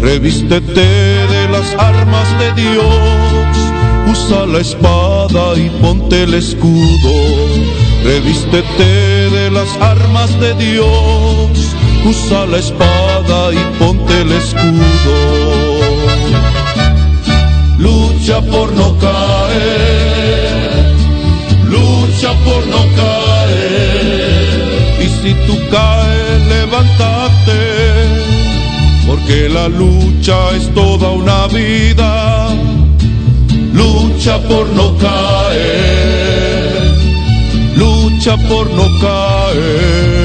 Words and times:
Revístete 0.00 0.80
de 0.80 1.48
las 1.48 1.74
armas 1.78 2.26
de 2.38 2.62
Dios, 2.62 3.56
usa 4.10 4.46
la 4.46 4.58
espada 4.58 5.56
y 5.56 5.68
ponte 5.80 6.22
el 6.22 6.34
escudo. 6.34 7.12
Revístete 8.02 9.30
de 9.30 9.50
las 9.50 9.68
armas 9.76 10.40
de 10.40 10.54
Dios, 10.54 11.50
usa 12.04 12.46
la 12.46 12.58
espada 12.58 13.52
y 13.52 13.58
ponte 13.78 14.22
el 14.22 14.32
escudo. 14.32 15.16
Lucha 17.78 18.40
por 18.40 18.72
no 18.72 18.96
caer, 18.98 19.99
porque 29.10 29.48
la 29.48 29.66
lucha 29.68 30.36
es 30.56 30.72
toda 30.72 31.10
una 31.10 31.48
vida. 31.48 32.48
Lucha 33.72 34.38
por 34.48 34.68
no 34.68 34.96
caer, 34.98 36.72
lucha 37.76 38.36
por 38.48 38.70
no 38.70 38.86
caer. 39.00 40.19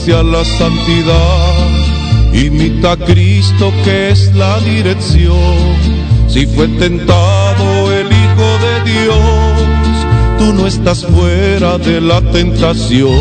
Hacia 0.00 0.22
la 0.22 0.42
santidad, 0.44 1.68
imita 2.32 2.92
a 2.92 2.96
Cristo 2.96 3.70
que 3.84 4.10
es 4.10 4.34
la 4.34 4.58
dirección. 4.60 5.36
Si 6.26 6.46
fue 6.46 6.68
tentado 6.68 7.92
el 7.92 8.06
Hijo 8.06 8.48
de 8.66 8.92
Dios, 8.92 10.38
tú 10.38 10.54
no 10.54 10.66
estás 10.66 11.04
fuera 11.04 11.76
de 11.76 12.00
la 12.00 12.22
tentación. 12.32 13.12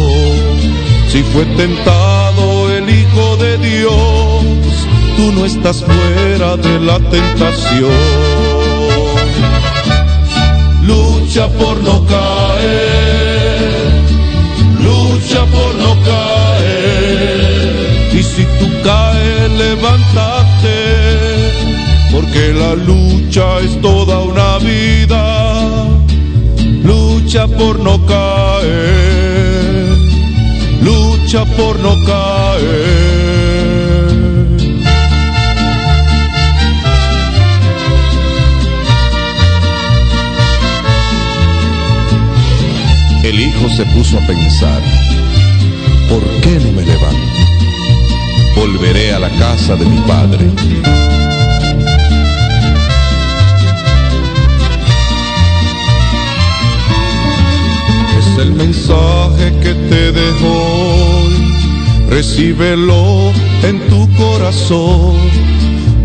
Si 1.10 1.22
fue 1.34 1.44
tentado 1.58 2.72
el 2.72 2.90
Hijo 2.90 3.36
de 3.38 3.58
Dios, 3.58 4.46
tú 5.18 5.32
no 5.34 5.46
estás 5.46 5.84
fuera 5.84 6.56
de 6.56 6.80
la 6.80 7.00
tentación. 7.00 7.92
Lucha 10.84 11.48
por 11.60 11.84
no 11.84 12.06
caer, 12.06 13.09
caes, 19.50 19.58
levántate, 19.58 20.80
porque 22.12 22.54
la 22.54 22.76
lucha 22.76 23.60
es 23.60 23.80
toda 23.82 24.20
una 24.20 24.58
vida. 24.60 25.88
Lucha 26.84 27.48
por 27.48 27.80
no 27.80 28.06
caer, 28.06 29.98
lucha 30.82 31.46
por 31.46 31.80
no 31.80 31.96
caer. 32.06 33.00
El 43.24 43.40
hijo 43.40 43.70
se 43.70 43.86
puso 43.86 44.18
a 44.18 44.22
pensar, 44.22 44.82
¿por 46.10 46.24
qué 46.42 46.60
no 46.66 46.72
me 46.72 46.84
levanto? 46.84 47.29
Volveré 48.72 49.14
a 49.14 49.20
la 49.20 49.30
casa 49.30 49.76
de 49.76 49.84
mi 49.84 50.00
padre. 50.02 50.46
Es 58.20 58.38
el 58.38 58.52
mensaje 58.54 59.46
que 59.64 59.74
te 59.74 60.12
dejo 60.12 60.52
hoy, 61.18 61.36
recíbelo 62.10 63.32
en 63.64 63.80
tu 63.90 64.08
corazón 64.16 65.18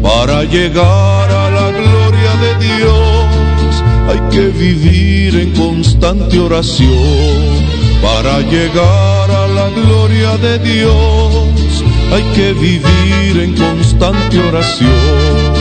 para 0.03 0.45
llegar 0.45 1.31
a 1.31 1.51
la 1.51 1.71
gloria 1.71 2.33
de 2.45 2.53
Dios. 2.67 3.85
Hay 4.09 4.21
que 4.31 4.47
vivir 4.49 5.35
en 5.37 5.51
constante 5.53 6.39
oración 6.39 6.89
para 8.01 8.41
llegar 8.41 9.31
a 9.31 9.49
la 9.49 9.69
gloria 9.69 10.39
de 10.39 10.59
Dios. 10.61 11.74
Hay 12.13 12.23
que 12.35 12.53
vivir 12.53 13.41
en 13.45 13.55
constante 13.57 14.39
oración. 14.39 15.55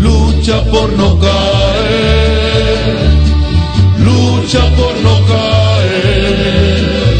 Lucha 0.00 0.62
por 0.64 0.92
no 0.92 1.18
caer, 1.18 2.86
lucha 3.98 4.60
por 4.76 4.94
no 5.06 5.14
caer. 5.26 6.76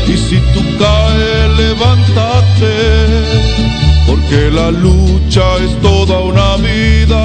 Y 0.08 0.16
si 0.16 0.36
tú 0.52 0.60
caes, 0.78 1.48
levántate, 1.58 2.74
porque 4.06 4.50
la 4.50 4.70
lucha 4.70 5.42
es 5.64 5.80
toda 5.80 6.20
una 6.20 6.56
vida. 6.56 7.22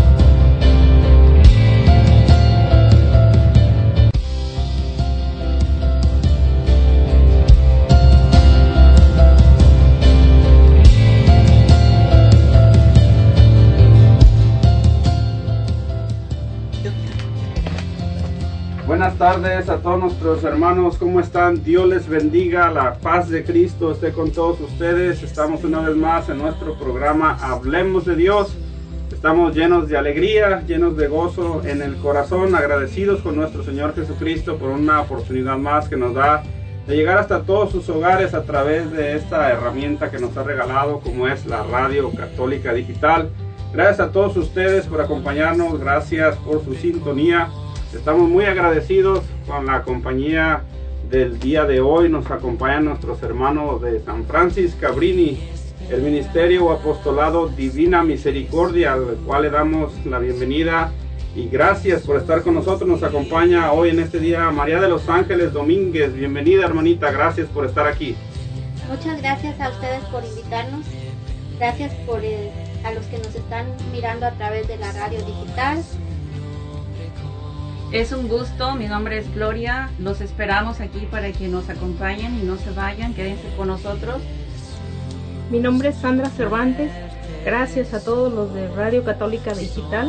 Tardes 19.35 19.69
a 19.69 19.77
todos 19.77 20.01
nuestros 20.01 20.43
hermanos, 20.43 20.97
¿cómo 20.99 21.21
están? 21.21 21.63
Dios 21.63 21.87
les 21.87 22.09
bendiga, 22.09 22.69
la 22.69 22.95
paz 22.95 23.29
de 23.29 23.45
Cristo 23.45 23.93
esté 23.93 24.11
con 24.11 24.33
todos 24.33 24.59
ustedes. 24.61 25.23
Estamos 25.23 25.63
una 25.63 25.79
vez 25.83 25.95
más 25.95 26.29
en 26.29 26.39
nuestro 26.39 26.77
programa 26.77 27.39
Hablemos 27.41 28.07
de 28.07 28.17
Dios. 28.17 28.57
Estamos 29.13 29.55
llenos 29.55 29.89
de 29.89 29.97
alegría, 29.97 30.65
llenos 30.67 30.97
de 30.97 31.07
gozo 31.07 31.63
en 31.65 31.81
el 31.81 31.95
corazón, 31.99 32.57
agradecidos 32.57 33.21
con 33.21 33.37
nuestro 33.37 33.63
Señor 33.63 33.95
Jesucristo 33.95 34.57
por 34.57 34.71
una 34.71 35.01
oportunidad 35.03 35.59
más 35.59 35.89
que 35.89 35.97
nos 35.97 36.13
da 36.13 36.43
de 36.89 36.97
llegar 36.97 37.19
hasta 37.19 37.43
todos 37.43 37.71
sus 37.71 37.89
hogares 37.89 38.35
a 38.35 38.43
través 38.43 38.91
de 38.91 39.15
esta 39.15 39.49
herramienta 39.53 40.11
que 40.11 40.19
nos 40.19 40.37
ha 40.37 40.43
regalado 40.43 40.99
como 40.99 41.29
es 41.29 41.47
la 41.47 41.63
Radio 41.63 42.11
Católica 42.11 42.73
Digital. 42.73 43.31
Gracias 43.73 44.01
a 44.01 44.11
todos 44.11 44.37
ustedes 44.37 44.89
por 44.89 45.01
acompañarnos, 45.01 45.79
gracias 45.79 46.35
por 46.39 46.65
su 46.65 46.75
sintonía. 46.75 47.49
Estamos 47.95 48.29
muy 48.29 48.45
agradecidos 48.45 49.25
con 49.49 49.67
la 49.67 49.83
compañía 49.83 50.63
del 51.11 51.41
día 51.41 51.65
de 51.65 51.81
hoy. 51.81 52.09
Nos 52.09 52.31
acompañan 52.31 52.85
nuestros 52.85 53.21
hermanos 53.25 53.83
de 53.83 53.99
San 54.01 54.25
Francis 54.27 54.77
Cabrini, 54.81 55.41
el 55.91 56.01
Ministerio 56.03 56.67
o 56.67 56.73
Apostolado 56.73 57.49
Divina 57.49 58.05
Misericordia, 58.05 58.93
al 58.93 59.17
cual 59.27 59.43
le 59.43 59.51
damos 59.51 59.93
la 60.07 60.21
bienvenida 60.21 60.93
y 61.35 61.49
gracias 61.49 62.03
por 62.03 62.17
estar 62.17 62.43
con 62.43 62.55
nosotros. 62.55 62.89
Nos 62.89 63.03
acompaña 63.03 63.73
hoy 63.73 63.91
en 63.91 63.99
este 63.99 64.21
día 64.21 64.49
María 64.53 64.81
de 64.81 64.89
los 64.89 65.09
Ángeles 65.09 65.53
Domínguez. 65.53 66.15
Bienvenida 66.15 66.67
hermanita, 66.67 67.11
gracias 67.11 67.49
por 67.49 67.67
estar 67.67 67.89
aquí. 67.89 68.15
Muchas 68.89 69.21
gracias 69.21 69.61
a 69.61 69.69
ustedes 69.69 70.05
por 70.13 70.25
invitarnos. 70.25 70.87
Gracias 71.59 71.93
por 72.07 72.25
eh, 72.25 72.53
a 72.85 72.93
los 72.93 73.05
que 73.07 73.19
nos 73.19 73.35
están 73.35 73.67
mirando 73.93 74.27
a 74.27 74.31
través 74.31 74.69
de 74.69 74.77
la 74.77 74.93
radio 74.93 75.19
digital. 75.25 75.83
Es 77.93 78.13
un 78.13 78.29
gusto, 78.29 78.77
mi 78.77 78.87
nombre 78.87 79.19
es 79.19 79.35
Gloria, 79.35 79.91
los 79.99 80.21
esperamos 80.21 80.79
aquí 80.81 81.09
para 81.11 81.33
que 81.33 81.49
nos 81.49 81.69
acompañen 81.69 82.39
y 82.39 82.45
no 82.45 82.57
se 82.57 82.71
vayan, 82.71 83.15
quédense 83.15 83.49
con 83.57 83.67
nosotros. 83.67 84.23
Mi 85.51 85.59
nombre 85.59 85.89
es 85.89 85.97
Sandra 85.97 86.31
Cervantes, 86.31 86.93
gracias 87.45 87.93
a 87.93 88.05
todos 88.05 88.33
los 88.33 88.55
de 88.55 88.69
Radio 88.69 89.03
Católica 89.03 89.55
Digital. 89.55 90.09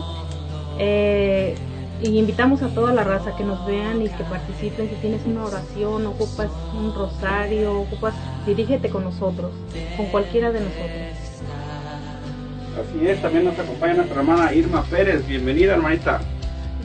Eh, 0.78 1.56
y 2.04 2.20
invitamos 2.20 2.62
a 2.62 2.68
toda 2.68 2.94
la 2.94 3.04
raza 3.04 3.36
que 3.36 3.44
nos 3.44 3.66
vean 3.66 4.04
y 4.04 4.10
que 4.10 4.24
participen. 4.26 4.88
Si 4.88 4.96
tienes 4.98 5.26
una 5.26 5.46
oración, 5.46 6.06
ocupas 6.06 6.52
un 6.78 6.94
rosario, 6.94 7.80
ocupas, 7.82 8.14
dirígete 8.46 8.90
con 8.90 9.06
nosotros, 9.06 9.54
con 9.98 10.06
cualquiera 10.08 10.52
de 10.52 10.60
nosotros. 10.60 10.92
Así 12.80 13.08
es, 13.08 13.20
también 13.24 13.46
nos 13.46 13.58
acompaña 13.58 13.96
nuestra 13.96 14.20
hermana 14.22 14.54
Irma 14.54 14.84
Pérez. 14.84 15.26
Bienvenida, 15.28 15.74
hermanita. 15.74 16.22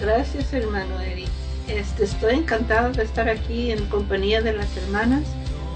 Gracias, 0.00 0.52
hermano 0.52 1.00
Eric. 1.00 1.28
Este, 1.69 2.04
estoy 2.04 2.34
encantada 2.34 2.90
de 2.90 3.02
estar 3.02 3.28
aquí 3.28 3.72
en 3.72 3.87
compañía 3.87 4.43
de 4.43 4.52
las 4.52 4.76
hermanas. 4.76 5.22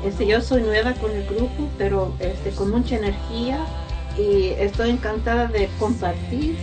Este, 0.04 0.26
yo 0.26 0.40
soy 0.40 0.62
nueva 0.62 0.92
con 0.94 1.10
el 1.10 1.26
grupo, 1.26 1.68
pero 1.78 2.14
este, 2.20 2.50
con 2.50 2.70
mucha 2.70 2.96
energía 2.96 3.58
y 4.18 4.48
estoy 4.58 4.90
encantada 4.90 5.46
de 5.46 5.68
compartir 5.78 6.56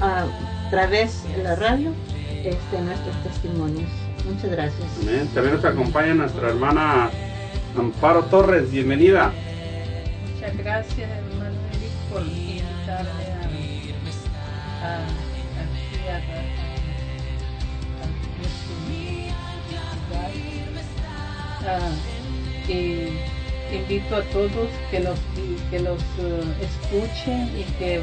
a 0.00 0.26
través 0.70 1.22
de 1.36 1.42
la 1.42 1.56
radio 1.56 1.92
este, 2.44 2.80
nuestros 2.80 3.22
testimonios. 3.22 3.90
Muchas 4.28 4.50
gracias. 4.50 4.88
También 5.34 5.54
nos 5.54 5.64
acompaña 5.64 6.14
nuestra 6.14 6.48
hermana 6.48 7.10
Amparo 7.76 8.24
Torres. 8.24 8.70
Bienvenida. 8.70 9.32
Muchas 10.34 10.56
gracias, 10.56 11.10
hermano 11.10 11.56
Eric, 11.72 11.92
por 12.10 12.22
invitarme 12.22 13.24
a, 14.82 14.86
a, 14.86 14.96
a, 14.96 15.23
Uh, 21.64 21.90
invito 23.74 24.16
a 24.16 24.22
todos 24.24 24.68
que 24.90 25.00
nos, 25.00 25.18
que 25.70 25.78
nos 25.80 25.98
uh, 26.18 26.44
escuchen 26.60 27.48
y 27.58 27.64
que 27.78 28.02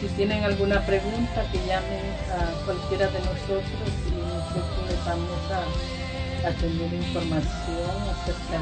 si 0.00 0.06
tienen 0.16 0.42
alguna 0.42 0.84
pregunta 0.86 1.44
que 1.52 1.58
llamen 1.58 2.02
a 2.32 2.64
cualquiera 2.64 3.06
de 3.08 3.18
nosotros 3.20 3.90
y 4.08 4.14
nosotros 4.16 4.88
les 4.88 5.04
vamos 5.04 5.40
a, 5.52 6.48
a 6.48 6.50
tener 6.52 6.94
información 6.94 8.00
acerca 8.10 8.58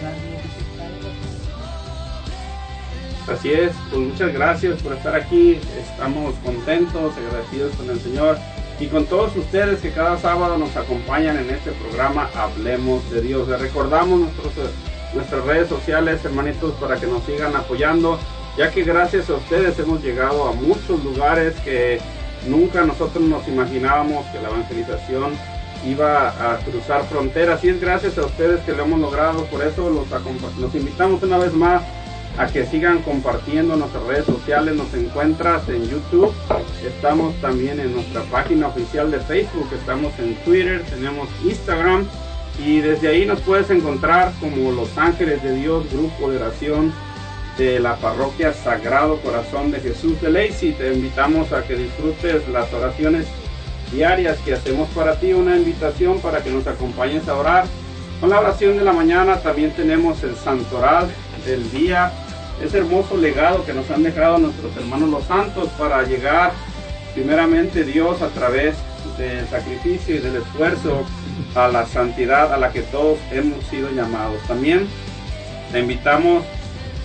de 0.00 0.42
digital. 0.42 0.92
Así 3.28 3.52
es, 3.52 3.72
pues 3.90 4.00
muchas 4.00 4.32
gracias 4.32 4.82
por 4.82 4.94
estar 4.94 5.14
aquí, 5.14 5.60
estamos 5.78 6.34
contentos, 6.44 7.14
agradecidos 7.16 7.76
con 7.76 7.90
el 7.90 8.00
Señor 8.00 8.38
y 8.80 8.86
con 8.86 9.04
todos 9.04 9.36
ustedes 9.36 9.80
que 9.80 9.90
cada 9.90 10.18
sábado 10.18 10.56
nos 10.56 10.74
acompañan 10.74 11.36
en 11.36 11.50
este 11.50 11.70
programa 11.72 12.30
Hablemos 12.34 13.08
de 13.10 13.20
Dios. 13.20 13.46
Les 13.46 13.60
recordamos 13.60 14.20
nuestros, 14.20 14.54
nuestras 15.14 15.44
redes 15.44 15.68
sociales, 15.68 16.24
hermanitos, 16.24 16.72
para 16.80 16.96
que 16.96 17.06
nos 17.06 17.22
sigan 17.24 17.54
apoyando, 17.54 18.18
ya 18.56 18.70
que 18.70 18.82
gracias 18.82 19.28
a 19.28 19.34
ustedes 19.34 19.78
hemos 19.78 20.02
llegado 20.02 20.48
a 20.48 20.52
muchos 20.52 21.04
lugares 21.04 21.54
que 21.62 22.00
nunca 22.48 22.82
nosotros 22.82 23.22
nos 23.22 23.46
imaginábamos 23.46 24.24
que 24.28 24.40
la 24.40 24.48
evangelización 24.48 25.34
iba 25.86 26.28
a 26.28 26.58
cruzar 26.58 27.04
fronteras 27.04 27.62
y 27.62 27.68
es 27.68 27.80
gracias 27.80 28.16
a 28.16 28.24
ustedes 28.24 28.60
que 28.60 28.72
lo 28.72 28.84
hemos 28.84 29.00
logrado, 29.00 29.44
por 29.44 29.62
eso 29.62 29.90
los 29.90 30.74
invitamos 30.74 31.22
una 31.22 31.36
vez 31.36 31.52
más 31.52 31.82
a 32.40 32.46
que 32.46 32.64
sigan 32.64 33.02
compartiendo 33.02 33.76
nuestras 33.76 34.02
redes 34.04 34.24
sociales. 34.24 34.74
Nos 34.74 34.92
encuentras 34.94 35.68
en 35.68 35.86
YouTube, 35.90 36.32
estamos 36.82 37.34
también 37.42 37.78
en 37.78 37.92
nuestra 37.92 38.22
página 38.22 38.68
oficial 38.68 39.10
de 39.10 39.20
Facebook, 39.20 39.68
estamos 39.74 40.18
en 40.18 40.34
Twitter, 40.36 40.82
tenemos 40.88 41.28
Instagram 41.44 42.06
y 42.64 42.80
desde 42.80 43.08
ahí 43.08 43.26
nos 43.26 43.40
puedes 43.40 43.68
encontrar 43.68 44.32
como 44.40 44.72
Los 44.72 44.96
Ángeles 44.96 45.42
de 45.42 45.54
Dios, 45.54 45.84
grupo 45.92 46.30
de 46.30 46.38
oración 46.38 46.94
de 47.58 47.78
la 47.78 47.96
parroquia 47.96 48.54
Sagrado 48.54 49.20
Corazón 49.20 49.70
de 49.70 49.80
Jesús 49.80 50.18
de 50.22 50.30
Lacey. 50.30 50.72
Te 50.72 50.94
invitamos 50.94 51.52
a 51.52 51.62
que 51.64 51.74
disfrutes 51.74 52.48
las 52.48 52.72
oraciones 52.72 53.26
diarias 53.92 54.38
que 54.38 54.54
hacemos 54.54 54.88
para 54.90 55.20
ti, 55.20 55.34
una 55.34 55.58
invitación 55.58 56.20
para 56.20 56.42
que 56.42 56.50
nos 56.50 56.66
acompañes 56.66 57.28
a 57.28 57.36
orar. 57.36 57.66
Con 58.18 58.30
la 58.30 58.40
oración 58.40 58.78
de 58.78 58.84
la 58.84 58.92
mañana 58.92 59.42
también 59.42 59.72
tenemos 59.72 60.22
el 60.22 60.36
santoral 60.36 61.10
del 61.44 61.70
día, 61.70 62.12
ese 62.60 62.78
hermoso 62.78 63.16
legado 63.16 63.64
que 63.64 63.72
nos 63.72 63.90
han 63.90 64.02
dejado 64.02 64.38
nuestros 64.38 64.76
hermanos 64.76 65.08
los 65.08 65.24
santos 65.24 65.68
para 65.78 66.02
llegar 66.02 66.52
primeramente 67.14 67.84
Dios 67.84 68.22
a 68.22 68.28
través 68.28 68.76
del 69.18 69.46
sacrificio 69.48 70.16
y 70.16 70.18
del 70.18 70.36
esfuerzo 70.36 71.04
a 71.54 71.68
la 71.68 71.86
santidad 71.86 72.52
a 72.52 72.58
la 72.58 72.72
que 72.72 72.82
todos 72.82 73.18
hemos 73.32 73.64
sido 73.66 73.90
llamados. 73.90 74.40
También 74.46 74.86
te 75.72 75.80
invitamos 75.80 76.44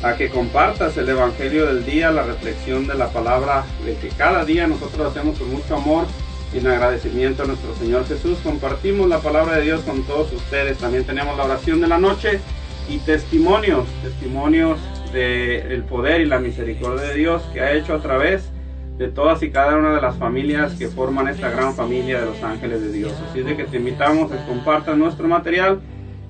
a 0.03 0.15
que 0.15 0.29
compartas 0.29 0.97
el 0.97 1.09
Evangelio 1.09 1.65
del 1.67 1.85
día, 1.85 2.11
la 2.11 2.23
reflexión 2.23 2.85
de 2.85 2.95
la 2.95 3.09
palabra 3.09 3.63
de 3.85 3.95
que 3.95 4.09
cada 4.09 4.45
día 4.45 4.67
nosotros 4.67 5.11
hacemos 5.11 5.39
con 5.39 5.51
mucho 5.51 5.75
amor 5.75 6.05
y 6.53 6.59
en 6.59 6.67
agradecimiento 6.67 7.43
a 7.43 7.47
nuestro 7.47 7.75
Señor 7.75 8.07
Jesús. 8.07 8.37
Compartimos 8.43 9.09
la 9.09 9.19
palabra 9.19 9.57
de 9.57 9.63
Dios 9.63 9.81
con 9.81 10.03
todos 10.03 10.31
ustedes. 10.31 10.77
También 10.77 11.05
tenemos 11.05 11.35
la 11.37 11.45
oración 11.45 11.81
de 11.81 11.87
la 11.87 11.97
noche 11.97 12.39
y 12.87 12.99
testimonios, 12.99 13.87
testimonios 14.03 14.79
del 15.15 15.83
poder 15.83 16.21
y 16.21 16.25
la 16.25 16.39
misericordia 16.39 17.07
de 17.07 17.15
Dios 17.15 17.41
que 17.53 17.61
ha 17.61 17.73
hecho 17.73 17.93
a 17.93 18.01
través 18.01 18.51
de 18.97 19.07
todas 19.07 19.41
y 19.43 19.49
cada 19.49 19.77
una 19.77 19.95
de 19.95 20.01
las 20.01 20.17
familias 20.17 20.75
que 20.75 20.87
forman 20.87 21.27
esta 21.27 21.49
gran 21.49 21.73
familia 21.73 22.19
de 22.19 22.27
los 22.27 22.43
ángeles 22.43 22.81
de 22.81 22.91
Dios. 22.91 23.13
Así 23.29 23.39
es 23.39 23.45
de 23.45 23.57
que 23.57 23.63
te 23.63 23.77
invitamos 23.77 24.31
a 24.31 24.37
que 24.37 24.45
compartas 24.45 24.97
nuestro 24.97 25.27
material 25.27 25.79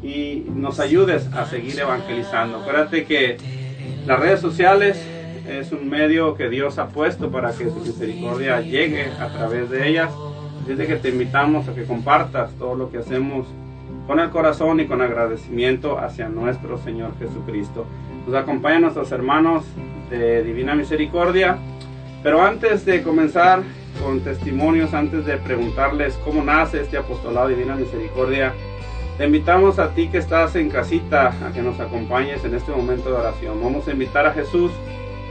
y 0.01 0.45
nos 0.49 0.79
ayudes 0.79 1.27
a 1.33 1.45
seguir 1.45 1.79
evangelizando. 1.79 2.59
Acuérdate 2.59 3.05
que 3.05 3.37
las 4.05 4.19
redes 4.19 4.39
sociales 4.39 5.03
es 5.47 5.71
un 5.71 5.89
medio 5.89 6.35
que 6.35 6.49
Dios 6.49 6.77
ha 6.79 6.87
puesto 6.87 7.29
para 7.29 7.51
que 7.51 7.69
su 7.69 7.75
misericordia 7.75 8.61
llegue 8.61 9.05
a 9.19 9.27
través 9.29 9.69
de 9.69 9.89
ellas. 9.89 10.11
Así 10.61 10.71
es 10.71 10.77
de 10.77 10.87
que 10.87 10.95
te 10.95 11.09
invitamos 11.09 11.67
a 11.67 11.75
que 11.75 11.85
compartas 11.85 12.51
todo 12.57 12.75
lo 12.75 12.89
que 12.89 12.99
hacemos 12.99 13.47
con 14.07 14.19
el 14.19 14.29
corazón 14.29 14.79
y 14.79 14.85
con 14.85 15.01
agradecimiento 15.01 15.99
hacia 15.99 16.29
nuestro 16.29 16.77
Señor 16.77 17.11
Jesucristo. 17.19 17.85
Nos 18.25 18.36
acompañan 18.36 18.81
nuestros 18.81 19.12
hermanos 19.12 19.63
de 20.10 20.44
Divina 20.44 20.75
Misericordia. 20.75 21.57
Pero 22.24 22.42
antes 22.42 22.86
de 22.86 23.04
comenzar 23.04 23.62
con 24.01 24.22
testimonios, 24.22 24.94
antes 24.94 25.25
de 25.25 25.38
preguntarles 25.38 26.16
cómo 26.25 26.44
nace 26.44 26.81
este 26.81 26.98
apostolado 26.98 27.50
Divina 27.50 27.75
Misericordia, 27.75 28.51
te 29.18 29.25
invitamos 29.25 29.78
a 29.80 29.92
ti 29.92 30.07
que 30.07 30.18
estás 30.18 30.56
en 30.56 30.69
casita 30.69 31.33
a 31.45 31.54
que 31.54 31.61
nos 31.61 31.80
acompañes 31.80 32.44
en 32.44 32.56
este 32.56 32.71
momento 32.71 33.11
de 33.11 33.18
oración. 33.18 33.61
Vamos 33.64 33.88
a 33.88 33.92
invitar 33.92 34.26
a 34.26 34.33
Jesús, 34.33 34.71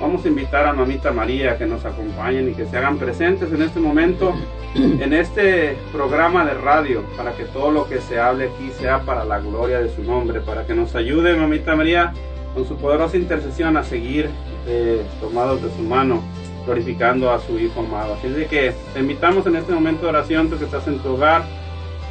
vamos 0.00 0.25
a 0.25 0.28
invitar 0.28 0.66
a 0.66 0.73
Mamita 0.73 1.11
María 1.11 1.52
a 1.52 1.59
que 1.59 1.66
nos 1.66 1.85
acompañen 1.85 2.49
y 2.49 2.54
que 2.54 2.64
se 2.64 2.76
hagan 2.76 2.97
presentes 2.97 3.52
en 3.52 3.62
este 3.62 3.80
momento 3.80 4.33
en 4.75 5.12
este 5.12 5.76
programa 5.92 6.45
de 6.45 6.54
radio 6.54 7.04
para 7.16 7.33
que 7.33 7.45
todo 7.45 7.71
lo 7.71 7.88
que 7.88 8.00
se 8.00 8.18
hable 8.18 8.47
aquí 8.47 8.71
sea 8.78 9.00
para 9.02 9.25
la 9.25 9.38
gloria 9.38 9.80
de 9.80 9.88
su 9.88 10.02
nombre, 10.02 10.40
para 10.40 10.66
que 10.66 10.75
nos 10.75 10.95
ayude, 10.95 11.37
mamita 11.37 11.76
María, 11.76 12.12
con 12.54 12.66
su 12.66 12.76
poderosa 12.76 13.16
intercesión 13.16 13.76
a 13.76 13.84
seguir 13.84 14.30
eh, 14.66 15.02
tomados 15.20 15.62
de 15.62 15.70
su 15.70 15.82
mano, 15.82 16.23
glorificando 16.64 17.30
a 17.30 17.40
su 17.40 17.58
Hijo 17.58 17.80
amado. 17.80 18.14
Así 18.14 18.28
de 18.28 18.46
que 18.46 18.73
te 18.92 19.00
invitamos 19.00 19.46
en 19.46 19.56
este 19.56 19.73
momento 19.73 20.02
de 20.02 20.08
oración, 20.08 20.49
tú 20.49 20.58
que 20.58 20.64
estás 20.64 20.87
en 20.87 20.99
tu 21.00 21.14
hogar, 21.14 21.44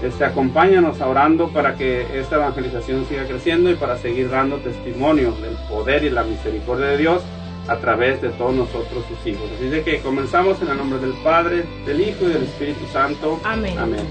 este, 0.03 0.25
acompáñanos 0.25 0.99
orando 0.99 1.47
para 1.49 1.75
que 1.75 2.19
esta 2.19 2.35
evangelización 2.35 3.05
siga 3.07 3.25
creciendo 3.25 3.71
y 3.71 3.75
para 3.75 3.97
seguir 3.97 4.29
dando 4.29 4.57
testimonio 4.57 5.31
del 5.31 5.55
poder 5.69 6.03
y 6.03 6.09
la 6.09 6.23
misericordia 6.23 6.87
de 6.87 6.97
Dios 6.97 7.23
a 7.69 7.77
través 7.77 8.21
de 8.21 8.29
todos 8.29 8.53
nosotros 8.53 9.05
sus 9.07 9.25
hijos. 9.25 9.49
Así 9.55 9.69
de 9.69 9.81
que 9.83 10.01
comenzamos 10.01 10.61
en 10.61 10.69
el 10.69 10.77
nombre 10.77 10.99
del 10.99 11.13
Padre, 11.23 11.63
del 11.85 12.01
Hijo 12.01 12.25
y 12.25 12.33
del 12.33 12.43
Espíritu 12.43 12.85
Santo. 12.91 13.39
Amén. 13.45 13.77
Amén. 13.79 14.05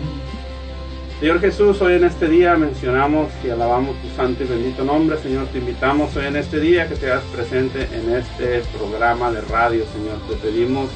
Señor 1.22 1.40
Jesús, 1.40 1.80
hoy 1.80 1.92
en 1.92 2.02
este 2.02 2.26
día 2.26 2.56
mencionamos 2.56 3.30
y 3.44 3.50
alabamos 3.50 3.94
tu 4.02 4.08
santo 4.16 4.42
y 4.42 4.46
bendito 4.48 4.82
nombre. 4.82 5.16
Señor, 5.18 5.46
te 5.52 5.58
invitamos 5.58 6.16
hoy 6.16 6.26
en 6.26 6.34
este 6.34 6.58
día 6.58 6.88
que 6.88 6.96
te 6.96 7.12
hagas 7.12 7.22
presente 7.32 7.86
en 7.94 8.12
este 8.12 8.60
programa 8.76 9.30
de 9.30 9.40
radio, 9.42 9.84
Señor. 9.92 10.18
Te 10.28 10.34
pedimos 10.44 10.90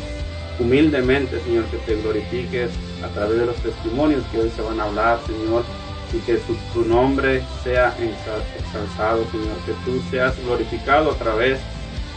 humildemente, 0.59 1.39
Señor, 1.43 1.67
que 1.67 1.77
te 1.77 2.03
glorifiques 2.03 2.73
a 3.05 3.09
través 3.15 3.39
de 3.39 3.47
los 3.47 3.55
testimonios 3.59 4.25
que 4.33 4.41
hoy 4.41 4.51
se 4.51 4.63
van 4.63 4.81
a 4.81 4.87
hablar, 4.87 5.21
Señor, 5.29 5.63
y 6.13 6.19
que 6.19 6.41
tu 6.75 6.85
nombre 6.85 7.45
sea 7.63 7.95
ensalzado, 8.01 9.25
Señor, 9.31 9.57
que 9.65 9.75
tú 9.85 10.03
seas 10.11 10.35
glorificado 10.45 11.13
a 11.13 11.15
través 11.15 11.61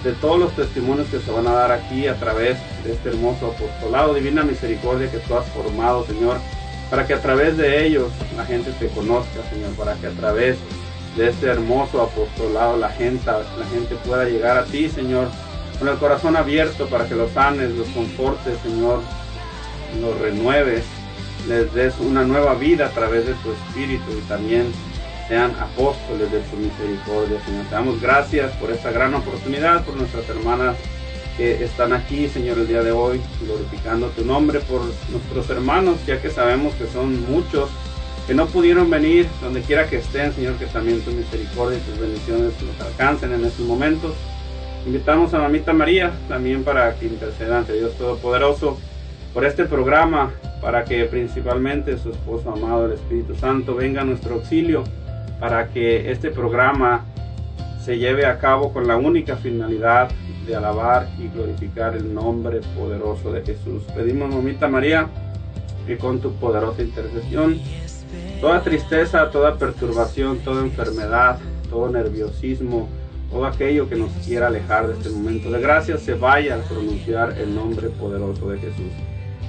de 0.04 0.14
todos 0.14 0.40
los 0.40 0.56
testimonios 0.56 1.08
que 1.10 1.20
se 1.20 1.30
van 1.30 1.46
a 1.46 1.52
dar 1.52 1.72
aquí 1.72 2.08
a 2.08 2.16
través 2.16 2.58
de 2.84 2.94
este 2.94 3.10
hermoso 3.10 3.54
apostolado, 3.56 4.16
divina 4.16 4.42
misericordia 4.42 5.12
que 5.12 5.20
tú 5.20 5.36
has 5.36 5.46
formado, 5.50 6.08
Señor, 6.08 6.38
para 6.90 7.06
que 7.06 7.14
a 7.14 7.22
través 7.22 7.58
de 7.58 7.86
ellos 7.86 8.12
la 8.36 8.46
gente 8.46 8.72
te 8.80 8.88
conozca, 8.88 9.42
Señor, 9.52 9.72
para 9.78 9.96
que 9.96 10.08
a 10.08 10.12
través 10.12 10.58
de 11.16 11.30
este 11.30 11.48
hermoso 11.48 12.02
apostolado 12.02 12.78
la 12.78 12.90
gente, 12.90 13.26
la 13.26 13.66
gente 13.72 13.96
pueda 14.06 14.26
llegar 14.26 14.58
a 14.58 14.66
ti, 14.66 14.90
Señor, 14.90 15.28
con 15.78 15.88
el 15.88 15.98
corazón 15.98 16.36
abierto 16.36 16.88
para 16.88 17.08
que 17.08 17.16
los 17.16 17.32
sanes, 17.32 17.72
los 17.72 17.88
confortes, 17.90 18.58
Señor, 18.64 19.02
los 20.02 20.20
renueves 20.20 20.84
les 21.48 21.74
des 21.74 21.94
una 22.00 22.24
nueva 22.24 22.54
vida 22.56 22.88
a 22.88 22.90
través 22.90 23.26
de 23.26 23.34
tu 23.36 23.52
espíritu 23.52 24.12
y 24.12 24.28
también 24.28 24.72
sean 25.28 25.56
apóstoles 25.60 26.32
de 26.32 26.40
tu 26.42 26.58
misericordia, 26.58 27.40
Señor. 27.46 27.66
Te 27.66 27.76
damos 27.76 28.02
gracias 28.02 28.52
por 28.54 28.72
esta 28.72 28.92
gran 28.92 29.14
oportunidad, 29.14 29.84
por 29.86 29.96
nuestras 29.96 30.28
hermanas 30.28 30.76
que 31.40 31.64
están 31.64 31.94
aquí, 31.94 32.28
Señor, 32.28 32.58
el 32.58 32.68
día 32.68 32.84
de 32.84 32.92
hoy, 32.92 33.22
glorificando 33.42 34.08
tu 34.08 34.26
nombre 34.26 34.60
por 34.60 34.82
nuestros 35.10 35.50
hermanos, 35.50 35.96
ya 36.06 36.22
que 36.22 36.30
sabemos 36.30 36.74
que 36.74 36.86
son 36.88 37.32
muchos 37.32 37.70
que 38.28 38.34
no 38.34 38.48
pudieron 38.48 38.90
venir, 38.90 39.26
donde 39.42 39.62
quiera 39.62 39.88
que 39.88 40.00
estén, 40.00 40.34
Señor, 40.34 40.56
que 40.56 40.66
también 40.66 41.00
tu 41.00 41.12
misericordia 41.12 41.78
y 41.78 41.82
tus 41.82 41.98
bendiciones 41.98 42.52
nos 42.62 42.86
alcancen 42.86 43.32
en 43.32 43.46
estos 43.46 43.66
momentos. 43.66 44.16
Invitamos 44.86 45.34
a 45.34 45.40
Mamita 45.40 45.72
María 45.72 46.12
también 46.28 46.66
para 46.66 46.94
que 46.96 47.06
interceda 47.06 47.60
ante 47.60 47.72
Dios 47.72 47.96
Todopoderoso 47.98 48.78
por 49.34 49.46
este 49.46 49.64
programa, 49.64 50.34
para 50.62 50.84
que 50.84 51.06
principalmente 51.06 51.98
su 52.00 52.12
esposo 52.12 52.52
amado, 52.52 52.88
el 52.88 52.92
Espíritu 52.92 53.34
Santo, 53.36 53.76
venga 53.76 54.02
a 54.02 54.04
nuestro 54.04 54.36
auxilio, 54.36 54.84
para 55.40 55.70
que 55.70 56.12
este 56.12 56.32
programa 56.32 57.06
se 57.82 57.98
lleve 57.98 58.26
a 58.26 58.40
cabo 58.40 58.74
con 58.74 58.90
la 58.90 58.98
única 58.98 59.38
finalidad 59.38 60.10
de 60.50 60.56
alabar 60.56 61.08
y 61.20 61.28
glorificar 61.28 61.96
el 61.96 62.14
nombre 62.14 62.62
poderoso 62.76 63.32
de 63.32 63.42
Jesús. 63.44 63.84
Pedimos, 63.96 64.34
mamita 64.34 64.68
María, 64.68 65.08
que 65.86 65.98
con 65.98 66.20
tu 66.20 66.34
poderosa 66.34 66.82
intercesión, 66.82 67.60
toda 68.42 68.62
tristeza, 68.62 69.30
toda 69.30 69.58
perturbación, 69.58 70.40
toda 70.40 70.62
enfermedad, 70.62 71.38
todo 71.70 71.90
nerviosismo, 71.90 72.90
todo 73.32 73.46
aquello 73.46 73.88
que 73.88 73.96
nos 73.96 74.12
quiera 74.26 74.48
alejar 74.48 74.88
de 74.88 74.94
este 74.94 75.10
momento 75.10 75.52
de 75.52 75.62
gracia 75.62 75.98
se 75.98 76.16
vaya 76.16 76.56
a 76.56 76.60
pronunciar 76.60 77.38
el 77.38 77.54
nombre 77.54 77.90
poderoso 77.90 78.50
de 78.50 78.58
Jesús. 78.58 78.92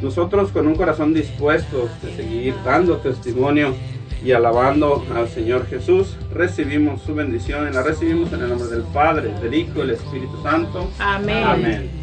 Nosotros 0.02 0.50
con 0.52 0.66
un 0.66 0.76
corazón 0.76 1.14
dispuesto 1.14 1.88
de 2.02 2.14
seguir 2.14 2.54
dando 2.64 2.99
testimonio 2.99 3.75
y 4.24 4.32
alabando 4.32 5.04
al 5.14 5.28
Señor 5.28 5.66
Jesús, 5.66 6.16
recibimos 6.32 7.02
su 7.02 7.14
bendición 7.14 7.68
y 7.68 7.72
la 7.72 7.82
recibimos 7.82 8.32
en 8.32 8.42
el 8.42 8.48
nombre 8.50 8.68
del 8.68 8.82
Padre, 8.82 9.32
del 9.40 9.54
Hijo 9.54 9.72
y 9.76 9.80
del 9.80 9.90
Espíritu 9.90 10.42
Santo. 10.42 10.90
Amén. 10.98 11.44
Amén. 11.44 12.00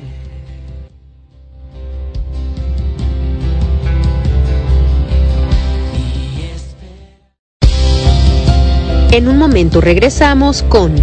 En 9.12 9.28
un 9.28 9.38
momento 9.38 9.82
regresamos 9.82 10.64
con 10.64 10.94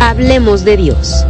Hablemos 0.00 0.64
de 0.64 0.76
Dios. 0.76 1.26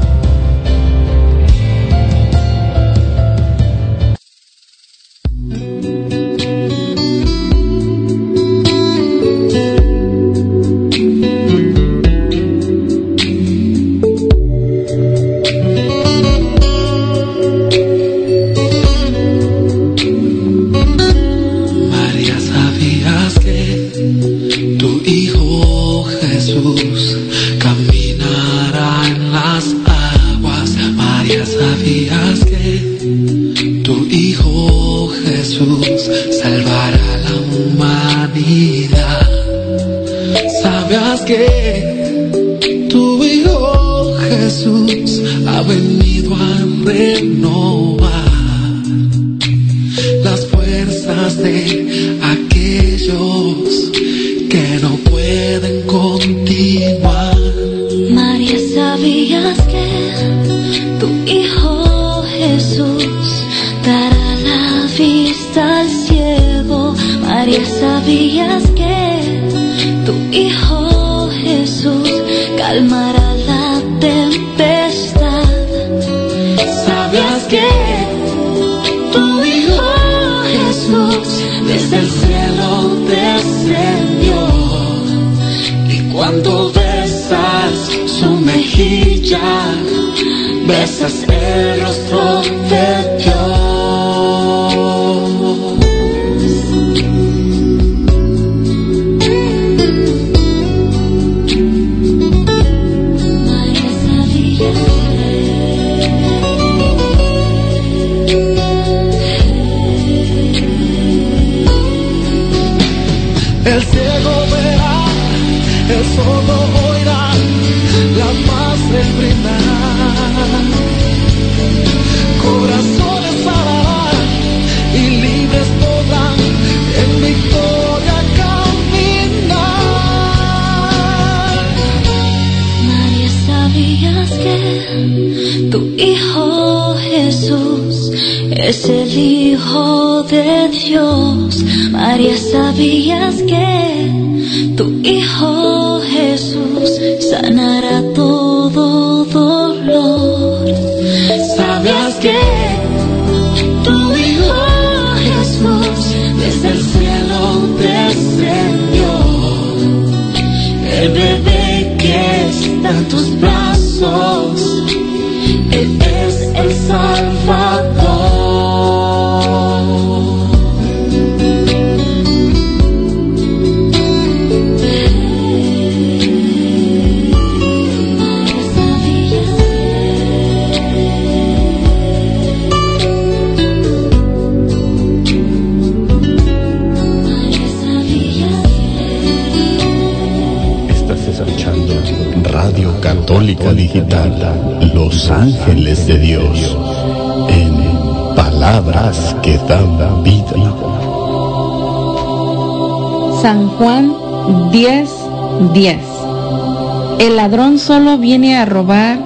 Solo 207.82 208.16
viene 208.16 208.56
a 208.56 208.64
robar, 208.64 209.18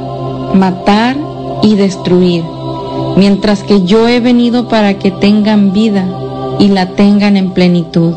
matar 0.55 1.15
y 1.63 1.75
destruir, 1.75 2.43
mientras 3.17 3.63
que 3.63 3.85
yo 3.85 4.09
he 4.09 4.19
venido 4.21 4.67
para 4.69 4.99
que 4.99 5.11
tengan 5.11 5.75
vida 5.75 6.07
y 6.59 6.69
la 6.69 6.89
tengan 6.89 7.37
en 7.37 7.51
plenitud. 7.51 8.15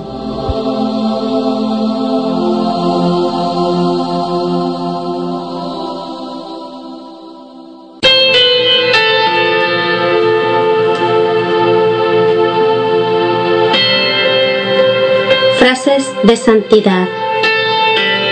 Frases 15.58 16.10
de 16.24 16.38
santidad. 16.38 17.10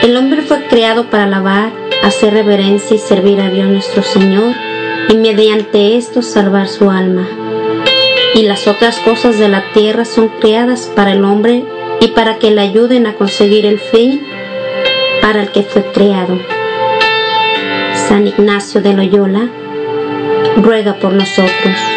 El 0.03 0.15
hombre 0.15 0.41
fue 0.41 0.65
creado 0.67 1.09
para 1.09 1.25
alabar, 1.25 1.86
hacer 2.03 2.33
reverencia 2.33 2.95
y 2.95 2.99
servir 2.99 3.41
a 3.41 3.49
Dios 3.49 3.67
nuestro 3.67 4.03
Señor 4.03 4.53
y 5.09 5.15
mediante 5.15 5.97
esto 5.97 6.21
salvar 6.21 6.67
su 6.67 6.89
alma. 6.89 7.27
Y 8.35 8.43
las 8.43 8.67
otras 8.67 8.99
cosas 8.99 9.39
de 9.39 9.47
la 9.47 9.63
tierra 9.73 10.05
son 10.05 10.29
creadas 10.39 10.91
para 10.95 11.13
el 11.13 11.23
hombre 11.23 11.63
y 11.99 12.07
para 12.07 12.37
que 12.37 12.51
le 12.51 12.61
ayuden 12.61 13.07
a 13.07 13.15
conseguir 13.15 13.65
el 13.65 13.79
fin 13.79 14.21
para 15.21 15.41
el 15.41 15.51
que 15.51 15.63
fue 15.63 15.83
creado. 15.91 16.39
San 18.07 18.27
Ignacio 18.27 18.81
de 18.81 18.93
Loyola 18.93 19.49
ruega 20.57 20.93
por 20.95 21.13
nosotros. 21.13 21.96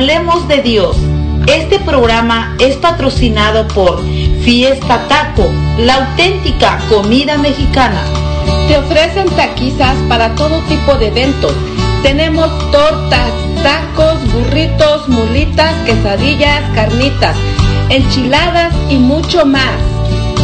Hablemos 0.00 0.48
de 0.48 0.62
Dios. 0.62 0.96
Este 1.46 1.78
programa 1.78 2.56
es 2.58 2.76
patrocinado 2.76 3.68
por 3.68 4.02
Fiesta 4.40 5.06
Taco, 5.08 5.46
la 5.76 5.96
auténtica 5.96 6.78
comida 6.88 7.36
mexicana. 7.36 8.00
Te 8.66 8.78
ofrecen 8.78 9.28
taquizas 9.36 9.94
para 10.08 10.34
todo 10.36 10.60
tipo 10.70 10.94
de 10.94 11.08
eventos. 11.08 11.52
Tenemos 12.02 12.48
tortas, 12.70 13.30
tacos, 13.62 14.16
burritos, 14.32 15.06
mulitas, 15.06 15.74
quesadillas, 15.84 16.62
carnitas, 16.74 17.36
enchiladas 17.90 18.72
y 18.88 18.96
mucho 18.96 19.44
más. 19.44 19.76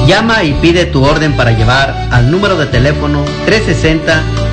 Llama 0.06 0.44
y 0.44 0.52
pide 0.52 0.84
tu 0.84 1.02
orden 1.02 1.34
para 1.34 1.52
llevar 1.52 2.08
al 2.10 2.30
número 2.30 2.58
de 2.58 2.66
teléfono 2.66 3.24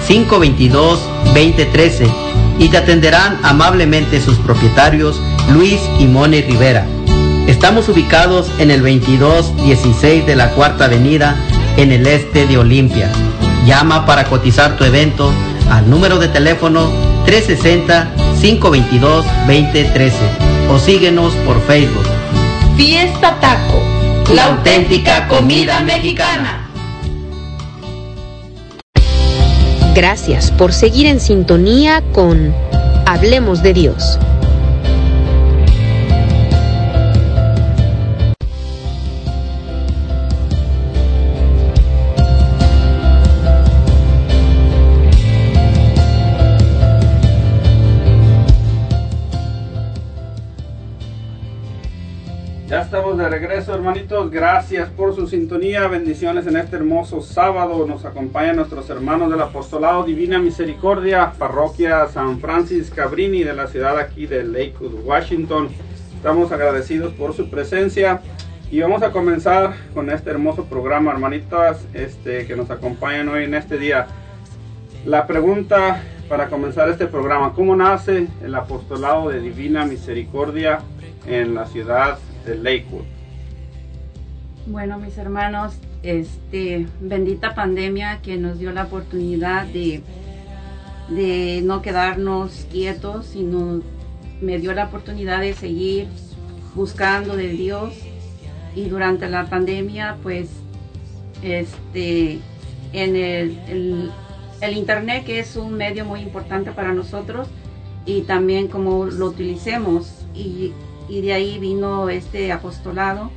360-522-2013 0.07 2.32
y 2.59 2.69
te 2.69 2.77
atenderán 2.77 3.39
amablemente 3.43 4.21
sus 4.21 4.37
propietarios 4.37 5.19
Luis 5.51 5.81
y 5.99 6.05
Moni 6.05 6.41
Rivera. 6.41 6.85
Estamos 7.47 7.89
ubicados 7.89 8.49
en 8.59 8.69
el 8.71 8.81
2216 8.81 10.25
de 10.25 10.35
la 10.35 10.49
Cuarta 10.51 10.85
Avenida 10.85 11.35
en 11.77 11.91
el 11.91 12.07
este 12.07 12.47
de 12.47 12.57
Olimpia. 12.57 13.11
Llama 13.65 14.05
para 14.05 14.25
cotizar 14.25 14.77
tu 14.77 14.83
evento 14.83 15.31
al 15.69 15.89
número 15.89 16.19
de 16.19 16.27
teléfono 16.29 16.91
360-522-2013 17.25 20.11
o 20.69 20.77
síguenos 20.79 21.33
por 21.45 21.61
Facebook. 21.61 22.05
Fiesta 22.77 23.39
Taco, 23.39 23.81
la 24.33 24.45
auténtica 24.45 25.27
comida 25.27 25.81
mexicana. 25.81 26.62
Gracias 29.95 30.49
por 30.49 30.73
seguir 30.73 31.05
en 31.05 31.19
sintonía 31.19 32.01
con 32.13 32.51
Hablemos 33.05 33.61
de 33.61 33.73
Dios. 33.73 34.17
Hermanitos. 53.83 54.31
Gracias 54.31 54.89
por 54.91 55.13
su 55.13 55.27
sintonía. 55.27 55.89
Bendiciones 55.89 56.47
en 56.47 56.55
este 56.55 56.77
hermoso 56.77 57.21
sábado. 57.21 57.85
Nos 57.85 58.05
acompañan 58.05 58.55
nuestros 58.55 58.89
hermanos 58.89 59.29
del 59.29 59.41
Apostolado 59.41 60.05
Divina 60.05 60.39
Misericordia, 60.39 61.33
Parroquia 61.37 62.07
San 62.07 62.39
Francis 62.39 62.89
Cabrini 62.89 63.43
de 63.43 63.53
la 63.53 63.67
ciudad 63.67 63.99
aquí 63.99 64.25
de 64.25 64.45
Lakewood, 64.45 65.03
Washington. 65.03 65.67
Estamos 66.15 66.53
agradecidos 66.53 67.11
por 67.15 67.33
su 67.33 67.49
presencia 67.49 68.21
y 68.71 68.79
vamos 68.79 69.03
a 69.03 69.11
comenzar 69.11 69.73
con 69.93 70.09
este 70.09 70.29
hermoso 70.29 70.63
programa, 70.63 71.11
hermanitas, 71.11 71.85
este, 71.93 72.47
que 72.47 72.55
nos 72.55 72.71
acompañan 72.71 73.27
hoy 73.27 73.43
en 73.43 73.53
este 73.53 73.77
día. 73.77 74.07
La 75.05 75.27
pregunta 75.27 76.01
para 76.29 76.47
comenzar 76.47 76.87
este 76.87 77.07
programa, 77.07 77.51
¿cómo 77.51 77.75
nace 77.75 78.27
el 78.41 78.55
Apostolado 78.55 79.27
de 79.27 79.41
Divina 79.41 79.83
Misericordia 79.83 80.79
en 81.27 81.53
la 81.53 81.65
ciudad 81.65 82.17
de 82.45 82.55
Lakewood? 82.55 83.12
Bueno, 84.65 84.97
mis 84.97 85.17
hermanos, 85.17 85.73
este 86.03 86.87
bendita 87.01 87.53
pandemia 87.53 88.21
que 88.21 88.37
nos 88.37 88.59
dio 88.59 88.71
la 88.71 88.83
oportunidad 88.83 89.65
de, 89.65 90.01
de 91.09 91.61
no 91.63 91.81
quedarnos 91.81 92.65
quietos, 92.71 93.25
sino 93.25 93.81
me 94.41 94.59
dio 94.59 94.73
la 94.73 94.85
oportunidad 94.85 95.41
de 95.41 95.53
seguir 95.53 96.07
buscando 96.75 97.35
de 97.35 97.49
Dios 97.49 97.93
y 98.73 98.85
durante 98.85 99.29
la 99.29 99.47
pandemia, 99.47 100.17
pues, 100.23 100.49
este, 101.41 102.39
en 102.93 103.15
el, 103.17 104.11
el, 104.61 104.77
internet 104.77 105.25
que 105.25 105.39
es 105.39 105.57
un 105.57 105.73
medio 105.73 106.05
muy 106.05 106.21
importante 106.21 106.71
para 106.71 106.93
nosotros 106.93 107.49
y 108.05 108.21
también 108.21 108.69
cómo 108.69 109.05
lo 109.05 109.27
utilicemos 109.27 110.25
y 110.33 110.71
y 111.09 111.21
de 111.21 111.33
ahí 111.33 111.59
vino 111.59 112.09
este 112.09 112.51
apostolado. 112.51 113.29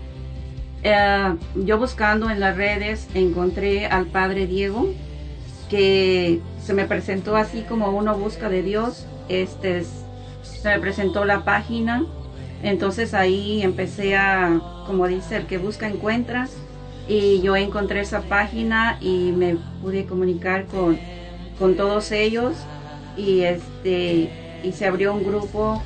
Eh, 0.83 1.37
yo 1.55 1.79
buscando 1.79 2.31
en 2.31 2.41
las 2.41 2.57
redes 2.57 3.09
encontré 3.15 3.87
al 3.87 4.07
padre 4.07 4.47
Diego 4.47 4.89
que 5.69 6.41
se 6.63 6.75
me 6.75 6.85
presentó 6.85 7.37
así 7.37 7.63
como 7.63 7.91
uno 7.91 8.17
busca 8.17 8.49
de 8.49 8.63
Dios. 8.63 9.07
Este 9.29 9.85
se 10.43 10.69
me 10.69 10.79
presentó 10.79 11.25
la 11.25 11.45
página, 11.45 12.05
entonces 12.63 13.15
ahí 13.15 13.63
empecé 13.63 14.17
a, 14.17 14.61
como 14.87 15.07
dice, 15.07 15.37
el 15.37 15.47
que 15.47 15.59
busca 15.59 15.89
encuentra 15.89 16.49
y 17.09 17.41
yo 17.41 17.57
encontré 17.57 18.01
esa 18.01 18.23
página 18.23 18.99
y 19.01 19.33
me 19.33 19.57
pude 19.83 20.07
comunicar 20.07 20.67
con, 20.67 20.99
con 21.59 21.77
todos 21.77 22.11
ellos 22.13 22.55
y 23.17 23.43
este 23.43 24.61
y 24.65 24.73
se 24.73 24.87
abrió 24.87 25.15
un 25.15 25.25
grupo 25.25 25.83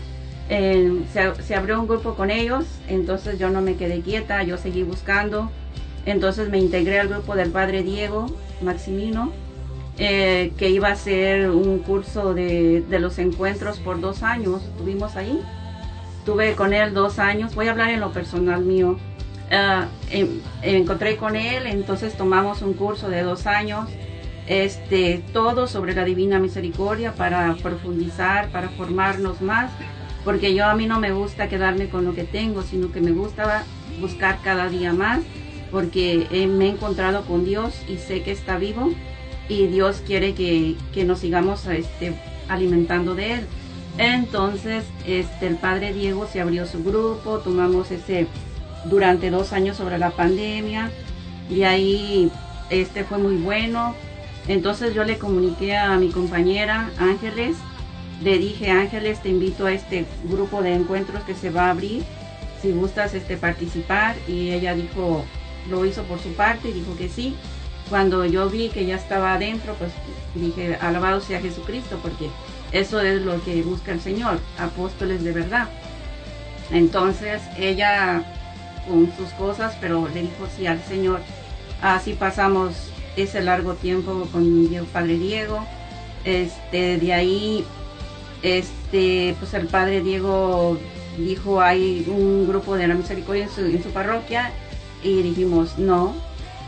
eh, 0.52 1.04
se, 1.12 1.42
se, 1.44 1.54
abrió 1.54 1.80
un 1.80 1.86
grupo 1.86 2.16
con 2.16 2.28
ellos, 2.28 2.64
entonces 2.88 3.38
yo 3.38 3.50
no 3.50 3.62
me 3.62 3.76
quedé 3.76 4.00
quieta, 4.00 4.42
yo 4.42 4.58
seguí 4.58 4.82
buscando, 4.82 5.48
entonces 6.06 6.48
me 6.48 6.58
integré 6.58 6.98
al 6.98 7.06
grupo 7.06 7.36
del 7.36 7.52
padre 7.52 7.84
Diego 7.84 8.26
Maximino, 8.60 9.32
eh, 9.96 10.52
que 10.58 10.68
iba 10.70 10.88
a 10.88 10.96
ser 10.96 11.50
un 11.50 11.78
curso 11.78 12.34
de, 12.34 12.80
de, 12.80 12.98
los 12.98 13.20
encuentros 13.20 13.78
por 13.78 14.00
dos 14.00 14.24
años, 14.24 14.64
estuvimos 14.64 15.14
ahí, 15.14 15.40
tuve 16.26 16.54
con 16.56 16.72
él 16.72 16.94
dos 16.94 17.20
años, 17.20 17.54
voy 17.54 17.68
a 17.68 17.70
hablar 17.70 17.90
en 17.90 18.00
lo 18.00 18.10
personal 18.12 18.62
mío, 18.62 18.98
uh, 19.52 19.84
en, 20.10 20.42
encontré 20.62 21.16
con 21.16 21.36
él, 21.36 21.68
entonces 21.68 22.16
tomamos 22.16 22.60
un 22.62 22.74
curso 22.74 23.08
de 23.08 23.22
dos 23.22 23.46
años, 23.46 23.88
este, 24.48 25.22
todo 25.32 25.68
sobre 25.68 25.94
la 25.94 26.04
Divina 26.04 26.40
Misericordia 26.40 27.12
para 27.12 27.54
profundizar, 27.62 28.48
para 28.48 28.68
formarnos 28.70 29.40
más 29.40 29.70
porque 30.24 30.54
yo 30.54 30.66
a 30.66 30.74
mí 30.74 30.86
no 30.86 31.00
me 31.00 31.12
gusta 31.12 31.48
quedarme 31.48 31.88
con 31.88 32.04
lo 32.04 32.14
que 32.14 32.24
tengo, 32.24 32.62
sino 32.62 32.92
que 32.92 33.00
me 33.00 33.12
gusta 33.12 33.64
buscar 34.00 34.40
cada 34.42 34.68
día 34.68 34.92
más, 34.92 35.20
porque 35.70 36.26
me 36.48 36.66
he 36.66 36.70
encontrado 36.70 37.24
con 37.24 37.44
Dios 37.44 37.74
y 37.88 37.96
sé 37.96 38.22
que 38.22 38.32
está 38.32 38.58
vivo 38.58 38.92
y 39.48 39.66
Dios 39.66 40.02
quiere 40.06 40.34
que, 40.34 40.76
que 40.92 41.04
nos 41.04 41.20
sigamos 41.20 41.66
este, 41.66 42.14
alimentando 42.48 43.14
de 43.14 43.34
Él. 43.34 43.46
Entonces, 43.98 44.84
este, 45.06 45.48
el 45.48 45.56
padre 45.56 45.92
Diego 45.92 46.26
se 46.26 46.40
abrió 46.40 46.66
su 46.66 46.82
grupo, 46.82 47.38
tomamos 47.38 47.90
ese, 47.90 48.26
durante 48.84 49.30
dos 49.30 49.52
años 49.52 49.76
sobre 49.76 49.98
la 49.98 50.10
pandemia 50.10 50.90
y 51.50 51.64
ahí 51.64 52.30
este 52.70 53.04
fue 53.04 53.18
muy 53.18 53.36
bueno. 53.36 53.94
Entonces 54.48 54.94
yo 54.94 55.04
le 55.04 55.18
comuniqué 55.18 55.76
a 55.76 55.96
mi 55.96 56.10
compañera 56.10 56.90
Ángeles, 56.98 57.56
le 58.20 58.38
dije 58.38 58.70
Ángeles 58.70 59.22
te 59.22 59.30
invito 59.30 59.66
a 59.66 59.72
este 59.72 60.04
grupo 60.24 60.62
de 60.62 60.74
encuentros 60.74 61.22
que 61.24 61.34
se 61.34 61.50
va 61.50 61.66
a 61.66 61.70
abrir, 61.70 62.02
si 62.60 62.72
gustas 62.72 63.14
este 63.14 63.36
participar 63.36 64.16
y 64.28 64.50
ella 64.50 64.74
dijo, 64.74 65.24
lo 65.68 65.84
hizo 65.84 66.02
por 66.04 66.20
su 66.20 66.32
parte 66.34 66.68
y 66.68 66.72
dijo 66.72 66.96
que 66.96 67.08
sí. 67.08 67.34
Cuando 67.88 68.24
yo 68.24 68.48
vi 68.48 68.68
que 68.68 68.86
ya 68.86 68.96
estaba 68.96 69.34
adentro, 69.34 69.74
pues 69.74 69.90
dije, 70.34 70.76
alabado 70.80 71.20
sea 71.20 71.40
Jesucristo, 71.40 71.98
porque 72.00 72.28
eso 72.70 73.00
es 73.00 73.22
lo 73.22 73.42
que 73.42 73.62
busca 73.62 73.92
el 73.92 74.00
Señor, 74.00 74.38
apóstoles 74.58 75.24
de 75.24 75.32
verdad. 75.32 75.68
Entonces 76.70 77.42
ella 77.58 78.22
con 78.86 79.10
sus 79.16 79.30
cosas, 79.30 79.76
pero 79.80 80.08
le 80.08 80.22
dijo 80.22 80.46
sí 80.56 80.66
al 80.66 80.82
Señor. 80.84 81.20
Así 81.82 82.12
pasamos 82.12 82.74
ese 83.16 83.40
largo 83.40 83.74
tiempo 83.74 84.28
con 84.30 84.62
mi 84.62 84.68
padre 84.92 85.18
Diego. 85.18 85.64
Este, 86.24 86.98
de 86.98 87.12
ahí, 87.12 87.64
este, 88.42 89.36
pues 89.38 89.54
el 89.54 89.66
padre 89.66 90.02
Diego 90.02 90.78
dijo 91.18 91.60
hay 91.60 92.06
un 92.08 92.46
grupo 92.48 92.76
de 92.76 92.88
la 92.88 92.94
misericordia 92.94 93.48
en 93.56 93.82
su, 93.82 93.90
parroquia 93.90 94.52
y 95.02 95.22
dijimos 95.22 95.78
no. 95.78 96.14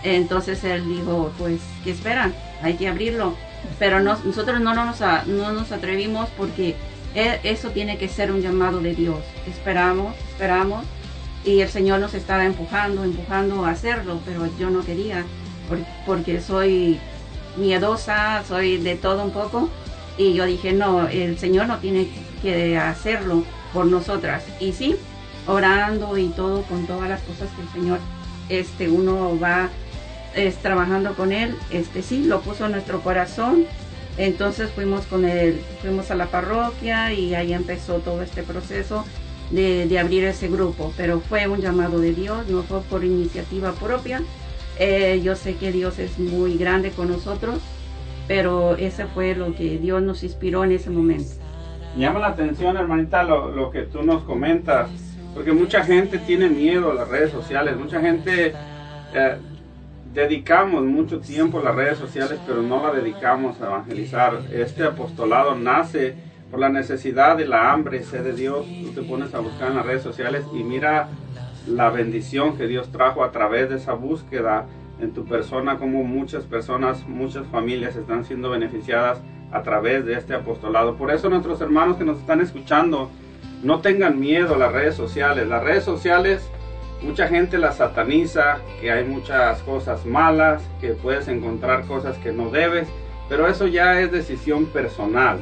Entonces 0.04 0.64
él 0.64 0.88
dijo, 0.88 1.30
pues, 1.38 1.60
¿qué 1.84 1.92
esperan? 1.92 2.34
Hay 2.60 2.74
que 2.74 2.88
abrirlo. 2.88 3.34
Pero 3.78 4.00
nosotros 4.00 4.60
no 4.60 4.74
nos, 4.74 5.00
no 5.26 5.52
nos 5.52 5.70
atrevimos 5.70 6.28
porque 6.36 6.74
e, 7.14 7.38
eso 7.44 7.70
tiene 7.70 7.98
que 7.98 8.08
ser 8.08 8.32
un 8.32 8.42
llamado 8.42 8.80
de 8.80 8.94
Dios. 8.94 9.18
Esperamos, 9.46 10.16
esperamos 10.30 10.84
y 11.44 11.60
el 11.60 11.68
Señor 11.68 12.00
nos 12.00 12.14
estaba 12.14 12.44
empujando, 12.44 13.04
empujando 13.04 13.64
a 13.64 13.70
hacerlo, 13.70 14.20
pero 14.24 14.48
yo 14.58 14.70
no 14.70 14.84
quería 14.84 15.24
porque 16.04 16.40
soy 16.40 16.98
miedosa, 17.56 18.42
soy 18.46 18.78
de 18.78 18.96
todo 18.96 19.24
un 19.24 19.30
poco 19.30 19.68
y 20.18 20.34
yo 20.34 20.46
dije, 20.46 20.72
no, 20.72 21.08
el 21.08 21.38
Señor 21.38 21.66
no 21.66 21.78
tiene 21.78 22.08
que 22.42 22.76
hacerlo 22.76 23.44
por 23.72 23.86
nosotras. 23.86 24.44
Y 24.60 24.72
sí, 24.72 24.96
orando 25.46 26.18
y 26.18 26.28
todo 26.28 26.62
con 26.62 26.86
todas 26.86 27.08
las 27.08 27.20
cosas 27.22 27.48
que 27.56 27.62
el 27.62 27.68
Señor 27.68 27.98
este 28.48 28.88
uno 28.88 29.38
va 29.38 29.70
es, 30.34 30.56
trabajando 30.56 31.14
con 31.14 31.32
él, 31.32 31.56
este 31.70 32.02
sí, 32.02 32.24
lo 32.24 32.40
puso 32.40 32.66
en 32.66 32.72
nuestro 32.72 33.00
corazón. 33.00 33.66
Entonces 34.18 34.70
fuimos 34.70 35.06
con 35.06 35.24
él, 35.24 35.62
fuimos 35.80 36.10
a 36.10 36.14
la 36.14 36.26
parroquia 36.26 37.12
y 37.12 37.34
ahí 37.34 37.54
empezó 37.54 37.94
todo 37.98 38.22
este 38.22 38.42
proceso 38.42 39.06
de, 39.50 39.98
abrir 39.98 40.24
ese 40.24 40.48
grupo. 40.48 40.92
Pero 40.96 41.20
fue 41.20 41.46
un 41.46 41.60
llamado 41.60 41.98
de 41.98 42.12
Dios, 42.12 42.46
no 42.48 42.62
fue 42.62 42.82
por 42.82 43.04
iniciativa 43.04 43.72
propia. 43.72 44.22
Eh, 44.78 45.20
yo 45.22 45.36
sé 45.36 45.56
que 45.56 45.72
Dios 45.72 45.98
es 45.98 46.18
muy 46.18 46.56
grande 46.56 46.90
con 46.90 47.08
nosotros, 47.08 47.58
pero 48.28 48.76
ese 48.76 49.06
fue 49.06 49.34
lo 49.34 49.54
que 49.54 49.78
Dios 49.78 50.02
nos 50.02 50.22
inspiró 50.22 50.64
en 50.64 50.72
ese 50.72 50.90
momento. 50.90 51.34
Llama 51.96 52.20
la 52.20 52.28
atención, 52.28 52.76
hermanita, 52.76 53.22
lo, 53.22 53.50
lo 53.50 53.70
que 53.70 53.82
tú 53.82 54.02
nos 54.02 54.22
comentas, 54.22 54.88
porque 55.34 55.52
mucha 55.52 55.84
gente 55.84 56.18
tiene 56.18 56.48
miedo 56.48 56.90
a 56.90 56.94
las 56.94 57.08
redes 57.08 57.30
sociales, 57.30 57.76
mucha 57.76 58.00
gente 58.00 58.54
eh, 59.14 59.36
dedicamos 60.12 60.84
mucho 60.84 61.20
tiempo 61.20 61.58
a 61.58 61.62
las 61.62 61.74
redes 61.74 61.98
sociales, 61.98 62.38
pero 62.46 62.62
no 62.62 62.82
la 62.82 62.92
dedicamos 62.92 63.60
a 63.60 63.66
evangelizar. 63.66 64.38
Este 64.52 64.84
apostolado 64.84 65.54
nace 65.54 66.14
por 66.50 66.60
la 66.60 66.68
necesidad 66.68 67.36
de 67.36 67.46
la 67.46 67.72
hambre 67.72 67.98
y 67.98 68.04
sed 68.04 68.24
de 68.24 68.34
Dios. 68.34 68.66
Tú 68.66 68.92
te 68.92 69.02
pones 69.02 69.34
a 69.34 69.40
buscar 69.40 69.70
en 69.70 69.76
las 69.76 69.86
redes 69.86 70.02
sociales 70.02 70.44
y 70.52 70.62
mira 70.62 71.08
la 71.66 71.90
bendición 71.90 72.56
que 72.56 72.66
Dios 72.66 72.90
trajo 72.90 73.24
a 73.24 73.30
través 73.32 73.70
de 73.70 73.76
esa 73.76 73.94
búsqueda 73.94 74.66
en 75.00 75.12
tu 75.12 75.24
persona, 75.24 75.78
como 75.78 76.04
muchas 76.04 76.44
personas, 76.44 77.06
muchas 77.08 77.46
familias 77.48 77.96
están 77.96 78.24
siendo 78.24 78.50
beneficiadas 78.50 79.20
a 79.50 79.62
través 79.62 80.04
de 80.06 80.14
este 80.14 80.34
apostolado. 80.34 80.96
Por 80.96 81.10
eso 81.10 81.28
nuestros 81.28 81.60
hermanos 81.60 81.96
que 81.96 82.04
nos 82.04 82.18
están 82.18 82.40
escuchando, 82.40 83.10
no 83.62 83.80
tengan 83.80 84.18
miedo 84.18 84.54
a 84.54 84.58
las 84.58 84.72
redes 84.72 84.94
sociales. 84.94 85.46
Las 85.48 85.62
redes 85.62 85.84
sociales 85.84 86.50
Mucha 87.02 87.26
gente 87.26 87.58
la 87.58 87.72
sataniza, 87.72 88.58
que 88.80 88.92
hay 88.92 89.04
muchas 89.04 89.60
cosas 89.62 90.06
malas, 90.06 90.62
que 90.80 90.90
puedes 90.90 91.26
encontrar 91.26 91.84
cosas 91.86 92.16
que 92.18 92.30
no 92.30 92.48
debes, 92.50 92.86
pero 93.28 93.48
eso 93.48 93.66
ya 93.66 94.00
es 94.00 94.12
decisión 94.12 94.66
personal. 94.66 95.40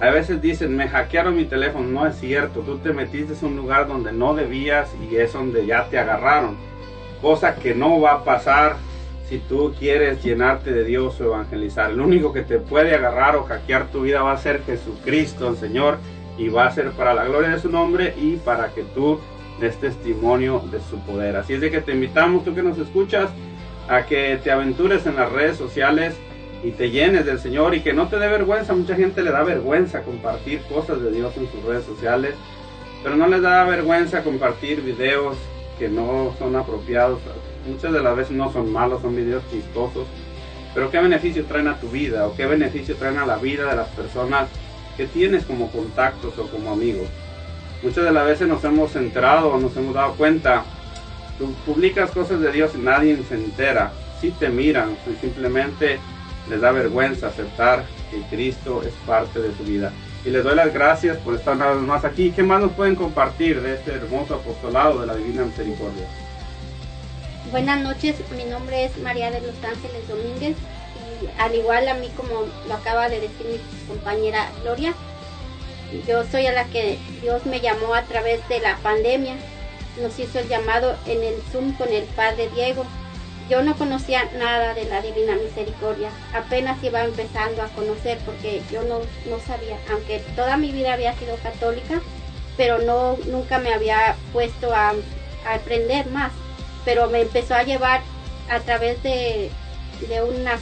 A 0.00 0.08
veces 0.10 0.40
dicen, 0.40 0.74
me 0.74 0.88
hackearon 0.88 1.36
mi 1.36 1.44
teléfono, 1.44 1.86
no 1.86 2.06
es 2.06 2.16
cierto, 2.16 2.60
tú 2.60 2.78
te 2.78 2.94
metiste 2.94 3.34
en 3.34 3.52
un 3.52 3.56
lugar 3.56 3.86
donde 3.86 4.12
no 4.12 4.34
debías 4.34 4.90
y 5.10 5.16
es 5.16 5.34
donde 5.34 5.66
ya 5.66 5.90
te 5.90 5.98
agarraron. 5.98 6.56
Cosa 7.20 7.56
que 7.56 7.74
no 7.74 8.00
va 8.00 8.12
a 8.12 8.24
pasar 8.24 8.76
si 9.28 9.38
tú 9.38 9.74
quieres 9.78 10.22
llenarte 10.24 10.72
de 10.72 10.84
Dios 10.84 11.20
o 11.20 11.24
evangelizar. 11.24 11.90
El 11.90 12.00
único 12.00 12.32
que 12.32 12.42
te 12.42 12.58
puede 12.58 12.94
agarrar 12.94 13.36
o 13.36 13.44
hackear 13.44 13.88
tu 13.88 14.02
vida 14.02 14.22
va 14.22 14.32
a 14.32 14.38
ser 14.38 14.62
Jesucristo, 14.64 15.48
el 15.48 15.56
Señor, 15.56 15.98
y 16.38 16.48
va 16.48 16.66
a 16.66 16.70
ser 16.70 16.92
para 16.92 17.12
la 17.12 17.24
gloria 17.24 17.50
de 17.50 17.60
su 17.60 17.68
nombre 17.68 18.14
y 18.16 18.36
para 18.36 18.68
que 18.68 18.84
tú 18.84 19.20
des 19.60 19.76
testimonio 19.78 20.62
de 20.70 20.80
su 20.80 20.98
poder. 21.00 21.36
Así 21.36 21.54
es 21.54 21.60
de 21.60 21.70
que 21.70 21.80
te 21.80 21.92
invitamos, 21.92 22.44
tú 22.44 22.54
que 22.54 22.62
nos 22.62 22.78
escuchas, 22.78 23.28
a 23.88 24.06
que 24.06 24.38
te 24.42 24.50
aventures 24.50 25.04
en 25.06 25.16
las 25.16 25.30
redes 25.30 25.56
sociales 25.56 26.14
y 26.62 26.70
te 26.70 26.90
llenes 26.90 27.26
del 27.26 27.38
Señor 27.38 27.74
y 27.74 27.80
que 27.80 27.92
no 27.92 28.08
te 28.08 28.18
dé 28.18 28.28
vergüenza. 28.28 28.74
Mucha 28.74 28.94
gente 28.94 29.22
le 29.22 29.30
da 29.30 29.42
vergüenza 29.42 30.02
compartir 30.02 30.60
cosas 30.72 31.02
de 31.02 31.10
Dios 31.10 31.36
en 31.36 31.50
sus 31.50 31.62
redes 31.64 31.84
sociales, 31.84 32.34
pero 33.02 33.16
no 33.16 33.26
les 33.26 33.42
da 33.42 33.64
vergüenza 33.64 34.22
compartir 34.22 34.80
videos 34.82 35.36
que 35.78 35.88
no 35.88 36.34
son 36.38 36.56
apropiados. 36.56 37.20
Muchas 37.66 37.92
de 37.92 38.02
las 38.02 38.16
veces 38.16 38.36
no 38.36 38.52
son 38.52 38.72
malos, 38.72 39.02
son 39.02 39.16
videos 39.16 39.42
chistosos. 39.50 40.06
Pero 40.74 40.90
qué 40.90 40.98
beneficio 40.98 41.44
traen 41.44 41.68
a 41.68 41.80
tu 41.80 41.88
vida 41.88 42.26
o 42.26 42.34
qué 42.34 42.46
beneficio 42.46 42.96
traen 42.96 43.18
a 43.18 43.26
la 43.26 43.36
vida 43.36 43.66
de 43.66 43.76
las 43.76 43.88
personas 43.88 44.48
que 44.96 45.06
tienes 45.06 45.44
como 45.44 45.70
contactos 45.70 46.38
o 46.38 46.46
como 46.48 46.72
amigos. 46.72 47.08
Muchas 47.82 48.04
de 48.04 48.12
las 48.12 48.26
veces 48.26 48.48
nos 48.48 48.62
hemos 48.64 48.94
enterado 48.96 49.50
o 49.50 49.58
nos 49.58 49.76
hemos 49.76 49.94
dado 49.94 50.14
cuenta. 50.14 50.64
Tú 51.38 51.52
publicas 51.64 52.10
cosas 52.10 52.40
de 52.40 52.50
Dios 52.50 52.72
y 52.74 52.78
nadie 52.78 53.16
se 53.28 53.36
entera. 53.36 53.92
Si 54.20 54.32
te 54.32 54.48
miran, 54.48 54.96
simplemente 55.20 56.00
les 56.50 56.60
da 56.60 56.72
vergüenza 56.72 57.28
aceptar 57.28 57.84
que 58.10 58.20
Cristo 58.34 58.82
es 58.82 58.92
parte 59.06 59.40
de 59.40 59.54
su 59.56 59.62
vida. 59.62 59.92
Y 60.28 60.30
les 60.30 60.44
doy 60.44 60.54
las 60.54 60.74
gracias 60.74 61.16
por 61.16 61.36
estar 61.36 61.56
una 61.56 61.72
más 61.72 62.04
aquí. 62.04 62.32
¿Qué 62.32 62.42
más 62.42 62.60
nos 62.60 62.72
pueden 62.72 62.96
compartir 62.96 63.62
de 63.62 63.76
este 63.76 63.92
hermoso 63.92 64.34
apostolado 64.34 65.00
de 65.00 65.06
la 65.06 65.14
Divina 65.14 65.42
Misericordia? 65.46 66.06
Buenas 67.50 67.80
noches, 67.80 68.16
mi 68.36 68.44
nombre 68.44 68.84
es 68.84 68.98
María 68.98 69.30
de 69.30 69.40
los 69.40 69.54
Ángeles 69.64 70.06
Domínguez 70.06 70.54
y 71.22 71.40
al 71.40 71.54
igual 71.54 71.88
a 71.88 71.94
mí 71.94 72.10
como 72.14 72.42
lo 72.68 72.74
acaba 72.74 73.08
de 73.08 73.20
decir 73.20 73.46
mi 73.46 73.88
compañera 73.88 74.50
Gloria, 74.60 74.92
yo 76.06 76.22
soy 76.26 76.44
a 76.44 76.52
la 76.52 76.64
que 76.64 76.98
Dios 77.22 77.46
me 77.46 77.60
llamó 77.62 77.94
a 77.94 78.02
través 78.02 78.46
de 78.50 78.60
la 78.60 78.76
pandemia. 78.82 79.36
Nos 80.02 80.18
hizo 80.18 80.40
el 80.40 80.48
llamado 80.48 80.94
en 81.06 81.24
el 81.24 81.36
Zoom 81.50 81.72
con 81.72 81.88
el 81.88 82.04
Padre 82.04 82.50
Diego. 82.54 82.84
Yo 83.48 83.62
no 83.62 83.76
conocía 83.76 84.28
nada 84.36 84.74
de 84.74 84.84
la 84.84 85.00
Divina 85.00 85.34
Misericordia. 85.36 86.10
Apenas 86.34 86.82
iba 86.84 87.02
empezando 87.02 87.62
a 87.62 87.68
conocer 87.68 88.18
porque 88.26 88.60
yo 88.70 88.82
no, 88.82 89.00
no 89.28 89.40
sabía, 89.40 89.78
aunque 89.90 90.22
toda 90.36 90.58
mi 90.58 90.70
vida 90.70 90.92
había 90.92 91.14
sido 91.14 91.36
católica, 91.36 92.02
pero 92.58 92.78
no 92.78 93.16
nunca 93.26 93.58
me 93.58 93.72
había 93.72 94.16
puesto 94.32 94.74
a, 94.74 94.92
aprender 95.46 96.06
más. 96.10 96.30
Pero 96.84 97.08
me 97.08 97.22
empezó 97.22 97.54
a 97.54 97.62
llevar 97.62 98.02
a 98.50 98.60
través 98.60 99.02
de, 99.02 99.50
de 100.08 100.22
unos 100.22 100.60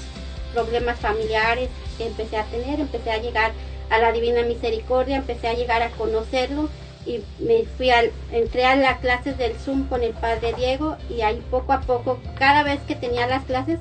problemas 0.53 0.99
familiares 1.01 1.69
que 1.99 2.07
empecé 2.07 2.37
a 2.37 2.45
tener, 2.45 2.79
empecé 2.79 3.11
a 3.11 3.19
llegar 3.19 3.53
a 3.91 3.99
la 3.99 4.13
Divina 4.13 4.43
Misericordia, 4.43 5.17
empecé 5.17 5.49
a 5.49 5.55
llegar 5.55 5.83
a 5.83 5.91
conocerlo 5.91 6.69
y 7.07 7.23
me 7.43 7.65
fui 7.65 7.91
al, 7.91 8.11
entré 8.33 8.65
a 8.65 8.77
las 8.77 8.99
clases 8.99 9.39
del 9.39 9.55
Zoom 9.55 9.87
con 9.89 10.03
el 10.03 10.13
Padre 10.13 10.55
Diego 10.55 10.97
y 11.09 11.23
ahí 11.23 11.43
poco 11.51 11.73
a 11.73 11.81
poco, 11.81 12.19
cada 12.39 12.63
vez 12.63 12.81
que 12.81 12.97
tenía 12.97 13.27
las 13.27 13.45
clases, 13.45 13.79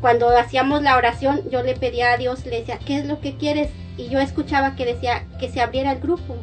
cuando 0.00 0.28
hacíamos 0.36 0.82
la 0.82 0.96
oración, 0.96 1.42
yo 1.50 1.62
le 1.62 1.74
pedía 1.74 2.12
a 2.12 2.16
Dios, 2.16 2.44
le 2.46 2.60
decía, 2.60 2.78
¿qué 2.78 2.98
es 2.98 3.06
lo 3.06 3.20
que 3.20 3.36
quieres? 3.36 3.70
Y 3.96 4.08
yo 4.08 4.18
escuchaba 4.20 4.76
que 4.76 4.84
decía 4.84 5.26
que 5.38 5.50
se 5.50 5.60
abriera 5.60 5.92
el 5.92 6.00
grupo, 6.00 6.36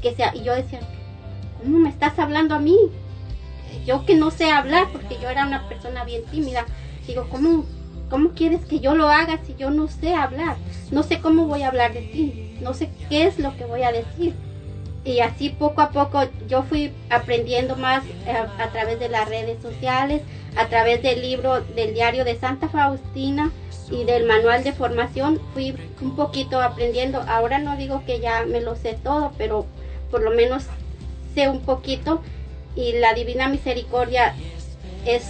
que 0.00 0.14
sea, 0.14 0.34
y 0.34 0.42
yo 0.42 0.54
decía, 0.54 0.80
¿cómo 1.62 1.78
me 1.78 1.88
estás 1.88 2.18
hablando 2.18 2.54
a 2.54 2.58
mí? 2.58 2.76
Yo 3.86 4.04
que 4.04 4.14
no 4.14 4.30
sé 4.30 4.50
hablar, 4.50 4.88
porque 4.92 5.18
yo 5.20 5.28
era 5.28 5.46
una 5.46 5.68
persona 5.68 6.04
bien 6.04 6.22
tímida, 6.30 6.66
digo, 7.06 7.26
¿cómo 7.30 7.64
¿Cómo 8.12 8.32
quieres 8.32 8.66
que 8.66 8.78
yo 8.78 8.94
lo 8.94 9.08
haga 9.08 9.40
si 9.46 9.54
yo 9.54 9.70
no 9.70 9.88
sé 9.88 10.14
hablar? 10.14 10.58
No 10.90 11.02
sé 11.02 11.20
cómo 11.20 11.46
voy 11.46 11.62
a 11.62 11.68
hablar 11.68 11.94
de 11.94 12.02
ti, 12.02 12.58
no 12.60 12.74
sé 12.74 12.90
qué 13.08 13.26
es 13.26 13.38
lo 13.38 13.56
que 13.56 13.64
voy 13.64 13.84
a 13.84 13.90
decir. 13.90 14.34
Y 15.04 15.20
así 15.20 15.50
poco 15.50 15.80
a 15.80 15.90
poco 15.90 16.22
yo 16.46 16.62
fui 16.62 16.92
aprendiendo 17.10 17.76
más 17.76 18.04
eh, 18.26 18.36
a, 18.58 18.68
través 18.68 19.00
de 19.00 19.08
las 19.08 19.28
redes 19.28 19.60
sociales, 19.60 20.22
a 20.56 20.68
través 20.68 21.02
del 21.02 21.22
libro 21.22 21.60
del 21.60 21.94
diario 21.94 22.24
de 22.24 22.38
Santa 22.38 22.68
Faustina 22.68 23.50
y 23.90 24.04
del 24.04 24.26
manual 24.26 24.62
de 24.62 24.72
formación, 24.72 25.40
fui 25.54 25.74
un 26.00 26.14
poquito 26.14 26.60
aprendiendo. 26.60 27.20
Ahora 27.26 27.58
no 27.58 27.76
digo 27.76 28.04
que 28.06 28.20
ya 28.20 28.44
me 28.44 28.60
lo 28.60 28.76
sé 28.76 28.94
todo, 29.02 29.32
pero 29.36 29.66
por 30.10 30.22
lo 30.22 30.30
menos 30.30 30.64
sé 31.34 31.48
un 31.48 31.60
poquito 31.60 32.22
y 32.76 32.92
la 32.92 33.12
divina 33.14 33.48
misericordia 33.48 34.34
es 35.04 35.24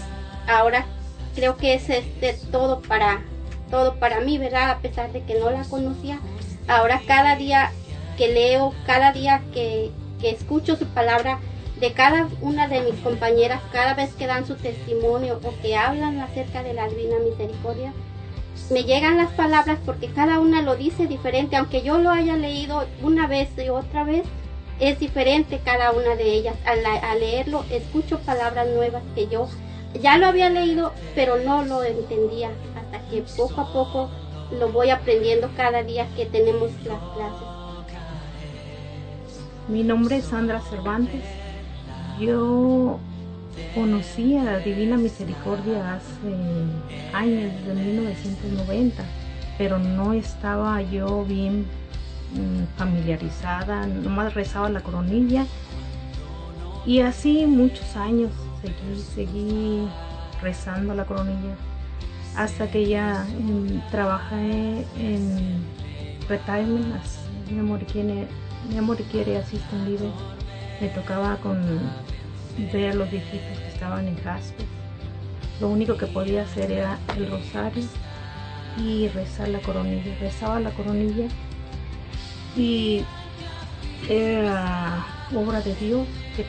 ahora 0.46 0.87
creo 1.35 1.56
que 1.56 1.74
es 1.74 1.88
este 1.88 2.37
todo 2.50 2.80
para 2.82 3.22
todo 3.70 3.94
para 3.94 4.20
mí, 4.20 4.37
¿verdad? 4.37 4.70
A 4.70 4.78
pesar 4.78 5.12
de 5.12 5.22
que 5.22 5.38
no 5.38 5.50
la 5.50 5.64
conocía, 5.64 6.20
ahora 6.68 7.00
cada 7.06 7.37
día 7.37 7.72
que 8.16 8.29
leo, 8.29 8.75
cada 8.87 9.12
día 9.12 9.42
que, 9.53 9.90
que 10.20 10.31
escucho 10.31 10.77
su 10.77 10.87
palabra, 10.87 11.40
de 11.81 11.92
cada 11.92 12.29
una 12.40 12.68
de 12.68 12.81
mis 12.83 13.01
compañeras, 13.01 13.61
cada 13.72 13.94
vez 13.94 14.14
que 14.14 14.29
dan 14.29 14.46
su 14.46 14.55
testimonio 14.55 15.40
o 15.42 15.53
que 15.62 15.77
hablan 15.77 16.20
acerca 16.20 16.62
de 16.62 16.75
la 16.75 16.88
divina 16.88 17.16
misericordia, 17.18 17.92
me 18.70 18.85
llegan 18.85 19.16
las 19.16 19.33
palabras 19.33 19.79
porque 19.85 20.07
cada 20.07 20.38
una 20.38 20.62
lo 20.62 20.77
dice 20.77 21.07
diferente, 21.07 21.57
aunque 21.57 21.83
yo 21.83 21.98
lo 21.98 22.11
haya 22.11 22.37
leído 22.37 22.87
una 23.03 23.27
vez 23.27 23.48
y 23.59 23.68
otra 23.68 24.05
vez, 24.05 24.22
es 24.79 24.98
diferente 24.98 25.61
cada 25.64 25.92
una 25.92 26.14
de 26.14 26.33
ellas. 26.33 26.55
Al, 26.64 26.85
al 26.87 27.20
leerlo, 27.20 27.64
escucho 27.70 28.20
palabras 28.20 28.68
nuevas 28.68 29.03
que 29.14 29.27
yo 29.27 29.48
ya 30.01 30.16
lo 30.18 30.27
había 30.27 30.48
leído, 30.51 30.92
pero 31.14 31.37
no 31.38 31.64
lo 31.64 31.83
entendía 31.83 32.51
hasta 32.77 33.01
que 33.11 33.22
poco 33.37 33.61
a 33.61 33.72
poco 33.72 34.11
lo 34.59 34.68
voy 34.68 34.90
aprendiendo 34.90 35.51
cada 35.57 35.83
día 35.83 36.07
que 36.16 36.27
tenemos 36.27 36.70
las 36.85 37.01
clases. 37.14 37.52
Mi 39.68 39.83
nombre 39.85 40.16
es 40.16 40.25
Sandra 40.25 40.61
Cervantes. 40.61 41.25
Yo 42.20 42.98
conocí 43.75 44.37
a 44.37 44.44
la 44.44 44.59
Divina 44.59 44.96
Misericordia 44.96 45.94
hace 45.94 46.35
años, 47.12 47.53
de 47.66 47.75
1990, 47.75 49.03
pero 49.59 49.79
no 49.79 50.12
estaba 50.12 50.83
yo 50.83 51.25
bien 51.25 51.66
mm, 52.35 52.77
familiarizada, 52.77 53.87
nomás 53.87 54.35
rezaba 54.35 54.68
la 54.68 54.81
coronilla 54.81 55.46
y 56.85 57.01
así 57.01 57.46
muchos 57.46 57.96
años 57.96 58.31
seguí, 58.62 59.03
seguí 59.14 59.88
rezando 60.40 60.94
la 60.94 61.05
coronilla 61.05 61.55
hasta 62.37 62.70
que 62.70 62.87
ya 62.87 63.25
mm, 63.38 63.90
trabajé 63.90 64.85
en 64.98 65.64
retirement, 66.29 67.05
mi 67.51 67.59
amor 67.59 67.85
quiere, 67.85 68.27
mi 68.68 68.79
amor 68.79 68.96
quiere 69.11 69.37
assistant 69.37 69.88
living. 69.88 70.12
Me 70.81 70.88
tocaba 70.88 71.37
con 71.37 71.81
ver 72.72 72.92
a 72.92 72.94
los 72.94 73.11
viejitos 73.11 73.59
que 73.59 73.68
estaban 73.68 74.09
en 74.09 74.16
Jasper. 74.16 74.66
Lo 75.61 75.68
único 75.68 75.96
que 75.96 76.07
podía 76.07 76.42
hacer 76.42 76.72
era 76.72 76.98
el 77.16 77.31
rosario 77.31 77.85
y 78.79 79.09
rezar 79.09 79.48
la 79.48 79.61
coronilla. 79.61 80.16
Rezaba 80.20 80.61
la 80.61 80.70
coronilla 80.70 81.27
y 82.57 83.05
era 84.09 85.07
obra 85.35 85.61
de 85.61 85.75
Dios 85.77 86.07
que 86.37 86.44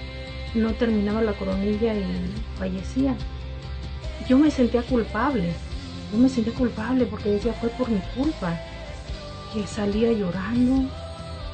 no 0.59 0.73
terminaba 0.73 1.21
la 1.21 1.33
coronilla 1.33 1.93
y 1.93 2.33
fallecía. 2.57 3.15
Yo 4.27 4.37
me 4.37 4.51
sentía 4.51 4.81
culpable, 4.83 5.53
yo 6.11 6.17
me 6.17 6.29
sentía 6.29 6.53
culpable 6.53 7.05
porque 7.05 7.29
decía 7.29 7.53
fue 7.53 7.69
por 7.69 7.89
mi 7.89 7.99
culpa 8.15 8.57
que 9.53 9.67
salía 9.67 10.11
llorando, 10.11 10.89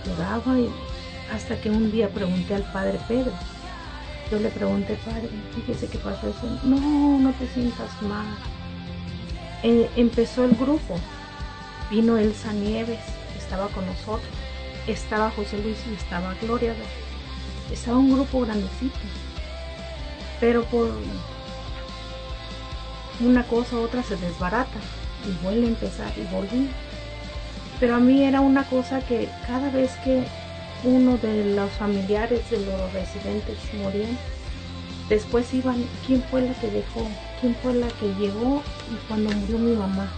lloraba 0.06 0.60
y 0.60 0.70
hasta 1.34 1.60
que 1.60 1.70
un 1.70 1.92
día 1.92 2.10
pregunté 2.10 2.56
al 2.56 2.64
padre 2.72 3.00
Pedro. 3.08 3.34
Yo 4.32 4.40
le 4.40 4.50
pregunté, 4.50 4.98
padre, 5.06 5.30
fíjese 5.56 5.88
qué 5.88 5.98
pasó 5.98 6.30
eso. 6.30 6.60
No, 6.64 7.20
no 7.20 7.32
te 7.34 7.48
sientas 7.48 7.90
mal. 8.04 8.28
Eh, 9.64 9.90
empezó 9.96 10.46
el 10.46 10.56
grupo. 10.56 11.00
Vino 11.90 12.18
Elsa 12.18 12.54
Nieves, 12.54 13.00
estaba 13.38 13.68
con 13.70 13.86
nosotros. 13.88 14.30
Estaba 14.88 15.32
José 15.32 15.58
Luis 15.58 15.78
y 15.90 15.96
estaba 15.96 16.36
Gloria. 16.42 16.76
Estaba 17.72 17.98
un 17.98 18.14
grupo 18.14 18.42
grandecito. 18.42 19.00
Pero 20.40 20.64
por 20.66 20.92
una 23.20 23.44
cosa 23.44 23.76
u 23.76 23.82
otra 23.82 24.04
se 24.04 24.16
desbarata 24.16 24.80
y 25.28 25.44
vuelve 25.44 25.66
a 25.66 25.70
empezar 25.70 26.14
y 26.18 26.24
volví. 26.34 26.70
Pero 27.80 27.96
a 27.96 28.00
mí 28.00 28.24
era 28.24 28.42
una 28.42 28.64
cosa 28.66 29.00
que 29.00 29.30
cada 29.48 29.70
vez 29.70 29.92
que 30.04 30.24
uno 30.84 31.18
de 31.18 31.56
los 31.56 31.72
familiares 31.72 32.50
de 32.50 32.58
los 32.58 32.94
residentes 32.94 33.58
morían, 33.82 34.18
después 35.08 35.54
iban, 35.54 35.86
¿quién 36.06 36.22
fue 36.30 36.42
la 36.42 36.54
que 36.54 36.68
dejó? 36.68 37.08
¿Quién 37.40 37.56
fue 37.62 37.74
la 37.74 37.88
que 37.88 38.14
llegó? 38.20 38.62
Y 38.92 39.08
cuando 39.08 39.32
murió 39.32 39.58
mi 39.58 39.76
mamá, 39.76 40.10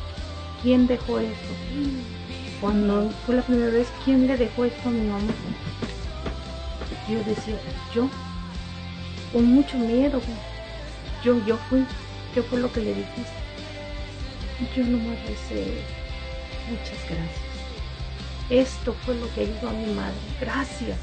¿quién 0.64 0.88
dejó 0.88 1.20
esto? 1.20 1.54
Cuando 2.60 3.12
fue 3.26 3.36
la 3.36 3.42
primera 3.44 3.72
vez, 3.72 3.88
¿quién 4.04 4.28
le 4.28 4.38
dejó 4.38 4.66
esto 4.66 4.90
a 4.90 4.92
mi 4.92 5.08
mamá? 5.08 5.34
Yo 7.10 7.18
decía, 7.20 7.56
yo, 7.94 8.10
con 9.34 9.46
mucho 9.46 9.78
miedo, 9.78 10.22
yo, 11.24 11.44
yo 11.46 11.58
fui, 11.70 11.86
¿qué 12.34 12.42
fue 12.42 12.60
lo 12.60 12.72
que 12.72 12.82
le 12.82 12.94
dijiste? 12.94 13.42
Yo 14.76 14.84
no 14.84 14.98
me 14.98 15.16
recé, 15.28 15.82
muchas 16.70 17.00
gracias. 17.10 17.51
Esto 18.52 18.94
fue 19.06 19.16
lo 19.16 19.34
que 19.34 19.42
ayudó 19.42 19.70
a 19.70 19.72
mi 19.72 19.94
madre. 19.94 20.14
Gracias. 20.42 20.98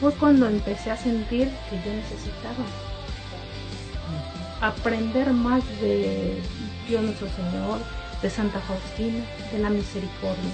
Fue 0.00 0.12
cuando 0.12 0.48
empecé 0.48 0.90
a 0.90 0.96
sentir 0.96 1.48
que 1.70 1.76
yo 1.76 1.94
necesitaba 1.94 2.66
aprender 4.60 5.32
más 5.32 5.62
de 5.80 6.42
Dios 6.88 7.02
nuestro 7.04 7.28
Señor, 7.28 7.78
de 8.20 8.28
Santa 8.28 8.58
Faustina, 8.60 9.24
de 9.52 9.58
la 9.60 9.70
misericordia. 9.70 10.50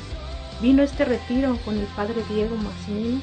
Vino 0.61 0.83
este 0.83 1.07
retiro 1.07 1.57
con 1.65 1.79
el 1.79 1.87
Padre 1.87 2.23
Diego 2.29 2.55
Maximino. 2.57 3.23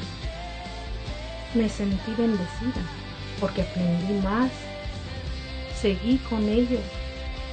Me 1.54 1.70
sentí 1.70 2.12
bendecida 2.18 2.82
porque 3.40 3.62
aprendí 3.62 4.14
más. 4.24 4.50
Seguí 5.80 6.18
con 6.30 6.50
ellos 6.50 6.82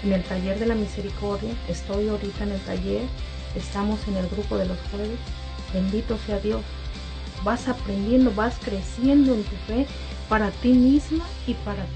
en 0.03 0.15
el 0.15 0.25
taller 0.25 0.59
de 0.59 0.67
la 0.67 0.75
misericordia. 0.75 1.53
Estoy 1.69 2.09
ahorita 2.09 2.45
en 2.45 2.53
el 2.53 2.61
taller 2.63 3.03
estamos 3.57 4.07
en 4.09 4.17
el 4.17 4.29
grupo 4.29 4.57
de 4.57 4.67
los 4.67 4.79
jueves. 4.91 5.19
Bendito 5.73 6.17
sea 6.27 6.39
Dios. 6.39 6.63
Vas 7.45 7.69
aprendiendo, 7.69 8.33
vas 8.35 8.59
creciendo 8.63 9.35
en 9.35 9.43
tu 9.43 9.57
fe 9.67 9.87
para 10.29 10.51
ti 10.51 10.73
misma 10.73 11.25
y 11.47 11.55
para 11.55 11.87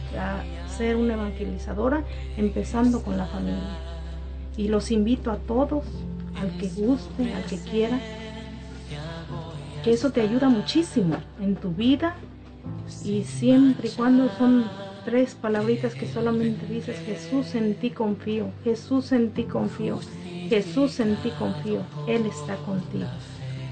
ser 0.76 0.96
una 0.96 1.14
evangelizadora, 1.14 2.04
empezando 2.36 3.02
con 3.02 3.16
la 3.16 3.26
familia. 3.26 3.78
Y 4.56 4.68
los 4.68 4.90
invito 4.90 5.30
a 5.30 5.36
todos, 5.36 5.84
al 6.40 6.56
que 6.58 6.68
guste, 6.68 7.34
al 7.34 7.44
que 7.44 7.58
quiera, 7.58 8.00
que 9.82 9.92
eso 9.92 10.10
te 10.10 10.20
ayuda 10.20 10.48
muchísimo 10.48 11.16
en 11.40 11.56
tu 11.56 11.70
vida 11.72 12.14
y 13.04 13.24
siempre 13.24 13.88
y 13.88 13.92
cuando 13.92 14.28
son 14.36 14.66
tres 15.04 15.34
palabritas 15.34 15.94
que 15.94 16.06
solamente 16.06 16.66
dices, 16.66 16.98
Jesús 17.04 17.54
en 17.54 17.74
ti 17.74 17.90
confío, 17.90 18.50
Jesús 18.64 19.12
en 19.12 19.30
ti 19.30 19.44
confío. 19.44 19.98
Jesús 20.50 20.98
en 20.98 21.14
ti 21.22 21.30
confío, 21.38 21.82
Él 22.08 22.26
está 22.26 22.56
contigo. 22.56 23.06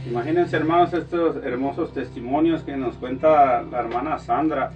Imagínense 0.09 0.57
hermanos 0.57 0.93
estos 0.93 1.45
hermosos 1.45 1.93
testimonios 1.93 2.63
que 2.63 2.77
nos 2.77 2.95
cuenta 2.95 3.63
la 3.63 3.81
hermana 3.81 4.17
Sandra, 4.21 4.71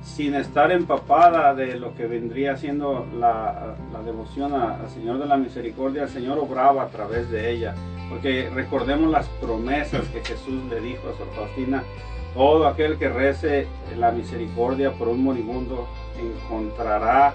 sin 0.00 0.36
estar 0.36 0.70
empapada 0.70 1.52
de 1.52 1.74
lo 1.74 1.92
que 1.96 2.06
vendría 2.06 2.56
siendo 2.56 3.04
la, 3.18 3.74
devoción 4.04 4.54
al 4.54 4.88
Señor 4.90 5.18
de 5.18 5.26
la 5.26 5.36
Misericordia, 5.36 6.04
el 6.04 6.08
Señor 6.08 6.38
obraba 6.38 6.84
a 6.84 6.86
través 6.86 7.28
de 7.32 7.50
ella. 7.50 7.74
Porque 8.08 8.48
recordemos 8.54 9.10
las 9.10 9.26
promesas 9.40 10.06
que 10.06 10.20
Jesús 10.20 10.62
le 10.70 10.80
dijo 10.80 11.08
a 11.08 11.18
Sor 11.18 11.26
Faustina, 11.34 11.82
todo 12.32 12.68
aquel 12.68 12.96
que 12.96 13.08
rece 13.08 13.66
la 13.98 14.12
misericordia 14.12 14.92
por 14.92 15.08
un 15.08 15.24
moribundo 15.24 15.88
encontrará 16.16 17.34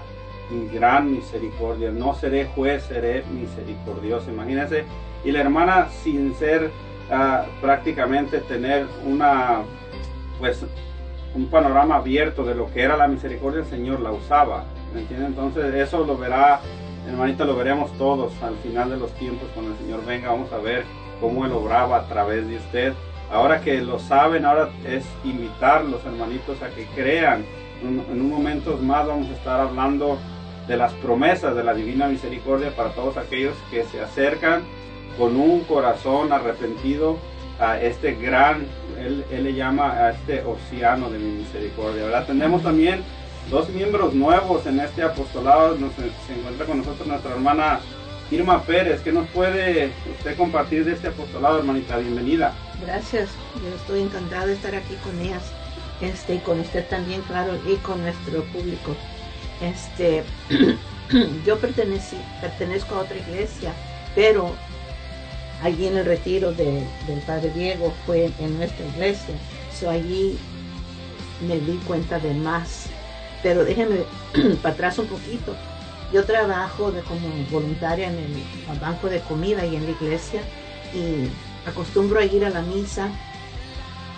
mi 0.50 0.68
gran 0.68 1.12
misericordia. 1.12 1.90
No 1.90 2.14
seré 2.14 2.46
juez, 2.46 2.84
seré 2.84 3.24
misericordioso. 3.32 4.30
Imagínense. 4.30 4.84
Y 5.24 5.32
la 5.32 5.40
hermana 5.40 5.88
sin 6.02 6.34
ser 6.34 6.70
ah, 7.10 7.46
prácticamente 7.60 8.38
tener 8.40 8.86
una, 9.04 9.62
pues, 10.38 10.64
un 11.34 11.46
panorama 11.46 11.96
abierto 11.96 12.44
de 12.44 12.54
lo 12.54 12.72
que 12.72 12.82
era 12.82 12.96
la 12.96 13.08
misericordia, 13.08 13.60
el 13.60 13.66
Señor 13.66 14.00
la 14.00 14.12
usaba. 14.12 14.64
¿Me 14.94 15.00
entienden? 15.00 15.28
Entonces 15.28 15.74
eso 15.74 16.04
lo 16.04 16.16
verá, 16.16 16.60
hermanita, 17.08 17.44
lo 17.44 17.56
veremos 17.56 17.92
todos 17.98 18.32
al 18.42 18.56
final 18.58 18.90
de 18.90 18.96
los 18.96 19.10
tiempos 19.14 19.48
cuando 19.52 19.72
el 19.72 19.78
Señor 19.78 20.04
venga. 20.06 20.30
Vamos 20.30 20.52
a 20.52 20.58
ver 20.58 20.84
cómo 21.20 21.44
Él 21.44 21.52
obraba 21.52 21.98
a 21.98 22.08
través 22.08 22.48
de 22.48 22.56
usted. 22.56 22.94
Ahora 23.30 23.60
que 23.60 23.80
lo 23.80 23.98
saben, 23.98 24.44
ahora 24.44 24.70
es 24.86 25.04
invitar 25.24 25.84
los 25.84 26.04
hermanitos 26.04 26.62
a 26.62 26.68
que 26.68 26.86
crean. 26.94 27.44
En 27.82 28.20
un 28.20 28.30
momento 28.30 28.78
más 28.78 29.06
vamos 29.06 29.28
a 29.28 29.32
estar 29.32 29.60
hablando 29.60 30.18
de 30.66 30.76
las 30.76 30.92
promesas 30.94 31.54
de 31.54 31.64
la 31.64 31.74
divina 31.74 32.08
misericordia 32.08 32.74
para 32.74 32.90
todos 32.90 33.16
aquellos 33.16 33.54
que 33.70 33.84
se 33.84 34.00
acercan 34.00 34.62
con 35.18 35.36
un 35.36 35.60
corazón 35.60 36.32
arrepentido 36.32 37.18
a 37.58 37.80
este 37.80 38.14
gran, 38.14 38.66
él, 38.98 39.24
le 39.30 39.54
llama 39.54 39.92
a 39.92 40.10
este 40.10 40.42
océano 40.42 41.10
de 41.10 41.18
mi 41.18 41.38
misericordia. 41.38 42.04
¿verdad? 42.04 42.26
Tenemos 42.26 42.62
también 42.62 43.02
dos 43.50 43.68
miembros 43.70 44.14
nuevos 44.14 44.66
en 44.66 44.80
este 44.80 45.02
apostolado. 45.02 45.76
Nos, 45.76 45.92
se 45.94 46.34
encuentra 46.38 46.66
con 46.66 46.78
nosotros 46.78 47.06
nuestra 47.06 47.32
hermana 47.32 47.80
Irma 48.30 48.62
Pérez. 48.62 49.00
¿Qué 49.00 49.12
nos 49.12 49.26
puede 49.28 49.90
usted 50.18 50.36
compartir 50.36 50.84
de 50.84 50.92
este 50.92 51.08
apostolado, 51.08 51.58
hermanita? 51.58 51.96
Bienvenida. 51.96 52.52
Gracias, 52.84 53.30
yo 53.62 53.74
estoy 53.74 54.02
encantada 54.02 54.46
de 54.46 54.54
estar 54.54 54.74
aquí 54.74 54.94
con 55.02 55.18
ellas. 55.20 55.42
este, 56.02 56.34
y 56.34 56.38
con 56.38 56.60
usted 56.60 56.86
también, 56.88 57.22
claro, 57.22 57.54
y 57.66 57.76
con 57.76 58.02
nuestro 58.02 58.42
público. 58.44 58.94
Este, 59.60 60.22
yo 61.46 61.58
pertenezco 61.58 62.94
a 62.94 62.98
otra 63.00 63.16
iglesia, 63.16 63.72
pero 64.14 64.52
allí 65.62 65.86
en 65.86 65.96
el 65.96 66.04
retiro 66.04 66.52
de- 66.52 66.84
del 67.06 67.20
Padre 67.26 67.50
Diego 67.54 67.92
fue 68.04 68.30
en 68.38 68.56
nuestra 68.58 68.86
iglesia. 68.86 69.34
So 69.78 69.90
allí 69.90 70.38
me 71.46 71.58
di 71.58 71.76
cuenta 71.86 72.18
de 72.18 72.34
más. 72.34 72.86
Pero 73.42 73.64
déjenme 73.64 74.00
para 74.62 74.74
atrás 74.74 74.98
un 74.98 75.06
poquito. 75.06 75.54
Yo 76.12 76.24
trabajo 76.24 76.92
como 77.08 77.28
voluntaria 77.50 78.08
en 78.08 78.16
el 78.18 78.78
banco 78.80 79.08
de 79.08 79.20
comida 79.20 79.64
y 79.66 79.76
en 79.76 79.84
la 79.84 79.90
iglesia 79.90 80.40
y 80.94 81.28
acostumbro 81.68 82.20
a 82.20 82.24
ir 82.24 82.44
a 82.44 82.50
la 82.50 82.62
misa 82.62 83.08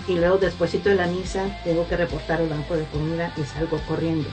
y 0.06 0.14
luego 0.16 0.36
despuesito 0.36 0.90
de 0.90 0.96
la 0.96 1.06
misa 1.06 1.44
tengo 1.64 1.88
que 1.88 1.96
reportar 1.96 2.40
al 2.40 2.48
banco 2.48 2.76
de 2.76 2.84
comida 2.84 3.32
y 3.38 3.42
salgo 3.44 3.78
corriendo. 3.88 4.28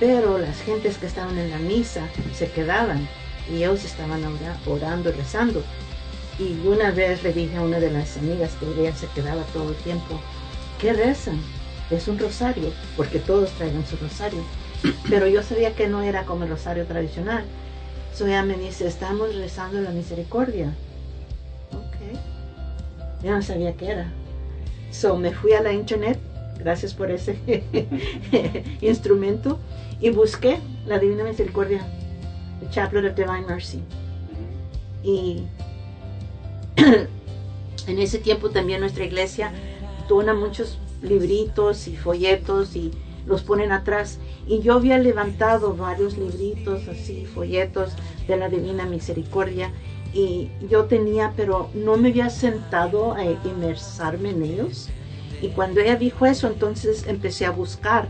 Pero 0.00 0.38
las 0.38 0.60
gentes 0.62 0.96
que 0.98 1.06
estaban 1.06 1.36
en 1.38 1.50
la 1.50 1.58
misa 1.58 2.02
se 2.34 2.50
quedaban 2.50 3.08
y 3.50 3.56
ellos 3.56 3.84
estaban 3.84 4.24
ora- 4.24 4.56
orando 4.66 5.10
y 5.10 5.12
rezando. 5.12 5.62
Y 6.38 6.66
una 6.66 6.92
vez 6.92 7.22
le 7.24 7.32
dije 7.32 7.56
a 7.56 7.62
una 7.62 7.80
de 7.80 7.90
las 7.90 8.16
amigas 8.16 8.52
que 8.60 8.66
ella 8.80 8.94
se 8.94 9.08
quedaba 9.08 9.42
todo 9.52 9.70
el 9.70 9.76
tiempo, 9.76 10.20
¿qué 10.80 10.92
rezan? 10.92 11.40
Es 11.90 12.06
un 12.06 12.18
rosario, 12.18 12.70
porque 12.96 13.18
todos 13.18 13.50
traían 13.52 13.84
su 13.86 13.96
rosario. 13.96 14.40
Pero 15.10 15.26
yo 15.26 15.42
sabía 15.42 15.74
que 15.74 15.88
no 15.88 16.02
era 16.02 16.24
como 16.24 16.44
el 16.44 16.50
rosario 16.50 16.84
tradicional. 16.86 17.42
So 18.14 18.26
ella 18.26 18.44
me 18.44 18.54
dice, 18.54 18.86
estamos 18.86 19.34
rezando 19.34 19.80
la 19.80 19.90
misericordia. 19.90 20.74
Ok. 21.72 22.18
Yo 23.24 23.32
no 23.32 23.42
sabía 23.42 23.72
qué 23.74 23.90
era. 23.90 24.12
So 24.92 25.16
me 25.16 25.32
fui 25.32 25.52
a 25.54 25.62
la 25.62 25.72
internet, 25.72 26.18
gracias 26.58 26.94
por 26.94 27.10
ese 27.10 27.38
instrumento, 28.80 29.58
y 30.00 30.10
busqué 30.10 30.58
la 30.86 30.98
Divina 30.98 31.24
Misericordia, 31.24 31.86
the 32.60 32.68
Chaplet 32.70 33.04
of 33.04 33.16
Divine 33.16 33.46
Mercy. 33.46 33.82
Y 35.02 35.44
en 37.86 37.98
ese 37.98 38.18
tiempo 38.18 38.50
también 38.50 38.80
nuestra 38.80 39.04
iglesia 39.04 39.52
dona 40.08 40.34
muchos 40.34 40.78
libritos 41.02 41.88
y 41.88 41.96
folletos 41.96 42.76
y 42.76 42.92
los 43.26 43.42
ponen 43.42 43.72
atrás. 43.72 44.18
Y 44.46 44.60
yo 44.60 44.74
había 44.74 44.98
levantado 44.98 45.74
varios 45.76 46.16
libritos 46.16 46.88
así, 46.88 47.26
folletos 47.26 47.92
de 48.26 48.36
la 48.36 48.48
Divina 48.48 48.86
Misericordia. 48.86 49.72
Y 50.14 50.50
yo 50.68 50.86
tenía, 50.86 51.34
pero 51.36 51.70
no 51.74 51.96
me 51.96 52.08
había 52.08 52.30
sentado 52.30 53.12
a 53.12 53.24
inmersarme 53.24 54.30
en 54.30 54.42
ellos. 54.42 54.88
Y 55.40 55.48
cuando 55.48 55.80
ella 55.80 55.96
dijo 55.96 56.26
eso, 56.26 56.46
entonces 56.48 57.06
empecé 57.06 57.46
a 57.46 57.50
buscar. 57.50 58.08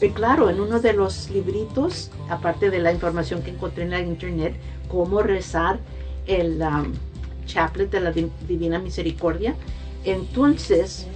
Y 0.00 0.08
claro, 0.10 0.50
en 0.50 0.60
uno 0.60 0.80
de 0.80 0.92
los 0.92 1.30
libritos, 1.30 2.10
aparte 2.28 2.68
de 2.70 2.78
la 2.80 2.92
información 2.92 3.42
que 3.42 3.50
encontré 3.50 3.84
en 3.84 3.90
la 3.90 4.00
internet, 4.00 4.54
cómo 4.88 5.22
rezar 5.22 5.78
el 6.26 6.60
um, 6.60 6.92
chaplet 7.46 7.90
de 7.90 8.00
la 8.00 8.12
Di- 8.12 8.30
Divina 8.48 8.78
Misericordia, 8.78 9.54
entonces 10.04 11.06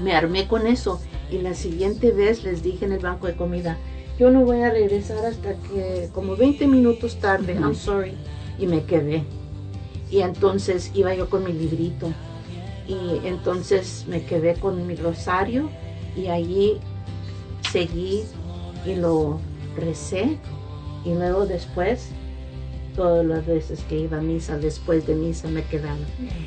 me 0.00 0.14
armé 0.14 0.46
con 0.46 0.66
eso. 0.66 1.00
Y 1.30 1.38
la 1.38 1.54
siguiente 1.54 2.10
vez 2.12 2.44
les 2.44 2.62
dije 2.62 2.84
en 2.84 2.92
el 2.92 3.00
banco 3.00 3.26
de 3.26 3.34
comida, 3.34 3.76
yo 4.18 4.30
no 4.30 4.42
voy 4.44 4.60
a 4.62 4.70
regresar 4.70 5.24
hasta 5.24 5.54
que 5.54 6.08
como 6.12 6.36
20 6.36 6.66
minutos 6.66 7.18
tarde, 7.18 7.54
I'm 7.54 7.74
sorry. 7.74 8.12
Y 8.58 8.66
me 8.66 8.84
quedé. 8.84 9.24
Y 10.10 10.20
entonces 10.20 10.92
iba 10.94 11.14
yo 11.14 11.28
con 11.28 11.42
mi 11.44 11.52
librito. 11.52 12.12
Y 12.86 13.26
entonces 13.26 14.04
me 14.08 14.24
quedé 14.24 14.54
con 14.54 14.86
mi 14.86 14.94
rosario 14.94 15.70
y 16.16 16.28
allí 16.28 16.78
seguí 17.72 18.24
y 18.84 18.94
lo 18.94 19.40
recé. 19.76 20.38
Y 21.04 21.14
luego 21.14 21.46
después, 21.46 22.08
todas 22.94 23.24
las 23.24 23.46
veces 23.46 23.80
que 23.88 23.98
iba 23.98 24.18
a 24.18 24.22
misa, 24.22 24.58
después 24.58 25.06
de 25.06 25.14
misa 25.14 25.48
me 25.48 25.62
quedaba. 25.64 25.98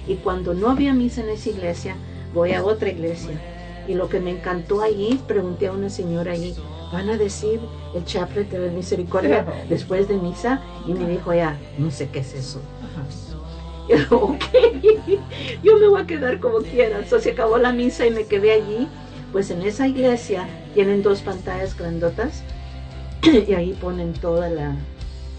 Y 0.08 0.16
cuando 0.16 0.54
no 0.54 0.70
había 0.70 0.94
misa 0.94 1.22
en 1.22 1.30
esa 1.30 1.50
iglesia, 1.50 1.96
voy 2.34 2.54
a 2.54 2.64
otra 2.64 2.90
iglesia. 2.90 3.40
Y 3.88 3.94
lo 3.94 4.10
que 4.10 4.20
me 4.20 4.32
encantó 4.32 4.82
allí, 4.82 5.20
pregunté 5.28 5.68
a 5.68 5.72
una 5.72 5.90
señora 5.90 6.34
allí, 6.34 6.56
¿van 6.92 7.10
a 7.10 7.18
decir 7.18 7.60
el 7.96 8.04
chaplet 8.06 8.50
de 8.50 8.60
la 8.60 8.72
misericordia 8.72 9.46
después 9.70 10.08
de 10.08 10.18
misa? 10.18 10.62
Y 10.88 10.94
me 10.94 11.08
dijo, 11.08 11.34
ya, 11.34 11.58
no 11.78 11.90
sé 11.92 12.10
qué 12.10 12.20
es 12.20 12.34
eso. 12.34 12.62
Yo, 13.90 13.96
ok, 14.18 14.44
yo 15.64 15.78
me 15.80 15.88
voy 15.88 16.02
a 16.02 16.06
quedar 16.06 16.40
como 16.40 16.60
quiera. 16.60 17.06
So, 17.06 17.20
se 17.20 17.32
acabó 17.32 17.58
la 17.58 17.72
misa 17.74 18.06
y 18.06 18.12
me 18.12 18.26
quedé 18.26 18.52
allí. 18.52 18.88
Pues 19.32 19.52
en 19.52 19.62
esa 19.62 19.88
iglesia 19.88 20.48
tienen 20.74 21.04
dos 21.04 21.22
pantallas 21.22 21.78
grandotas 21.78 22.44
y 23.48 23.54
ahí 23.54 23.74
ponen 23.80 24.14
todas 24.14 24.52
la- 24.52 24.76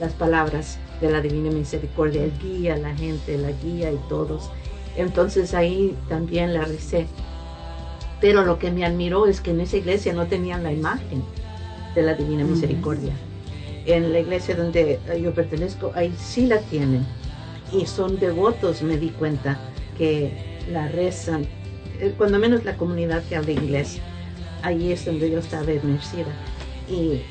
las 0.00 0.12
palabras 0.12 0.78
de 1.00 1.10
la 1.10 1.20
Divina 1.20 1.50
Misericordia, 1.50 2.22
el 2.24 2.32
guía, 2.38 2.76
la 2.76 2.94
gente, 2.94 3.36
la 3.38 3.50
guía 3.50 3.90
y 3.92 3.98
todos. 4.08 4.50
Entonces 4.96 5.54
ahí 5.54 5.96
también 6.08 6.54
la 6.54 6.64
recé. 6.64 7.06
Pero 8.20 8.44
lo 8.44 8.58
que 8.58 8.70
me 8.70 8.84
admiró 8.84 9.26
es 9.26 9.40
que 9.40 9.50
en 9.52 9.60
esa 9.60 9.76
iglesia 9.76 10.12
no 10.12 10.26
tenían 10.26 10.62
la 10.62 10.72
imagen 10.72 11.22
de 11.94 12.02
la 12.02 12.14
Divina. 12.14 12.44
Misericordia. 12.44 13.12
En 13.86 14.12
la 14.12 14.18
iglesia 14.20 14.54
donde 14.54 14.98
yo 15.22 15.32
pertenezco, 15.32 15.92
ahí 15.94 16.12
sí 16.18 16.46
la 16.46 16.58
tienen. 16.58 17.06
Y 17.72 17.86
son 17.86 18.18
devotos, 18.18 18.82
me 18.82 18.96
di 18.96 19.10
cuenta, 19.10 19.58
que 19.96 20.32
la 20.70 20.88
rezan, 20.88 21.46
eh, 22.00 22.14
cuando 22.16 22.38
menos 22.38 22.64
la 22.64 22.76
comunidad 22.76 23.22
que 23.24 23.36
habla 23.36 23.52
inglés. 23.52 24.00
Ahí 24.62 24.92
es 24.92 25.04
donde 25.04 25.30
yo 25.30 25.38
estaba 25.38 25.72
inmersida. 25.72 26.26
Y 26.88 27.22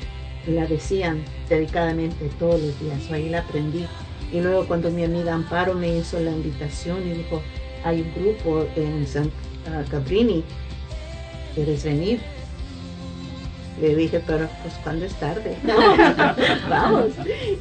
la 0.50 0.66
decían 0.66 1.24
dedicadamente 1.48 2.30
todos 2.38 2.60
los 2.60 2.80
días. 2.80 3.10
Ahí 3.10 3.28
la 3.28 3.40
aprendí. 3.40 3.86
Y 4.32 4.40
luego 4.40 4.66
cuando 4.66 4.90
mi 4.90 5.04
amiga 5.04 5.34
Amparo 5.34 5.74
me 5.74 5.96
hizo 5.96 6.20
la 6.20 6.30
invitación 6.30 7.06
y 7.06 7.14
dijo, 7.14 7.42
hay 7.84 8.02
un 8.02 8.14
grupo 8.14 8.66
en 8.76 9.06
San 9.06 9.30
ah, 9.66 9.82
Cabrini, 9.90 10.44
¿quieres 11.54 11.84
venir? 11.84 12.20
Le 13.80 13.94
dije, 13.94 14.20
pero 14.26 14.48
pues 14.62 14.74
cuando 14.82 15.04
es 15.04 15.14
tarde. 15.14 15.56
Vamos. 16.68 17.12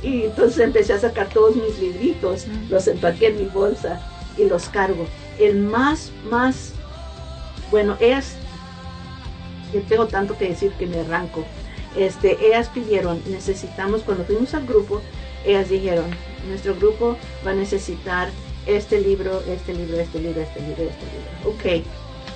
Y 0.01 0.23
entonces 0.23 0.59
empecé 0.59 0.93
a 0.93 0.99
sacar 0.99 1.29
todos 1.29 1.55
mis 1.55 1.77
libritos, 1.79 2.47
los 2.69 2.87
empaqué 2.87 3.27
en 3.27 3.37
mi 3.37 3.45
bolsa 3.45 4.01
y 4.37 4.45
los 4.45 4.69
cargo. 4.69 5.05
El 5.39 5.59
más, 5.59 6.11
más, 6.29 6.73
bueno, 7.69 7.95
ellas, 7.99 8.35
yo 9.73 9.81
tengo 9.83 10.07
tanto 10.07 10.37
que 10.37 10.49
decir 10.49 10.71
que 10.73 10.87
me 10.87 10.99
arranco. 10.99 11.45
Este, 11.95 12.37
ellas 12.45 12.69
pidieron, 12.69 13.21
necesitamos, 13.27 14.01
cuando 14.01 14.23
fuimos 14.23 14.53
al 14.53 14.65
grupo, 14.65 15.01
ellas 15.45 15.69
dijeron, 15.69 16.05
nuestro 16.47 16.75
grupo 16.75 17.17
va 17.45 17.51
a 17.51 17.55
necesitar 17.55 18.29
este 18.65 18.99
libro, 18.99 19.41
este 19.47 19.73
libro, 19.73 19.97
este 19.99 20.19
libro, 20.19 20.41
este 20.41 20.59
libro, 20.61 20.83
este 20.83 21.05
libro. 21.05 21.81
Ok. 21.81 21.85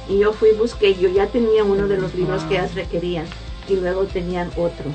Y 0.09 0.19
yo 0.19 0.33
fui, 0.33 0.51
busqué, 0.51 0.95
yo 0.95 1.09
ya 1.09 1.27
tenía 1.27 1.63
uno 1.63 1.87
de 1.87 1.97
los 1.97 2.13
libros 2.15 2.43
que 2.43 2.55
ellas 2.55 2.75
requerían 2.75 3.25
y 3.71 3.75
luego 3.77 4.05
tenían 4.05 4.49
otro. 4.57 4.85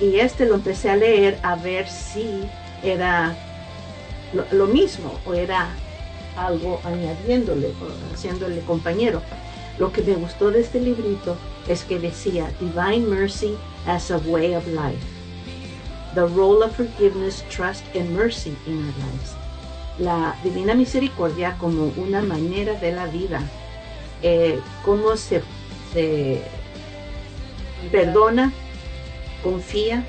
Y 0.00 0.18
este 0.18 0.46
lo 0.46 0.56
empecé 0.56 0.90
a 0.90 0.96
leer 0.96 1.38
a 1.42 1.54
ver 1.56 1.88
si 1.88 2.44
era 2.82 3.34
lo, 4.52 4.66
mismo 4.66 5.18
o 5.24 5.32
era 5.32 5.68
algo 6.36 6.80
añadiéndole 6.84 7.68
o 7.68 8.14
haciéndole 8.14 8.60
compañero. 8.60 9.22
Lo 9.78 9.92
que 9.92 10.02
me 10.02 10.14
gustó 10.14 10.50
de 10.50 10.60
este 10.60 10.80
librito 10.80 11.36
es 11.68 11.84
que 11.84 11.98
decía 11.98 12.50
Divine 12.60 13.06
Mercy 13.06 13.54
as 13.86 14.10
a 14.10 14.18
Way 14.18 14.54
of 14.56 14.66
Life. 14.66 15.04
The 16.14 16.26
role 16.26 16.62
of 16.64 16.74
forgiveness, 16.74 17.44
trust 17.50 17.84
and 17.94 18.10
mercy 18.16 18.56
in 18.66 18.78
our 18.78 18.94
lives. 18.98 19.36
La 19.98 20.36
divina 20.42 20.74
misericordia 20.74 21.56
como 21.58 21.92
una 21.96 22.22
manera 22.22 22.74
de 22.74 22.92
la 22.92 23.06
vida. 23.06 23.40
Eh, 24.22 24.58
cómo 24.82 25.16
se 25.16 25.42
perdona, 27.86 28.52
confía 29.42 30.04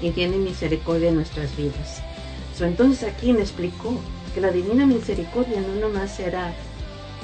y 0.00 0.10
tiene 0.10 0.36
misericordia 0.36 1.08
en 1.08 1.16
nuestras 1.16 1.56
vidas. 1.56 2.02
So, 2.56 2.64
entonces 2.64 3.08
aquí 3.08 3.32
me 3.32 3.40
explicó 3.40 3.98
que 4.34 4.40
la 4.40 4.50
divina 4.50 4.86
misericordia 4.86 5.60
no 5.60 5.88
nomás 5.88 6.18
era 6.20 6.52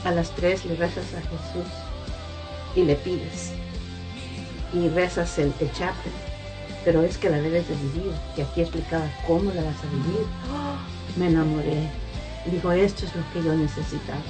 a 0.05 0.11
las 0.11 0.31
tres 0.31 0.64
le 0.64 0.77
rezas 0.77 1.07
a 1.14 1.20
Jesús 1.20 1.72
y 2.77 2.83
le 2.83 2.95
pides 2.95 3.53
y 4.75 4.89
rezas 4.89 5.39
el, 5.39 5.53
chaplet, 5.72 6.14
pero 6.85 7.03
es 7.03 7.16
que 7.16 7.31
la 7.31 7.41
debes 7.41 7.68
de 7.68 7.75
vivir. 7.77 8.12
Y 8.37 8.41
aquí 8.41 8.62
explicaba 8.62 9.07
cómo 9.27 9.53
la 9.53 9.62
vas 9.62 9.77
a 9.79 9.91
vivir. 9.91 10.27
Me 11.16 11.29
enamoré. 11.29 11.89
Dijo, 12.51 12.72
esto 12.72 13.07
es 13.07 13.14
lo 13.14 13.22
que 13.33 13.47
yo 13.47 13.55
necesitaba. 13.55 14.20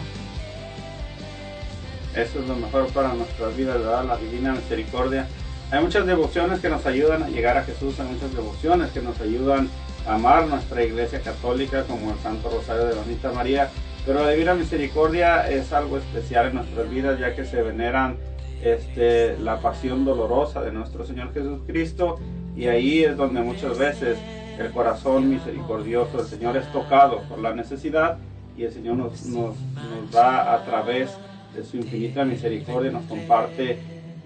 Eso 2.16 2.40
es 2.40 2.48
lo 2.48 2.56
mejor 2.56 2.86
para 2.88 3.12
nuestras 3.14 3.56
vidas, 3.56 3.78
¿verdad? 3.78 4.04
La 4.04 4.16
divina 4.16 4.52
misericordia. 4.52 5.26
Hay 5.70 5.82
muchas 5.82 6.06
devociones 6.06 6.60
que 6.60 6.68
nos 6.68 6.86
ayudan 6.86 7.22
a 7.22 7.28
llegar 7.28 7.56
a 7.56 7.64
Jesús, 7.64 7.98
hay 7.98 8.06
muchas 8.06 8.32
devociones 8.34 8.90
que 8.90 9.00
nos 9.00 9.20
ayudan 9.20 9.68
a 10.06 10.14
amar 10.14 10.46
nuestra 10.46 10.84
iglesia 10.84 11.20
católica, 11.20 11.84
como 11.84 12.12
el 12.12 12.18
Santo 12.18 12.50
Rosario 12.50 12.84
de 12.84 12.94
Bonita 12.94 13.32
María. 13.32 13.70
Pero 14.06 14.22
la 14.22 14.30
divina 14.30 14.54
misericordia 14.54 15.48
es 15.48 15.72
algo 15.72 15.98
especial 15.98 16.48
en 16.48 16.56
nuestras 16.56 16.90
vidas, 16.90 17.18
ya 17.18 17.34
que 17.34 17.44
se 17.44 17.62
veneran 17.62 18.16
este, 18.62 19.36
la 19.38 19.60
pasión 19.60 20.04
dolorosa 20.04 20.62
de 20.62 20.72
nuestro 20.72 21.04
Señor 21.04 21.32
Jesucristo 21.32 22.18
y 22.56 22.68
ahí 22.68 23.04
es 23.04 23.16
donde 23.16 23.40
muchas 23.42 23.76
veces 23.78 24.18
el 24.58 24.70
corazón 24.70 25.28
misericordioso 25.28 26.18
del 26.18 26.26
Señor 26.26 26.56
es 26.56 26.70
tocado 26.72 27.22
por 27.28 27.40
la 27.40 27.54
necesidad 27.54 28.18
y 28.56 28.64
el 28.64 28.72
Señor 28.72 28.96
nos, 28.96 29.26
nos, 29.26 29.56
nos 29.56 30.10
da 30.12 30.54
a 30.54 30.64
través 30.64 31.10
de 31.10 31.33
su 31.62 31.76
infinita 31.76 32.24
misericordia, 32.24 32.90
nos 32.90 33.04
comparte 33.04 33.78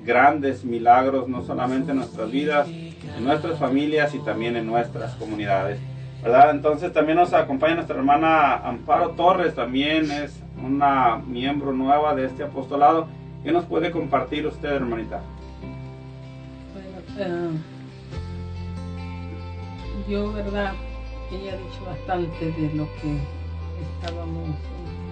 grandes 0.04 0.64
milagros, 0.64 1.28
no 1.28 1.44
solamente 1.44 1.90
en 1.90 1.98
nuestras 1.98 2.30
vidas, 2.30 2.68
en 2.68 3.24
nuestras 3.24 3.58
familias 3.58 4.14
y 4.14 4.20
también 4.20 4.56
en 4.56 4.66
nuestras 4.66 5.14
comunidades. 5.16 5.78
¿verdad? 6.22 6.50
Entonces 6.50 6.92
también 6.92 7.18
nos 7.18 7.32
acompaña 7.32 7.76
nuestra 7.76 7.96
hermana 7.96 8.56
Amparo 8.56 9.10
Torres, 9.10 9.54
también 9.54 10.10
es 10.10 10.40
una 10.64 11.16
miembro 11.16 11.72
nueva 11.72 12.14
de 12.14 12.26
este 12.26 12.42
apostolado. 12.42 13.06
¿Qué 13.44 13.52
nos 13.52 13.64
puede 13.64 13.90
compartir 13.90 14.46
usted, 14.46 14.68
hermanita? 14.68 15.20
Bueno, 16.74 16.98
eh, 17.18 17.50
yo, 20.08 20.32
verdad, 20.32 20.72
ella 21.30 21.52
ha 21.52 21.56
dicho 21.56 21.84
bastante 21.86 22.46
de 22.46 22.74
lo 22.74 22.88
que 23.00 23.18
estábamos 23.94 24.48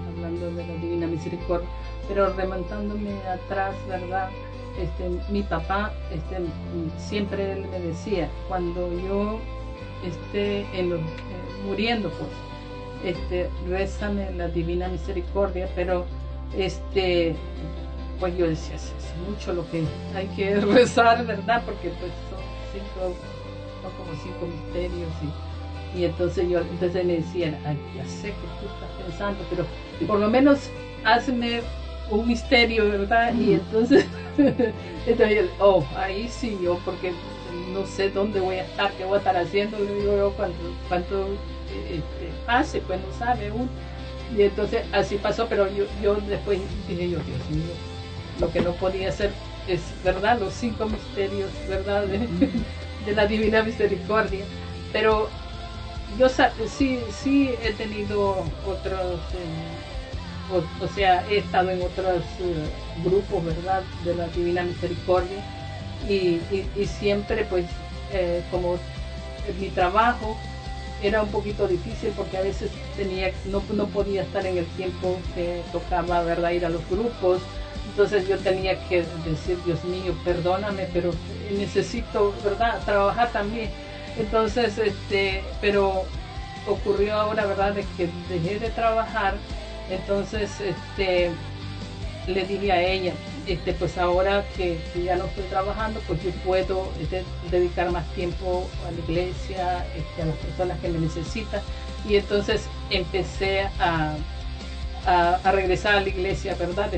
hablando 0.09 0.51
de 0.51 0.67
la 0.67 0.75
Divina 0.75 1.07
Misericordia, 1.07 1.69
pero 2.09 2.33
remontándome 2.35 3.13
atrás, 3.29 3.75
verdad, 3.89 4.29
este, 4.79 5.09
mi 5.31 5.43
papá 5.43 5.93
este, 6.13 6.37
siempre 6.99 7.53
él 7.53 7.67
me 7.69 7.81
decía, 7.81 8.29
cuando 8.49 8.91
yo 9.01 9.39
esté 10.07 10.67
en 10.79 11.01
muriendo, 11.67 12.11
pues, 12.11 12.31
este, 13.05 13.49
rézame 13.69 14.31
la 14.33 14.49
divina 14.49 14.89
misericordia, 14.89 15.69
pero 15.75 16.05
este, 16.57 17.35
pues 18.21 18.37
yo 18.37 18.47
decía, 18.49 18.77
es, 18.77 18.93
mucho 19.29 19.53
lo 19.55 19.69
que 19.71 19.83
hay 20.15 20.27
que 20.29 20.61
rezar, 20.61 21.25
¿verdad? 21.27 21.63
Porque 21.65 21.89
pues 22.01 22.13
son 22.31 22.41
cinco, 22.73 23.17
son 23.83 23.93
como 23.93 24.23
cinco 24.23 24.47
misterios 24.47 25.09
y, 25.95 26.01
y 26.01 26.05
entonces 26.05 26.49
yo, 26.49 26.61
entonces 26.61 27.05
me 27.05 27.15
decían, 27.15 27.57
ya 27.97 28.05
sé 28.07 28.29
que 28.29 28.47
tú 28.61 28.67
estás 28.67 28.91
pensando, 29.03 29.39
pero 29.49 29.65
por 30.07 30.19
lo 30.19 30.29
menos 30.29 30.71
hazme 31.05 31.63
un 32.11 32.27
misterio, 32.27 32.89
¿verdad? 32.89 33.35
Y 33.35 33.55
entonces, 33.55 34.07
entonces 35.07 35.51
oh, 35.59 35.85
ahí 35.97 36.29
sí 36.29 36.59
yo, 36.63 36.79
porque 36.85 37.13
no 37.73 37.87
sé 37.87 38.11
dónde 38.11 38.41
voy 38.41 38.57
a 38.57 38.65
estar, 38.65 38.93
qué 38.93 39.05
voy 39.05 39.17
a 39.17 39.19
estar 39.19 39.37
haciendo, 39.37 39.77
digo 39.79 40.17
yo, 40.17 40.33
cuando, 40.33 40.57
cuando 40.89 41.29
este, 41.73 42.31
pase, 42.47 42.81
pues 42.81 43.01
no 43.01 43.19
sabe 43.19 43.51
uno. 43.51 43.69
Y 44.37 44.43
entonces 44.43 44.83
así 44.93 45.17
pasó, 45.17 45.47
pero 45.49 45.67
yo, 45.73 45.85
yo 46.03 46.17
después 46.17 46.61
dije 46.89 47.11
yo, 47.11 47.19
Dios 47.19 47.51
mío, 47.51 47.75
lo 48.41 48.51
que 48.53 48.61
no 48.61 48.73
podía 48.73 49.09
hacer 49.09 49.31
es, 49.69 49.81
¿verdad? 50.05 50.39
Los 50.39 50.55
cinco 50.55 50.87
misterios, 50.87 51.51
¿verdad? 51.69 52.05
De, 52.05 52.19
de 53.07 53.13
la 53.15 53.27
divina 53.27 53.63
misericordia. 53.63 54.45
Pero 54.93 55.29
yo 56.19 56.29
sí, 56.29 57.01
sí 57.11 57.55
he 57.63 57.73
tenido 57.73 58.45
otros, 58.67 59.21
eh, 59.35 59.86
o, 60.53 60.89
sea, 60.89 61.25
he 61.29 61.39
estado 61.39 61.71
en 61.71 61.83
otros 61.83 62.23
uh, 62.41 63.09
grupos, 63.09 63.45
¿verdad? 63.45 63.83
De 64.05 64.15
la 64.15 64.29
divina 64.29 64.63
misericordia. 64.63 65.39
Y, 66.09 66.41
y, 66.53 66.69
y 66.77 66.87
siempre, 66.87 67.45
pues, 67.49 67.67
eh, 68.13 68.43
como 68.51 68.79
mi 69.61 69.69
trabajo, 69.69 70.37
era 71.03 71.23
un 71.23 71.29
poquito 71.29 71.69
difícil 71.69 72.13
porque 72.17 72.37
a 72.39 72.43
veces 72.43 72.71
tenía 72.97 73.31
no, 73.47 73.63
no 73.75 73.87
podía 73.87 74.23
estar 74.23 74.47
en 74.47 74.59
el 74.59 74.67
tiempo 74.67 75.19
que 75.35 75.63
tocaba 75.73 76.23
verdad 76.23 76.51
ir 76.51 76.65
a 76.65 76.71
los 76.71 76.89
grupos. 76.89 77.41
Entonces 77.91 78.27
yo 78.29 78.39
tenía 78.39 78.79
que 78.89 79.05
decir 79.25 79.59
Dios 79.65 79.83
mío 79.85 80.15
perdóname 80.25 80.89
pero 80.93 81.13
necesito 81.57 82.35
verdad 82.45 82.81
trabajar 82.85 83.31
también 83.31 83.71
entonces 84.19 84.77
este 84.77 85.43
pero 85.61 86.05
ocurrió 86.67 87.15
ahora 87.15 87.47
verdad 87.47 87.73
de 87.73 87.87
que 87.97 88.11
dejé 88.29 88.59
de 88.59 88.71
trabajar 88.71 89.37
entonces 89.91 90.51
este 90.61 91.31
le 92.27 92.45
dije 92.45 92.73
a 92.73 92.83
ella 92.83 93.13
este, 93.47 93.75
pues 93.75 93.97
ahora 93.97 94.45
que, 94.57 94.79
ya 95.05 95.17
no 95.17 95.27
estoy 95.27 95.45
trabajando, 95.45 96.01
pues 96.09 96.23
yo 96.23 96.31
puedo 96.45 96.91
este, 97.01 97.23
dedicar 97.51 97.91
más 97.93 98.05
tiempo 98.15 98.69
a 98.87 98.91
la 98.91 98.99
iglesia, 98.99 99.87
este, 99.97 100.23
a 100.23 100.27
las 100.27 100.37
personas 100.37 100.81
que 100.81 100.89
me 100.89 100.99
necesitan. 100.99 101.61
Y 102.09 102.17
entonces 102.17 102.67
empecé 102.91 103.63
a, 103.79 104.17
a, 105.07 105.35
a, 105.45 105.53
regresar 105.53 105.95
a 105.95 106.01
la 106.01 106.09
iglesia, 106.09 106.57
¿verdad? 106.59 106.91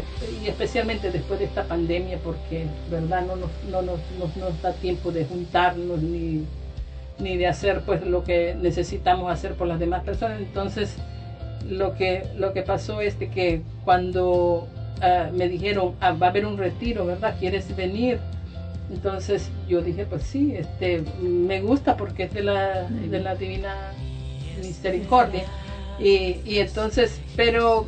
Y 0.42 0.48
especialmente 0.48 1.10
después 1.10 1.38
de 1.38 1.46
esta 1.46 1.64
pandemia, 1.64 2.18
porque, 2.24 2.66
¿verdad? 2.90 3.26
No 3.26 3.36
nos, 3.36 3.50
no 3.70 3.82
nos, 3.82 4.00
no 4.18 4.30
nos 4.36 4.62
da 4.62 4.72
tiempo 4.72 5.12
de 5.12 5.26
juntarnos 5.26 6.00
ni, 6.02 6.46
ni 7.18 7.36
de 7.36 7.46
hacer 7.46 7.82
pues 7.82 8.06
lo 8.06 8.24
que 8.24 8.56
necesitamos 8.58 9.30
hacer 9.30 9.52
por 9.54 9.66
las 9.66 9.78
demás 9.78 10.02
personas. 10.02 10.40
Entonces, 10.40 10.94
lo 11.68 11.94
que, 11.94 12.24
lo 12.36 12.52
que 12.52 12.62
pasó 12.62 13.00
es 13.00 13.18
de 13.18 13.28
que 13.28 13.62
cuando 13.84 14.66
uh, 15.02 15.32
me 15.32 15.48
dijeron, 15.48 15.94
ah, 16.00 16.12
va 16.12 16.28
a 16.28 16.30
haber 16.30 16.46
un 16.46 16.56
retiro, 16.56 17.06
¿verdad? 17.06 17.36
¿Quieres 17.38 17.74
venir? 17.76 18.18
Entonces 18.90 19.50
yo 19.68 19.82
dije, 19.82 20.06
pues 20.06 20.22
sí, 20.22 20.54
este, 20.56 21.02
me 21.20 21.60
gusta 21.60 21.96
porque 21.96 22.24
es 22.24 22.32
de 22.32 22.42
la, 22.42 22.84
de 22.84 23.20
la 23.20 23.34
Divina 23.34 23.92
Misericordia. 24.62 25.44
Y, 25.98 26.40
y 26.46 26.58
entonces, 26.58 27.20
pero 27.36 27.86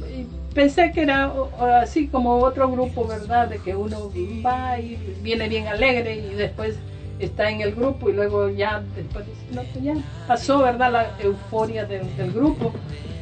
pensé 0.52 0.92
que 0.92 1.02
era 1.02 1.32
así 1.80 2.08
como 2.08 2.34
otro 2.36 2.70
grupo, 2.70 3.06
¿verdad? 3.06 3.48
De 3.48 3.58
que 3.58 3.74
uno 3.74 4.10
va 4.44 4.78
y 4.78 4.98
viene 5.22 5.48
bien 5.48 5.68
alegre 5.68 6.16
y 6.16 6.34
después 6.34 6.76
está 7.18 7.50
en 7.50 7.60
el 7.60 7.74
grupo 7.74 8.10
y 8.10 8.14
luego 8.14 8.48
ya 8.48 8.82
después 8.96 9.24
no, 9.52 9.62
pues 9.62 9.84
ya 9.84 9.94
pasó, 10.26 10.58
¿verdad? 10.58 10.92
La 10.92 11.10
euforia 11.22 11.84
del, 11.84 12.14
del 12.16 12.32
grupo 12.32 12.72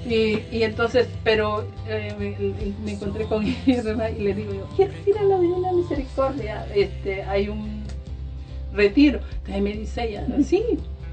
y, 0.07 0.43
y, 0.51 0.63
entonces, 0.63 1.09
pero 1.25 1.65
eh, 1.87 2.15
me, 2.19 2.37
me, 2.85 2.93
encontré 2.93 3.25
con 3.25 3.45
ella 3.67 4.11
y 4.11 4.23
le 4.23 4.35
digo 4.35 4.55
yo, 4.55 4.67
¿quieres 4.77 5.07
ir 5.07 5.19
a 5.19 5.23
la 5.23 5.39
Divina 5.39 5.73
Misericordia? 5.73 6.67
Este, 6.75 7.23
hay 7.23 7.49
un 7.49 7.83
retiro. 8.73 9.21
Entonces 9.39 9.63
me 9.63 9.73
dice 9.73 10.09
ella, 10.09 10.27
sí, 10.45 10.63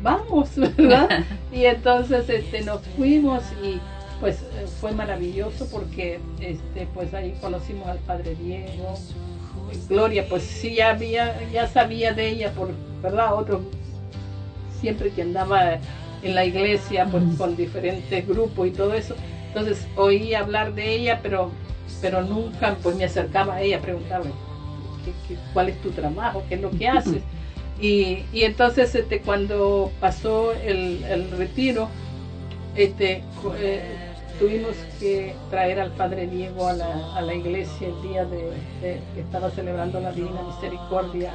vamos, 0.02 0.50
¿verdad? 0.56 1.24
y 1.52 1.66
entonces 1.66 2.30
este, 2.30 2.62
nos 2.62 2.82
fuimos 2.98 3.44
y 3.64 3.80
pues 4.20 4.40
fue 4.80 4.92
maravilloso 4.94 5.68
porque 5.70 6.20
este, 6.40 6.88
pues 6.94 7.14
ahí 7.14 7.36
conocimos 7.42 7.88
al 7.88 8.00
Padre 8.00 8.36
Diego. 8.36 8.96
Gloria, 9.90 10.26
pues 10.30 10.44
sí, 10.44 10.76
ya, 10.76 10.92
había, 10.92 11.50
ya 11.52 11.68
sabía 11.68 12.14
de 12.14 12.30
ella, 12.30 12.52
por 12.52 12.70
verdad, 13.02 13.34
otro, 13.34 13.62
siempre 14.80 15.10
que 15.10 15.24
andaba 15.24 15.80
en 16.26 16.36
la 16.36 16.44
iglesia 16.44 17.06
pues, 17.06 17.24
con 17.38 17.56
diferentes 17.56 18.28
grupos 18.28 18.68
y 18.68 18.72
todo 18.72 18.94
eso. 18.94 19.16
Entonces 19.48 19.88
oí 19.96 20.34
hablar 20.34 20.74
de 20.74 20.96
ella, 20.96 21.20
pero, 21.22 21.52
pero 22.02 22.24
nunca 22.24 22.76
pues 22.82 22.96
me 22.96 23.06
acercaba 23.06 23.56
a 23.56 23.62
ella 23.62 23.78
a 23.78 23.82
preguntarle 23.82 24.32
¿qué, 25.06 25.12
qué, 25.28 25.40
cuál 25.54 25.70
es 25.70 25.80
tu 25.82 25.92
trabajo, 25.92 26.44
qué 26.50 26.56
es 26.56 26.62
lo 26.62 26.72
que 26.72 26.88
haces. 26.88 27.22
Y, 27.78 28.24
y 28.32 28.44
entonces 28.44 28.96
este, 28.96 29.20
cuando 29.20 29.92
pasó 30.00 30.54
el, 30.54 31.04
el 31.04 31.30
retiro, 31.32 31.90
este, 32.74 33.22
eh, 33.60 33.84
tuvimos 34.40 34.72
que 34.98 35.36
traer 35.50 35.82
al 35.82 35.92
Padre 35.92 36.26
Diego 36.28 36.68
a 36.68 36.74
la, 36.74 37.16
a 37.18 37.22
la 37.22 37.34
iglesia 37.34 37.90
el 37.90 38.02
día 38.02 38.24
de, 38.24 38.52
de, 38.82 39.02
que 39.14 39.20
estaba 39.20 39.52
celebrando 39.52 40.00
la 40.00 40.14
Divina 40.14 40.42
Misericordia 40.44 41.34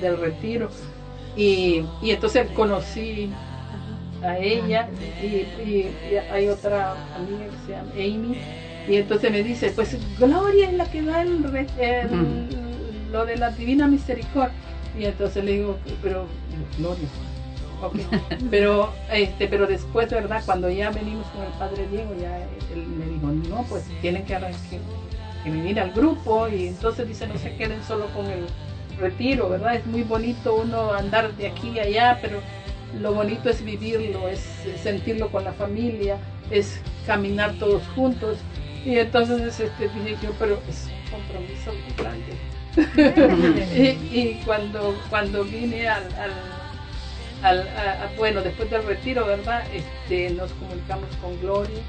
del 0.00 0.18
retiro. 0.18 0.70
Y, 1.36 1.84
y 2.02 2.10
entonces 2.10 2.50
conocí 2.50 3.30
a 4.26 4.38
ella 4.38 4.88
y, 5.22 5.26
y, 5.26 5.90
y, 6.10 6.16
hay 6.32 6.48
otra 6.48 6.94
amiga 7.14 7.46
que 7.46 7.66
se 7.66 7.72
llama 7.72 7.90
Amy 7.92 8.38
y 8.88 8.96
entonces 8.96 9.30
me 9.30 9.42
dice 9.42 9.70
pues 9.70 9.96
Gloria 10.18 10.70
es 10.70 10.74
la 10.74 10.90
que 10.90 11.02
da 11.02 11.22
el, 11.22 11.44
el 11.78 12.48
lo 13.12 13.24
de 13.24 13.36
la 13.36 13.50
divina 13.50 13.86
misericordia 13.86 14.54
y 14.98 15.04
entonces 15.04 15.44
le 15.44 15.52
digo 15.52 15.78
pero 16.02 16.26
Gloria 16.78 17.08
okay. 17.82 18.06
pero 18.50 18.92
este 19.12 19.48
pero 19.48 19.66
después 19.66 20.10
verdad 20.10 20.42
cuando 20.44 20.70
ya 20.70 20.90
venimos 20.90 21.26
con 21.28 21.42
el 21.42 21.52
padre 21.52 21.86
Diego 21.90 22.14
ya 22.20 22.38
él 22.74 22.86
me 22.86 23.06
dijo 23.06 23.26
no 23.48 23.64
pues 23.68 23.84
tienen 24.00 24.24
que, 24.24 24.34
que, 24.34 24.80
que 25.44 25.50
venir 25.50 25.80
al 25.80 25.92
grupo 25.92 26.48
y 26.48 26.68
entonces 26.68 27.06
dice 27.08 27.26
no 27.26 27.36
se 27.38 27.56
queden 27.56 27.82
solo 27.84 28.06
con 28.14 28.26
el 28.26 28.46
retiro 28.98 29.48
verdad 29.48 29.76
es 29.76 29.86
muy 29.86 30.02
bonito 30.02 30.54
uno 30.56 30.92
andar 30.92 31.34
de 31.36 31.48
aquí 31.48 31.78
a 31.78 31.82
allá 31.82 32.18
pero 32.22 32.40
lo 33.00 33.12
bonito 33.12 33.50
es 33.50 33.64
vivirlo, 33.64 34.28
es 34.28 34.40
sentirlo 34.82 35.28
con 35.30 35.44
la 35.44 35.52
familia, 35.52 36.18
es 36.50 36.80
caminar 37.06 37.54
todos 37.58 37.82
juntos. 37.94 38.38
Y 38.84 38.98
entonces 38.98 39.58
este, 39.58 39.88
dije 39.88 40.16
yo, 40.22 40.30
pero 40.38 40.60
es 40.68 40.86
un 40.86 41.18
compromiso 41.18 41.72
muy 41.72 41.94
grande. 41.96 42.36
y, 43.74 44.18
y, 44.18 44.42
cuando, 44.44 44.94
cuando 45.08 45.44
vine 45.44 45.88
al, 45.88 46.04
al, 47.42 47.60
al 47.60 48.16
bueno, 48.16 48.42
después 48.42 48.70
del 48.70 48.84
retiro, 48.84 49.26
¿verdad? 49.26 49.64
Este, 49.72 50.30
nos 50.30 50.52
comunicamos 50.52 51.08
con 51.22 51.38
Gloria 51.40 51.80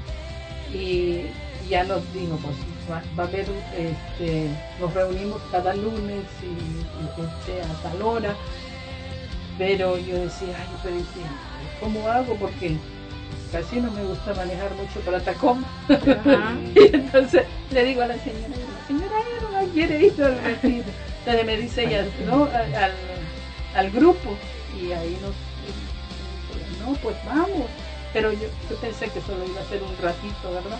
y, 0.72 1.26
ya 1.68 1.84
nos 1.84 2.00
dijo, 2.14 2.38
pues 2.38 2.56
va, 2.90 3.02
va 3.18 3.24
a 3.24 3.26
haber, 3.26 3.46
este, 3.76 4.48
nos 4.80 4.94
reunimos 4.94 5.40
cada 5.52 5.74
lunes 5.74 6.24
y, 6.42 6.46
y, 6.46 7.26
este, 7.26 7.62
a 7.62 7.82
tal 7.82 8.00
hora. 8.02 8.34
Pero 9.58 9.98
yo 9.98 10.16
decía, 10.16 10.56
ay, 10.58 10.68
pero 10.82 10.96
¿cómo 11.80 12.08
hago? 12.08 12.34
Porque 12.36 12.76
casi 13.52 13.80
no 13.80 13.90
me 13.90 14.04
gusta 14.04 14.34
manejar 14.34 14.70
mucho 14.74 15.00
para 15.00 15.20
Tacoma. 15.20 15.66
y 16.74 16.94
entonces 16.94 17.42
le 17.72 17.84
digo 17.84 18.02
a 18.02 18.06
la 18.06 18.14
señora, 18.18 18.48
la 18.48 18.86
señora 18.86 19.16
Erma 19.36 19.72
quiere 19.72 20.06
ir 20.06 20.22
al 20.22 20.38
retiro. 20.44 20.84
Entonces 21.20 21.46
me 21.46 21.56
dice 21.56 21.84
ella, 21.84 22.06
no, 22.26 22.44
al, 22.44 22.74
al- 22.74 22.94
al 23.74 23.90
grupo. 23.90 24.36
Y 24.80 24.92
ahí 24.92 25.18
nos, 25.22 25.34
no, 26.86 26.94
pues 27.02 27.16
vamos. 27.26 27.66
Pero 28.12 28.32
yo, 28.32 28.48
yo 28.70 28.76
pensé 28.80 29.06
que 29.10 29.20
solo 29.20 29.44
iba 29.46 29.60
a 29.60 29.64
ser 29.64 29.82
un 29.82 29.94
ratito, 30.00 30.50
¿verdad? 30.52 30.78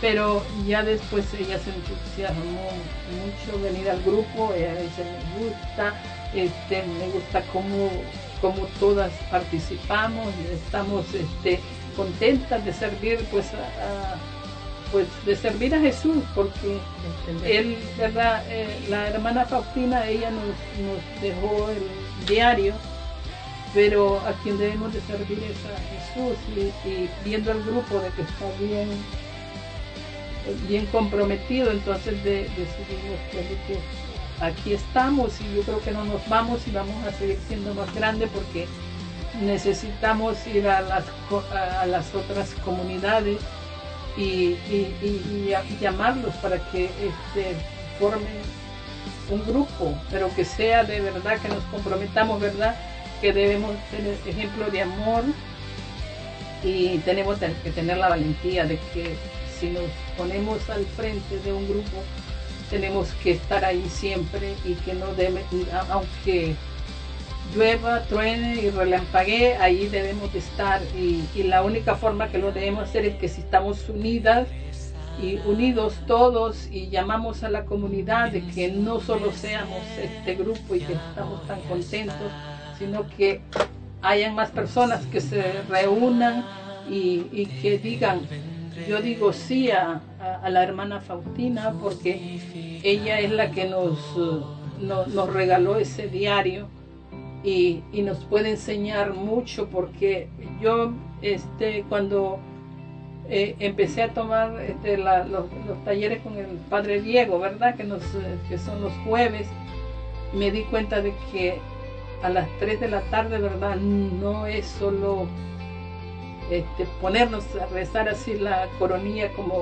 Pero 0.00 0.42
ya 0.66 0.82
después 0.82 1.26
ella 1.34 1.58
se 1.58 1.70
entusiasmó 1.70 2.70
mucho 3.20 3.60
venir 3.62 3.90
al 3.90 4.02
grupo, 4.02 4.52
ella 4.56 4.72
dice, 4.74 5.04
me 5.04 5.44
gusta, 5.44 5.92
este, 6.34 6.82
me 6.98 7.08
gusta 7.10 7.42
cómo, 7.52 7.90
cómo 8.40 8.66
todas 8.78 9.12
participamos, 9.30 10.26
estamos 10.50 11.04
este, 11.12 11.60
contentas 11.96 12.64
de 12.64 12.72
servir 12.72 13.18
pues 13.30 13.46
a, 13.52 13.58
a- 13.58 14.16
pues 14.90 15.06
de 15.24 15.36
servir 15.36 15.72
a 15.74 15.78
Jesús, 15.80 16.16
porque 16.34 16.78
él, 17.44 17.76
¿verdad? 17.96 18.42
Eh, 18.48 18.86
la 18.88 19.06
hermana 19.08 19.44
Faustina, 19.44 20.08
ella 20.08 20.30
nos, 20.32 20.46
nos 20.46 21.22
dejó 21.22 21.68
el 21.70 22.26
diario, 22.26 22.72
pero 23.72 24.18
a 24.26 24.32
quien 24.42 24.58
debemos 24.58 24.92
de 24.92 25.00
servir 25.02 25.38
es 25.44 25.58
a 25.64 25.78
Jesús 25.92 26.36
y, 26.56 26.88
y 26.88 27.08
viendo 27.24 27.52
el 27.52 27.62
grupo 27.62 28.00
de 28.00 28.08
que 28.08 28.22
está 28.22 28.46
bien 28.58 28.88
bien 30.68 30.86
comprometido, 30.86 31.70
entonces 31.70 32.22
de- 32.24 32.48
que, 33.30 33.38
que 33.66 33.78
aquí 34.44 34.72
estamos 34.72 35.40
y 35.40 35.56
yo 35.56 35.62
creo 35.62 35.80
que 35.82 35.90
no 35.92 36.04
nos 36.04 36.26
vamos 36.28 36.60
y 36.66 36.70
vamos 36.70 36.94
a 37.06 37.12
seguir 37.12 37.38
siendo 37.48 37.74
más 37.74 37.92
grandes 37.94 38.28
porque 38.30 38.66
necesitamos 39.42 40.36
ir 40.46 40.68
a 40.68 40.80
las, 40.80 41.04
a 41.54 41.86
las 41.86 42.14
otras 42.14 42.50
comunidades 42.64 43.38
y, 44.16 44.56
y- 44.70 45.54
llamarlos 45.80 46.34
para 46.36 46.58
que 46.70 46.84
este, 46.86 47.54
formen 47.98 48.40
un 49.30 49.44
grupo, 49.46 49.94
pero 50.10 50.34
que 50.34 50.44
sea 50.44 50.82
de 50.84 51.00
verdad, 51.00 51.38
que 51.40 51.48
nos 51.48 51.62
comprometamos, 51.64 52.40
¿verdad? 52.40 52.74
Que 53.20 53.32
debemos 53.32 53.72
tener 53.90 54.16
ejemplo 54.26 54.68
de 54.70 54.82
amor 54.82 55.22
y 56.64 56.98
tenemos 56.98 57.38
te- 57.38 57.54
que 57.62 57.70
tener 57.70 57.98
la 57.98 58.08
valentía 58.08 58.64
de 58.64 58.78
que 58.92 59.16
si 59.60 59.68
nos 59.68 59.84
ponemos 60.16 60.68
al 60.70 60.84
frente 60.86 61.38
de 61.38 61.52
un 61.52 61.68
grupo, 61.68 62.02
tenemos 62.70 63.08
que 63.22 63.32
estar 63.32 63.64
ahí 63.64 63.84
siempre 63.90 64.54
y 64.64 64.74
que 64.74 64.94
no 64.94 65.12
debe, 65.14 65.44
aunque 65.90 66.54
llueva, 67.54 68.02
truene 68.04 68.62
y 68.62 68.70
relampaguee, 68.70 69.56
ahí 69.56 69.86
debemos 69.88 70.32
de 70.32 70.38
estar. 70.38 70.80
Y, 70.96 71.24
y 71.34 71.42
la 71.42 71.62
única 71.62 71.96
forma 71.96 72.28
que 72.28 72.38
lo 72.38 72.52
debemos 72.52 72.88
hacer 72.88 73.04
es 73.04 73.16
que 73.16 73.28
si 73.28 73.42
estamos 73.42 73.88
unidas 73.88 74.48
y 75.20 75.36
unidos 75.44 75.94
todos 76.06 76.68
y 76.70 76.88
llamamos 76.88 77.42
a 77.42 77.50
la 77.50 77.64
comunidad 77.64 78.30
de 78.30 78.46
que 78.46 78.68
no 78.68 79.00
solo 79.00 79.32
seamos 79.32 79.82
este 80.00 80.34
grupo 80.34 80.74
y 80.74 80.80
que 80.80 80.94
estamos 80.94 81.46
tan 81.46 81.60
contentos, 81.62 82.32
sino 82.78 83.06
que 83.08 83.42
hayan 84.00 84.34
más 84.34 84.50
personas 84.50 85.04
que 85.06 85.20
se 85.20 85.60
reúnan 85.68 86.46
y, 86.88 87.26
y 87.32 87.46
que 87.60 87.78
digan, 87.78 88.20
yo 88.88 89.00
digo 89.00 89.32
sí 89.32 89.70
a, 89.70 90.00
la 90.48 90.62
hermana 90.62 91.00
Faustina 91.00 91.72
porque 91.80 92.38
ella 92.82 93.20
es 93.20 93.30
la 93.30 93.50
que 93.50 93.68
nos, 93.68 93.98
eh, 94.16 94.40
no- 94.80 95.06
nos 95.06 95.32
regaló 95.32 95.76
ese 95.76 96.08
diario 96.08 96.66
y, 97.44 97.82
y 97.92 98.02
nos 98.02 98.18
puede 98.24 98.50
enseñar 98.50 99.14
mucho 99.14 99.68
porque 99.68 100.28
yo 100.60 100.92
este, 101.22 101.84
cuando 101.88 102.38
eh, 103.28 103.54
empecé 103.60 104.02
a 104.02 104.08
tomar 104.08 104.60
este, 104.60 104.96
los, 104.98 105.28
los 105.66 105.84
talleres 105.84 106.20
con 106.22 106.36
el 106.36 106.46
padre 106.68 107.00
Diego, 107.00 107.38
¿verdad? 107.38 107.76
Que, 107.76 107.84
nos, 107.84 108.02
eh, 108.14 108.36
que 108.48 108.58
son 108.58 108.80
los 108.82 108.92
jueves, 109.06 109.46
me 110.34 110.50
di 110.50 110.62
cuenta 110.64 111.00
de 111.00 111.12
que 111.32 111.58
a 112.22 112.28
las 112.28 112.46
3 112.58 112.80
de 112.80 112.88
la 112.88 113.00
tarde, 113.02 113.38
¿verdad? 113.38 113.76
No 113.76 114.46
es 114.46 114.66
solo 114.66 115.26
este, 116.50 116.86
ponernos 117.00 117.44
a 117.56 117.66
rezar 117.66 118.08
así 118.08 118.34
la 118.36 118.66
coronilla 118.78 119.28
como, 119.32 119.60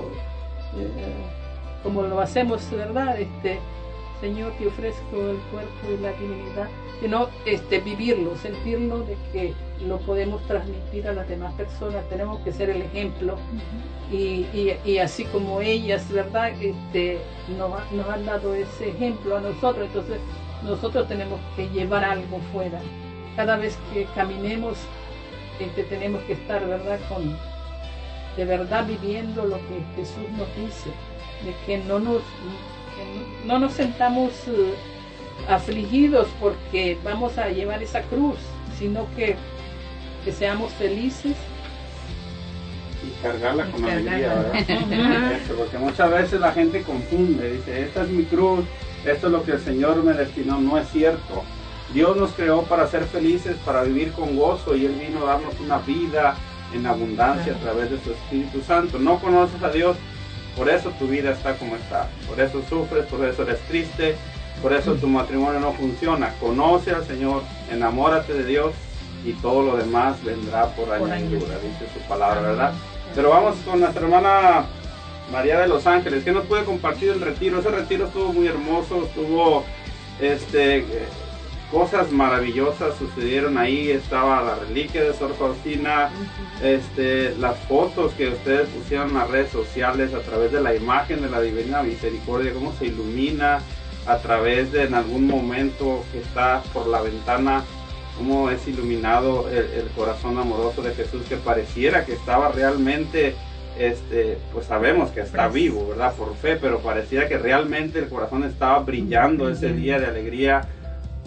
eh, 0.77 1.13
como 1.83 2.03
lo 2.03 2.21
hacemos, 2.21 2.69
¿verdad? 2.71 3.19
Este, 3.21 3.59
Señor, 4.21 4.53
te 4.59 4.67
ofrezco 4.67 5.17
el 5.17 5.37
cuerpo 5.53 5.87
y 5.97 6.03
la 6.03 6.13
divinidad, 6.13 6.69
sino 7.01 7.29
este, 7.45 7.79
vivirlo, 7.79 8.35
sentirlo 8.37 8.99
de 9.05 9.17
que 9.33 9.53
lo 9.87 9.99
podemos 9.99 10.43
transmitir 10.49 11.07
a 11.07 11.13
las 11.13 11.29
demás 11.29 11.53
personas, 11.55 12.03
tenemos 12.09 12.41
que 12.41 12.51
ser 12.51 12.69
el 12.71 12.83
ejemplo 12.83 13.37
y, 14.11 14.45
y- 14.53 14.77
y 14.85 14.99
así 14.99 15.25
como 15.25 15.61
ellas, 15.61 16.11
¿verdad? 16.11 16.51
Este, 16.61 17.19
nos, 17.57 17.71
nos 17.93 18.09
han 18.09 18.25
dado 18.27 18.55
ese 18.55 18.89
ejemplo 18.89 19.37
a 19.37 19.41
nosotros, 19.41 19.87
entonces 19.87 20.19
nosotros 20.65 21.07
tenemos 21.07 21.39
que 21.55 21.69
llevar 21.69 22.03
algo 22.05 22.41
fuera. 22.53 22.81
Cada 23.37 23.57
vez 23.57 23.79
que 23.93 24.05
caminemos, 24.17 24.79
este, 25.61 25.85
tenemos 25.85 26.23
que 26.25 26.35
estar, 26.35 26.67
¿verdad? 26.67 26.99
Con, 27.09 27.37
de 28.37 28.45
verdad 28.45 28.87
viviendo 28.87 29.45
lo 29.45 29.57
que 29.57 29.83
Jesús 29.97 30.29
nos 30.37 30.49
dice, 30.57 30.91
de 31.45 31.55
que 31.67 31.79
no 31.79 31.99
nos, 31.99 32.23
que 32.97 33.05
no 33.45 33.55
no 33.55 33.59
nos 33.59 33.73
sentamos 33.73 34.33
eh, 34.49 34.75
afligidos 35.49 36.29
porque 36.41 36.99
vamos 37.05 37.39
a 37.39 37.49
llevar 37.49 37.83
esa 37.83 38.03
cruz, 38.03 38.37
sino 38.79 39.07
que, 39.17 39.37
que 40.25 40.33
seamos 40.33 40.73
felices 40.73 41.37
y 43.07 43.23
cargarla 43.23 43.71
con 43.71 43.85
alegría. 43.85 44.35
¿verdad? 44.35 45.33
Eso, 45.45 45.55
porque 45.55 45.79
muchas 45.79 46.11
veces 46.11 46.41
la 46.41 46.53
gente 46.53 46.83
confunde, 46.83 47.53
dice, 47.55 47.83
esta 47.85 48.03
es 48.03 48.09
mi 48.09 48.25
cruz, 48.25 48.65
esto 49.05 49.27
es 49.29 49.33
lo 49.33 49.45
que 49.45 49.53
el 49.53 49.61
Señor 49.61 50.03
me 50.03 50.13
destinó, 50.13 50.61
no 50.61 50.79
es 50.79 50.89
cierto. 50.89 51.45
Dios 51.93 52.17
nos 52.17 52.33
creó 52.33 52.63
para 52.63 52.87
ser 52.87 53.05
felices, 53.05 53.57
para 53.65 53.83
vivir 53.83 54.13
con 54.13 54.37
gozo 54.37 54.77
y 54.77 54.87
Él 54.87 54.95
vino 54.95 55.23
a 55.23 55.33
darnos 55.33 55.59
una 55.61 55.79
vida 55.79 56.37
en 56.75 56.87
abundancia 56.87 57.55
a 57.55 57.59
través 57.59 57.91
de 57.91 57.99
su 58.01 58.13
Espíritu 58.13 58.61
Santo. 58.61 58.99
No 58.99 59.19
conoces 59.19 59.63
a 59.63 59.71
Dios, 59.71 59.97
por 60.57 60.69
eso 60.69 60.91
tu 60.99 61.07
vida 61.07 61.33
está 61.33 61.57
como 61.57 61.77
está, 61.77 62.09
por 62.29 62.41
eso 62.41 62.63
sufres, 62.69 63.07
por 63.07 63.25
eso 63.25 63.43
eres 63.43 63.61
triste, 63.69 64.17
por 64.61 64.73
eso 64.73 64.95
tu 64.95 65.07
matrimonio 65.07 65.61
no 65.61 65.73
funciona. 65.73 66.35
Conoce 66.41 66.91
al 66.91 67.07
Señor, 67.07 67.43
enamórate 67.71 68.35
de 68.35 68.45
Dios 68.45 68.73
y 69.25 69.33
todo 69.35 69.63
lo 69.63 69.77
demás 69.77 70.23
vendrá 70.23 70.67
por 70.75 70.93
añadidura, 70.93 71.59
dice 71.59 71.87
su 71.95 72.01
palabra, 72.09 72.41
¿verdad? 72.43 72.73
Pero 73.15 73.31
vamos 73.31 73.57
con 73.65 73.81
nuestra 73.81 74.03
hermana 74.03 74.67
María 75.33 75.61
de 75.61 75.69
los 75.69 75.87
Ángeles, 75.87 76.25
que 76.25 76.33
nos 76.33 76.47
puede 76.47 76.65
compartir 76.65 77.11
el 77.11 77.21
retiro. 77.21 77.61
Ese 77.61 77.71
retiro 77.71 78.07
estuvo 78.07 78.33
muy 78.33 78.47
hermoso, 78.47 79.05
estuvo 79.05 79.65
este, 80.21 80.85
cosas 81.71 82.11
maravillosas 82.11 82.97
sucedieron 82.97 83.59
ahí. 83.59 83.91
Estaba 83.91 84.43
la 84.43 84.55
reliquia 84.57 85.05
de 85.05 85.15
Sor 85.15 85.35
Faustina, 85.35 86.11
este, 86.63 87.35
las 87.37 87.59
fotos 87.61 88.13
que 88.13 88.29
ustedes 88.29 88.69
pusieron 88.69 89.09
en 89.11 89.15
las 89.15 89.31
redes 89.31 89.51
sociales 89.51 90.15
a 90.15 90.21
través 90.21 90.53
de 90.53 90.61
la 90.61 90.75
imagen 90.75 91.23
de 91.23 91.31
la 91.31 91.41
Divina 91.41 91.83
Misericordia, 91.83 92.53
cómo 92.53 92.73
se 92.79 92.87
ilumina 92.87 93.61
a 94.07 94.19
través 94.19 94.73
de 94.73 94.85
en 94.85 94.95
algún 94.95 95.27
momento 95.27 96.05
que 96.13 96.21
está 96.21 96.63
por 96.73 96.87
la 96.87 97.03
ventana 97.03 97.65
cómo 98.17 98.51
es 98.51 98.67
iluminado 98.67 99.49
el, 99.51 99.59
el 99.59 99.89
corazón 99.95 100.39
amoroso 100.39 100.83
de 100.83 100.95
Jesús 100.95 101.23
que 101.29 101.37
pareciera 101.37 102.07
que 102.07 102.15
estaba 102.15 102.51
realmente 102.51 103.35
este 103.79 104.39
pues 104.53 104.67
sabemos 104.67 105.11
que 105.11 105.21
está 105.21 105.49
vivo 105.49 105.89
verdad 105.89 106.15
por 106.15 106.35
fe 106.37 106.57
pero 106.57 106.79
parecía 106.79 107.29
que 107.29 107.37
realmente 107.37 107.99
el 107.99 108.09
corazón 108.09 108.45
estaba 108.45 108.79
brillando 108.79 109.51
ese 109.51 109.73
día 109.75 110.01
de 110.01 110.07
alegría 110.07 110.69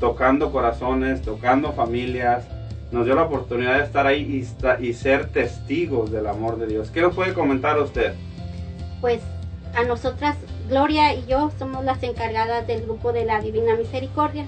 tocando 0.02 0.52
corazones 0.52 1.22
tocando 1.22 1.72
familias 1.72 2.44
nos 2.92 3.06
dio 3.06 3.16
la 3.16 3.22
oportunidad 3.24 3.78
de 3.78 3.86
estar 3.86 4.06
ahí 4.06 4.46
y, 4.82 4.86
y 4.86 4.94
ser 4.94 5.30
testigos 5.30 6.12
del 6.12 6.28
amor 6.28 6.58
de 6.60 6.68
Dios 6.68 6.90
¿qué 6.92 7.00
nos 7.02 7.16
puede 7.16 7.34
comentar 7.34 7.80
usted? 7.80 8.14
Pues 9.00 9.22
a 9.74 9.84
nosotras, 9.84 10.36
Gloria 10.68 11.14
y 11.14 11.26
yo 11.28 11.50
somos 11.58 11.86
las 11.86 12.04
encargadas 12.04 12.68
del 12.68 12.82
grupo 12.82 13.14
de 13.14 13.24
la 13.24 13.40
Divina 13.42 13.76
Misericordia. 13.78 14.46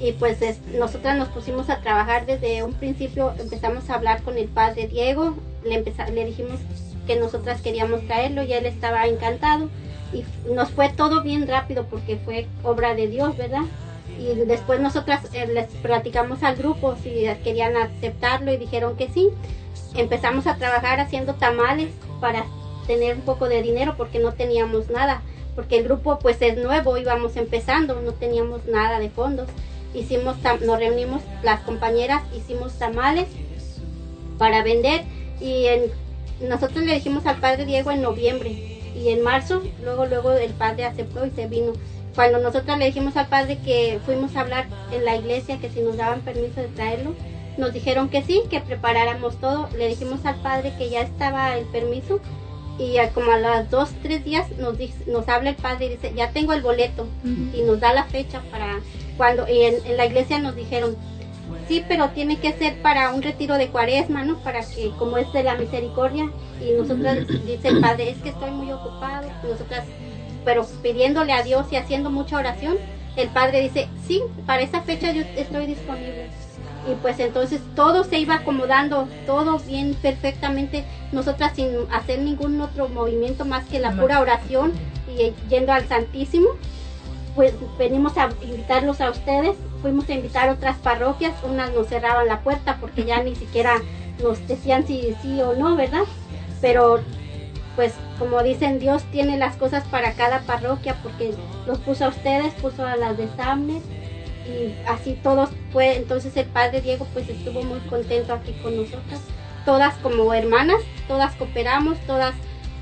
Y 0.00 0.12
pues 0.12 0.40
es- 0.40 0.60
nosotras 0.78 1.18
nos 1.18 1.28
pusimos 1.28 1.68
a 1.68 1.80
trabajar 1.82 2.24
desde 2.24 2.62
un 2.62 2.72
principio, 2.72 3.32
empezamos 3.38 3.90
a 3.90 3.94
hablar 3.96 4.22
con 4.22 4.38
el 4.38 4.48
padre 4.48 4.88
Diego, 4.88 5.34
le, 5.62 5.84
le 6.14 6.24
dijimos 6.24 6.58
que 7.06 7.16
nosotras 7.20 7.60
queríamos 7.60 8.00
traerlo 8.06 8.42
y 8.42 8.52
él 8.54 8.64
estaba 8.64 9.06
encantado. 9.06 9.68
Y 10.14 10.24
nos 10.54 10.70
fue 10.70 10.88
todo 10.88 11.22
bien 11.22 11.46
rápido 11.46 11.84
porque 11.84 12.16
fue 12.16 12.46
obra 12.62 12.94
de 12.94 13.08
Dios, 13.08 13.36
¿verdad? 13.36 13.64
Y 14.20 14.34
después 14.44 14.80
nosotras 14.80 15.22
eh, 15.32 15.46
les 15.46 15.66
platicamos 15.76 16.42
al 16.42 16.56
grupo 16.56 16.94
si 17.02 17.26
querían 17.42 17.74
aceptarlo 17.76 18.52
y 18.52 18.58
dijeron 18.58 18.96
que 18.96 19.08
sí. 19.08 19.30
Empezamos 19.94 20.46
a 20.46 20.56
trabajar 20.56 21.00
haciendo 21.00 21.34
tamales 21.34 21.88
para 22.20 22.44
tener 22.86 23.16
un 23.16 23.22
poco 23.22 23.48
de 23.48 23.62
dinero 23.62 23.94
porque 23.96 24.18
no 24.18 24.32
teníamos 24.32 24.90
nada, 24.90 25.22
porque 25.54 25.78
el 25.78 25.84
grupo 25.84 26.18
pues 26.18 26.36
es 26.42 26.58
nuevo, 26.58 26.98
íbamos 26.98 27.36
empezando, 27.36 28.00
no 28.02 28.12
teníamos 28.12 28.66
nada 28.66 28.98
de 28.98 29.08
fondos. 29.08 29.48
Hicimos, 29.94 30.36
nos 30.60 30.78
reunimos 30.78 31.22
las 31.42 31.60
compañeras, 31.62 32.22
hicimos 32.36 32.78
tamales 32.78 33.26
para 34.38 34.62
vender 34.62 35.02
y 35.40 35.66
en, 35.66 35.90
nosotros 36.46 36.84
le 36.84 36.94
dijimos 36.94 37.24
al 37.26 37.40
padre 37.40 37.64
Diego 37.64 37.90
en 37.90 38.02
noviembre 38.02 38.50
y 38.94 39.08
en 39.08 39.22
marzo, 39.22 39.62
luego 39.82 40.04
luego 40.04 40.32
el 40.32 40.52
padre 40.52 40.84
aceptó 40.84 41.24
y 41.26 41.30
se 41.30 41.46
vino. 41.46 41.72
Cuando 42.20 42.38
nosotros 42.40 42.76
le 42.76 42.84
dijimos 42.84 43.16
al 43.16 43.28
padre 43.28 43.56
que 43.64 43.98
fuimos 44.04 44.36
a 44.36 44.40
hablar 44.42 44.66
en 44.92 45.06
la 45.06 45.16
iglesia, 45.16 45.58
que 45.58 45.70
si 45.70 45.80
nos 45.80 45.96
daban 45.96 46.20
permiso 46.20 46.60
de 46.60 46.66
traerlo, 46.68 47.14
nos 47.56 47.72
dijeron 47.72 48.10
que 48.10 48.22
sí, 48.22 48.42
que 48.50 48.60
preparáramos 48.60 49.40
todo. 49.40 49.70
Le 49.78 49.88
dijimos 49.88 50.26
al 50.26 50.34
padre 50.42 50.74
que 50.76 50.90
ya 50.90 51.00
estaba 51.00 51.56
el 51.56 51.64
permiso 51.64 52.20
y 52.78 52.96
como 53.14 53.32
a 53.32 53.38
las 53.38 53.70
dos, 53.70 53.88
tres 54.02 54.22
días 54.22 54.50
nos, 54.58 54.76
dice- 54.76 55.10
nos 55.10 55.26
habla 55.30 55.48
el 55.48 55.56
padre 55.56 55.86
y 55.86 55.88
dice, 55.88 56.12
ya 56.14 56.30
tengo 56.30 56.52
el 56.52 56.60
boleto 56.60 57.06
y 57.54 57.62
nos 57.62 57.80
da 57.80 57.94
la 57.94 58.04
fecha 58.04 58.42
para 58.50 58.80
cuando, 59.16 59.48
y 59.48 59.62
en, 59.62 59.76
en 59.86 59.96
la 59.96 60.04
iglesia 60.04 60.38
nos 60.40 60.54
dijeron, 60.54 60.96
sí, 61.68 61.82
pero 61.88 62.10
tiene 62.10 62.38
que 62.38 62.52
ser 62.52 62.82
para 62.82 63.14
un 63.14 63.22
retiro 63.22 63.54
de 63.54 63.68
cuaresma, 63.68 64.24
¿no? 64.24 64.36
Para 64.44 64.60
que, 64.60 64.90
como 64.98 65.16
es 65.16 65.32
de 65.32 65.42
la 65.42 65.54
misericordia, 65.54 66.30
y 66.60 66.72
nosotras, 66.78 67.26
dice 67.46 67.68
el 67.68 67.80
padre, 67.80 68.10
es 68.10 68.18
que 68.18 68.28
estoy 68.28 68.50
muy 68.50 68.70
ocupado, 68.72 69.26
nosotras, 69.42 69.84
pero 70.44 70.66
pidiéndole 70.82 71.32
a 71.32 71.42
Dios 71.42 71.66
y 71.70 71.76
haciendo 71.76 72.10
mucha 72.10 72.36
oración, 72.36 72.76
el 73.16 73.28
padre 73.28 73.60
dice, 73.60 73.88
sí, 74.06 74.22
para 74.46 74.62
esa 74.62 74.82
fecha 74.82 75.12
yo 75.12 75.22
estoy 75.36 75.66
disponible. 75.66 76.30
Y 76.90 76.94
pues 77.02 77.18
entonces 77.20 77.60
todo 77.76 78.04
se 78.04 78.18
iba 78.18 78.36
acomodando, 78.36 79.06
todo 79.26 79.58
bien 79.58 79.94
perfectamente, 80.00 80.84
nosotras 81.12 81.52
sin 81.54 81.68
hacer 81.92 82.20
ningún 82.20 82.60
otro 82.60 82.88
movimiento 82.88 83.44
más 83.44 83.64
que 83.66 83.78
la 83.78 83.92
pura 83.92 84.20
oración 84.20 84.72
y 85.08 85.32
yendo 85.48 85.72
al 85.72 85.86
Santísimo 85.86 86.48
pues 87.34 87.54
venimos 87.78 88.16
a 88.16 88.28
invitarlos 88.42 89.00
a 89.00 89.10
ustedes, 89.10 89.56
fuimos 89.82 90.08
a 90.08 90.14
invitar 90.14 90.50
otras 90.50 90.76
parroquias, 90.78 91.32
unas 91.44 91.72
nos 91.72 91.88
cerraban 91.88 92.26
la 92.26 92.40
puerta 92.40 92.78
porque 92.80 93.04
ya 93.04 93.22
ni 93.22 93.34
siquiera 93.34 93.76
nos 94.22 94.46
decían 94.46 94.86
si 94.86 95.14
sí 95.22 95.40
o 95.40 95.54
no, 95.54 95.76
¿verdad? 95.76 96.02
Pero 96.60 97.00
pues 97.76 97.94
como 98.18 98.42
dicen, 98.42 98.78
Dios 98.78 99.02
tiene 99.12 99.38
las 99.38 99.56
cosas 99.56 99.84
para 99.84 100.12
cada 100.12 100.40
parroquia 100.40 100.96
porque 101.02 101.34
los 101.66 101.78
puso 101.78 102.06
a 102.06 102.08
ustedes, 102.08 102.52
puso 102.54 102.84
a 102.84 102.96
las 102.96 103.16
de 103.16 103.28
Samnes 103.36 103.82
y 104.46 104.74
así 104.88 105.18
todos 105.22 105.50
fue, 105.72 105.96
entonces 105.96 106.36
el 106.36 106.46
padre 106.46 106.80
Diego 106.80 107.06
pues 107.12 107.28
estuvo 107.28 107.62
muy 107.62 107.80
contento 107.80 108.32
aquí 108.32 108.52
con 108.62 108.76
nosotras, 108.76 109.20
todas 109.64 109.94
como 109.98 110.32
hermanas, 110.34 110.82
todas 111.06 111.34
cooperamos, 111.36 111.98
todas 112.06 112.34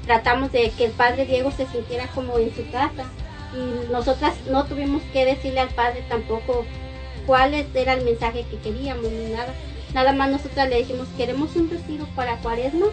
tratamos 0.09 0.51
de 0.53 0.71
que 0.71 0.87
el 0.87 0.93
padre 0.93 1.27
Diego 1.27 1.51
se 1.53 1.67
sintiera 1.67 2.07
como 2.09 2.39
en 2.39 2.53
su 2.55 2.69
casa. 2.71 3.05
Y 3.55 3.93
nosotras 3.93 4.35
no 4.51 4.65
tuvimos 4.65 5.03
que 5.13 5.25
decirle 5.25 5.61
al 5.61 5.69
padre 5.69 6.05
tampoco 6.09 6.65
cuál 7.27 7.55
era 7.55 7.93
el 7.93 8.05
mensaje 8.05 8.45
que 8.51 8.59
queríamos 8.59 9.11
ni 9.11 9.33
nada. 9.33 9.55
Nada 9.95 10.13
más 10.13 10.31
nosotras 10.31 10.69
le 10.69 10.79
dijimos 10.79 11.09
queremos 11.17 11.55
un 11.57 11.71
retiro 11.71 12.07
para 12.17 12.37
cuaresma 12.39 12.87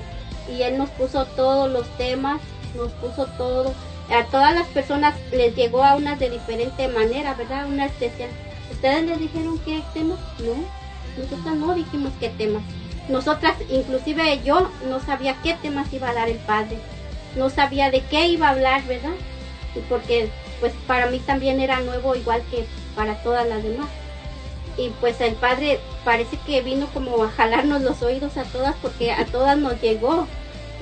y 0.49 0.61
él 0.61 0.77
nos 0.77 0.89
puso 0.91 1.25
todos 1.25 1.71
los 1.71 1.87
temas, 1.97 2.41
nos 2.75 2.91
puso 2.93 3.25
todo. 3.37 3.73
A 4.09 4.23
todas 4.25 4.53
las 4.53 4.67
personas 4.67 5.15
les 5.31 5.55
llegó 5.55 5.83
a 5.83 5.95
unas 5.95 6.19
de 6.19 6.29
diferente 6.29 6.87
manera, 6.87 7.33
¿verdad? 7.33 7.65
Una 7.65 7.85
especial. 7.85 8.29
¿Ustedes 8.71 9.03
les 9.03 9.19
dijeron 9.19 9.59
qué 9.65 9.81
temas? 9.93 10.19
No, 10.39 10.53
nosotras 11.21 11.55
no 11.55 11.73
dijimos 11.73 12.11
qué 12.19 12.29
temas. 12.29 12.61
Nosotras, 13.09 13.55
inclusive 13.69 14.41
yo, 14.43 14.69
no 14.87 14.99
sabía 14.99 15.35
qué 15.43 15.55
temas 15.61 15.91
iba 15.93 16.09
a 16.09 16.13
dar 16.13 16.29
el 16.29 16.37
padre. 16.37 16.77
No 17.35 17.49
sabía 17.49 17.91
de 17.91 18.01
qué 18.01 18.27
iba 18.27 18.47
a 18.47 18.51
hablar, 18.51 18.83
¿verdad? 18.85 19.13
Porque 19.89 20.29
pues 20.59 20.73
para 20.87 21.07
mí 21.07 21.19
también 21.19 21.59
era 21.59 21.81
nuevo 21.81 22.15
igual 22.15 22.41
que 22.49 22.65
para 22.95 23.15
todas 23.23 23.47
las 23.47 23.63
demás. 23.63 23.87
Y 24.77 24.89
pues 24.99 25.21
el 25.21 25.35
padre 25.35 25.79
parece 26.03 26.37
que 26.45 26.61
vino 26.61 26.87
como 26.93 27.23
a 27.23 27.29
jalarnos 27.31 27.81
los 27.81 28.01
oídos 28.01 28.35
a 28.37 28.43
todas 28.43 28.75
porque 28.81 29.11
a 29.11 29.25
todas 29.25 29.57
nos 29.57 29.79
llegó 29.81 30.27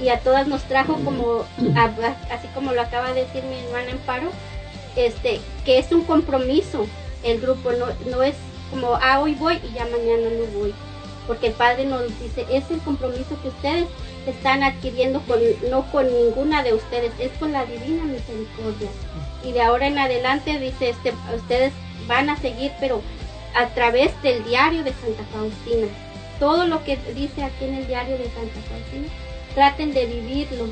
y 0.02 0.10
a 0.10 0.20
todas 0.20 0.48
nos 0.48 0.64
trajo 0.64 0.96
como, 1.06 1.46
a- 1.76 2.34
así 2.34 2.48
como 2.56 2.72
lo 2.74 2.82
acaba 2.82 3.14
de 3.14 3.26
decir 3.26 3.44
mi 3.44 3.56
hermana 3.60 3.92
Amparo, 3.92 4.30
este, 4.96 5.40
que 5.66 5.78
es 5.78 5.92
un 5.92 6.04
compromiso 6.06 6.88
el 7.24 7.40
grupo, 7.40 7.72
no, 7.74 7.86
no 8.10 8.24
es 8.24 8.36
como, 8.72 8.96
ah, 9.02 9.20
hoy 9.20 9.36
voy 9.36 9.60
y 9.64 9.74
ya 9.76 9.86
mañana 9.86 10.30
no 10.38 10.60
voy. 10.60 10.74
Porque 11.28 11.48
el 11.48 11.54
Padre 11.54 11.86
nos 11.86 12.02
dice, 12.20 12.46
es 12.52 12.70
el 12.70 12.80
compromiso 12.80 13.40
que 13.42 13.48
ustedes 13.48 13.86
están 14.28 14.62
adquiriendo 14.64 15.22
con, 15.22 15.40
no 15.70 15.84
con 15.92 16.08
ninguna 16.08 16.64
de 16.64 16.74
ustedes, 16.74 17.12
es 17.20 17.32
con 17.40 17.52
la 17.54 17.66
divina 17.66 18.04
misericordia. 18.04 18.90
Y 19.46 19.52
de 19.54 19.62
ahora 19.62 19.88
en 19.88 20.00
adelante 20.00 20.60
dice, 20.60 20.90
este, 20.90 21.14
ustedes 21.36 21.72
van 22.08 22.30
a 22.30 22.38
seguir, 22.38 22.72
pero 22.80 23.02
a 23.56 23.68
través 23.70 24.12
del 24.22 24.44
diario 24.44 24.84
de 24.84 24.94
Santa 24.94 25.24
Faustina. 25.32 25.88
Todo 26.40 26.66
lo 26.68 26.84
que 26.84 26.98
dice 27.16 27.44
aquí 27.44 27.66
en 27.66 27.76
el 27.76 27.88
diario 27.88 28.18
de 28.18 28.26
Santa 28.26 28.60
Faustina, 28.70 29.08
traten 29.54 29.94
de 29.94 30.06
vivirlo. 30.06 30.68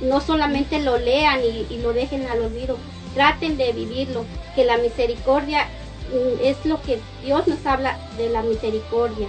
No 0.00 0.20
solamente 0.20 0.80
lo 0.80 0.98
lean 0.98 1.40
y, 1.42 1.78
lo 1.78 1.92
dejen 1.92 2.26
al 2.26 2.42
olvido, 2.42 2.78
traten 3.14 3.56
de 3.56 3.72
vivirlo, 3.72 4.24
que 4.54 4.64
la 4.64 4.76
misericordia 4.76 5.64
mm, 5.64 6.44
es 6.44 6.64
lo 6.64 6.80
que 6.82 7.00
Dios 7.24 7.46
nos 7.46 7.64
habla 7.66 7.98
de 8.16 8.28
la 8.28 8.42
misericordia. 8.42 9.28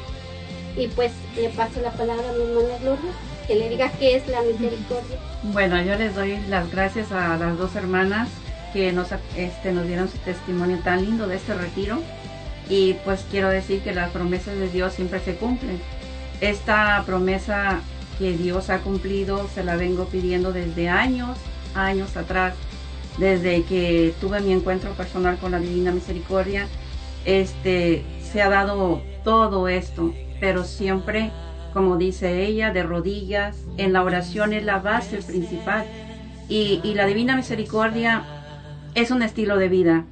Y 0.76 0.88
pues 0.90 1.12
le 1.36 1.50
paso 1.50 1.82
la 1.82 1.92
palabra 1.92 2.30
a 2.30 2.34
mi 2.34 2.44
hermana 2.44 2.78
Gloria, 2.82 3.12
que 3.48 3.56
le 3.56 3.70
diga 3.70 3.92
qué 3.98 4.18
es 4.18 4.28
la 4.28 4.42
misericordia. 4.42 5.18
Bueno, 5.44 5.82
yo 5.82 5.96
les 5.96 6.14
doy 6.14 6.38
las 6.50 6.70
gracias 6.70 7.12
a 7.12 7.38
las 7.38 7.58
dos 7.58 7.76
hermanas 7.76 8.28
que 8.74 8.92
nos, 8.92 9.08
este, 9.36 9.72
nos 9.72 9.88
dieron 9.88 10.10
su 10.10 10.18
testimonio 10.20 10.80
tan 10.84 11.04
lindo 11.04 11.28
de 11.28 11.38
este 11.38 11.54
retiro. 11.54 12.00
Y 12.70 12.94
pues 13.06 13.26
quiero 13.32 13.50
decir 13.50 13.82
que 13.82 13.94
las 13.94 14.12
promesas 14.12 14.58
de 14.58 14.70
Dios 14.70 14.94
siempre 14.94 15.20
se 15.20 15.36
cumplen. 15.36 15.80
Esta 16.42 17.04
promesa 17.06 17.82
que 18.20 18.34
Dios 18.34 18.70
ha 18.70 18.80
cumplido 18.80 19.48
se 19.54 19.64
la 19.64 19.76
vengo 19.76 20.06
pidiendo 20.06 20.52
desde 20.52 20.90
años, 20.90 21.38
años 21.76 22.18
atrás, 22.18 22.56
desde 23.18 23.64
que 23.64 24.14
tuve 24.20 24.42
mi 24.42 24.52
encuentro 24.52 24.92
personal 24.92 25.38
con 25.38 25.52
la 25.52 25.60
Divina 25.60 25.92
Misericordia. 25.92 26.68
Este, 27.26 28.04
se 28.22 28.42
ha 28.42 28.50
dado 28.50 29.02
todo 29.24 29.68
esto, 29.68 30.14
pero 30.40 30.64
siempre, 30.64 31.32
como 31.74 31.98
dice 31.98 32.46
ella, 32.46 32.72
de 32.72 32.84
rodillas, 32.84 33.58
en 33.78 33.94
la 33.94 34.04
oración 34.04 34.54
es 34.54 34.64
la 34.64 34.80
base 34.80 35.18
principal. 35.18 35.86
Y, 36.50 36.80
y 36.84 36.94
la 36.94 37.06
Divina 37.06 37.36
Misericordia 37.36 38.24
es 38.96 39.12
un 39.12 39.22
estilo 39.22 39.58
de 39.58 39.70
vida, 39.70 40.06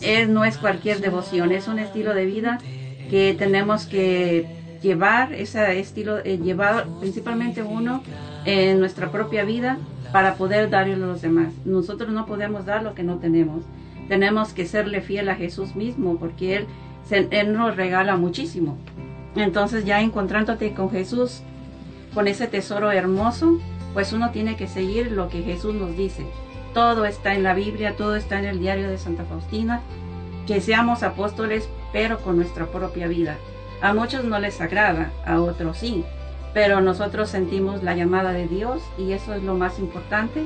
es, 0.00 0.28
no 0.28 0.44
es 0.44 0.58
cualquier 0.58 1.00
devoción, 1.00 1.52
es 1.52 1.68
un 1.68 1.78
estilo 1.78 2.14
de 2.14 2.26
vida 2.26 2.58
que 3.10 3.34
tenemos 3.38 3.86
que 3.86 4.46
llevar, 4.82 5.32
ese 5.32 5.78
estilo, 5.80 6.18
eh, 6.24 6.38
principalmente 7.00 7.62
uno 7.62 8.02
en 8.44 8.78
nuestra 8.80 9.10
propia 9.10 9.44
vida 9.44 9.78
para 10.12 10.34
poder 10.34 10.70
darle 10.70 10.94
a 10.94 10.98
los 10.98 11.22
demás. 11.22 11.52
Nosotros 11.64 12.10
no 12.10 12.26
podemos 12.26 12.64
dar 12.64 12.82
lo 12.82 12.94
que 12.94 13.02
no 13.02 13.16
tenemos. 13.16 13.64
Tenemos 14.08 14.52
que 14.52 14.66
serle 14.66 15.00
fiel 15.00 15.28
a 15.28 15.34
Jesús 15.34 15.74
mismo 15.74 16.16
porque 16.18 16.64
él 17.10 17.52
nos 17.52 17.76
regala 17.76 18.16
muchísimo. 18.16 18.78
Entonces 19.36 19.84
ya 19.84 20.00
encontrándote 20.00 20.72
con 20.72 20.90
Jesús, 20.90 21.42
con 22.14 22.26
ese 22.26 22.46
tesoro 22.46 22.90
hermoso, 22.90 23.60
pues 23.92 24.12
uno 24.12 24.30
tiene 24.30 24.56
que 24.56 24.66
seguir 24.66 25.12
lo 25.12 25.28
que 25.28 25.42
Jesús 25.42 25.74
nos 25.74 25.96
dice. 25.96 26.24
Todo 26.74 27.06
está 27.06 27.34
en 27.34 27.42
la 27.42 27.54
Biblia, 27.54 27.96
todo 27.96 28.16
está 28.16 28.38
en 28.38 28.44
el 28.44 28.60
diario 28.60 28.88
de 28.88 28.98
Santa 28.98 29.24
Faustina, 29.24 29.80
que 30.46 30.60
seamos 30.60 31.02
apóstoles, 31.02 31.68
pero 31.92 32.18
con 32.18 32.36
nuestra 32.36 32.66
propia 32.66 33.06
vida. 33.06 33.36
A 33.80 33.94
muchos 33.94 34.24
no 34.24 34.38
les 34.38 34.60
agrada, 34.60 35.12
a 35.24 35.40
otros 35.40 35.78
sí, 35.78 36.04
pero 36.52 36.80
nosotros 36.80 37.30
sentimos 37.30 37.82
la 37.82 37.94
llamada 37.94 38.32
de 38.32 38.48
Dios 38.48 38.82
y 38.98 39.12
eso 39.12 39.34
es 39.34 39.42
lo 39.42 39.54
más 39.54 39.78
importante, 39.78 40.44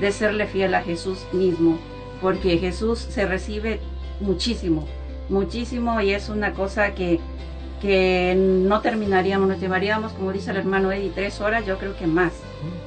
de 0.00 0.12
serle 0.12 0.46
fiel 0.46 0.74
a 0.74 0.82
Jesús 0.82 1.26
mismo, 1.32 1.78
porque 2.20 2.58
Jesús 2.58 2.98
se 2.98 3.26
recibe 3.26 3.80
muchísimo, 4.20 4.86
muchísimo 5.28 6.00
y 6.00 6.12
es 6.12 6.28
una 6.28 6.52
cosa 6.52 6.94
que, 6.94 7.20
que 7.80 8.34
no 8.36 8.80
terminaríamos, 8.80 9.48
nos 9.48 9.60
llevaríamos, 9.60 10.12
como 10.12 10.32
dice 10.32 10.50
el 10.50 10.56
hermano 10.56 10.90
Eddie, 10.92 11.12
tres 11.14 11.40
horas, 11.40 11.64
yo 11.66 11.78
creo 11.78 11.96
que 11.96 12.06
más, 12.06 12.32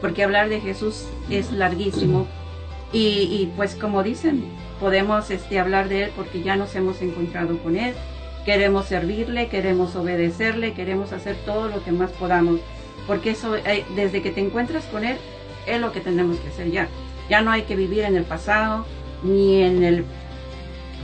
porque 0.01 0.23
hablar 0.23 0.49
de 0.49 0.59
Jesús 0.59 1.05
es 1.29 1.51
larguísimo 1.51 2.27
y, 2.95 3.27
y, 3.41 3.51
pues 3.57 3.75
como 3.75 4.03
dicen, 4.03 4.45
podemos 4.79 5.29
este, 5.29 5.59
hablar 5.59 5.89
de 5.89 6.03
Él 6.03 6.11
porque 6.15 6.41
ya 6.41 6.55
nos 6.55 6.75
hemos 6.75 7.01
encontrado 7.01 7.57
con 7.59 7.75
Él, 7.75 7.93
queremos 8.45 8.85
servirle, 8.85 9.49
queremos 9.49 9.95
obedecerle, 9.97 10.73
queremos 10.73 11.11
hacer 11.11 11.35
todo 11.45 11.67
lo 11.67 11.83
que 11.83 11.91
más 11.91 12.11
podamos, 12.11 12.61
porque 13.05 13.31
eso, 13.31 13.57
eh, 13.57 13.83
desde 13.95 14.21
que 14.21 14.31
te 14.31 14.39
encuentras 14.39 14.85
con 14.85 15.03
Él, 15.03 15.17
es 15.67 15.81
lo 15.81 15.91
que 15.91 15.99
tenemos 15.99 16.37
que 16.37 16.47
hacer 16.47 16.71
ya. 16.71 16.87
Ya 17.29 17.41
no 17.41 17.51
hay 17.51 17.63
que 17.63 17.75
vivir 17.75 18.05
en 18.05 18.15
el 18.15 18.23
pasado 18.23 18.85
ni 19.23 19.61
en 19.61 19.83
el 19.83 20.05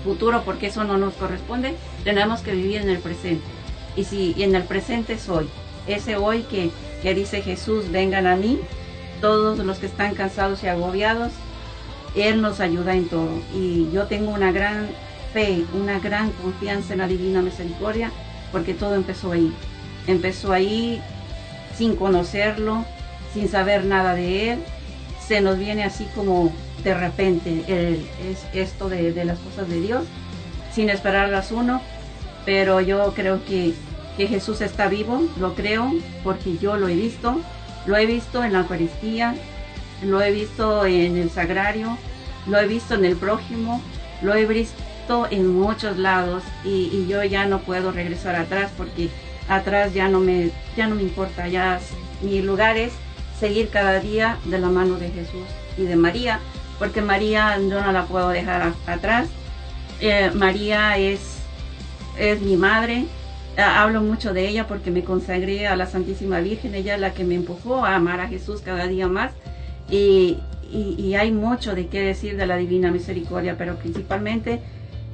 futuro 0.05 0.43
porque 0.45 0.67
eso 0.67 0.85
no 0.85 0.97
nos 0.97 1.15
corresponde, 1.15 1.75
tenemos 2.05 2.39
que 2.41 2.53
vivir 2.53 2.81
en 2.81 2.89
el 2.89 2.99
presente. 2.99 3.43
Y 3.97 4.05
si 4.05 4.33
y 4.37 4.43
en 4.43 4.55
el 4.55 4.63
presente 4.63 5.13
es 5.13 5.27
hoy, 5.27 5.49
ese 5.87 6.15
hoy 6.15 6.43
que, 6.43 6.71
que 7.01 7.13
dice 7.13 7.41
Jesús, 7.41 7.91
vengan 7.91 8.27
a 8.27 8.37
mí, 8.37 8.59
todos 9.19 9.57
los 9.59 9.79
que 9.79 9.87
están 9.87 10.15
cansados 10.15 10.63
y 10.63 10.67
agobiados, 10.67 11.31
Él 12.15 12.41
nos 12.41 12.59
ayuda 12.59 12.95
en 12.95 13.07
todo. 13.07 13.29
Y 13.55 13.89
yo 13.93 14.07
tengo 14.07 14.31
una 14.31 14.51
gran 14.51 14.87
fe, 15.33 15.63
una 15.73 15.99
gran 15.99 16.31
confianza 16.31 16.93
en 16.93 16.99
la 16.99 17.07
divina 17.07 17.41
misericordia, 17.41 18.11
porque 18.51 18.73
todo 18.73 18.95
empezó 18.95 19.31
ahí. 19.31 19.51
Empezó 20.07 20.51
ahí 20.51 21.01
sin 21.77 21.95
conocerlo, 21.95 22.85
sin 23.33 23.47
saber 23.49 23.85
nada 23.85 24.13
de 24.15 24.51
Él. 24.53 24.59
Se 25.25 25.41
nos 25.41 25.57
viene 25.57 25.83
así 25.83 26.05
como 26.15 26.51
de 26.83 26.93
repente 26.93 27.63
el- 27.67 28.05
es 28.29 28.39
esto 28.53 28.89
de, 28.89 29.13
de 29.13 29.23
las 29.25 29.39
cosas 29.39 29.69
de 29.69 29.79
Dios, 29.79 30.03
sin 30.73 30.89
esperarlas 30.89 31.51
uno. 31.51 31.81
Pero 32.45 32.81
yo 32.81 33.13
creo 33.13 33.45
que, 33.45 33.73
que 34.17 34.27
Jesús 34.27 34.61
está 34.61 34.87
vivo, 34.87 35.21
lo 35.39 35.53
creo, 35.53 35.93
porque 36.23 36.57
yo 36.57 36.75
lo 36.75 36.87
he 36.89 36.95
visto. 36.95 37.39
Lo 37.85 37.95
he 37.97 38.05
visto 38.05 38.43
en 38.43 38.53
la 38.53 38.59
Eucaristía, 38.59 39.35
lo 40.01 40.21
he 40.21 40.31
visto 40.31 40.85
en 40.85 41.17
el 41.17 41.29
sagrario, 41.29 41.97
lo 42.47 42.59
he 42.59 42.67
visto 42.67 42.95
en 42.95 43.05
el 43.05 43.15
prójimo, 43.15 43.81
lo 44.21 44.33
he 44.33 44.45
visto 44.45 45.27
en 45.29 45.47
muchos 45.47 45.97
lados 45.97 46.43
y, 46.63 47.05
yo 47.07 47.23
ya 47.23 47.45
no 47.45 47.59
puedo 47.59 47.91
regresar 47.91 48.35
atrás 48.35 48.71
porque 48.77 49.09
atrás 49.47 49.93
ya 49.93 50.07
no 50.07 50.19
me, 50.19 50.51
ya 50.75 50.87
no 50.87 50.95
me 50.95 51.03
importa, 51.03 51.47
ya 51.47 51.79
mi 52.21 52.41
lugar 52.41 52.77
es 52.77 52.93
seguir 53.39 53.69
cada 53.69 53.99
día 53.99 54.37
de 54.45 54.59
la 54.59 54.69
mano 54.69 54.95
de 54.95 55.09
Jesús 55.09 55.45
y 55.77 55.83
de 55.83 55.95
María, 55.95 56.39
porque 56.79 57.01
María 57.01 57.57
yo 57.57 57.81
no 57.81 57.91
la 57.91 58.05
puedo 58.05 58.29
dejar 58.29 58.73
atrás. 58.85 59.27
Eh, 59.99 60.31
María 60.33 60.97
es, 60.97 61.39
es 62.17 62.41
mi 62.41 62.55
madre, 62.55 63.05
hablo 63.57 64.01
mucho 64.01 64.33
de 64.33 64.47
ella 64.47 64.67
porque 64.67 64.89
me 64.89 65.03
consagré 65.03 65.67
a 65.67 65.75
la 65.75 65.85
Santísima 65.85 66.39
Virgen, 66.39 66.73
ella 66.73 66.95
es 66.95 67.01
la 67.01 67.13
que 67.13 67.23
me 67.23 67.35
empujó 67.35 67.85
a 67.85 67.95
amar 67.95 68.19
a 68.19 68.27
Jesús 68.27 68.61
cada 68.61 68.87
día 68.87 69.07
más 69.07 69.31
y, 69.91 70.37
hay 71.15 71.31
mucho 71.31 71.75
de 71.75 71.87
qué 71.87 72.01
decir 72.01 72.37
de 72.37 72.45
la 72.45 72.55
Divina 72.55 72.91
Misericordia, 72.91 73.57
pero 73.57 73.75
principalmente 73.75 74.61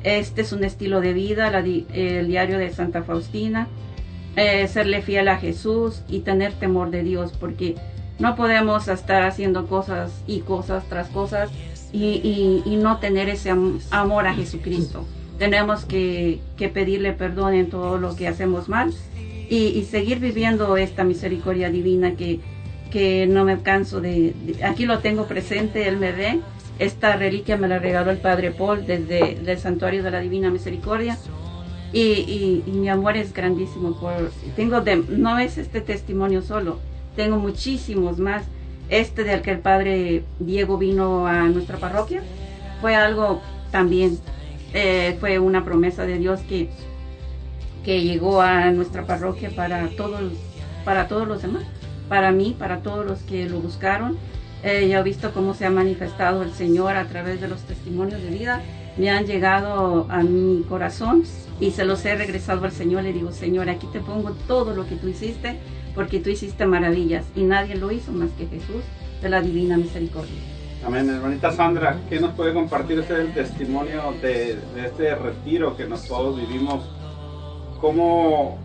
este 0.04 0.42
es 0.42 0.54
un 0.54 0.64
estilo 0.64 1.02
de 1.02 1.14
vida, 1.14 1.50
el 1.50 2.28
diario 2.28 2.60
de 2.60 2.70
Santa 2.70 3.02
Faustina, 3.02 3.68
eh, 4.36 4.68
serle 4.68 5.02
fiel 5.02 5.28
a 5.28 5.38
Jesús 5.38 6.04
y 6.08 6.20
tener 6.20 6.54
temor 6.54 6.92
de 6.92 7.02
Dios, 7.02 7.34
porque 7.40 7.74
no 8.20 8.36
podemos 8.36 8.88
estar 8.88 9.24
haciendo 9.24 9.66
cosas 9.66 10.12
y 10.28 10.42
cosas 10.42 10.88
tras 10.88 11.10
cosas 11.10 11.50
y, 11.92 12.64
no 12.80 13.00
tener 13.00 13.28
ese 13.30 13.50
am- 13.50 13.80
amor 13.90 14.28
a 14.28 14.36
Jesucristo. 14.36 15.06
Tenemos 15.40 15.86
que, 15.86 16.40
que 16.56 16.70
pedirle 16.70 17.14
perdón 17.14 17.56
en 17.56 17.70
todo 17.70 17.98
lo 17.98 18.16
que 18.16 18.28
hacemos 18.28 18.70
mal 18.70 18.94
y 19.50 19.82
seguir 19.90 20.20
viviendo 20.20 20.78
esta 20.78 21.04
misericordia 21.04 21.70
divina 21.70 22.16
que, 22.16 22.42
que 22.90 23.28
no 23.28 23.44
me 23.46 23.60
canso 23.62 24.02
de, 24.02 24.34
Aquí 24.64 24.86
lo 24.86 25.00
tengo 25.00 25.26
presente, 25.26 25.88
él 25.88 25.98
me 25.98 26.12
ve. 26.12 26.40
Esta 26.80 27.16
reliquia 27.16 27.58
me 27.58 27.68
la 27.68 27.80
regaló 27.80 28.12
el 28.12 28.18
Padre 28.20 28.52
Paul 28.52 28.86
desde 28.86 29.34
el 29.52 29.58
Santuario 29.58 30.04
de 30.04 30.12
la 30.12 30.20
Divina 30.20 30.50
Misericordia. 30.50 31.18
Y, 31.94 32.00
y- 32.02 32.64
y 32.68 32.72
mi 32.72 32.90
amor 32.90 33.16
es 33.18 33.34
grandísimo. 33.34 34.00
Por, 34.00 34.32
tengo 34.56 34.82
de, 34.82 34.98
no 34.98 35.40
es 35.40 35.58
este 35.58 35.82
testimonio 35.82 36.42
solo, 36.42 36.80
tengo 37.16 37.38
muchísimos 37.38 38.20
más. 38.20 38.44
Este 38.90 39.24
del 39.24 39.42
que 39.42 39.52
el 39.52 39.60
Padre 39.60 40.24
Diego 40.40 40.78
vino 40.78 41.28
a 41.28 41.44
nuestra 41.50 41.78
parroquia 41.78 42.22
fue 42.80 42.96
algo 42.96 43.42
también, 43.72 44.18
eh, 44.74 45.18
fue 45.20 45.40
una 45.40 45.66
promesa 45.66 46.06
de 46.06 46.18
Dios 46.20 46.40
que, 46.48 46.70
que 47.84 48.02
llegó 48.04 48.42
a 48.42 48.70
nuestra 48.72 49.06
parroquia 49.06 49.50
para 49.50 49.90
todos, 49.90 50.22
para 50.86 51.08
todos 51.08 51.28
los 51.28 51.42
demás, 51.42 51.64
para 52.08 52.32
mí, 52.32 52.56
para 52.58 52.80
todos 52.80 53.06
los 53.06 53.20
que 53.20 53.48
lo 53.48 53.60
buscaron. 53.60 54.18
Eh, 54.64 54.90
yo 54.90 55.00
he 55.00 55.04
visto 55.04 55.32
cómo 55.34 55.54
se 55.54 55.66
ha 55.66 55.70
manifestado 55.70 56.42
el 56.44 56.52
Señor 56.52 56.96
a 56.96 57.06
través 57.06 57.40
de 57.40 57.48
los 57.48 57.62
testimonios 57.62 58.22
de 58.22 58.30
vida. 58.30 58.62
Me 58.98 59.10
han 59.10 59.26
llegado 59.26 60.08
a 60.10 60.24
mi 60.24 60.64
corazón 60.68 61.24
y 61.60 61.72
se 61.72 61.86
los 61.86 62.04
he 62.06 62.16
regresado 62.16 62.66
al 62.66 62.72
Señor. 62.72 63.04
Le 63.04 63.14
digo, 63.14 63.32
Señor, 63.32 63.70
aquí 63.70 63.88
te 63.94 64.00
pongo 64.00 64.32
todo 64.48 64.74
lo 64.74 64.88
que 64.88 64.96
tú 64.96 65.08
hiciste, 65.08 65.60
porque 65.94 66.20
tú 66.20 66.30
hiciste 66.30 66.66
maravillas 66.66 67.26
y 67.36 67.44
nadie 67.44 67.76
lo 67.76 67.92
hizo 67.92 68.12
más 68.12 68.32
que 68.32 68.48
Jesús 68.48 68.84
de 69.22 69.30
la 69.30 69.42
Divina 69.42 69.78
Misericordia. 69.78 70.42
Amén, 70.86 71.10
hermanita 71.10 71.52
Sandra, 71.52 71.98
¿qué 72.08 72.20
nos 72.20 72.34
puede 72.34 72.54
compartir 72.54 73.00
usted 73.00 73.20
el 73.20 73.34
testimonio 73.34 74.14
de, 74.22 74.58
de 74.76 74.86
este 74.86 75.16
retiro 75.16 75.76
que 75.76 75.86
nos 75.86 76.08
todos 76.08 76.38
vivimos? 76.40 76.88
¿Cómo 77.82 78.60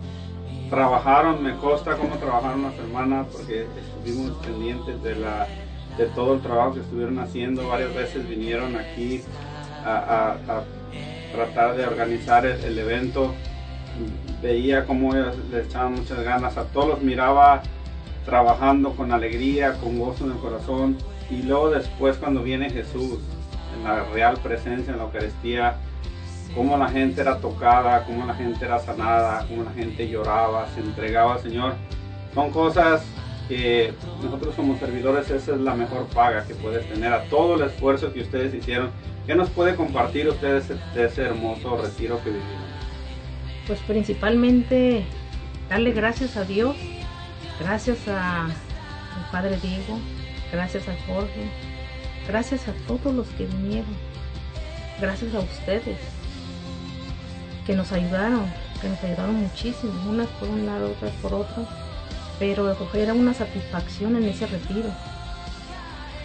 trabajaron? 0.73 1.43
Me 1.43 1.55
consta 1.59 1.97
cómo 1.97 2.17
trabajaron 2.17 2.63
las 2.63 2.75
hermanas 2.79 3.27
porque 3.31 3.67
estuvimos 3.79 4.33
pendientes 4.39 5.03
de, 5.03 5.17
la, 5.17 5.47
de 5.99 6.07
todo 6.07 6.33
el 6.35 6.41
trabajo 6.41 6.73
que 6.75 6.81
estuvieron 6.81 7.19
haciendo. 7.19 7.69
Varias 7.69 7.95
veces 7.95 8.27
vinieron 8.27 8.75
aquí 8.77 9.21
a, 9.85 10.37
a- 10.49 10.65
tratar 11.33 11.77
de 11.77 11.87
organizar 11.87 12.47
el, 12.47 12.63
el 12.65 12.79
evento. 12.79 13.35
Veía 14.43 14.87
cómo 14.87 15.15
ellas 15.15 15.35
le 15.51 15.61
echaban 15.63 15.95
muchas 15.95 16.21
ganas. 16.23 16.57
A 16.57 16.65
todos 16.65 16.89
los 16.89 17.03
miraba 17.03 17.63
trabajando 18.25 18.93
con 18.95 19.13
alegría, 19.13 19.75
con 19.75 19.99
gozo 19.99 20.25
en 20.25 20.33
el 20.33 20.39
corazón. 20.39 20.97
Y 21.31 21.43
luego 21.43 21.69
después 21.71 22.17
cuando 22.17 22.43
viene 22.43 22.71
Jesús, 22.71 23.19
en 23.77 23.85
la 23.85 24.05
real 24.05 24.39
presencia, 24.43 24.93
en 24.93 24.99
la 24.99 25.05
Eucaristía, 25.05 25.77
cómo 26.55 26.77
la 26.77 26.89
gente 26.89 27.21
era 27.21 27.39
tocada, 27.39 28.05
cómo 28.05 28.27
la 28.27 28.35
gente 28.35 28.65
era 28.65 28.79
sanada, 28.79 29.47
cómo 29.49 29.65
la 29.65 29.73
gente 29.73 30.09
lloraba, 30.09 30.69
se 30.75 30.81
entregaba 30.81 31.35
al 31.35 31.41
Señor. 31.41 31.75
Son 32.35 32.51
cosas 32.51 33.03
que 33.49 33.93
nosotros 34.23 34.55
como 34.55 34.79
servidores 34.79 35.31
esa 35.31 35.53
es 35.55 35.61
la 35.61 35.75
mejor 35.75 36.07
paga 36.07 36.45
que 36.47 36.55
puedes 36.55 36.89
tener 36.89 37.13
a 37.13 37.25
todo 37.25 37.57
el 37.57 37.63
esfuerzo 37.63 38.13
que 38.13 38.21
ustedes 38.23 38.55
hicieron. 38.55 38.91
¿Qué 39.27 39.35
nos 39.35 39.51
puede 39.51 39.77
compartir 39.77 40.29
ustedes 40.29 40.69
de 40.95 41.05
ese 41.05 41.23
hermoso 41.23 41.77
retiro 41.77 42.19
que 42.23 42.31
vivieron? 42.31 42.63
Pues 43.67 43.79
principalmente 43.81 45.05
darle 45.69 45.93
gracias 45.93 46.37
a 46.37 46.45
Dios, 46.45 46.77
gracias 47.61 48.09
a- 48.09 48.47
al 48.47 49.31
Padre 49.31 49.59
Diego, 49.63 49.99
gracias 50.53 50.89
a 50.89 50.95
Jorge, 51.07 51.49
gracias 52.27 52.67
a 52.69 52.73
todos 52.87 53.15
los 53.15 53.29
que 53.29 53.47
vinieron, 53.47 53.95
gracias 55.01 55.35
a 55.35 55.41
ustedes 55.41 55.99
que 57.67 57.75
nos 57.75 57.93
ayudaron, 57.93 58.47
que 58.81 58.89
nos 58.89 59.03
ayudaron 59.05 59.37
muchísimo, 59.37 59.93
unas 60.09 60.29
por 60.29 60.49
un 60.49 60.67
lado, 60.67 60.91
otras 60.91 61.13
por 61.23 61.35
otro, 61.35 61.67
pero 62.39 62.77
era 62.95 63.15
una 63.15 63.35
satisfacción 63.35 64.17
en 64.17 64.25
ese 64.25 64.47
retiro. 64.47 64.91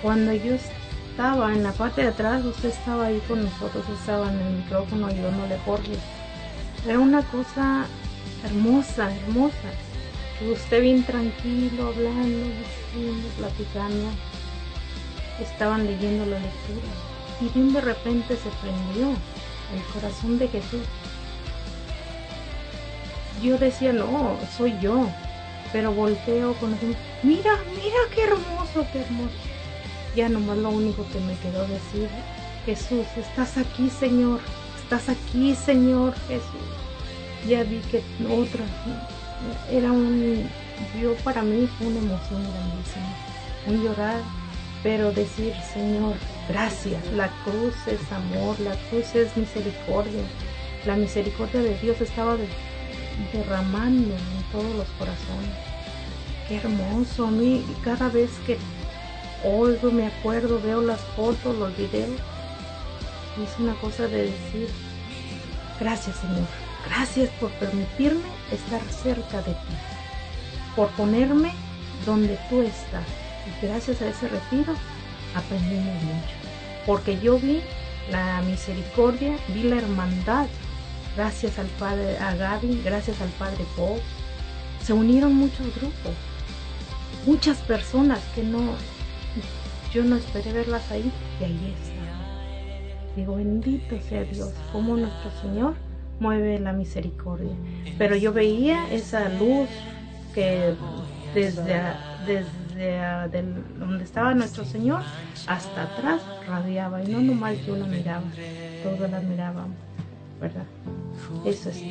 Cuando 0.02 0.34
yo 0.34 0.54
estaba 0.54 1.54
en 1.54 1.64
la 1.64 1.72
parte 1.72 2.02
de 2.02 2.08
atrás, 2.10 2.46
usted 2.46 2.70
estaba 2.70 3.08
ahí 3.08 3.22
con 3.28 3.44
nosotros, 3.44 3.84
estaba 4.00 4.32
en 4.32 4.40
el 4.40 4.54
micrófono 4.54 5.08
ayudándole 5.08 5.58
Jorge. 5.66 5.94
Era 6.88 7.00
una 7.00 7.22
cosa 7.24 7.86
hermosa, 8.44 9.12
hermosa. 9.16 9.70
Usted 10.52 10.82
bien 10.82 11.04
tranquilo, 11.04 11.88
hablando, 11.88 12.46
diciendo, 12.48 13.28
platicando. 13.38 14.10
Estaban 15.42 15.86
leyendo 15.86 16.26
la 16.26 16.40
lectura. 16.40 16.88
Y 17.42 17.50
bien 17.50 17.74
de 17.74 17.82
repente 17.82 18.36
se 18.36 18.50
prendió 18.62 19.10
el 19.74 19.84
corazón 19.94 20.38
de 20.38 20.48
Jesús. 20.48 20.82
Yo 23.42 23.58
decía, 23.58 23.94
no, 23.94 24.38
soy 24.58 24.78
yo. 24.82 25.08
Pero 25.74 25.92
volteo 25.92 26.54
con 26.54 26.72
los 26.72 26.80
mira, 27.24 27.52
mira 27.76 27.96
qué 28.16 28.24
hermoso, 28.24 28.86
qué 28.94 29.02
hermoso. 29.02 29.34
Ya 30.16 30.30
nomás 30.30 30.58
lo 30.58 30.70
único 30.70 31.06
que 31.12 31.20
me 31.20 31.36
quedó 31.36 31.62
decir, 31.68 32.08
Jesús, 32.66 33.06
estás 33.18 33.58
aquí, 33.58 33.90
Señor. 33.90 34.40
Estás 34.82 35.10
aquí, 35.10 35.54
Señor 35.56 36.14
Jesús. 36.30 36.46
Ya 37.48 37.64
vi 37.64 37.80
que 37.92 38.02
otra, 38.30 38.64
era 39.70 39.92
un, 39.92 40.50
yo 41.02 41.14
para 41.24 41.42
mí 41.44 41.68
fue 41.78 41.88
una 41.88 42.00
emoción 42.00 42.44
grandísima. 42.44 43.14
Un 43.68 43.84
llorar, 43.84 44.22
pero 44.84 45.12
decir, 45.12 45.54
Señor, 45.74 46.16
gracias. 46.48 47.06
La 47.16 47.30
cruz 47.44 47.76
es 47.88 48.00
amor, 48.12 48.58
la 48.62 48.76
cruz 48.90 49.14
es 49.16 49.36
misericordia. 49.36 50.24
La 50.86 50.96
misericordia 50.96 51.62
de 51.62 51.78
Dios 51.80 52.00
estaba 52.00 52.38
de- 52.38 52.48
derramando 53.34 54.14
en 54.14 54.44
todos 54.52 54.76
los 54.76 54.88
corazones. 55.00 55.56
Qué 56.48 56.58
hermoso. 56.58 57.28
A 57.28 57.32
mí 57.32 57.66
cada 57.84 58.10
vez 58.10 58.32
que 58.46 58.58
oigo, 59.44 59.92
me 59.92 60.08
acuerdo, 60.08 60.62
veo 60.62 60.82
las 60.82 61.02
fotos, 61.16 61.58
los 61.58 61.76
videos, 61.78 62.20
es 63.44 63.60
una 63.60 63.74
cosa 63.76 64.08
de 64.08 64.24
decir, 64.24 64.70
gracias 65.80 66.16
Señor, 66.18 66.48
gracias 66.88 67.30
por 67.40 67.52
permitirme 67.52 68.28
estar 68.52 68.82
cerca 68.90 69.42
de 69.44 69.52
ti, 69.52 69.76
por 70.76 70.90
ponerme 70.92 71.54
donde 72.06 72.38
tú 72.50 72.62
estás. 72.62 73.06
Y 73.46 73.66
gracias 73.66 74.02
a 74.02 74.08
ese 74.08 74.28
retiro 74.28 74.74
aprendimos 75.36 76.02
mucho, 76.04 76.36
porque 76.86 77.20
yo 77.20 77.38
vi 77.38 77.62
la 78.12 78.42
misericordia, 78.42 79.38
vi 79.50 79.64
la 79.64 79.78
hermandad, 79.78 80.48
gracias 81.18 81.58
al 81.58 81.66
Padre, 81.80 82.16
a 82.20 82.36
Gaby, 82.36 82.82
gracias 82.86 83.20
al 83.22 83.30
Padre 83.30 83.66
Paul. 83.76 84.00
Se 84.84 84.94
unieron 84.94 85.34
muchos 85.34 85.66
grupos, 85.76 86.14
muchas 87.26 87.58
personas 87.58 88.20
que 88.36 88.44
no, 88.44 88.60
yo 89.92 90.04
no 90.04 90.16
esperé 90.16 90.54
verlas 90.54 90.90
ahí 90.92 91.12
y 91.42 91.44
ahí 91.44 91.74
está. 91.76 93.16
Digo, 93.16 93.36
bendito 93.36 94.00
sea 94.08 94.24
Dios, 94.26 94.54
como 94.72 94.96
nuestro 94.96 95.32
Señor 95.42 95.74
mueve 96.20 96.60
la 96.60 96.72
misericordia. 96.72 97.52
Pero 97.98 98.16
yo 98.16 98.32
veía 98.32 98.88
esa 98.92 99.28
luz 99.28 99.68
que 100.36 100.76
desde, 101.34 101.82
desde 102.28 103.42
donde 103.80 104.04
estaba 104.04 104.36
nuestro 104.36 104.66
Señor 104.66 105.02
hasta 105.48 105.84
atrás 105.84 106.22
radiaba 106.48 107.04
y 107.04 107.08
no 107.08 107.22
nomás 107.22 107.58
yo 107.66 107.76
la 107.76 107.88
miraba, 107.88 108.24
todos 108.84 109.10
la 109.10 109.20
mirábamos, 109.20 109.78
¿verdad? 110.40 110.66
Eso 111.46 111.70
es. 111.70 111.82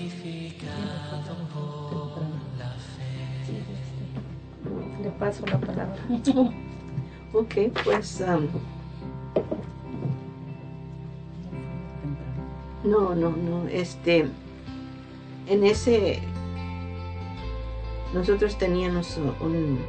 Le 5.03 5.11
paso 5.19 5.47
la 5.47 5.59
palabra. 5.59 5.97
Ok, 7.33 7.55
pues... 7.85 8.23
um, 8.23 8.47
no, 12.89 13.15
no, 13.15 13.31
no. 13.31 13.69
Este... 13.69 14.27
En 15.47 15.65
ese... 15.65 16.21
Nosotros 18.15 18.57
teníamos 18.57 19.19
un, 19.41 19.81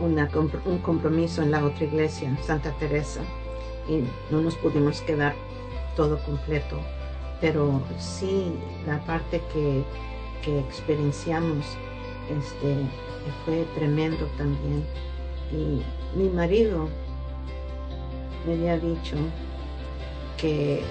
un 0.00 0.78
compromiso 0.78 1.42
en 1.42 1.52
la 1.52 1.64
otra 1.64 1.84
iglesia, 1.84 2.36
Santa 2.42 2.72
Teresa, 2.72 3.20
y 3.88 4.02
no 4.32 4.40
nos 4.40 4.56
pudimos 4.56 5.00
quedar 5.02 5.34
todo 5.94 6.18
completo, 6.24 6.80
pero 7.42 7.82
sí 7.98 8.54
la 8.86 9.04
parte 9.04 9.42
que, 9.52 9.82
que 10.42 10.60
experienciamos 10.60 11.66
este, 12.30 12.76
fue 13.44 13.66
tremendo 13.74 14.26
también. 14.38 14.86
Y 15.50 15.82
mi 16.16 16.28
marido 16.30 16.88
me 18.46 18.54
había 18.54 18.78
dicho 18.78 19.16
que 20.38 20.82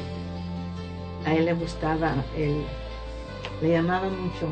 a 1.25 1.33
él 1.33 1.45
le 1.45 1.53
gustaba, 1.53 2.13
el, 2.37 2.63
le 3.61 3.69
llamaba 3.69 4.09
mucho 4.09 4.47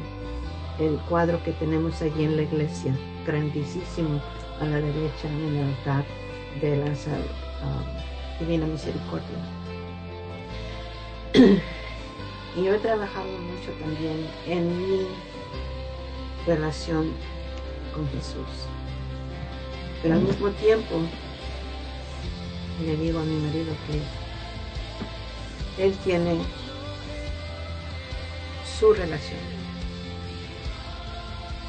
el 0.80 0.98
cuadro 1.10 1.44
que 1.44 1.52
tenemos 1.52 2.02
allí 2.02 2.24
en 2.24 2.38
la 2.38 2.44
iglesia, 2.44 2.96
grandísimo, 3.28 4.22
a 4.62 4.66
la 4.66 4.78
derecha 4.78 5.28
en 5.28 5.58
el 5.58 5.68
altar 5.68 6.06
de 6.62 6.78
la 6.78 6.86
ah, 6.86 8.40
Divina 8.40 8.66
Misericordia. 8.66 9.38
y 12.60 12.64
yo 12.66 12.76
he 12.76 12.80
trabajado 12.80 13.28
mucho 13.28 13.72
también 13.80 14.28
en 14.46 14.78
mi 14.78 15.08
relación 16.46 17.14
con 17.94 18.08
Jesús. 18.10 18.68
Pero 20.02 20.16
al 20.16 20.22
mismo 20.22 20.50
tiempo 20.52 20.96
le 22.86 22.96
digo 22.98 23.20
a 23.20 23.24
mi 23.24 23.40
marido 23.48 23.74
que 25.78 25.86
él 25.86 25.96
tiene 26.04 26.40
su 28.80 28.94
relación. 28.94 29.40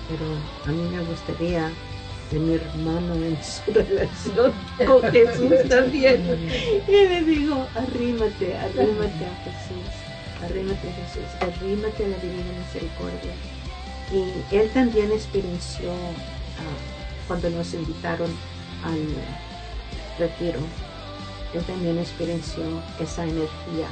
Pero 0.08 0.24
a 0.66 0.72
mí 0.72 0.96
me 0.96 1.04
gustaría 1.04 1.70
de 2.30 2.38
mi 2.38 2.54
hermano 2.54 3.14
en 3.14 3.38
su 3.42 3.72
relación 3.72 4.52
con 4.86 5.02
Jesús 5.12 5.68
también. 5.68 6.22
Y 6.88 6.90
le 6.90 7.22
digo, 7.22 7.66
arrímate, 7.74 8.56
arrímate 8.56 9.24
a 9.26 9.34
Jesús, 9.44 9.99
arrímate 10.44 10.88
a 10.88 10.92
Jesús, 10.92 11.28
arrímate 11.40 12.04
a 12.04 12.08
la 12.08 12.16
divina 12.18 12.52
misericordia. 12.58 13.32
Y 14.12 14.54
él 14.54 14.70
también 14.70 15.12
experienció 15.12 15.92
ah, 15.92 17.26
cuando 17.28 17.48
nos 17.50 17.72
invitaron 17.74 18.30
al 18.84 18.98
retiro, 20.18 20.60
él 21.54 21.62
también 21.62 21.98
experienció 21.98 22.64
esa 22.98 23.24
energía. 23.24 23.88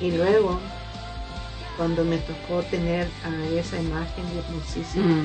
Y 0.00 0.12
luego, 0.12 0.58
cuando 1.76 2.04
me 2.04 2.18
tocó 2.18 2.62
tener 2.70 3.06
a 3.24 3.58
esa 3.58 3.78
imagen 3.78 4.24
hermosísima 4.36 5.24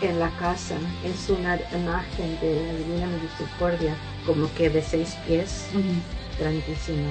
en 0.00 0.18
la 0.18 0.30
casa, 0.38 0.76
es 1.04 1.28
una 1.28 1.58
imagen 1.72 2.38
de 2.40 2.66
la 2.66 2.72
Divina 2.78 3.06
Misericordia, 3.22 3.94
como 4.24 4.52
que 4.54 4.70
de 4.70 4.82
seis 4.82 5.16
pies, 5.26 5.66
grandísima. 6.38 7.10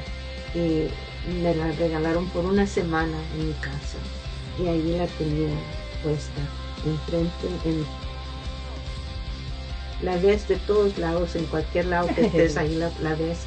Y 0.56 0.90
me 1.28 1.56
la 1.56 1.72
regalaron 1.74 2.28
por 2.30 2.46
una 2.46 2.66
semana 2.66 3.18
en 3.36 3.48
mi 3.48 3.54
casa. 3.54 3.98
Y 4.60 4.68
ahí 4.68 4.98
la 4.98 5.08
tenía 5.08 5.50
puesta 6.04 6.42
enfrente, 6.86 7.48
en 7.66 7.86
la 10.02 10.16
ves 10.18 10.48
de 10.48 10.58
todos 10.58 10.98
lados, 10.98 11.36
en 11.36 11.46
cualquier 11.46 11.86
lado 11.86 12.08
que 12.14 12.26
estés, 12.28 12.58
ahí 12.58 12.76
la, 12.76 12.92
la 13.02 13.16
ves. 13.16 13.40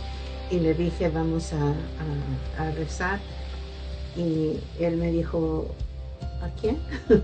Y 0.50 0.58
le 0.58 0.74
dije, 0.74 1.08
vamos 1.08 1.52
a, 1.52 2.70
rezar. 2.72 3.20
Y 4.16 4.58
él 4.80 4.96
me 4.96 5.12
dijo, 5.12 5.68
¿a 6.42 6.48
quién? 6.60 6.78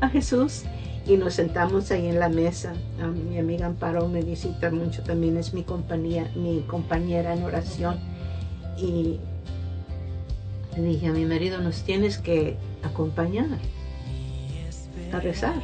a 0.00 0.08
Jesús. 0.10 0.64
Y 1.06 1.16
nos 1.16 1.34
sentamos 1.34 1.90
ahí 1.90 2.08
en 2.08 2.18
la 2.18 2.28
mesa. 2.28 2.74
Mi 3.30 3.38
amiga 3.38 3.66
Amparo 3.66 4.06
me 4.08 4.22
visita 4.22 4.70
mucho, 4.70 5.02
también 5.02 5.36
es 5.38 5.54
mi 5.54 5.62
compañía, 5.62 6.30
mi 6.34 6.60
compañera 6.66 7.32
en 7.32 7.44
oración. 7.44 7.98
Y 8.76 9.18
le 10.76 10.82
dije 10.82 11.06
a 11.06 11.12
mi 11.12 11.24
marido, 11.24 11.60
nos 11.60 11.82
tienes 11.82 12.18
que 12.18 12.56
acompañar 12.82 13.46
a 15.12 15.20
rezar. 15.20 15.54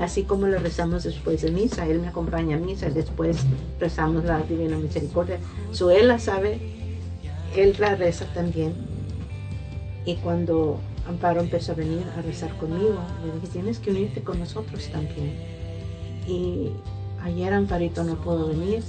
Así 0.00 0.24
como 0.24 0.46
le 0.46 0.58
rezamos 0.58 1.04
después 1.04 1.40
de 1.42 1.50
misa, 1.50 1.86
él 1.86 2.00
me 2.00 2.08
acompaña 2.08 2.56
a 2.56 2.60
misa, 2.60 2.90
después 2.90 3.38
rezamos 3.80 4.24
la 4.24 4.40
Divina 4.40 4.76
Misericordia. 4.76 5.38
So, 5.72 5.90
él 5.90 6.08
la 6.08 6.18
sabe, 6.18 6.58
él 7.56 7.74
la 7.78 7.94
reza 7.94 8.26
también. 8.34 8.74
Y 10.04 10.16
cuando 10.16 10.80
Amparo 11.08 11.40
empezó 11.40 11.72
a 11.72 11.76
venir 11.76 12.04
a 12.16 12.22
rezar 12.22 12.54
conmigo, 12.58 12.98
le 13.24 13.32
dije, 13.34 13.46
tienes 13.52 13.78
que 13.78 13.90
unirte 13.90 14.22
con 14.22 14.38
nosotros 14.38 14.86
también. 14.92 15.32
Y 16.26 16.70
ayer 17.22 17.54
Amparito 17.54 18.04
no 18.04 18.16
pudo 18.16 18.48
venir 18.48 18.82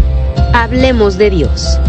Hablemos 0.54 1.18
de 1.18 1.30
Dios. 1.30 1.80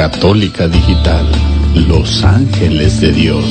Católica 0.00 0.66
Digital, 0.66 1.26
Los 1.86 2.24
Ángeles 2.24 3.02
de 3.02 3.12
Dios, 3.12 3.44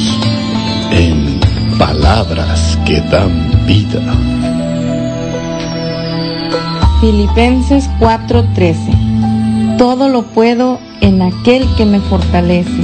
en 0.89 1.39
palabras 1.77 2.75
que 2.87 2.99
dan 3.01 3.67
vida. 3.67 4.01
Filipenses 7.01 7.87
4:13 7.99 9.77
Todo 9.77 10.09
lo 10.09 10.23
puedo 10.23 10.79
en 11.01 11.21
aquel 11.21 11.67
que 11.77 11.85
me 11.85 11.99
fortalece. 11.99 12.81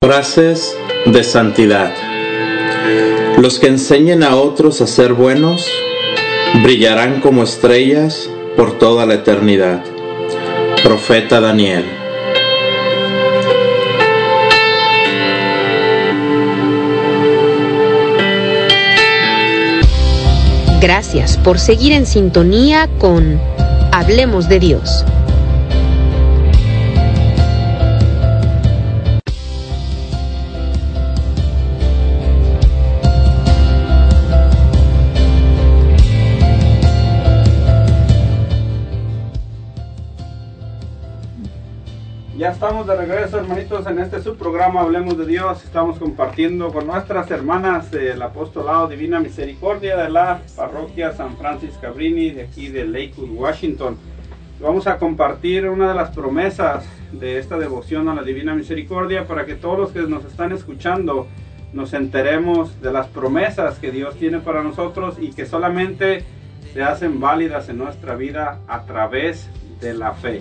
Frases 0.00 0.76
de 1.06 1.22
santidad. 1.22 2.09
Los 3.40 3.58
que 3.58 3.68
enseñen 3.68 4.22
a 4.22 4.36
otros 4.36 4.82
a 4.82 4.86
ser 4.86 5.14
buenos 5.14 5.66
brillarán 6.62 7.22
como 7.22 7.42
estrellas 7.42 8.28
por 8.54 8.76
toda 8.76 9.06
la 9.06 9.14
eternidad. 9.14 9.82
Profeta 10.82 11.40
Daniel. 11.40 11.86
Gracias 20.82 21.38
por 21.38 21.58
seguir 21.58 21.94
en 21.94 22.04
sintonía 22.04 22.90
con 22.98 23.40
Hablemos 23.90 24.50
de 24.50 24.60
Dios. 24.60 25.02
Estamos 42.80 42.98
de 42.98 43.06
regreso, 43.06 43.38
hermanitos, 43.38 43.86
en 43.86 43.98
este 43.98 44.22
subprograma 44.22 44.80
Hablemos 44.80 45.18
de 45.18 45.26
Dios. 45.26 45.62
Estamos 45.64 45.98
compartiendo 45.98 46.72
con 46.72 46.86
nuestras 46.86 47.30
hermanas 47.30 47.90
del 47.90 48.22
Apostolado 48.22 48.88
Divina 48.88 49.20
Misericordia 49.20 49.98
de 49.98 50.08
la 50.08 50.40
parroquia 50.56 51.12
San 51.12 51.36
Francis 51.36 51.76
Cabrini, 51.78 52.30
de 52.30 52.44
aquí 52.44 52.68
de 52.68 52.86
Lakewood, 52.86 53.32
Washington. 53.32 53.98
Vamos 54.62 54.86
a 54.86 54.96
compartir 54.96 55.68
una 55.68 55.88
de 55.88 55.94
las 55.94 56.10
promesas 56.12 56.86
de 57.12 57.38
esta 57.38 57.58
devoción 57.58 58.08
a 58.08 58.14
la 58.14 58.22
Divina 58.22 58.54
Misericordia 58.54 59.26
para 59.26 59.44
que 59.44 59.56
todos 59.56 59.78
los 59.78 59.90
que 59.90 60.00
nos 60.00 60.24
están 60.24 60.52
escuchando 60.52 61.26
nos 61.74 61.92
enteremos 61.92 62.80
de 62.80 62.92
las 62.92 63.08
promesas 63.08 63.78
que 63.78 63.90
Dios 63.90 64.14
tiene 64.14 64.38
para 64.38 64.62
nosotros 64.62 65.16
y 65.20 65.32
que 65.32 65.44
solamente 65.44 66.24
se 66.72 66.82
hacen 66.82 67.20
válidas 67.20 67.68
en 67.68 67.76
nuestra 67.76 68.14
vida 68.14 68.60
a 68.68 68.86
través 68.86 69.50
de 69.82 69.92
la 69.92 70.12
fe. 70.14 70.40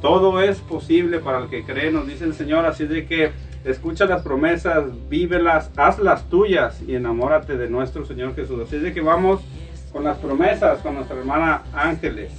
Todo 0.00 0.40
es 0.40 0.58
posible 0.60 1.18
para 1.18 1.38
el 1.38 1.48
que 1.48 1.64
cree, 1.64 1.90
nos 1.90 2.06
dice 2.06 2.24
el 2.24 2.34
Señor, 2.34 2.66
así 2.66 2.86
de 2.86 3.06
que 3.06 3.32
escucha 3.64 4.04
las 4.06 4.22
promesas, 4.22 4.84
vívelas, 5.08 5.70
hazlas 5.76 6.28
tuyas 6.28 6.80
y 6.86 6.94
enamórate 6.94 7.56
de 7.56 7.68
nuestro 7.68 8.04
Señor 8.04 8.34
Jesús. 8.34 8.60
Así 8.66 8.78
de 8.78 8.92
que 8.92 9.00
vamos 9.00 9.40
con 9.92 10.04
las 10.04 10.18
promesas 10.18 10.80
con 10.80 10.94
nuestra 10.94 11.16
hermana 11.16 11.62
Ángeles. 11.72 12.32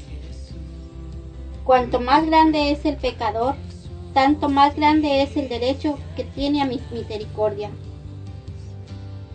Cuanto 1.64 2.00
más 2.00 2.26
grande 2.26 2.72
es 2.72 2.86
el 2.86 2.96
pecador, 2.96 3.56
tanto 4.14 4.48
más 4.48 4.76
grande 4.76 5.22
es 5.22 5.36
el 5.36 5.50
derecho 5.50 6.00
que 6.16 6.24
tiene 6.24 6.62
a 6.62 6.66
mi 6.66 6.80
misericordia. 6.92 7.70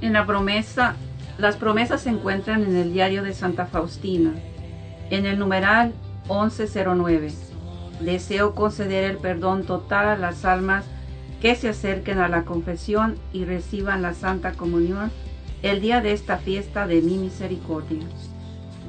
En 0.01 0.15
la 0.15 0.25
promesa, 0.25 0.97
las 1.39 1.57
promesas 1.57 2.03
se 2.03 2.11
encuentran 2.11 2.63
en 2.63 2.77
el 2.77 2.93
diario 2.93 3.23
de 3.23 3.35
Santa 3.35 3.67
Faustina, 3.67 4.33
en 5.11 5.27
el 5.27 5.39
numeral 5.39 5.93
1109. 6.29 7.52
Deseo 8.05 8.55
conceder 8.55 9.05
el 9.05 9.19
perdón 9.19 9.65
total 9.65 10.07
a 10.09 10.17
las 10.17 10.45
almas 10.45 10.85
que 11.41 11.55
se 11.55 11.69
acerquen 11.69 12.19
a 12.19 12.29
la 12.29 12.45
confesión 12.45 13.17
y 13.33 13.45
reciban 13.45 14.03
la 14.03 14.15
Santa 14.15 14.53
Comunión 14.53 15.11
el 15.63 15.81
día 15.81 16.01
de 16.01 16.13
esta 16.13 16.39
fiesta 16.39 16.87
de 16.87 17.01
mi 17.01 17.17
misericordia. 17.17 18.01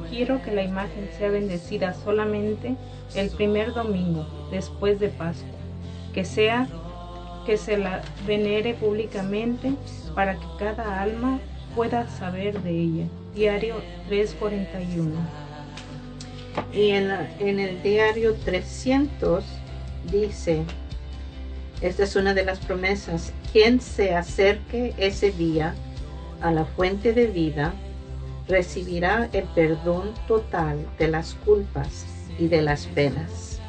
Quiero 0.10 0.42
que 0.42 0.52
la 0.52 0.64
imagen 0.64 1.10
sea 1.18 1.30
bendecida 1.30 1.94
solamente 1.94 2.76
el 3.16 3.30
primer 3.30 3.74
domingo 3.74 4.28
después 4.52 5.00
de 5.00 5.10
Pascua, 5.10 5.50
que 6.14 6.26
sea 6.26 6.68
que 7.46 7.58
se 7.58 7.78
la 7.78 8.02
venere 8.26 8.74
públicamente 8.74 9.74
para 10.16 10.36
que 10.36 10.46
cada 10.58 11.02
alma 11.02 11.40
pueda 11.76 12.08
saber 12.08 12.62
de 12.62 12.72
ella. 12.72 13.06
Diario 13.36 13.76
341. 14.08 15.43
Y 16.74 16.90
en, 16.90 17.60
el 17.60 17.84
diario 17.84 18.36
300 18.36 19.44
dice, 20.12 20.64
esta 21.82 22.04
es 22.04 22.16
una 22.16 22.34
de 22.34 22.44
las 22.44 22.60
promesas, 22.60 23.34
quien 23.52 23.80
se 23.80 24.16
acerque 24.16 24.94
ese 24.98 25.32
día 25.32 25.76
a 26.42 26.52
la 26.52 26.66
fuente 26.66 27.14
de 27.14 27.28
vida 27.28 27.74
recibirá 28.48 29.30
el 29.34 29.46
perdón 29.46 30.14
total 30.28 30.86
de 30.98 31.08
las 31.08 31.36
culpas 31.36 32.06
y 32.40 32.48
de 32.48 32.62
las 32.62 32.88
penas. 32.88 33.60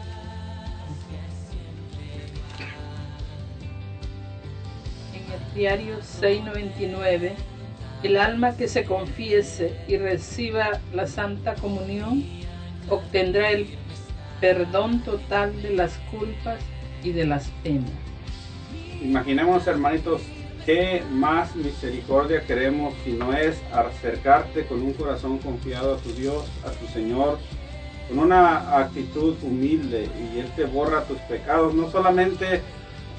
En 5.13 5.33
el 5.33 5.55
diario 5.55 6.03
699, 6.03 7.35
el 8.03 8.17
alma 8.17 8.57
que 8.57 8.67
se 8.67 8.85
confiese 8.85 9.77
y 9.87 9.97
reciba 9.97 10.81
la 10.93 11.07
Santa 11.07 11.55
Comunión 11.55 12.44
obtendrá 12.89 13.51
el 13.51 13.67
perdón 14.41 15.01
total 15.01 15.61
de 15.63 15.71
las 15.71 15.97
culpas 16.11 16.61
y 17.03 17.13
de 17.13 17.27
las 17.27 17.49
penas. 17.63 17.91
Imaginemos, 19.03 19.67
hermanitos, 19.67 20.23
qué 20.65 21.03
más 21.11 21.55
misericordia 21.57 22.43
queremos 22.43 22.95
si 23.05 23.13
no 23.13 23.33
es 23.33 23.61
acercarte 23.73 24.67
con 24.67 24.83
un 24.83 24.93
corazón 24.95 25.39
confiado 25.39 25.95
a 25.95 25.99
tu 25.99 26.13
Dios, 26.13 26.45
a 26.67 26.71
tu 26.71 26.87
Señor, 26.87 27.39
con 28.09 28.19
una 28.19 28.79
actitud 28.79 29.37
humilde 29.43 30.09
y 30.19 30.39
Él 30.39 30.51
te 30.57 30.65
borra 30.65 31.05
tus 31.05 31.19
pecados, 31.21 31.75
no 31.75 31.91
solamente 31.91 32.63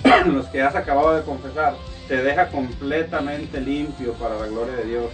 los 0.26 0.46
que 0.48 0.62
has 0.62 0.76
acabado 0.76 1.16
de 1.16 1.24
confesar, 1.24 1.76
te 2.08 2.22
deja 2.22 2.50
completamente 2.50 3.60
limpio 3.62 4.14
para 4.14 4.40
la 4.40 4.48
gloria 4.48 4.76
de 4.76 4.86
Dios. 4.86 5.06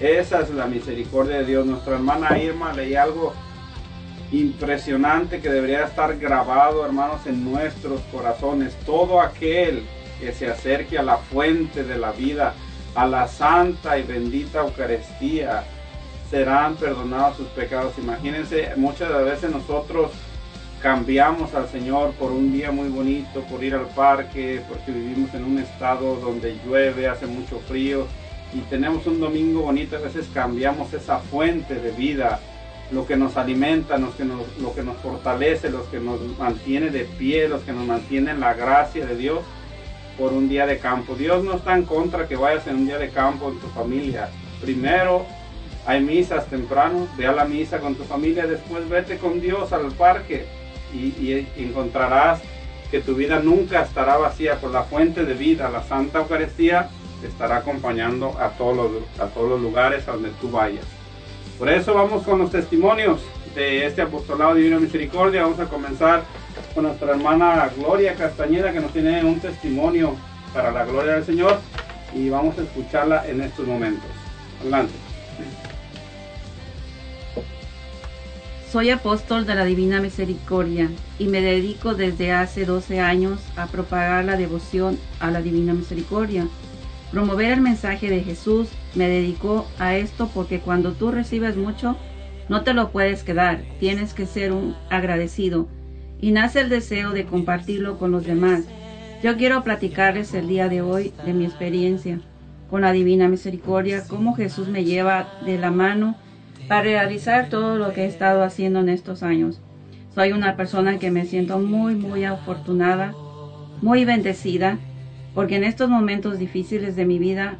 Esa 0.00 0.42
es 0.42 0.50
la 0.50 0.66
misericordia 0.66 1.38
de 1.38 1.44
Dios. 1.44 1.66
Nuestra 1.66 1.94
hermana 1.94 2.38
Irma 2.38 2.72
leía 2.72 3.02
algo 3.02 3.34
impresionante 4.32 5.40
que 5.40 5.50
debería 5.50 5.84
estar 5.84 6.18
grabado, 6.18 6.84
hermanos, 6.84 7.26
en 7.26 7.44
nuestros 7.50 8.00
corazones. 8.12 8.74
Todo 8.84 9.20
aquel 9.20 9.84
que 10.20 10.32
se 10.32 10.48
acerque 10.48 10.98
a 10.98 11.02
la 11.02 11.16
fuente 11.16 11.84
de 11.84 11.96
la 11.98 12.12
vida, 12.12 12.54
a 12.94 13.06
la 13.06 13.28
santa 13.28 13.98
y 13.98 14.02
bendita 14.02 14.60
Eucaristía, 14.60 15.64
serán 16.30 16.76
perdonados 16.76 17.36
sus 17.38 17.48
pecados. 17.48 17.94
Imagínense, 17.98 18.72
muchas 18.76 19.10
veces 19.24 19.50
nosotros 19.50 20.10
cambiamos 20.82 21.54
al 21.54 21.68
Señor 21.68 22.12
por 22.12 22.30
un 22.30 22.52
día 22.52 22.70
muy 22.70 22.88
bonito, 22.88 23.40
por 23.50 23.64
ir 23.64 23.74
al 23.74 23.86
parque, 23.88 24.60
porque 24.68 24.92
vivimos 24.92 25.32
en 25.34 25.44
un 25.44 25.58
estado 25.58 26.16
donde 26.16 26.56
llueve, 26.64 27.08
hace 27.08 27.26
mucho 27.26 27.60
frío 27.66 28.06
y 28.52 28.60
tenemos 28.62 29.06
un 29.06 29.20
domingo 29.20 29.62
bonito, 29.62 29.96
a 29.96 30.00
veces 30.00 30.26
cambiamos 30.32 30.92
esa 30.94 31.18
fuente 31.18 31.74
de 31.74 31.90
vida, 31.90 32.40
lo 32.90 33.06
que 33.06 33.16
nos 33.16 33.36
alimenta, 33.36 33.98
los 33.98 34.14
que 34.14 34.24
nos, 34.24 34.40
lo 34.58 34.74
que 34.74 34.82
nos 34.82 34.96
fortalece, 34.98 35.70
los 35.70 35.86
que 35.88 36.00
nos 36.00 36.20
mantiene 36.38 36.90
de 36.90 37.04
pie, 37.04 37.48
los 37.48 37.62
que 37.62 37.72
nos 37.72 37.86
mantiene 37.86 38.30
en 38.30 38.40
la 38.40 38.54
gracia 38.54 39.04
de 39.04 39.16
Dios 39.16 39.40
por 40.16 40.32
un 40.32 40.48
día 40.48 40.66
de 40.66 40.78
campo. 40.78 41.14
Dios 41.14 41.44
no 41.44 41.54
está 41.54 41.76
en 41.76 41.84
contra 41.84 42.26
que 42.26 42.36
vayas 42.36 42.66
en 42.66 42.76
un 42.76 42.86
día 42.86 42.98
de 42.98 43.10
campo 43.10 43.50
en 43.50 43.58
tu 43.58 43.68
familia. 43.68 44.30
Primero 44.60 45.26
hay 45.86 46.00
misas 46.00 46.46
temprano, 46.46 47.08
ve 47.16 47.26
a 47.26 47.32
la 47.32 47.44
misa 47.44 47.78
con 47.78 47.94
tu 47.94 48.04
familia, 48.04 48.46
después 48.46 48.88
vete 48.88 49.18
con 49.18 49.40
Dios 49.40 49.72
al 49.72 49.92
parque 49.92 50.46
y, 50.92 51.46
encontrarás 51.56 52.40
que 52.90 53.00
tu 53.00 53.14
vida 53.14 53.40
nunca 53.40 53.82
estará 53.82 54.16
vacía 54.16 54.56
por 54.56 54.70
la 54.70 54.82
fuente 54.82 55.24
de 55.24 55.34
vida, 55.34 55.68
la 55.68 55.82
Santa 55.82 56.20
Eucaristía 56.20 56.88
estará 57.22 57.58
acompañando 57.58 58.34
a 58.40 58.50
todos 58.50 58.76
los, 58.76 59.20
a 59.20 59.26
todos 59.26 59.50
los 59.50 59.60
lugares 59.60 60.08
a 60.08 60.12
donde 60.12 60.30
tú 60.40 60.50
vayas. 60.50 60.84
Por 61.58 61.68
eso 61.68 61.92
vamos 61.92 62.22
con 62.22 62.38
los 62.38 62.52
testimonios 62.52 63.20
de 63.56 63.84
este 63.84 64.00
apostolado 64.00 64.54
de 64.54 64.60
Divina 64.60 64.78
Misericordia. 64.78 65.42
Vamos 65.42 65.58
a 65.58 65.66
comenzar 65.66 66.22
con 66.72 66.84
nuestra 66.84 67.10
hermana 67.10 67.68
Gloria 67.76 68.14
Castañeda 68.14 68.72
que 68.72 68.78
nos 68.78 68.92
tiene 68.92 69.24
un 69.24 69.40
testimonio 69.40 70.14
para 70.54 70.70
la 70.70 70.84
gloria 70.84 71.14
del 71.14 71.24
Señor 71.24 71.58
y 72.14 72.28
vamos 72.28 72.56
a 72.58 72.62
escucharla 72.62 73.26
en 73.26 73.40
estos 73.40 73.66
momentos. 73.66 74.08
Adelante. 74.60 74.94
Soy 78.70 78.90
apóstol 78.90 79.44
de 79.44 79.56
la 79.56 79.64
Divina 79.64 80.00
Misericordia 80.00 80.90
y 81.18 81.26
me 81.26 81.40
dedico 81.40 81.94
desde 81.94 82.30
hace 82.30 82.66
12 82.66 83.00
años 83.00 83.40
a 83.56 83.66
propagar 83.66 84.24
la 84.24 84.36
devoción 84.36 84.96
a 85.18 85.32
la 85.32 85.42
Divina 85.42 85.72
Misericordia. 85.72 86.46
Promover 87.10 87.50
el 87.50 87.62
mensaje 87.62 88.10
de 88.10 88.20
Jesús 88.20 88.68
me 88.98 89.08
dedicó 89.08 89.66
a 89.78 89.94
esto 89.96 90.28
porque 90.34 90.58
cuando 90.58 90.92
tú 90.92 91.12
recibes 91.12 91.56
mucho, 91.56 91.96
no 92.48 92.62
te 92.62 92.74
lo 92.74 92.90
puedes 92.90 93.22
quedar, 93.22 93.62
tienes 93.78 94.12
que 94.12 94.26
ser 94.26 94.52
un 94.52 94.74
agradecido 94.90 95.68
y 96.20 96.32
nace 96.32 96.60
el 96.60 96.68
deseo 96.68 97.12
de 97.12 97.24
compartirlo 97.24 97.96
con 97.96 98.10
los 98.10 98.26
demás. 98.26 98.64
Yo 99.22 99.36
quiero 99.36 99.62
platicarles 99.62 100.34
el 100.34 100.48
día 100.48 100.68
de 100.68 100.82
hoy 100.82 101.12
de 101.24 101.32
mi 101.32 101.44
experiencia 101.44 102.20
con 102.68 102.80
la 102.80 102.92
Divina 102.92 103.28
Misericordia, 103.28 104.02
cómo 104.08 104.34
Jesús 104.34 104.68
me 104.68 104.84
lleva 104.84 105.28
de 105.44 105.58
la 105.58 105.70
mano 105.70 106.16
para 106.66 106.82
realizar 106.82 107.48
todo 107.48 107.78
lo 107.78 107.92
que 107.92 108.02
he 108.02 108.06
estado 108.06 108.42
haciendo 108.42 108.80
en 108.80 108.88
estos 108.88 109.22
años. 109.22 109.60
Soy 110.12 110.32
una 110.32 110.56
persona 110.56 110.98
que 110.98 111.12
me 111.12 111.24
siento 111.24 111.60
muy, 111.60 111.94
muy 111.94 112.24
afortunada, 112.24 113.14
muy 113.80 114.04
bendecida, 114.04 114.78
porque 115.34 115.54
en 115.54 115.64
estos 115.64 115.88
momentos 115.88 116.38
difíciles 116.38 116.96
de 116.96 117.06
mi 117.06 117.20
vida 117.20 117.58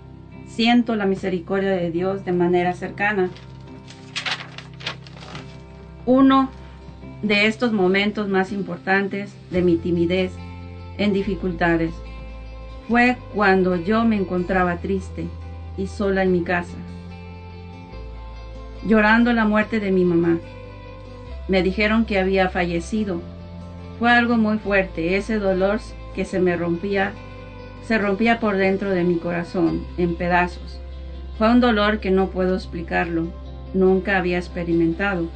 siento 0.48 0.96
la 0.96 1.06
misericordia 1.06 1.70
de 1.70 1.90
Dios 1.90 2.24
de 2.24 2.32
manera 2.32 2.72
cercana. 2.72 3.30
Uno 6.06 6.50
de 7.22 7.46
estos 7.46 7.72
momentos 7.72 8.28
más 8.28 8.50
importantes 8.52 9.32
de 9.50 9.62
mi 9.62 9.76
timidez 9.76 10.32
en 10.96 11.12
dificultades 11.12 11.92
fue 12.88 13.18
cuando 13.34 13.76
yo 13.76 14.04
me 14.04 14.16
encontraba 14.16 14.78
triste 14.78 15.26
y 15.76 15.86
sola 15.86 16.22
en 16.22 16.32
mi 16.32 16.42
casa, 16.42 16.74
llorando 18.86 19.32
la 19.32 19.44
muerte 19.44 19.78
de 19.78 19.92
mi 19.92 20.04
mamá. 20.04 20.38
Me 21.46 21.62
dijeron 21.62 22.04
que 22.04 22.18
había 22.18 22.48
fallecido. 22.48 23.20
Fue 23.98 24.10
algo 24.10 24.36
muy 24.36 24.58
fuerte, 24.58 25.16
ese 25.16 25.38
dolor 25.38 25.80
que 26.14 26.24
se 26.24 26.40
me 26.40 26.56
rompía, 26.56 27.12
se 27.88 27.96
rompía 27.96 28.38
por 28.38 28.58
dentro 28.58 28.90
de 28.90 29.02
mi 29.02 29.16
corazón, 29.16 29.86
en 29.96 30.14
pedazos. 30.14 30.78
Fue 31.38 31.50
un 31.50 31.60
dolor 31.60 32.00
que 32.00 32.10
no 32.10 32.28
puedo 32.28 32.54
explicarlo, 32.54 33.28
nunca 33.72 34.18
había 34.18 34.36
experimentado. 34.36 35.30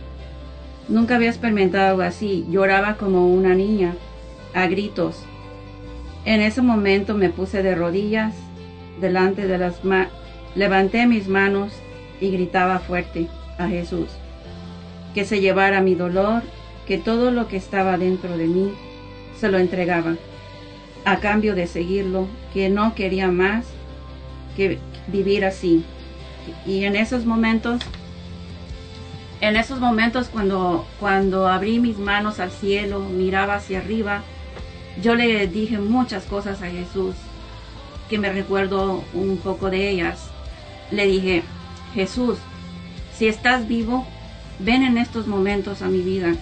Nunca 0.87 1.15
había 1.16 1.31
experimentado 1.31 1.89
algo 1.89 2.03
así. 2.03 2.45
Lloraba 2.51 2.99
como 2.99 3.27
una 3.33 3.55
niña, 3.55 3.95
a 4.53 4.66
gritos. 4.66 5.24
En 6.27 6.43
ese 6.43 6.61
momento 6.61 7.15
me 7.15 7.31
puse 7.31 7.62
de 7.62 7.74
rodillas 7.74 8.35
delante 9.01 9.47
de 9.47 9.57
las 9.57 9.83
manos, 9.83 10.12
levanté 10.55 11.07
mis 11.07 11.29
manos 11.29 11.73
y 12.20 12.33
gritaba 12.33 12.81
fuerte 12.81 13.29
a 13.57 13.66
Jesús 13.69 14.09
que 15.15 15.24
se 15.24 15.41
llevara 15.41 15.83
mi 15.83 15.95
dolor, 15.95 16.43
que 16.87 16.97
todo 16.97 17.31
lo 17.31 17.49
que 17.49 17.57
estaba 17.57 17.99
dentro 17.99 18.37
de 18.37 18.47
mí 18.47 18.73
se 19.39 19.51
lo 19.51 19.59
entregaba 19.59 20.16
a 21.05 21.19
cambio 21.19 21.55
de 21.55 21.66
seguirlo, 21.66 22.29
que 22.53 22.69
no 22.69 22.95
quería 22.95 23.29
más 23.29 23.66
que 24.57 24.79
vivir 25.09 25.45
así. 25.45 25.85
Y 26.66 26.85
en 26.85 26.97
esos 26.97 27.24
momentos 27.24 27.81
en 29.43 29.57
esos 29.57 29.81
momentos 29.81 30.29
cuando, 30.29 30.87
cuando 31.01 31.49
abrí 31.49 31.81
mis 31.81 31.99
manos 31.99 32.39
al 32.39 32.53
cielo, 32.53 33.01
miraba 33.01 33.57
hacia 33.57 33.81
arriba, 33.81 34.23
yo 35.03 35.16
le 35.16 35.49
dije 35.49 35.79
muchas 35.79 36.23
cosas 36.24 36.62
a 36.62 36.70
Jesús, 36.70 37.16
que 38.09 38.19
me 38.19 38.33
recuerdo 38.33 39.03
un 39.12 39.39
poco 39.39 39.69
de 39.69 39.91
ellas. 39.91 40.29
Le 40.93 41.07
dije, 41.07 41.43
Jesús, 41.93 42.39
si 43.19 43.27
estás 43.27 43.66
vivo, 43.66 44.07
ven 44.61 44.85
en 44.85 44.97
estos 44.97 45.27
momentos 45.27 45.83
a 45.83 45.89
mi 45.89 46.03
vida, 46.03 46.37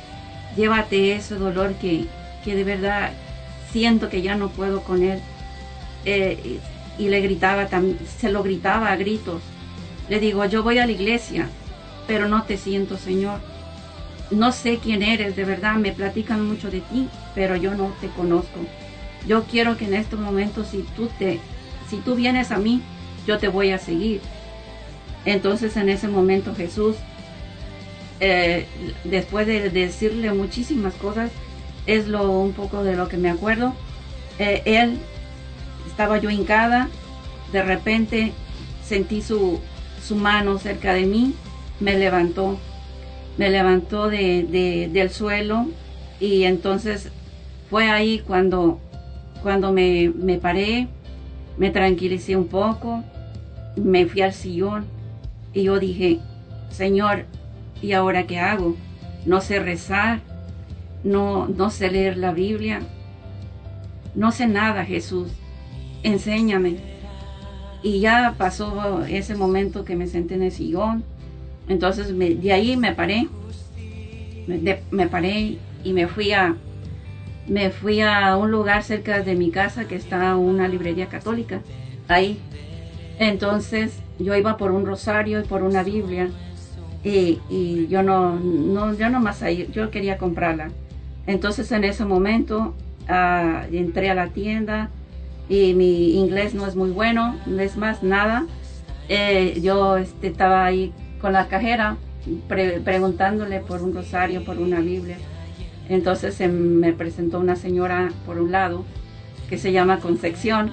llévate 0.55 1.15
ese 1.15 1.37
dolor 1.37 1.73
que, 1.77 2.05
que 2.45 2.55
de 2.55 2.65
verdad 2.65 3.12
siento 3.72 4.09
que 4.09 4.22
ya 4.22 4.34
no 4.34 4.48
puedo 4.48 4.82
con 4.82 5.02
él. 5.02 5.20
Eh, 6.05 6.59
y 6.98 7.09
le 7.09 7.20
gritaba, 7.20 7.68
se 8.18 8.30
lo 8.30 8.42
gritaba 8.42 8.90
a 8.90 8.97
gritos. 8.97 9.42
Le 10.09 10.20
digo, 10.20 10.44
yo 10.44 10.62
voy 10.62 10.78
a 10.78 10.86
la 10.86 10.92
iglesia, 10.92 11.48
pero 12.06 12.28
no 12.28 12.42
te 12.42 12.56
siento, 12.56 12.98
Señor. 12.98 13.40
No 14.30 14.52
sé 14.52 14.78
quién 14.78 15.02
eres, 15.02 15.34
de 15.34 15.44
verdad, 15.44 15.76
me 15.76 15.92
platican 15.92 16.47
mucho 16.47 16.70
de 16.70 16.80
ti, 16.80 17.09
pero 17.34 17.56
yo 17.56 17.74
no 17.74 17.92
te 18.01 18.09
conozco. 18.09 18.60
Yo 19.26 19.44
quiero 19.44 19.76
que 19.76 19.86
en 19.86 19.94
estos 19.94 20.20
momentos, 20.20 20.68
si 20.68 20.84
tú 20.97 21.09
te, 21.18 21.40
si 21.88 21.97
tú 21.98 22.14
vienes 22.14 22.51
a 22.51 22.59
mí, 22.59 22.82
yo 23.26 23.38
te 23.38 23.48
voy 23.48 23.70
a 23.70 23.78
seguir. 23.78 24.20
Entonces 25.24 25.76
en 25.76 25.88
ese 25.88 26.09
momento 26.09 26.55
Jesús, 26.55 26.97
eh, 28.20 28.66
después 29.05 29.47
de 29.47 29.70
decirle 29.70 30.32
muchísimas 30.32 30.94
cosas, 30.94 31.30
es 31.96 32.08
lo 32.08 32.30
un 32.30 32.52
poco 32.52 32.84
de 32.84 32.96
lo 32.96 33.08
que 33.08 33.16
me 33.16 33.30
acuerdo. 33.30 33.74
Eh, 34.38 34.62
él 34.64 34.98
estaba 35.86 36.18
yo 36.18 36.30
hincada, 36.30 36.88
de 37.52 37.62
repente 37.62 38.32
sentí 38.84 39.22
su, 39.22 39.60
su 40.02 40.16
mano 40.16 40.58
cerca 40.58 40.92
de 40.92 41.06
mí 41.06 41.34
me 41.80 41.98
levantó, 41.98 42.58
me 43.38 43.50
levantó 43.50 44.08
de, 44.08 44.88
del 44.92 45.10
suelo 45.10 45.66
y 46.20 46.44
entonces 46.44 47.10
fue 47.68 47.90
ahí 47.90 48.20
cuando, 48.20 48.78
cuando 49.42 49.72
me, 49.72 50.12
me 50.14 50.38
paré, 50.38 50.88
me 51.56 51.70
tranquilicé 51.70 52.36
un 52.36 52.46
poco, 52.46 53.02
me 53.76 54.06
fui 54.06 54.20
al 54.20 54.34
sillón 54.34 54.84
y 55.52 55.64
yo 55.64 55.80
dije, 55.80 56.20
Señor, 56.70 57.24
¿y 57.82 57.92
ahora 57.92 58.26
qué 58.26 58.38
hago? 58.38 58.76
No 59.26 59.40
sé 59.40 59.58
rezar, 59.58 60.20
no, 61.05 61.48
no 61.48 61.70
sé 61.70 61.90
leer 61.90 62.16
la 62.16 62.32
Biblia, 62.32 62.81
no 64.14 64.32
sé 64.32 64.47
nada, 64.47 64.85
Jesús, 64.85 65.28
enséñame. 66.02 66.77
Y 67.82 68.01
ya 68.01 68.35
pasó 68.36 69.05
ese 69.05 69.35
momento 69.35 69.85
que 69.85 69.97
me 69.97 70.06
senté 70.06 70.35
en 70.35 70.43
el 70.43 70.52
sillón 70.52 71.05
entonces 71.70 72.18
de 72.18 72.52
ahí 72.52 72.77
me 72.77 72.93
paré, 72.93 73.28
me, 74.90 75.06
paré 75.06 75.59
y 75.85 75.93
me 75.93 76.09
fui 76.09 76.32
a 76.32 76.56
me 77.47 77.70
fui 77.70 78.01
a 78.01 78.36
un 78.36 78.51
lugar 78.51 78.82
cerca 78.82 79.22
de 79.22 79.36
mi 79.36 79.52
casa 79.52 79.86
que 79.86 79.94
está 79.94 80.35
una 80.35 80.66
librería 80.66 81.06
católica 81.06 81.60
ahí. 82.09 82.39
Entonces 83.20 83.93
yo 84.18 84.35
iba 84.35 84.56
por 84.56 84.72
un 84.72 84.85
rosario 84.85 85.39
y 85.39 85.44
por 85.44 85.62
una 85.62 85.85
Biblia 85.85 86.28
y, 87.05 87.86
yo 87.86 88.02
no, 88.02 88.35
no, 88.40 88.93
yo 88.94 89.09
más 89.20 89.43
ahí, 89.44 89.68
yo 89.72 89.93
quería 89.93 90.18
comprarla. 90.18 90.70
Entonces 91.31 91.70
en 91.70 91.85
ese 91.85 92.05
momento 92.05 92.74
ah, 93.09 93.65
entré 93.70 94.11
a 94.11 94.16
la 94.16 94.31
tienda 94.31 94.90
y 95.48 95.74
mi 95.74 96.19
inglés 96.19 96.55
no 96.55 96.66
es 96.66 96.74
muy 96.74 96.90
bueno, 96.90 97.36
no 97.47 97.62
es 97.62 97.77
más 97.77 98.02
nada. 98.02 98.47
Eh, 99.09 99.61
yo 99.62 99.97
este, 99.97 100.27
estaba 100.27 100.65
ahí 100.65 100.93
con 101.20 101.32
la 101.32 101.47
cajera 101.47 101.97
preguntándole 102.48 103.61
por 103.61 103.81
un 103.81 103.94
rosario, 103.94 104.44
por 104.44 104.59
una 104.59 104.81
Biblia. 104.81 105.19
Entonces 105.89 106.40
me 106.51 106.93
presentó 106.93 107.39
una 107.39 107.55
señora 107.55 108.11
por 108.27 108.40
un 108.40 108.51
lado 108.51 108.85
que 109.48 109.57
se 109.57 109.70
llama 109.70 110.01
Concepción, 110.01 110.73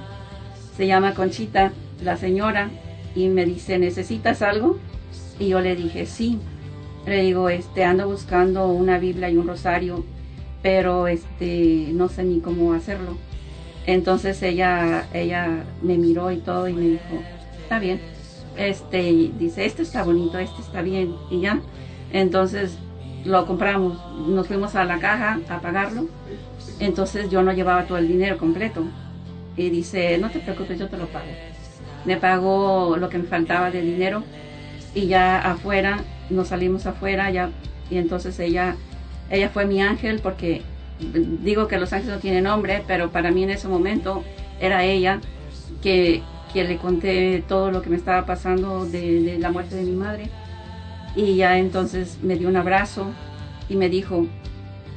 se 0.76 0.88
llama 0.88 1.14
Conchita, 1.14 1.72
la 2.04 2.18
señora, 2.18 2.72
y 3.14 3.28
me 3.28 3.46
dice, 3.46 3.78
¿necesitas 3.78 4.42
algo? 4.42 4.80
Y 5.40 5.50
yo 5.50 5.62
le 5.62 5.76
dije, 5.76 6.08
sí. 6.08 6.40
Le 7.06 7.22
digo, 7.22 7.50
este, 7.50 7.84
ando 7.84 8.08
buscando 8.08 8.68
una 8.68 8.98
Biblia 8.98 9.30
y 9.30 9.38
un 9.38 9.48
rosario, 9.48 10.04
pero 10.62 11.08
este, 11.08 11.90
no 11.94 12.10
sé 12.10 12.24
ni 12.24 12.40
cómo 12.40 12.74
hacerlo. 12.74 13.18
Entonces 13.86 14.42
ella, 14.44 15.08
ella 15.14 15.64
me 15.82 15.98
miró 15.98 16.32
y 16.32 16.38
todo 16.38 16.68
y 16.68 16.74
me 16.74 16.82
dijo, 16.82 17.22
está 17.64 17.80
bien 17.80 18.00
este, 18.58 19.32
dice, 19.38 19.66
este 19.66 19.84
está 19.84 20.04
bonito, 20.04 20.38
este 20.40 20.62
está 20.62 20.82
bien, 20.82 21.16
y 21.30 21.42
ya. 21.42 21.62
Entonces 22.12 22.78
lo 23.24 23.46
compramos, 23.46 24.00
nos 24.28 24.48
fuimos 24.48 24.76
a 24.76 24.84
la 24.84 25.00
caja 25.00 25.40
a 25.50 25.62
pagarlo, 25.62 26.08
entonces 26.80 27.30
yo 27.30 27.44
no 27.44 27.54
llevaba 27.54 27.86
todo 27.86 27.98
el 27.98 28.08
dinero 28.08 28.38
completo. 28.38 28.86
Y 29.56 29.70
dice, 29.70 30.18
no 30.20 30.30
te 30.30 30.40
preocupes, 30.40 30.78
yo 30.78 30.88
te 30.88 30.98
lo 30.98 31.08
pago. 31.08 31.26
Me 32.06 32.18
pagó 32.18 32.96
lo 32.98 33.10
que 33.10 33.18
me 33.18 33.26
faltaba 33.26 33.72
de 33.72 33.82
dinero 33.82 34.24
y 34.94 35.08
ya 35.08 35.40
afuera, 35.40 36.04
nos 36.30 36.50
salimos 36.50 36.86
afuera, 36.86 37.30
ya, 37.32 37.50
y 37.90 37.98
entonces 37.98 38.40
ella, 38.40 38.76
ella 39.30 39.50
fue 39.50 39.66
mi 39.66 39.82
ángel 39.82 40.20
porque 40.22 40.62
digo 41.00 41.68
que 41.68 41.78
los 41.78 41.94
ángeles 41.94 42.16
no 42.16 42.22
tienen 42.22 42.46
nombre, 42.46 42.84
pero 42.88 43.12
para 43.12 43.32
mí 43.32 43.44
en 43.44 43.52
ese 43.52 43.68
momento 43.68 44.24
era 44.60 44.84
ella 44.84 45.20
que 45.82 46.24
que 46.54 46.64
le 46.64 46.78
conté 46.78 47.44
todo 47.48 47.72
lo 47.72 47.82
que 47.82 47.90
me 47.90 47.98
estaba 47.98 48.26
pasando 48.26 48.86
de, 48.86 49.38
la 49.40 49.52
muerte 49.52 49.76
de 49.76 49.84
mi 49.84 49.96
madre. 49.96 50.30
Y 51.16 51.36
ya 51.36 51.58
entonces 51.58 52.20
me 52.22 52.36
dio 52.36 52.48
un 52.48 52.56
abrazo 52.56 53.12
y 53.70 53.76
me 53.76 53.90
dijo, 53.90 54.28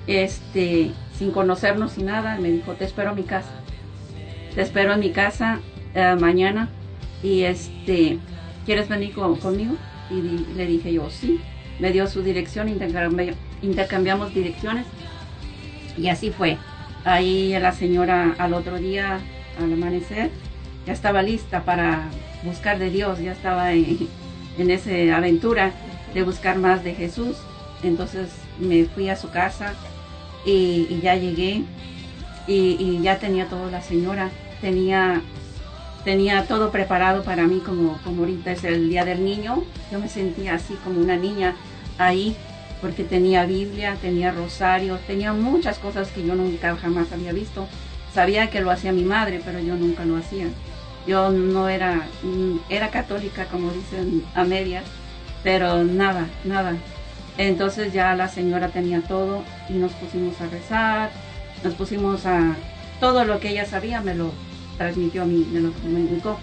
este, 0.07 0.93
sin 1.17 1.31
conocernos 1.33 1.99
y 1.99 2.03
nada, 2.03 2.39
me 2.39 2.51
dijo, 2.51 2.73
te 2.73 2.85
espero 2.85 3.11
a 3.11 3.15
mi 3.15 3.23
casa. 3.23 3.51
Te 4.55 4.63
espero 4.63 4.93
en 4.93 5.01
mi 5.01 5.11
casa 5.11 5.61
eh, 5.95 6.17
mañana 6.19 6.69
y 7.23 7.43
este, 7.43 8.19
¿quieres 8.67 8.89
venir 8.89 9.13
conmigo? 9.15 9.77
Y 10.11 10.55
le 10.57 10.67
dije 10.67 10.93
yo, 10.93 11.09
sí. 11.11 11.41
Me 11.81 11.93
dio 11.93 12.07
su 12.07 12.23
dirección, 12.23 12.69
intercambiamos 13.63 14.35
direcciones 14.35 14.87
y 15.97 16.09
así 16.09 16.31
fue. 16.31 16.59
Ahí 17.05 17.59
la 17.59 17.73
señora 17.73 18.35
al 18.39 18.53
otro 18.53 18.77
día, 18.77 19.19
al 19.59 19.73
amanecer, 19.73 20.31
ya 20.87 20.93
estaba 20.93 21.23
lista 21.23 21.65
para 21.65 22.09
buscar 22.45 22.79
de 22.79 22.91
Dios, 22.91 23.19
ya 23.19 23.33
estaba 23.33 23.73
en, 23.73 24.09
en 24.59 24.71
esa 24.71 25.17
aventura 25.17 25.73
de 26.15 26.23
buscar 26.23 26.59
más 26.59 26.85
de 26.85 26.95
Jesús. 26.95 27.37
Entonces 27.83 28.29
me 28.59 28.85
fui 28.85 29.09
a 29.09 29.17
su 29.17 29.31
casa 29.31 29.75
y, 30.45 31.01
ya 31.03 31.15
llegué 31.15 31.63
y, 32.47 32.77
y, 32.79 33.01
ya 33.03 33.19
tenía 33.19 33.47
toda 33.47 33.71
la 33.71 33.81
señora, 33.81 34.31
tenía, 34.61 35.23
tenía 36.05 36.47
todo 36.47 36.71
preparado 36.71 37.23
para 37.23 37.47
mí 37.47 37.61
como, 37.65 37.99
como 38.05 38.23
ahorita 38.23 38.53
es 38.53 38.65
el 38.65 38.91
Día 38.91 39.07
del 39.07 39.25
Niño. 39.25 39.65
Yo 39.91 39.99
me 39.99 40.09
sentía 40.09 40.55
así 40.55 40.75
como 40.85 41.01
una 41.01 41.17
niña 41.17 41.55
ahí 42.01 42.37
porque 42.81 43.05
tenía 43.05 43.45
Biblia, 43.45 43.97
tenía 44.01 44.33
rosario, 44.33 44.99
tenía 45.07 45.33
muchas 45.33 45.79
cosas 45.79 46.09
que 46.11 46.27
yo 46.27 46.35
nunca 46.35 46.75
jamás 46.77 47.13
había 47.13 47.33
visto. 47.33 47.67
Sabía 48.15 48.49
que 48.51 48.61
lo 48.61 48.71
hacía 48.71 48.93
mi 48.93 49.05
madre, 49.05 49.41
pero 49.45 49.61
yo 49.61 49.77
nunca 49.77 50.05
lo 50.05 50.17
hacía. 50.17 50.47
Yo 51.07 51.31
no 51.31 51.69
era, 51.69 52.07
era 52.69 52.91
católica, 52.91 53.45
como 53.47 53.71
dicen 53.71 54.25
a 54.35 54.45
medias, 54.45 54.85
pero 55.45 55.85
nada, 55.85 56.27
nada. 56.45 56.75
Entonces 57.37 57.93
ya 57.93 58.15
la 58.17 58.29
señora 58.29 58.69
tenía 58.69 59.03
todo 59.03 59.43
y 59.69 59.75
nos 59.75 59.93
pusimos 59.93 60.41
a 60.41 60.47
rezar, 60.47 61.11
nos 61.63 61.75
pusimos 61.75 62.27
a... 62.27 62.57
Todo 62.99 63.25
lo 63.25 63.41
que 63.41 63.51
ella 63.51 63.65
sabía 63.65 64.03
me 64.03 64.15
lo 64.15 64.33
transmitió 64.77 65.23
a 65.23 65.27
mí, 65.27 65.47
me 65.53 65.61
lo 65.61 65.73
comunicó. 65.73 66.39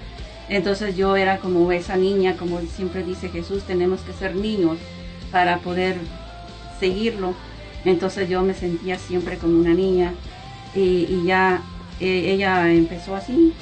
Entonces 0.49 0.95
yo 0.95 1.15
era 1.15 1.37
como 1.39 1.71
esa 1.71 1.97
niña, 1.97 2.35
como 2.37 2.61
siempre 2.61 3.03
dice 3.03 3.29
Jesús, 3.29 3.63
tenemos 3.63 4.01
que 4.01 4.13
ser 4.13 4.35
niños 4.35 4.77
para 5.31 5.59
poder 5.59 5.97
seguirlo. 6.79 7.33
Entonces 7.85 8.29
yo 8.29 8.41
me 8.41 8.53
sentía 8.53 8.97
siempre 8.97 9.37
como 9.37 9.59
una 9.59 9.73
niña 9.73 10.13
y, 10.75 11.23
ya 11.25 11.61
eh, 11.99 12.31
ella 12.33 12.71
empezó 12.71 13.15
así. 13.15 13.53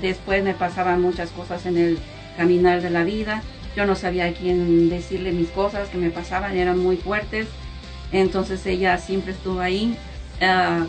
Después 0.00 0.42
me 0.42 0.54
pasaban 0.54 1.00
muchas 1.00 1.30
cosas 1.30 1.66
en 1.66 1.76
el 1.76 1.98
caminar 2.36 2.82
de 2.82 2.90
la 2.90 3.04
vida. 3.04 3.42
Yo 3.76 3.86
no 3.86 3.94
sabía 3.94 4.26
a 4.26 4.32
quién 4.32 4.88
decirle 4.88 5.32
mis 5.32 5.48
cosas 5.48 5.88
que 5.88 5.98
me 5.98 6.10
pasaban, 6.10 6.56
eran 6.56 6.78
muy 6.78 6.96
fuertes. 6.96 7.46
Entonces 8.12 8.64
ella 8.66 8.98
siempre 8.98 9.32
estuvo 9.32 9.60
ahí, 9.60 9.96
uh, 10.42 10.84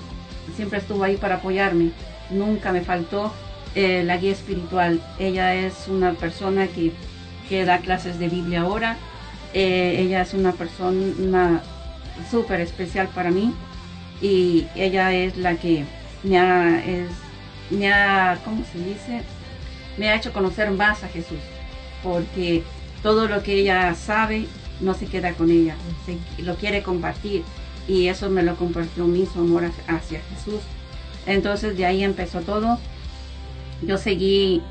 siempre 0.56 0.80
estuvo 0.80 1.04
ahí 1.04 1.16
para 1.16 1.36
apoyarme. 1.36 1.92
Nunca 2.30 2.72
me 2.74 2.82
faltó 2.82 3.32
eh, 3.76 4.04
la 4.04 4.18
guía 4.18 4.34
espiritual. 4.34 5.02
Ella 5.20 5.56
es 5.56 5.88
una 5.88 6.14
persona 6.14 6.68
que, 6.68 6.92
que 7.48 7.66
da 7.66 7.80
clases 7.80 8.20
de 8.20 8.28
Biblia 8.28 8.62
ahora. 8.62 8.98
Eh, 9.54 9.98
ella 10.00 10.22
es 10.22 10.34
una 10.34 10.52
persona 10.52 11.62
súper 12.32 12.60
especial 12.62 13.08
para 13.10 13.30
mí 13.30 13.54
y 14.22 14.66
ella 14.76 15.14
es 15.14 15.38
la 15.38 15.56
que 15.56 15.86
me 16.24 16.40
ha, 16.40 16.82
me 17.70 17.94
ha, 17.94 18.40
¿cómo 18.44 18.64
se 18.72 18.80
dice? 18.80 19.22
Me 19.98 20.10
ha 20.10 20.16
hecho 20.16 20.34
conocer 20.34 20.72
más 20.72 21.04
a 21.04 21.08
Jesús, 21.08 21.40
porque 22.02 22.64
todo 23.04 23.28
lo 23.28 23.44
que 23.44 23.60
ella 23.60 23.94
sabe 23.94 24.48
no 24.80 24.96
se 24.96 25.06
queda 25.06 25.34
con 25.34 25.52
ella, 25.52 25.76
se, 26.06 26.18
lo 26.42 26.56
quiere 26.56 26.82
compartir 26.82 27.44
y 27.88 28.08
eso 28.08 28.30
me 28.30 28.42
lo 28.42 28.56
compartió 28.56 29.06
mi 29.06 29.26
su 29.26 29.40
amor 29.40 29.66
hacia 29.88 30.22
Jesús. 30.22 30.62
Entonces 31.28 31.78
de 31.78 31.86
ahí 31.86 32.04
empezó 32.04 32.42
todo. 32.42 32.80
Yo 33.82 33.98
seguí 33.98 34.62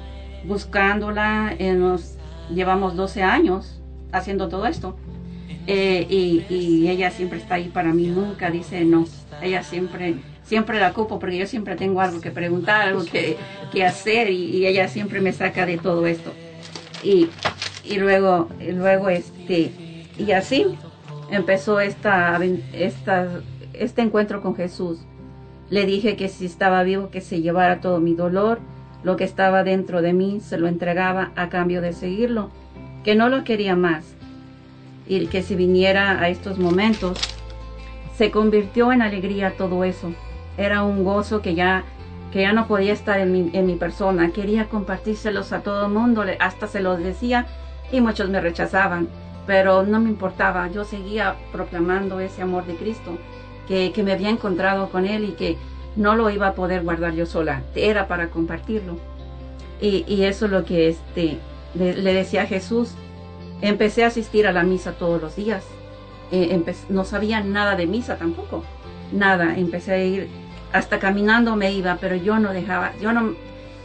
buscándola, 0.44 1.54
llevamos 2.52 2.96
12 2.96 3.22
años 3.22 3.81
haciendo 4.12 4.48
todo 4.48 4.66
esto. 4.66 4.96
Eh, 5.66 6.06
y, 6.08 6.44
y, 6.48 6.88
ella 6.88 7.10
siempre 7.10 7.38
está 7.38 7.54
ahí 7.54 7.68
para 7.68 7.92
mí, 7.92 8.08
nunca 8.08 8.50
dice 8.50 8.84
no. 8.84 9.06
Ella 9.40 9.62
siempre, 9.62 10.16
siempre 10.42 10.80
la 10.80 10.90
ocupo 10.90 11.18
porque 11.18 11.38
yo 11.38 11.46
siempre 11.46 11.76
tengo 11.76 12.00
algo 12.00 12.20
que 12.20 12.30
preguntar, 12.30 12.88
algo 12.88 13.04
que, 13.04 13.36
que 13.72 13.84
hacer 13.84 14.30
y, 14.30 14.56
y, 14.56 14.66
ella 14.66 14.88
siempre 14.88 15.20
me 15.20 15.32
saca 15.32 15.66
de 15.66 15.78
todo 15.78 16.06
esto. 16.06 16.32
Y, 17.02 17.28
y 17.84 17.98
luego, 17.98 18.48
y 18.60 18.72
luego 18.72 19.08
este, 19.08 19.72
y 20.18 20.32
así 20.32 20.66
empezó 21.30 21.80
esta, 21.80 22.38
esta, 22.72 23.40
este 23.72 24.02
encuentro 24.02 24.42
con 24.42 24.54
Jesús. 24.54 24.98
Le 25.70 25.86
dije 25.86 26.16
que 26.16 26.28
si 26.28 26.44
estaba 26.46 26.82
vivo, 26.82 27.10
que 27.10 27.20
se 27.20 27.40
llevara 27.40 27.80
todo 27.80 28.00
mi 28.00 28.14
dolor, 28.14 28.60
lo 29.02 29.16
que 29.16 29.24
estaba 29.24 29.64
dentro 29.64 30.02
de 30.02 30.12
mí, 30.12 30.40
se 30.40 30.58
lo 30.58 30.68
entregaba 30.68 31.32
a 31.34 31.48
cambio 31.48 31.80
de 31.80 31.92
seguirlo, 31.92 32.50
que 33.04 33.14
no 33.14 33.28
lo 33.28 33.44
quería 33.44 33.76
más 33.76 34.14
y 35.06 35.26
que 35.26 35.42
si 35.42 35.56
viniera 35.56 36.20
a 36.20 36.28
estos 36.28 36.58
momentos, 36.58 37.18
se 38.16 38.30
convirtió 38.30 38.92
en 38.92 39.02
alegría 39.02 39.56
todo 39.56 39.84
eso. 39.84 40.12
Era 40.56 40.84
un 40.84 41.04
gozo 41.04 41.42
que 41.42 41.54
ya, 41.54 41.84
que 42.32 42.42
ya 42.42 42.52
no 42.52 42.68
podía 42.68 42.92
estar 42.92 43.18
en 43.18 43.32
mi, 43.32 43.50
en 43.52 43.66
mi 43.66 43.74
persona. 43.76 44.30
Quería 44.30 44.68
compartírselos 44.68 45.52
a 45.52 45.60
todo 45.60 45.86
el 45.86 45.92
mundo, 45.92 46.24
hasta 46.38 46.66
se 46.66 46.80
los 46.80 46.98
decía 46.98 47.46
y 47.90 48.00
muchos 48.00 48.30
me 48.30 48.40
rechazaban, 48.40 49.08
pero 49.46 49.82
no 49.82 50.00
me 50.00 50.08
importaba. 50.08 50.68
Yo 50.68 50.84
seguía 50.84 51.36
proclamando 51.50 52.20
ese 52.20 52.42
amor 52.42 52.66
de 52.66 52.76
Cristo, 52.76 53.18
que, 53.66 53.92
que 53.92 54.02
me 54.02 54.12
había 54.12 54.30
encontrado 54.30 54.90
con 54.90 55.06
Él 55.06 55.24
y 55.24 55.32
que 55.32 55.56
no 55.96 56.14
lo 56.14 56.30
iba 56.30 56.48
a 56.48 56.54
poder 56.54 56.82
guardar 56.82 57.14
yo 57.14 57.26
sola, 57.26 57.62
era 57.74 58.08
para 58.08 58.28
compartirlo. 58.28 58.96
Y, 59.80 60.04
y 60.06 60.24
eso 60.24 60.46
es 60.46 60.52
lo 60.52 60.64
que 60.64 60.88
este, 60.88 61.38
le, 61.74 62.14
decía 62.14 62.42
a 62.42 62.46
Jesús, 62.46 62.94
Empecé 63.62 64.02
a 64.02 64.08
asistir 64.08 64.48
a 64.48 64.52
la 64.52 64.64
misa 64.64 64.92
todos 64.98 65.22
los 65.22 65.36
días. 65.36 65.62
Eh, 66.32 66.60
no 66.88 67.04
sabía 67.04 67.44
nada 67.44 67.76
de 67.76 67.86
misa 67.86 68.16
tampoco. 68.16 68.64
Nada. 69.12 69.56
Empecé 69.56 69.92
a 69.92 70.04
ir, 70.04 70.28
hasta 70.72 70.98
caminando 70.98 71.54
me 71.54 71.70
iba, 71.72 71.96
pero 72.00 72.16
yo 72.16 72.40
no 72.40 72.52
dejaba, 72.52 72.92
yo 73.00 73.12
no 73.12 73.36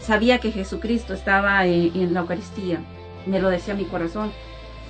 sabía 0.01 0.39
que 0.39 0.51
Jesucristo 0.51 1.13
estaba 1.13 1.63
en, 1.67 1.91
en 1.95 2.13
la 2.15 2.21
Eucaristía. 2.21 2.79
Me 3.27 3.39
lo 3.39 3.49
decía 3.49 3.75
mi 3.75 3.85
corazón. 3.85 4.31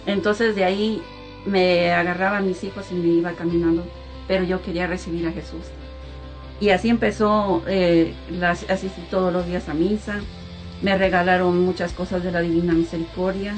Entonces 0.06 0.56
de 0.56 0.64
ahí 0.64 1.02
me 1.46 1.92
agarraban 1.92 2.48
mis 2.48 2.64
hijos 2.64 2.86
y 2.92 2.96
me 2.96 3.08
iba 3.08 3.34
caminando, 3.34 3.84
pero 4.28 4.46
yo 4.46 4.62
quería 4.62 4.88
recibir 4.88 5.28
a 5.28 5.32
Jesús. 5.32 5.66
Y 6.60 6.70
así 6.70 6.90
empezó, 6.90 7.62
eh, 7.68 8.14
las, 8.32 8.70
asistí 8.70 9.02
todos 9.12 9.34
los 9.34 9.46
días 9.46 9.68
a 9.70 9.74
misa, 9.74 10.22
me 10.82 10.98
regalaron 10.98 11.60
muchas 11.62 11.92
cosas 11.94 12.24
de 12.24 12.32
la 12.32 12.42
Divina 12.42 12.74
Misericordia, 12.74 13.56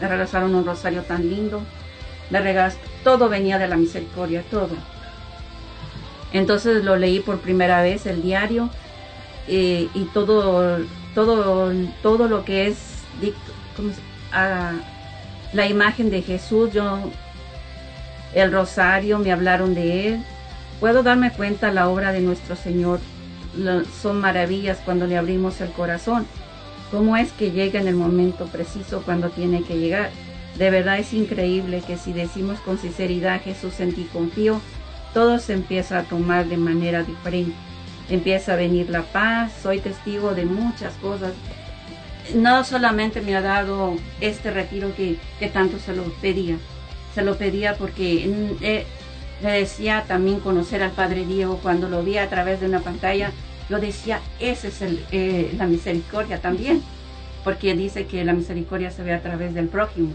me 0.00 0.08
regresaron 0.08 0.54
un 0.54 0.64
rosario 0.64 1.02
tan 1.02 1.28
lindo, 1.28 1.62
me 2.30 2.40
regas 2.40 2.76
todo 3.02 3.28
venía 3.28 3.58
de 3.58 3.68
la 3.68 3.76
misericordia, 3.76 4.44
todo. 4.50 4.70
Entonces 6.32 6.84
lo 6.84 6.96
leí 6.96 7.20
por 7.20 7.40
primera 7.40 7.82
vez 7.82 8.06
el 8.06 8.22
diario 8.22 8.70
eh, 9.48 9.88
y 9.94 10.04
todo, 10.14 10.78
todo, 11.14 11.72
todo 12.02 12.28
lo 12.28 12.44
que 12.44 12.68
es 12.68 12.78
¿cómo 13.76 13.90
se, 13.90 14.00
ah, 14.32 14.72
la 15.52 15.66
imagen 15.66 16.10
de 16.10 16.22
Jesús, 16.22 16.72
yo, 16.72 17.00
el 18.32 18.52
rosario, 18.52 19.18
me 19.18 19.32
hablaron 19.32 19.74
de 19.74 20.08
él. 20.08 20.24
Puedo 20.78 21.02
darme 21.02 21.32
cuenta 21.32 21.72
la 21.72 21.88
obra 21.88 22.12
de 22.12 22.20
nuestro 22.20 22.54
Señor. 22.54 23.00
Son 24.00 24.20
maravillas 24.20 24.78
cuando 24.84 25.08
le 25.08 25.16
abrimos 25.16 25.60
el 25.60 25.72
corazón 25.72 26.26
cómo 26.90 27.16
es 27.16 27.32
que 27.32 27.50
llega 27.50 27.80
en 27.80 27.88
el 27.88 27.94
momento 27.94 28.46
preciso 28.46 29.02
cuando 29.04 29.30
tiene 29.30 29.62
que 29.62 29.78
llegar. 29.78 30.10
De 30.58 30.70
verdad 30.70 30.98
es 30.98 31.12
increíble 31.12 31.82
que 31.86 31.96
si 31.96 32.12
decimos 32.12 32.58
con 32.60 32.78
sinceridad 32.78 33.42
Jesús 33.42 33.80
en 33.80 33.94
ti 33.94 34.08
confío, 34.12 34.60
todo 35.14 35.38
se 35.38 35.54
empieza 35.54 35.98
a 35.98 36.02
tomar 36.04 36.46
de 36.46 36.56
manera 36.56 37.02
diferente. 37.02 37.54
Empieza 38.08 38.54
a 38.54 38.56
venir 38.56 38.90
la 38.90 39.02
paz, 39.02 39.52
soy 39.62 39.78
testigo 39.78 40.34
de 40.34 40.44
muchas 40.44 40.94
cosas. 40.94 41.32
No 42.34 42.64
solamente 42.64 43.20
me 43.20 43.36
ha 43.36 43.40
dado 43.40 43.94
este 44.20 44.50
retiro 44.50 44.92
que, 44.96 45.18
tanto 45.52 45.78
se 45.78 45.94
lo 45.94 46.04
pedía, 46.20 46.56
se 47.14 47.22
lo 47.22 47.36
pedía 47.36 47.76
porque 47.76 48.54
eh, 48.60 48.86
le 49.42 49.50
decía 49.50 50.04
también 50.06 50.40
conocer 50.40 50.82
al 50.82 50.90
Padre 50.90 51.24
Diego 51.24 51.58
cuando 51.62 51.88
lo 51.88 52.02
vi 52.02 52.18
a 52.18 52.28
través 52.28 52.60
de 52.60 52.66
una 52.66 52.80
pantalla 52.80 53.32
yo 53.70 53.78
decía, 53.78 54.20
esa 54.40 54.66
es 54.66 54.82
eh, 55.12 55.54
la 55.56 55.66
misericordia 55.66 56.40
también, 56.40 56.82
porque 57.44 57.74
dice 57.74 58.06
que 58.06 58.24
la 58.24 58.32
misericordia 58.32 58.90
se 58.90 59.04
ve 59.04 59.14
a 59.14 59.22
través 59.22 59.54
del 59.54 59.68
prójimo. 59.68 60.10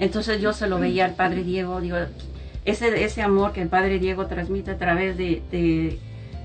Entonces 0.00 0.40
yo 0.40 0.52
se 0.52 0.66
lo 0.66 0.80
veía 0.80 1.04
al 1.04 1.14
Padre 1.14 1.44
Diego, 1.44 1.80
ese, 2.64 3.04
ese 3.04 3.22
amor 3.22 3.52
que 3.52 3.62
el 3.62 3.68
Padre 3.68 4.00
Diego 4.00 4.26
transmite 4.26 4.72
a 4.72 4.76
través 4.76 5.16
de, 5.16 5.40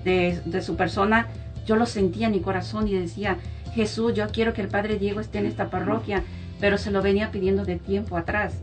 de, 0.06 0.62
su 0.62 0.76
persona, 0.76 1.28
yo 1.66 1.76
lo 1.76 1.88
sentía 1.88 2.28
en 2.28 2.34
mi 2.34 2.42
corazón 2.42 2.88
y 2.88 2.94
decía, 2.94 3.38
Jesús, 3.74 4.14
yo 4.14 4.28
quiero 4.30 4.54
que 4.54 4.62
el 4.62 4.68
Padre 4.68 5.00
Diego 5.00 5.20
esté 5.20 5.40
en 5.40 5.48
esta 5.48 5.72
parroquia, 5.72 6.24
pero 6.60 6.78
se 6.78 6.92
lo 6.92 7.02
venía 7.02 7.32
pidiendo 7.32 7.66
de 7.66 7.78
tiempo 7.78 8.18
atrás, 8.18 8.54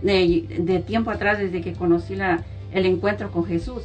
de, 0.00 0.82
tiempo 0.86 1.10
atrás 1.10 1.38
desde 1.38 1.60
que 1.60 1.74
conocí 1.74 2.14
el 2.72 2.86
encuentro 2.86 3.30
con 3.30 3.44
Jesús. 3.44 3.82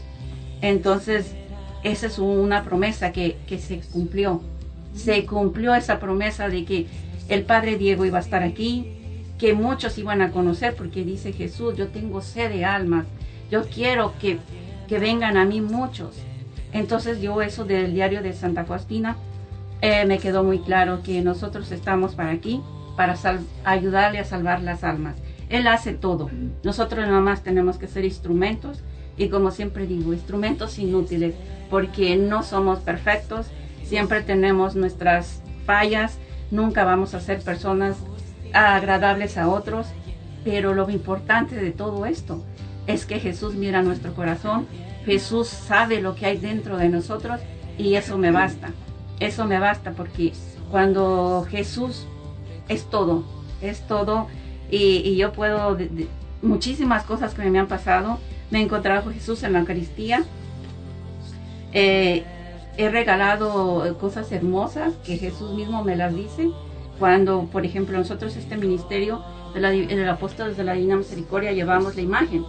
Entonces, 0.61 1.35
esa 1.83 2.07
es 2.07 2.19
una 2.19 2.63
promesa 2.63 3.11
que, 3.11 3.37
que, 3.47 3.57
se 3.59 3.79
cumplió. 3.79 4.41
Se 4.95 5.25
cumplió 5.25 5.73
esa 5.75 5.99
promesa 5.99 6.49
de 6.49 6.65
que 6.65 6.87
el 7.29 7.43
Padre 7.43 7.77
Diego 7.77 8.05
iba 8.05 8.17
a 8.17 8.21
estar 8.21 8.43
aquí, 8.43 8.87
que 9.37 9.53
muchos 9.53 9.97
iban 9.97 10.21
a 10.21 10.31
conocer, 10.31 10.75
porque 10.75 11.03
dice 11.03 11.33
Jesús, 11.33 11.75
yo 11.75 11.87
tengo 11.87 12.21
sed 12.21 12.51
de 12.51 12.65
almas, 12.65 13.05
yo 13.49 13.63
quiero 13.63 14.13
que, 14.19 14.37
que 14.87 14.99
vengan 14.99 15.37
a 15.37 15.45
mí 15.45 15.61
muchos. 15.61 16.15
Entonces 16.73 17.21
yo 17.21 17.41
eso 17.41 17.65
del 17.65 17.93
diario 17.93 18.21
de 18.21 18.33
Santa 18.33 18.65
Faustina, 18.65 19.17
eh, 19.81 20.05
me 20.05 20.19
quedó 20.19 20.43
muy 20.43 20.59
claro 20.59 21.01
que 21.01 21.21
nosotros 21.21 21.71
estamos 21.71 22.13
para 22.13 22.29
aquí, 22.29 22.61
para 22.95 23.15
ayudarle 23.63 24.19
a 24.19 24.25
salvar 24.25 24.61
las 24.61 24.83
almas. 24.83 25.15
Él 25.49 25.67
hace 25.67 25.93
todo. 25.93 26.29
Nosotros 26.63 27.05
nada 27.05 27.19
más 27.19 27.43
tenemos 27.43 27.77
que 27.77 27.87
ser 27.87 28.05
instrumentos 28.05 28.83
y 29.17 29.29
como 29.29 29.51
siempre 29.51 29.88
digo, 29.88 30.13
instrumentos 30.13 30.79
inútiles, 30.79 31.35
porque 31.69 32.15
no 32.15 32.43
somos 32.43 32.79
perfectos, 32.79 33.47
siempre 33.83 34.21
tenemos 34.21 34.75
nuestras 34.75 35.41
fallas, 35.65 36.17
nunca 36.49 36.83
vamos 36.83 37.13
a 37.13 37.21
ser 37.21 37.41
personas 37.41 37.97
agradables 38.53 39.38
a 39.38 39.47
otros, 39.47 39.88
pero 40.43 40.73
lo 40.73 40.89
importante 40.89 41.55
de 41.55 41.71
todo 41.71 42.05
esto 42.05 42.43
es 42.88 43.05
que 43.05 43.19
Jesús 43.19 43.55
mira 43.55 43.81
nuestro 43.81 44.13
corazón, 44.13 44.67
Jesús 45.05 45.47
sabe 45.47 46.01
lo 46.01 46.15
que 46.15 46.25
hay 46.25 46.38
dentro 46.38 46.77
de 46.77 46.89
nosotros 46.89 47.39
y 47.77 47.95
eso 47.95 48.17
me 48.17 48.31
basta, 48.31 48.71
eso 49.19 49.45
me 49.45 49.59
basta 49.59 49.91
porque 49.91 50.33
cuando 50.69 51.45
Jesús 51.49 52.07
es 52.67 52.89
todo, 52.89 53.23
es 53.61 53.85
todo 53.88 54.27
y, 54.69 55.15
yo 55.17 55.33
puedo, 55.33 55.77
muchísimas 56.41 57.03
cosas 57.03 57.33
que 57.33 57.49
me 57.49 57.59
han 57.59 57.67
pasado, 57.67 58.19
me 58.51 58.59
he 58.59 58.61
encontrado 58.61 59.03
con 59.03 59.13
Jesús 59.13 59.41
en 59.43 59.53
la 59.53 59.59
Eucaristía, 59.59 60.23
eh, 61.73 62.23
he 62.77 62.89
regalado 62.89 63.97
cosas 63.99 64.31
hermosas 64.31 64.93
que 65.05 65.17
Jesús 65.17 65.53
mismo 65.53 65.83
me 65.83 65.95
las 65.95 66.13
dice. 66.15 66.49
Cuando, 66.99 67.45
por 67.51 67.65
ejemplo, 67.65 67.97
nosotros 67.97 68.35
este 68.35 68.57
ministerio 68.57 69.23
de 69.53 69.59
la, 69.59 69.71
de 69.71 69.95
los 69.95 70.07
apóstoles 70.07 70.55
de 70.55 70.63
la 70.63 70.73
Divina 70.73 70.97
Misericordia 70.97 71.51
llevamos 71.51 71.95
la 71.95 72.01
imagen. 72.01 72.45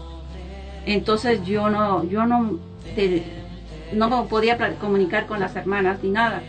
Entonces 0.84 1.44
yo 1.46 1.70
no, 1.70 2.04
yo 2.04 2.26
no, 2.26 2.58
te- 2.94 3.22
no 3.94 4.26
podía 4.28 4.58
comunicar 4.76 5.26
con 5.26 5.40
las 5.40 5.56
hermanas 5.56 5.98
ni 6.02 6.10
nada. 6.10 6.42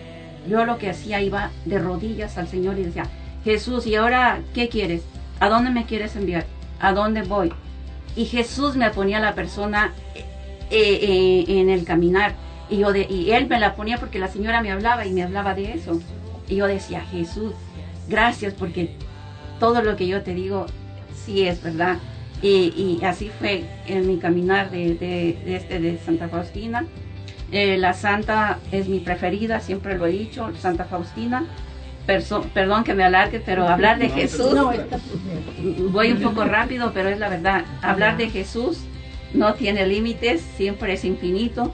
Yo 0.50 0.66
lo 0.66 0.78
que 0.78 0.90
hacía 0.90 1.22
iba 1.22 1.52
de 1.66 1.80
rodillas 1.80 2.38
al 2.38 2.48
Señor 2.50 2.78
y 2.78 2.84
decía, 2.84 3.06
Jesús, 3.46 3.88
¿y 3.88 3.96
ahora 3.96 4.40
qué 4.54 4.68
quieres? 4.68 5.04
¿A 5.40 5.48
dónde 5.48 5.70
me 5.70 5.86
quieres 5.86 6.16
enviar? 6.18 6.46
¿A 6.82 6.92
dónde 6.92 7.22
voy? 7.22 7.54
Y 8.16 8.26
Jesús 8.26 8.76
me 8.76 8.90
ponía 8.92 9.20
la 9.20 9.34
persona 9.36 9.94
eh, 10.16 10.24
eh, 11.02 11.46
en 11.48 11.70
el 11.70 11.84
caminar. 11.86 12.36
Y, 12.70 12.78
yo 12.78 12.94
de, 12.94 13.08
y 13.10 13.32
él 13.32 13.48
me 13.48 13.60
la 13.60 13.76
ponía 13.76 13.98
porque 13.98 14.20
la 14.20 14.28
señora 14.28 14.62
me 14.62 14.72
hablaba 14.72 15.06
y 15.06 15.12
me 15.14 15.24
hablaba 15.24 15.54
de 15.54 15.74
eso. 15.74 16.00
Y 16.48 16.56
yo 16.58 16.68
decía, 16.68 17.02
Jesús, 17.02 17.54
gracias 18.08 18.54
porque 18.54 18.96
todo 19.60 19.82
lo 19.82 19.96
que 19.96 20.08
yo 20.08 20.22
te 20.22 20.34
digo 20.34 20.66
sí 21.26 21.48
es 21.48 21.62
verdad. 21.64 21.98
Y, 22.42 23.00
y 23.00 23.06
así 23.06 23.30
fue 23.40 23.64
en 23.88 24.06
mi 24.08 24.18
caminar 24.18 24.70
de, 24.70 24.96
de- 24.96 25.38
de 25.46 25.56
este 25.56 25.80
de 25.80 25.98
Santa 25.98 26.28
Faustina. 26.28 26.86
Eh, 27.52 27.78
la 27.78 27.94
santa 27.94 28.60
es 28.72 28.88
mi 28.90 29.00
preferida, 29.00 29.60
siempre 29.60 29.98
lo 29.98 30.08
he 30.08 30.12
dicho, 30.12 30.52
Santa 30.60 30.86
Faustina. 30.86 31.46
Perdón 32.06 32.84
que 32.84 32.94
me 32.94 33.04
alargue, 33.04 33.40
pero 33.40 33.68
hablar 33.68 33.98
de 33.98 34.10
Jesús, 34.22 34.54
voy 35.92 36.12
un 36.12 36.20
poco 36.22 36.44
rápido, 36.46 36.92
pero 36.94 37.10
es 37.10 37.18
la 37.20 37.30
verdad. 37.30 37.64
Hablar 37.82 38.18
de 38.18 38.30
Jesús 38.30 38.80
no 39.34 39.54
tiene 39.54 39.88
límites, 39.88 40.42
siempre 40.58 40.94
es 40.94 41.06
infinito. 41.06 41.74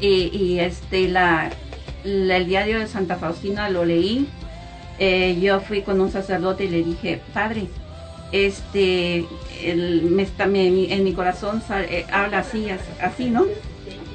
Y, 0.00 0.30
y, 0.36 0.60
este, 0.60 1.08
la, 1.08 1.50
la- 2.04 2.36
el 2.36 2.46
diario 2.46 2.78
de 2.78 2.86
Santa 2.86 3.16
Faustina 3.16 3.68
lo 3.70 3.84
leí. 3.84 4.28
Eh, 5.00 5.38
yo 5.40 5.60
fui 5.60 5.82
con 5.82 6.00
un 6.00 6.10
sacerdote 6.12 6.64
y 6.64 6.68
le 6.68 6.84
dije, 6.84 7.20
padre, 7.32 7.66
este, 8.32 9.24
el- 9.62 10.02
me 10.02 10.22
está, 10.22 10.46
me- 10.46 10.92
en 10.92 11.02
mi 11.04 11.12
corazón 11.14 11.62
sal- 11.66 11.86
eh, 11.90 12.06
habla 12.12 12.38
así, 12.38 12.70
as- 12.70 12.80
así, 13.02 13.30
¿no? 13.30 13.44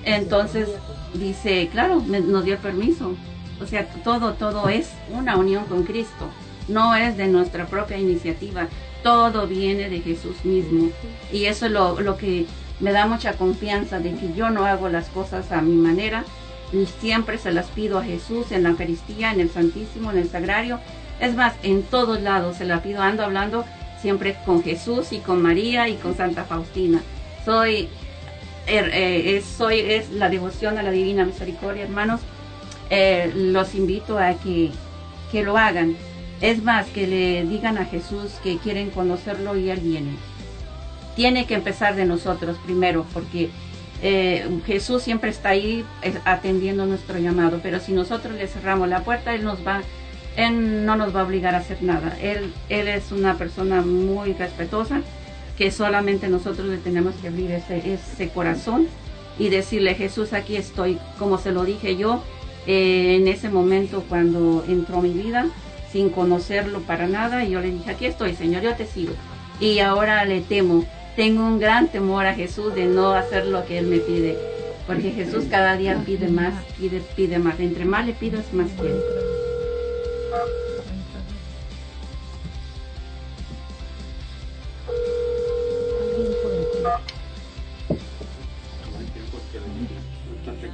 Entonces 0.05 0.69
dice, 1.13 1.67
claro, 1.71 2.01
me- 2.01 2.19
nos 2.21 2.45
dio 2.45 2.53
el 2.55 2.59
permiso. 2.59 3.15
O 3.61 3.65
sea, 3.67 3.85
todo, 4.03 4.33
todo 4.33 4.69
es 4.69 4.89
una 5.11 5.35
unión 5.37 5.65
con 5.65 5.83
Cristo. 5.83 6.29
No 6.67 6.95
es 6.95 7.17
de 7.17 7.27
nuestra 7.27 7.65
propia 7.65 7.97
iniciativa. 7.97 8.67
Todo 9.03 9.47
viene 9.47 9.89
de 9.89 10.01
Jesús 10.01 10.43
mismo. 10.45 10.89
Y 11.31 11.45
eso 11.45 11.65
es 11.65 11.71
lo, 11.71 11.99
lo 12.01 12.17
que 12.17 12.45
me 12.79 12.91
da 12.91 13.05
mucha 13.07 13.33
confianza 13.33 13.99
de 13.99 14.13
que 14.15 14.33
yo 14.33 14.49
no 14.49 14.65
hago 14.65 14.87
las 14.89 15.07
cosas 15.09 15.51
a 15.51 15.61
mi 15.61 15.75
manera. 15.75 16.23
Y 16.71 16.85
siempre 16.85 17.37
se 17.37 17.51
las 17.51 17.67
pido 17.67 17.97
a 17.97 18.03
Jesús 18.03 18.51
en 18.51 18.63
la 18.63 18.69
Eucaristía, 18.69 19.31
en 19.31 19.39
el 19.41 19.49
Santísimo, 19.49 20.11
en 20.11 20.19
el 20.19 20.29
Sagrario. 20.29 20.79
Es 21.19 21.35
más, 21.35 21.53
en 21.63 21.83
todos 21.83 22.21
lados 22.21 22.57
se 22.57 22.65
la 22.65 22.81
pido. 22.83 23.01
Ando 23.01 23.23
hablando 23.23 23.65
siempre 24.01 24.37
con 24.45 24.63
Jesús 24.63 25.11
y 25.11 25.17
con 25.19 25.41
María 25.41 25.89
y 25.89 25.95
con 25.95 26.15
Santa 26.15 26.43
Faustina. 26.45 27.01
Soy 27.43 27.89
er- 28.67 28.91
eh, 28.93 29.41
soy, 29.57 29.79
es 29.79 30.11
la 30.11 30.29
devoción 30.29 30.77
a 30.77 30.83
la 30.83 30.91
Divina 30.91 31.25
Misericordia, 31.25 31.83
hermanos. 31.83 32.21
Eh, 32.89 33.31
los 33.35 33.75
invito 33.75 34.17
a 34.17 34.33
que, 34.33 34.71
que 35.31 35.43
lo 35.43 35.57
hagan. 35.57 35.95
Es 36.41 36.63
más, 36.63 36.87
que 36.87 37.05
le 37.05 37.43
digan 37.43 37.77
a 37.77 37.85
Jesús 37.85 38.31
que 38.43 38.57
quieren 38.57 38.89
conocerlo 38.89 39.57
y 39.57 39.69
Él 39.69 39.79
viene. 39.81 40.11
Tiene 41.15 41.45
que 41.45 41.55
empezar 41.55 41.95
de 41.95 42.05
nosotros 42.05 42.57
primero, 42.65 43.05
porque 43.13 43.49
eh, 44.01 44.47
Jesús 44.65 45.03
siempre 45.03 45.29
está 45.29 45.49
ahí 45.49 45.85
eh, 46.01 46.17
atendiendo 46.23 46.85
nuestro 46.85 47.19
llamado, 47.19 47.59
pero 47.61 47.79
si 47.79 47.91
nosotros 47.91 48.35
le 48.35 48.47
cerramos 48.47 48.87
la 48.87 49.03
puerta, 49.03 49.35
Él 49.35 49.43
nos 49.43 49.65
va, 49.67 49.81
Él 50.37 50.85
no 50.85 50.95
nos 50.95 51.13
va 51.13 51.21
a 51.21 51.25
obligar 51.25 51.55
a 51.55 51.59
hacer 51.59 51.83
nada. 51.83 52.17
Él, 52.21 52.53
él 52.69 52.87
es 52.87 53.11
una 53.11 53.37
persona 53.37 53.81
muy 53.81 54.33
respetuosa, 54.33 55.01
que 55.57 55.71
solamente 55.71 56.29
nosotros 56.29 56.67
le 56.67 56.77
tenemos 56.77 57.13
que 57.15 57.27
abrir 57.27 57.51
ese, 57.51 57.93
ese 57.93 58.29
corazón 58.29 58.87
y 59.37 59.49
decirle, 59.49 59.93
Jesús, 59.95 60.31
aquí 60.31 60.55
estoy, 60.55 60.97
como 61.17 61.37
se 61.37 61.51
lo 61.51 61.65
dije 61.65 61.97
yo 61.97 62.23
eh, 62.71 63.15
en 63.15 63.27
ese 63.27 63.49
momento 63.49 64.03
cuando 64.07 64.63
entró 64.67 65.01
mi 65.01 65.09
vida, 65.09 65.47
sin 65.91 66.11
conocerlo 66.11 66.81
para 66.81 67.07
nada, 67.07 67.43
y 67.43 67.49
yo 67.49 67.61
le 67.61 67.71
dije, 67.71 67.89
aquí 67.89 68.05
estoy, 68.05 68.35
Señor, 68.35 68.61
yo 68.61 68.75
te 68.75 68.85
sigo. 68.85 69.13
Y 69.59 69.79
ahora 69.79 70.23
le 70.23 70.41
temo, 70.41 70.85
tengo 71.15 71.43
un 71.43 71.57
gran 71.57 71.87
temor 71.87 72.27
a 72.27 72.35
Jesús 72.35 72.75
de 72.75 72.85
no 72.85 73.13
hacer 73.13 73.47
lo 73.47 73.65
que 73.65 73.79
Él 73.79 73.87
me 73.87 73.97
pide, 73.97 74.37
porque 74.85 75.09
Jesús 75.09 75.45
cada 75.49 75.77
día 75.77 75.99
pide 76.05 76.27
más, 76.27 76.53
pide, 76.77 77.01
pide 77.15 77.39
más, 77.39 77.59
entre 77.59 77.85
más 77.85 78.05
le 78.05 78.13
pidas, 78.13 78.53
más 78.53 78.69
quiere. 78.79 78.99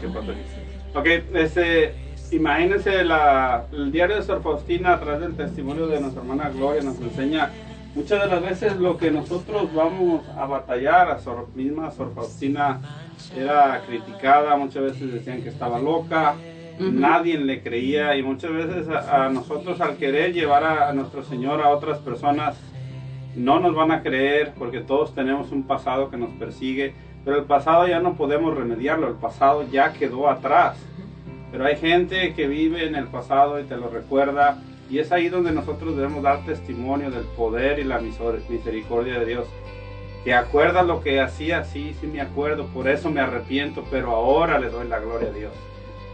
¿Qué 0.01 0.07
pasó? 0.09 0.34
Ok, 0.95 1.07
este, 1.34 1.93
imagínense 2.31 3.03
la, 3.03 3.65
el 3.73 3.91
diario 3.91 4.15
de 4.15 4.23
Sor 4.23 4.41
Faustina 4.41 4.93
a 4.93 4.99
través 4.99 5.22
del 5.22 5.35
testimonio 5.35 5.88
de 5.88 5.99
nuestra 5.99 6.22
hermana 6.22 6.49
Gloria 6.49 6.81
nos 6.84 6.99
enseña 7.01 7.49
muchas 7.95 8.22
de 8.22 8.27
las 8.27 8.41
veces 8.41 8.77
lo 8.77 8.97
que 8.97 9.11
nosotros 9.11 9.73
vamos 9.73 10.22
a 10.38 10.45
batallar, 10.45 11.09
a 11.09 11.19
Sor, 11.19 11.47
misma 11.53 11.91
Sor 11.91 12.13
Faustina 12.15 12.80
era 13.38 13.81
criticada, 13.85 14.55
muchas 14.55 14.84
veces 14.84 15.11
decían 15.11 15.41
que 15.41 15.49
estaba 15.49 15.80
loca, 15.80 16.35
Ujú. 16.80 16.91
nadie 16.91 17.38
le 17.38 17.61
creía 17.61 18.15
y 18.17 18.23
muchas 18.23 18.51
veces 18.51 18.88
a, 18.89 19.26
a 19.26 19.30
nosotros 19.30 19.80
al 19.81 19.97
querer 19.97 20.34
llevar 20.34 20.63
a, 20.63 20.89
a 20.89 20.93
nuestro 20.93 21.23
Señor 21.23 21.61
a 21.61 21.69
otras 21.69 21.99
personas 21.99 22.57
no 23.35 23.59
nos 23.59 23.76
van 23.76 23.91
a 23.91 24.01
creer 24.01 24.53
porque 24.57 24.80
todos 24.80 25.13
tenemos 25.13 25.51
un 25.51 25.63
pasado 25.63 26.09
que 26.09 26.15
nos 26.17 26.31
persigue, 26.31 26.93
pero 27.26 27.39
el 27.39 27.45
pasado 27.45 27.88
ya 27.88 27.99
no 27.99 28.14
podemos 28.14 28.56
remediarlo, 28.56 29.07
el 29.07 29.15
pasado 29.15 29.65
ya 29.69 29.91
quedó 29.93 30.30
atrás. 30.30 30.77
Pero 31.52 31.65
hay 31.65 31.76
gente 31.76 32.35
que 32.35 32.47
vive 32.47 32.85
en 32.85 32.95
el 32.95 33.07
pasado 33.07 33.60
y 33.60 33.64
te 33.64 33.76
lo 33.76 33.89
recuerda 33.89 34.61
y 34.89 34.99
es 34.99 35.11
ahí 35.11 35.30
donde 35.30 35.52
nosotros 35.52 35.95
debemos 35.97 36.22
dar 36.22 36.45
testimonio 36.45 37.10
del 37.10 37.23
poder 37.23 37.80
y 37.80 37.84
la 37.84 37.99
misericordia 37.99 39.19
de 39.19 39.26
Dios. 39.26 39.47
¿Te 40.23 40.35
acuerdas 40.35 40.85
lo 40.85 41.02
que 41.02 41.19
hacía? 41.19 41.64
Sí, 41.64 41.95
sí 41.99 42.07
me 42.07 42.22
acuerdo, 42.22 42.68
por 42.68 42.88
eso 42.88 43.10
me 43.10 43.22
arrepiento, 43.22 43.84
pero 43.89 44.11
ahora 44.11 44.60
le 44.60 44.69
doy 44.69 44.88
la 44.88 44.99
gloria 44.99 45.30
a 45.30 45.34
Dios. 45.34 45.53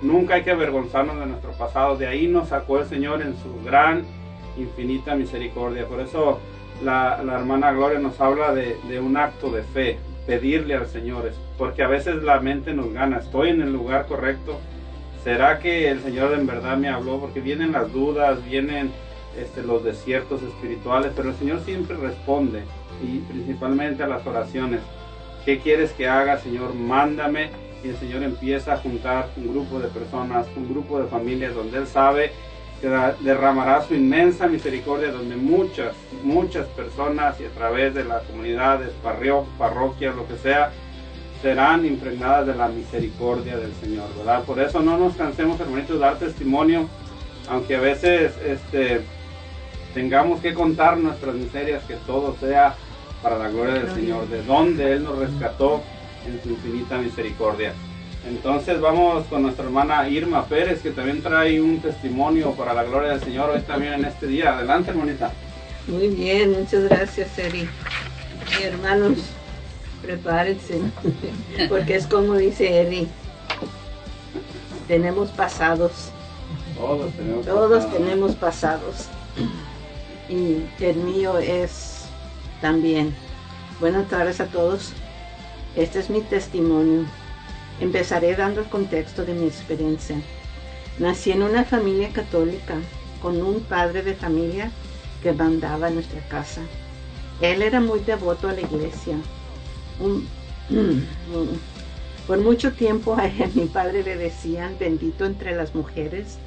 Nunca 0.02 0.36
hay 0.36 0.44
que 0.44 0.52
avergonzarnos 0.52 1.20
de 1.20 1.26
nuestro 1.26 1.52
pasado, 1.52 1.98
de 1.98 2.08
ahí 2.08 2.28
nos 2.28 2.50
sacó 2.50 2.80
el 2.80 2.86
Señor 2.86 3.22
en 3.22 3.36
su 3.36 3.64
gran, 3.66 4.04
infinita 4.58 5.16
misericordia. 5.16 5.86
Por 5.86 6.00
eso 6.00 6.40
la, 6.84 7.20
hermana 7.22 7.72
Gloria 7.72 8.00
nos 8.00 8.20
habla 8.20 8.54
de 8.54 9.00
un 9.00 9.16
acto 9.18 9.50
de 9.50 9.64
fe, 9.64 10.00
pedirle 10.26 10.76
al 10.76 10.88
Señor, 10.88 11.32
porque 11.58 11.84
a 11.84 11.88
veces 11.88 12.24
la 12.24 12.40
mente 12.40 12.74
nos 12.74 12.94
gana, 12.94 13.18
estoy 13.18 13.50
en 13.50 13.62
el 13.62 13.74
lugar 13.74 14.06
correcto, 14.06 14.60
¿será 15.24 15.60
que 15.60 15.90
el 15.90 16.02
Señor 16.02 16.34
en 16.34 16.48
verdad 16.48 16.78
me 16.78 16.90
habló? 16.90 17.20
Porque 17.20 17.42
vienen 17.42 17.72
las 17.72 17.92
dudas, 17.92 18.44
vienen 18.46 18.92
este, 19.38 19.64
los 19.64 19.84
desiertos 19.84 20.42
espirituales, 20.44 21.12
pero 21.16 21.30
el 21.30 21.36
Señor 21.36 21.62
siempre 21.62 21.96
responde, 21.98 22.64
y 23.04 23.20
principalmente 23.20 24.04
a 24.04 24.08
las 24.08 24.26
oraciones. 24.26 24.82
¿Qué 25.46 25.60
quieres 25.60 25.92
que 25.92 26.08
haga, 26.08 26.38
Señor? 26.38 26.76
Mándame. 26.76 27.50
Y 27.84 27.90
el 27.90 27.98
Señor 27.98 28.22
empieza 28.22 28.74
a 28.74 28.78
juntar 28.78 29.30
un 29.36 29.48
grupo 29.48 29.80
de 29.80 29.88
personas, 29.88 30.46
un 30.56 30.70
grupo 30.70 31.02
de 31.02 31.08
familias 31.08 31.56
donde 31.56 31.80
Él 31.80 31.88
sabe 31.88 32.32
que 32.82 32.90
derramará 33.22 33.84
su 33.84 33.94
inmensa 33.94 34.48
misericordia, 34.48 35.12
donde 35.12 35.36
muchas, 35.36 35.94
muchas 36.24 36.66
personas 36.68 37.40
y 37.40 37.46
a 37.46 37.50
través 37.50 37.94
de 37.94 38.04
las 38.04 38.24
comunidades, 38.24 38.90
parrio- 39.04 39.46
parroquias, 39.60 40.16
lo 40.16 40.28
que 40.28 40.36
sea, 40.38 40.72
serán 41.44 41.86
impregnadas 41.86 42.48
de 42.48 42.56
la 42.56 42.68
misericordia 42.68 43.58
del 43.58 43.74
Señor, 43.76 44.08
¿verdad? 44.18 44.44
Por 44.44 44.60
eso 44.60 44.80
no 44.82 44.98
nos 44.98 45.16
cansemos, 45.16 45.60
hermanitos, 45.60 45.96
de 45.98 46.02
dar 46.02 46.18
testimonio 46.18 46.88
aunque 47.50 47.76
a 47.76 47.80
veces 47.82 48.34
este, 48.46 49.02
tengamos 49.94 50.40
que 50.42 50.54
contar 50.54 50.98
nuestras 50.98 51.36
miserias, 51.36 51.84
que 51.84 51.96
todo 52.08 52.36
sea 52.40 52.76
para 53.22 53.38
la 53.38 53.50
gloria 53.50 53.74
del 53.74 53.92
Señor, 53.94 54.28
de 54.30 54.44
donde 54.44 54.94
Él 54.94 55.04
nos 55.04 55.18
rescató 55.18 55.82
en 56.26 56.42
su 56.44 56.50
infinita 56.50 56.98
misericordia. 56.98 57.74
Entonces 58.28 58.80
vamos 58.80 59.26
con 59.28 59.42
nuestra 59.42 59.66
hermana 59.66 60.08
Irma 60.08 60.46
Pérez, 60.46 60.82
que 60.82 60.92
también 60.92 61.22
trae 61.22 61.60
un 61.60 61.80
testimonio 61.82 62.52
para 62.52 62.74
la 62.74 62.84
gloria 62.84 63.12
del 63.12 63.22
Señor 63.24 63.50
hoy 63.50 63.62
también 63.62 63.94
en 63.94 64.06
este 64.06 64.28
día. 64.28 64.56
Adelante, 64.56 64.92
hermanita. 64.92 65.32
Muy 65.88 66.10
bien, 66.10 66.52
muchas 66.60 66.84
gracias, 66.84 67.38
Eri. 67.40 67.68
Y 68.60 68.64
hermanos, 68.64 69.18
prepárense, 70.04 70.80
porque 71.70 71.96
es 71.96 72.06
como 72.06 72.36
dice 72.36 72.82
Eri, 72.82 73.08
tenemos 74.88 75.30
pasados. 75.32 75.92
Todos 76.78 77.12
tenemos 77.14 77.46
Todos 77.46 77.72
pasados. 77.86 77.98
tenemos 77.98 78.36
pasados. 78.36 78.96
Y 80.30 80.64
el 80.80 80.96
mío 80.98 81.40
es 81.40 82.04
también. 82.62 83.14
Buenas 83.80 84.08
tardes 84.10 84.40
a 84.40 84.46
todos. 84.46 84.94
Este 85.76 86.00
es 86.00 86.10
mi 86.10 86.22
testimonio. 86.22 87.06
Empezaré 87.80 88.36
dando 88.36 88.62
el 88.62 88.68
contexto 88.68 89.26
de 89.26 89.34
mi 89.34 89.48
experiencia. 89.48 90.18
Nací 91.00 91.32
en 91.32 91.44
una 91.44 91.64
familia 91.64 92.10
católica 92.10 92.76
con 93.22 93.42
un 93.42 93.62
padre 93.62 94.04
de 94.04 94.14
familia 94.14 94.70
que 95.24 95.32
mandaba 95.32 95.88
en 95.88 95.96
nuestra 95.96 96.20
casa. 96.28 96.62
Él 97.42 97.62
era 97.62 97.80
muy 97.80 98.02
devoto 98.02 98.50
a 98.50 98.54
la 98.54 98.62
iglesia. 98.62 99.16
Por 102.28 102.40
mucho 102.40 102.74
tiempo 102.74 103.16
a 103.16 103.26
él, 103.28 103.52
mi 103.56 103.66
padre 103.66 104.04
le 104.04 104.16
decían 104.16 104.76
bendito 104.80 105.26
entre 105.26 105.56
las 105.56 105.76
mujeres 105.76 106.38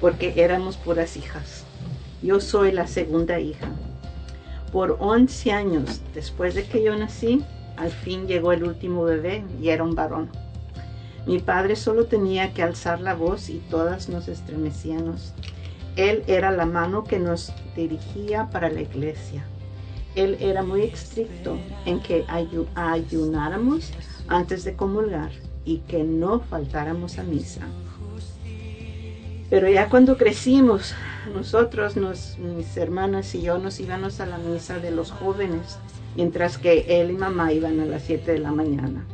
porque 0.00 0.34
éramos 0.36 0.76
puras 0.76 1.16
hijas. 1.16 1.64
Yo 2.22 2.40
soy 2.40 2.72
la 2.72 2.86
segunda 2.86 3.40
hija. 3.40 3.68
Por 4.72 4.96
11 5.00 5.52
años 5.52 6.00
después 6.14 6.54
de 6.54 6.64
que 6.64 6.82
yo 6.82 6.96
nací, 6.96 7.44
al 7.76 7.90
fin 7.90 8.26
llegó 8.26 8.52
el 8.52 8.64
último 8.64 9.04
bebé 9.04 9.44
y 9.60 9.68
era 9.68 9.84
un 9.84 9.94
varón. 9.94 10.30
Mi 11.26 11.38
padre 11.38 11.74
solo 11.76 12.06
tenía 12.06 12.52
que 12.52 12.62
alzar 12.62 13.00
la 13.00 13.14
voz 13.14 13.48
y 13.48 13.58
todas 13.70 14.08
nos 14.08 14.28
estremecíamos. 14.28 15.32
Él 15.96 16.22
era 16.26 16.50
la 16.50 16.66
mano 16.66 17.04
que 17.04 17.18
nos 17.18 17.52
dirigía 17.76 18.50
para 18.50 18.68
la 18.68 18.82
iglesia. 18.82 19.44
Él 20.16 20.36
era 20.40 20.62
muy 20.62 20.82
estricto 20.82 21.56
en 21.86 22.00
que 22.00 22.26
ayu- 22.26 22.66
ayunáramos 22.74 23.92
antes 24.28 24.64
de 24.64 24.74
comulgar 24.76 25.30
y 25.64 25.78
que 25.78 26.04
no 26.04 26.40
faltáramos 26.40 27.18
a 27.18 27.22
misa. 27.22 27.62
Pero 29.50 29.68
ya 29.68 29.88
cuando 29.88 30.16
crecimos, 30.16 30.94
nosotros, 31.32 31.96
nos, 31.96 32.38
mis 32.38 32.76
hermanas 32.76 33.34
y 33.34 33.42
yo 33.42 33.58
nos 33.58 33.78
íbamos 33.78 34.20
a 34.20 34.26
la 34.26 34.38
misa 34.38 34.78
de 34.78 34.90
los 34.90 35.10
jóvenes, 35.10 35.78
mientras 36.16 36.58
que 36.58 37.00
él 37.00 37.10
y 37.10 37.14
mamá 37.14 37.52
iban 37.52 37.78
a 37.80 37.84
las 37.84 38.02
7 38.04 38.32
de 38.32 38.38
la 38.38 38.50
mañana. 38.52 39.04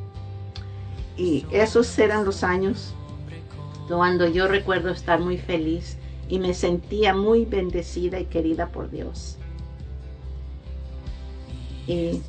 Y 1.20 1.44
esos 1.50 1.98
eran 1.98 2.24
los 2.24 2.42
años 2.42 2.94
cuando 3.88 4.26
yo 4.26 4.48
recuerdo 4.48 4.88
estar 4.88 5.20
muy 5.20 5.36
feliz 5.36 5.98
y 6.30 6.38
me 6.38 6.54
sentía 6.54 7.14
muy 7.14 7.44
bendecida 7.44 8.18
y 8.18 8.24
querida 8.24 8.68
por 8.68 8.90
Dios. 8.90 9.36
Y 11.86 12.22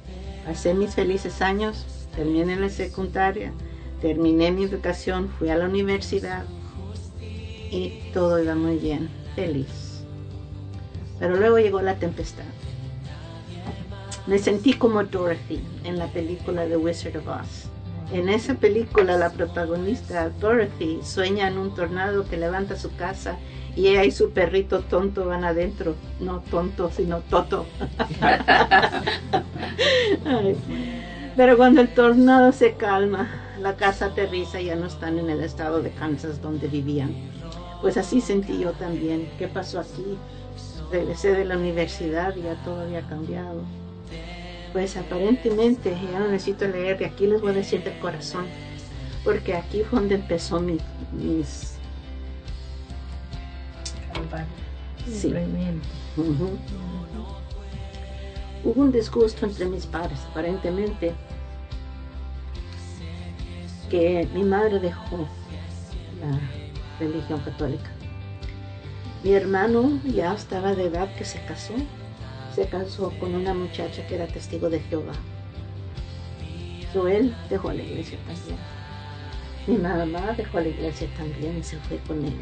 pasé 0.46 0.74
mis 0.74 0.94
felices 0.94 1.42
años, 1.42 1.86
terminé 2.14 2.58
la 2.58 2.68
secundaria, 2.68 3.54
terminé 4.02 4.52
mi 4.52 4.66
educación, 4.66 5.30
fui 5.40 5.48
a 5.48 5.56
la 5.56 5.70
universidad 5.70 6.44
y 7.22 8.12
todo 8.14 8.44
iba 8.44 8.56
muy 8.56 8.76
bien, 8.76 9.10
feliz. 9.36 10.04
Pero 11.18 11.38
luego 11.38 11.60
llegó 11.60 11.82
la 11.82 11.96
tempestad. 11.96 12.44
Me 14.28 14.38
sentí 14.38 14.74
como 14.74 15.02
Dorothy 15.06 15.62
en 15.86 15.98
la 15.98 16.08
película 16.08 16.66
The 16.66 16.76
Wizard 16.76 17.16
of 17.16 17.28
Oz. 17.30 17.71
En 18.14 18.28
esa 18.28 18.56
película 18.56 19.18
la 19.18 19.32
protagonista 19.32 20.30
Dorothy 20.30 21.00
sueña 21.02 21.48
en 21.48 21.58
un 21.58 21.74
tornado 21.74 22.28
que 22.28 22.36
levanta 22.36 22.76
su 22.76 22.94
casa 22.96 23.38
y 23.76 23.88
ella 23.88 24.04
y 24.04 24.12
su 24.12 24.32
perrito 24.32 24.82
tonto 24.82 25.28
van 25.28 25.46
adentro. 25.46 25.96
No 26.20 26.42
tonto, 26.42 26.92
sino 26.92 27.22
toto. 27.22 27.66
Pero 31.38 31.56
cuando 31.56 31.80
el 31.80 31.94
tornado 31.94 32.52
se 32.52 32.74
calma, 32.74 33.30
la 33.62 33.78
casa 33.78 34.08
aterriza 34.08 34.60
y 34.60 34.66
ya 34.66 34.76
no 34.76 34.88
están 34.88 35.18
en 35.18 35.30
el 35.30 35.42
estado 35.42 35.82
de 35.82 35.92
Kansas 35.92 36.42
donde 36.42 36.68
vivían. 36.68 37.16
Pues 37.82 37.96
así 37.96 38.20
sentí 38.20 38.60
yo 38.60 38.74
también. 38.74 39.30
¿Qué 39.40 39.48
pasó 39.48 39.80
aquí? 39.80 40.18
Regresé 40.92 41.34
de 41.34 41.46
la 41.46 41.58
universidad 41.58 42.36
y 42.36 42.42
ya 42.42 42.62
todo 42.66 42.82
había 42.82 43.04
cambiado. 43.04 43.64
Pues 44.74 44.96
aparentemente, 44.96 45.96
ya 46.12 46.20
no 46.20 46.30
necesito 46.30 46.68
leer, 46.68 46.98
de 46.98 47.06
aquí 47.06 47.28
les 47.28 47.42
voy 47.42 47.52
a 47.52 47.56
decir 47.56 47.84
de 47.84 47.98
corazón, 48.00 48.46
porque 49.24 49.56
aquí 49.56 49.84
fue 49.84 50.00
donde 50.00 50.16
empezó 50.16 50.60
mi, 50.60 50.78
mis... 51.12 51.76
Sí. 55.08 55.34
Ujú. 56.16 56.58
Hubo 58.64 58.82
un 58.82 58.92
disgusto 58.92 59.46
entre 59.46 59.66
mis 59.66 59.86
padres, 59.86 60.20
aparentemente, 60.30 61.14
que 63.90 64.28
mi 64.34 64.44
madre 64.44 64.80
dejó 64.80 65.28
la 66.22 66.40
religión 67.00 67.40
católica. 67.42 67.90
Mi 69.24 69.34
hermano 69.34 70.00
ya 70.06 70.34
estaba 70.34 70.74
de 70.76 70.86
edad 70.86 71.14
que 71.16 71.26
se 71.26 71.44
casó. 71.46 71.74
Se 72.56 72.68
casó 72.68 73.12
con 73.20 73.34
una 73.34 73.54
muchacha 73.54 74.06
que 74.08 74.16
era 74.16 74.28
testigo 74.28 74.70
de 74.70 74.80
Jehová. 74.82 75.14
So, 76.92 77.08
él 77.08 77.34
dejó 77.50 77.72
la 77.72 77.82
iglesia 77.82 78.18
también. 78.28 78.58
Mi 79.68 79.78
mamá 79.78 80.34
dejó 80.36 80.60
la 80.60 80.68
iglesia 80.68 81.08
también 81.16 81.60
y 81.60 81.64
se 81.64 81.78
fue 81.78 81.98
con 82.08 82.26
él. 82.26 82.34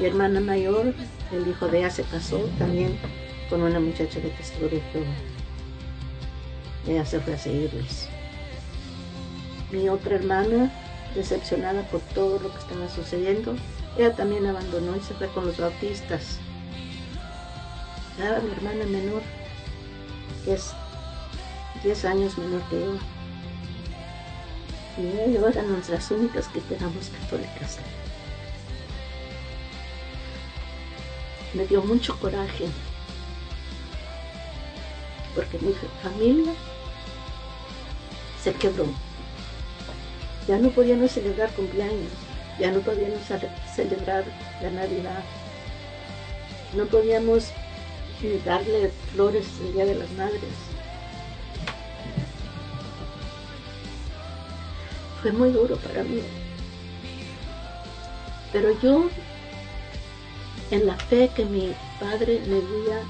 Mi 0.00 0.06
hermana 0.06 0.40
mayor, 0.40 0.94
el 1.32 1.48
hijo 1.48 1.68
de 1.68 1.78
ella, 1.78 1.90
se 1.90 2.02
casó 2.02 2.38
también 2.58 2.98
con 3.48 3.62
una 3.62 3.78
muchacha 3.78 4.18
de 4.18 4.30
testigo 4.30 4.68
de 4.68 4.80
Jehová. 4.92 5.06
Ella 6.88 7.04
se 7.04 7.20
fue 7.20 7.34
a 7.34 7.38
seguirles. 7.38 8.08
Mi 9.70 9.88
otra 9.88 10.16
hermana, 10.16 10.72
decepcionada 11.14 11.82
por 11.88 12.00
todo 12.00 12.40
lo 12.40 12.50
que 12.52 12.58
estaba 12.58 12.88
sucediendo, 12.88 13.54
ella 13.96 14.14
también 14.16 14.46
abandonó 14.46 14.96
y 14.96 15.00
se 15.00 15.14
fue 15.14 15.28
con 15.28 15.46
los 15.46 15.58
bautistas. 15.58 16.40
Estaba 18.20 18.40
mi 18.40 18.52
hermana 18.52 18.84
menor, 18.84 19.22
que 20.44 20.52
es 20.52 20.72
10 21.82 22.04
años 22.04 22.36
menor 22.36 22.60
que 22.68 22.78
yo. 22.78 22.98
Y 24.98 25.32
yo 25.32 25.48
éramos 25.48 25.88
las 25.88 26.10
únicas 26.10 26.46
que 26.48 26.60
éramos 26.74 27.08
católicas. 27.22 27.78
Me 31.54 31.64
dio 31.66 31.80
mucho 31.82 32.14
coraje, 32.20 32.66
porque 35.34 35.58
mi 35.60 35.72
familia 36.02 36.52
se 38.44 38.52
quebró. 38.52 38.84
Ya 40.46 40.58
no 40.58 40.68
podíamos 40.68 41.10
celebrar 41.12 41.48
cumpleaños, 41.52 42.12
ya 42.58 42.70
no 42.70 42.80
podíamos 42.80 43.20
cele- 43.26 43.48
celebrar 43.74 44.24
la 44.60 44.68
Navidad, 44.72 45.24
no 46.74 46.84
podíamos 46.84 47.46
eh, 48.22 48.40
darle 48.44 48.90
flores 49.12 49.46
el 49.60 49.72
Día 49.72 49.84
de 49.86 49.94
las 49.94 50.10
Madres. 50.12 50.40
Fue 55.22 55.32
muy 55.32 55.50
duro 55.50 55.76
para 55.76 56.02
mí. 56.02 56.22
Pero 58.52 58.78
yo, 58.80 59.08
en 60.70 60.86
la 60.86 60.96
fe 60.96 61.30
que 61.34 61.44
mi 61.44 61.74
padre 61.98 62.42
me 62.46 62.56
había 62.56 63.02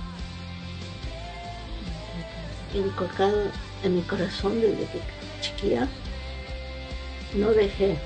inculcado 2.74 3.44
en 3.82 3.96
mi 3.96 4.02
corazón 4.02 4.60
desde 4.60 4.84
que 4.86 5.00
chiquilla, 5.40 5.88
no 7.34 7.50
dejé. 7.52 7.96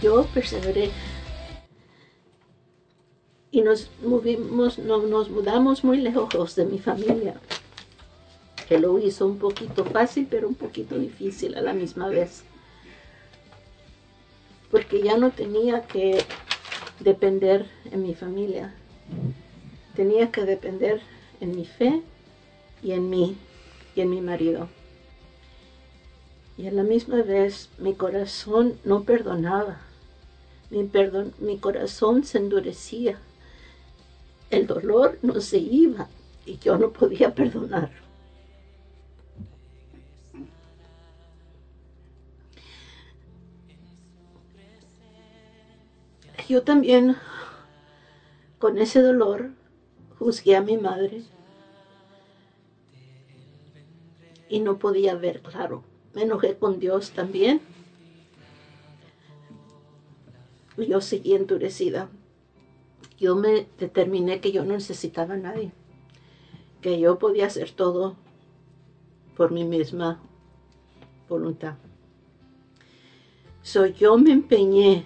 Yo 0.00 0.26
perseveré. 0.26 0.90
Y 3.50 3.62
nos 3.62 3.90
movimos, 4.02 4.78
no, 4.78 4.98
nos 4.98 5.30
mudamos 5.30 5.82
muy 5.82 5.98
lejos 5.98 6.54
de 6.54 6.66
mi 6.66 6.78
familia, 6.78 7.34
que 8.68 8.78
lo 8.78 8.98
hizo 8.98 9.26
un 9.26 9.38
poquito 9.38 9.84
fácil, 9.84 10.26
pero 10.30 10.48
un 10.48 10.54
poquito 10.54 10.98
difícil 10.98 11.56
a 11.56 11.62
la 11.62 11.72
misma 11.72 12.08
vez. 12.08 12.42
Porque 14.70 15.02
ya 15.02 15.16
no 15.16 15.30
tenía 15.30 15.82
que 15.82 16.22
depender 17.00 17.66
en 17.90 18.02
mi 18.02 18.14
familia. 18.14 18.74
Tenía 19.96 20.30
que 20.30 20.44
depender 20.44 21.00
en 21.40 21.56
mi 21.56 21.64
fe 21.64 22.02
y 22.82 22.92
en 22.92 23.08
mí 23.08 23.36
y 23.96 24.02
en 24.02 24.10
mi 24.10 24.20
marido. 24.20 24.68
Y 26.58 26.66
a 26.66 26.72
la 26.72 26.82
misma 26.82 27.22
vez 27.22 27.70
mi 27.78 27.94
corazón 27.94 28.78
no 28.84 29.04
perdonaba. 29.04 29.80
mi, 30.70 30.84
perdón, 30.84 31.32
mi 31.38 31.56
corazón 31.56 32.24
se 32.24 32.38
endurecía. 32.38 33.18
El 34.50 34.66
dolor 34.66 35.18
no 35.22 35.40
se 35.40 35.58
iba 35.58 36.08
y 36.46 36.58
yo 36.58 36.78
no 36.78 36.90
podía 36.90 37.34
perdonar. 37.34 37.90
Yo 46.48 46.62
también, 46.62 47.14
con 48.58 48.78
ese 48.78 49.02
dolor, 49.02 49.50
juzgué 50.18 50.56
a 50.56 50.62
mi 50.62 50.78
madre 50.78 51.22
y 54.48 54.60
no 54.60 54.78
podía 54.78 55.14
ver 55.14 55.42
claro. 55.42 55.84
Me 56.14 56.22
enojé 56.22 56.56
con 56.56 56.80
Dios 56.80 57.10
también. 57.10 57.60
Yo 60.78 61.02
seguí 61.02 61.34
endurecida. 61.34 62.08
Yo 63.18 63.36
me 63.36 63.66
determiné 63.78 64.40
que 64.40 64.52
yo 64.52 64.64
no 64.64 64.74
necesitaba 64.74 65.34
a 65.34 65.38
nadie, 65.38 65.72
que 66.80 66.98
yo 67.00 67.18
podía 67.18 67.46
hacer 67.46 67.70
todo 67.72 68.16
por 69.36 69.50
mi 69.50 69.64
misma 69.64 70.20
voluntad. 71.28 71.74
So, 73.62 73.86
yo 73.86 74.16
me 74.16 74.32
empeñé 74.32 75.04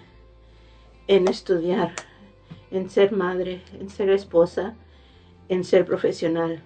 en 1.07 1.27
estudiar, 1.27 1.93
en 2.71 2.89
ser 2.89 3.11
madre, 3.11 3.61
en 3.79 3.89
ser 3.89 4.09
esposa, 4.09 4.75
en 5.49 5.63
ser 5.63 5.85
profesional. 5.85 6.63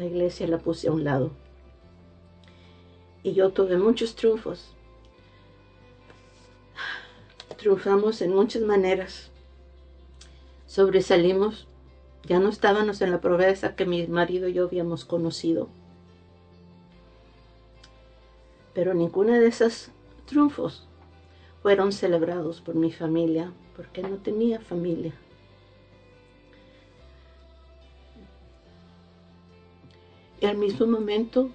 La 0.00 0.06
iglesia 0.06 0.46
la 0.46 0.56
puse 0.56 0.88
a 0.88 0.92
un 0.92 1.04
lado. 1.04 1.30
Y 3.22 3.34
yo 3.34 3.50
tuve 3.50 3.76
muchos 3.76 4.14
triunfos. 4.14 4.74
Triunfamos 7.60 8.22
en 8.22 8.34
muchas 8.34 8.62
maneras. 8.62 9.30
Sobresalimos. 10.66 11.68
Ya 12.26 12.38
no 12.38 12.48
estábamos 12.48 13.02
en 13.02 13.10
la 13.10 13.20
pobreza 13.20 13.76
que 13.76 13.84
mi 13.84 14.06
marido 14.06 14.48
y 14.48 14.54
yo 14.54 14.64
habíamos 14.64 15.04
conocido. 15.04 15.68
Pero 18.72 18.94
ninguna 18.94 19.38
de 19.38 19.48
esos 19.48 19.90
triunfos 20.24 20.88
fueron 21.62 21.92
celebrados 21.92 22.62
por 22.62 22.76
mi 22.76 22.92
familia, 22.92 23.52
porque 23.76 24.00
no 24.00 24.16
tenía 24.16 24.58
familia. 24.58 25.12
Y 30.40 30.46
al 30.46 30.56
mismo 30.56 30.86
momento, 30.86 31.50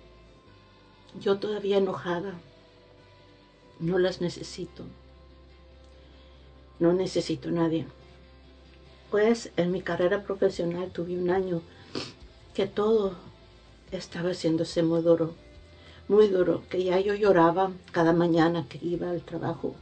yo 1.19 1.39
todavía 1.39 1.77
enojada, 1.77 2.35
no 3.79 3.97
las 3.97 4.21
necesito. 4.21 4.83
No 6.79 6.93
necesito 6.93 7.49
a 7.49 7.53
nadie. 7.53 7.85
Pues 9.11 9.51
en 9.55 9.71
mi 9.71 9.81
carrera 9.81 10.23
profesional 10.23 10.91
tuve 10.91 11.17
un 11.17 11.29
año 11.29 11.61
que 12.53 12.67
todo 12.67 13.15
estaba 13.91 14.31
haciéndose 14.31 14.83
muy 14.83 15.01
duro, 15.01 15.33
muy 16.07 16.27
duro, 16.27 16.63
que 16.69 16.83
ya 16.83 16.99
yo 16.99 17.13
lloraba 17.13 17.71
cada 17.91 18.13
mañana 18.13 18.65
que 18.67 18.79
iba 18.81 19.09
al 19.09 19.21
trabajo, 19.21 19.75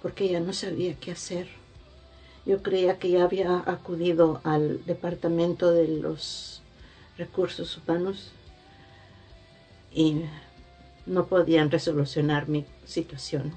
porque 0.00 0.28
ya 0.28 0.40
no 0.40 0.52
sabía 0.52 0.94
qué 0.94 1.12
hacer. 1.12 1.48
Yo 2.44 2.62
creía 2.62 2.98
que 2.98 3.10
ya 3.10 3.24
había 3.24 3.62
acudido 3.66 4.40
al 4.44 4.84
departamento 4.84 5.70
de 5.70 5.88
los 5.88 6.62
recursos 7.16 7.78
humanos 7.78 8.32
y 9.94 10.22
no 11.06 11.26
podían 11.26 11.70
resolucionar 11.70 12.48
mi 12.48 12.64
situación. 12.84 13.52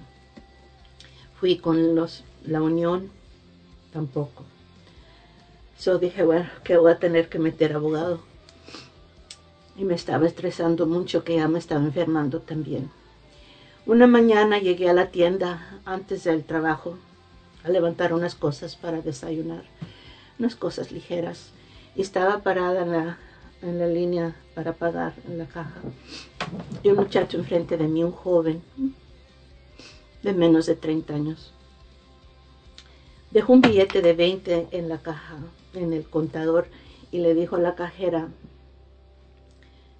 Fui 1.40 1.58
con 1.58 1.96
los, 1.96 2.24
la 2.46 2.62
unión, 2.62 3.10
tampoco. 3.92 4.44
So 5.78 5.98
dije, 6.00 6.24
bueno, 6.24 6.50
que 6.64 6.78
voy 6.78 6.92
a 6.92 7.00
tener 7.00 7.30
que 7.30 7.40
meter 7.40 7.74
abogado. 7.74 8.20
Y 9.78 9.84
me 9.84 9.94
estaba 9.94 10.26
estresando 10.26 10.86
mucho 10.86 11.24
que 11.24 11.36
ya 11.36 11.48
me 11.48 11.60
estaba 11.60 11.84
enfermando 11.84 12.40
también. 12.40 12.90
Una 13.86 14.08
mañana 14.08 14.58
llegué 14.60 14.90
a 14.90 14.94
la 14.94 15.12
tienda 15.12 15.80
antes 15.86 16.24
del 16.24 16.44
trabajo 16.44 16.98
a 17.64 17.70
levantar 17.70 18.14
unas 18.14 18.36
cosas 18.36 18.76
para 18.76 19.02
desayunar, 19.02 19.64
unas 20.40 20.56
cosas 20.56 20.92
ligeras. 20.92 21.50
Y 21.96 22.02
estaba 22.02 22.40
parada 22.40 22.84
en 22.84 22.92
la 22.92 23.18
en 23.62 23.80
la 23.80 23.88
línea 23.88 24.36
para 24.54 24.74
pagar 24.74 25.14
en 25.28 25.38
la 25.38 25.46
caja. 25.46 25.82
Y 26.84 26.90
un 26.90 26.98
muchacho 26.98 27.38
enfrente 27.38 27.78
de 27.78 27.88
mí, 27.88 28.04
un 28.04 28.12
joven 28.12 28.62
de 30.26 30.34
menos 30.34 30.66
de 30.66 30.76
30 30.76 31.14
años. 31.14 31.54
Dejó 33.30 33.54
un 33.54 33.62
billete 33.62 34.02
de 34.02 34.14
20 34.14 34.70
en 34.72 34.90
la 34.90 34.98
caja, 34.98 35.38
en 35.76 35.94
el 35.94 36.04
contador, 36.04 36.66
y 37.12 37.20
le 37.20 37.36
dijo 37.36 37.58
a 37.58 37.60
la 37.60 37.76
cajera, 37.76 38.30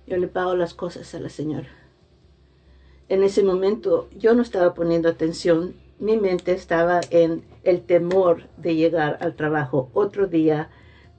yo 0.08 0.18
le 0.18 0.28
pago 0.28 0.56
las 0.56 0.74
cosas 0.74 1.14
a 1.14 1.20
la 1.20 1.30
señora. 1.30 1.70
En 3.08 3.24
ese 3.24 3.44
momento 3.44 4.10
yo 4.18 4.34
no 4.34 4.42
estaba 4.42 4.74
poniendo 4.74 5.10
atención, 5.10 5.76
mi 6.00 6.18
mente 6.18 6.54
estaba 6.54 7.02
en 7.12 7.44
el 7.64 7.82
temor 7.82 8.48
de 8.58 8.76
llegar 8.76 9.20
al 9.22 9.36
trabajo 9.36 9.92
otro 9.94 10.26
día 10.26 10.72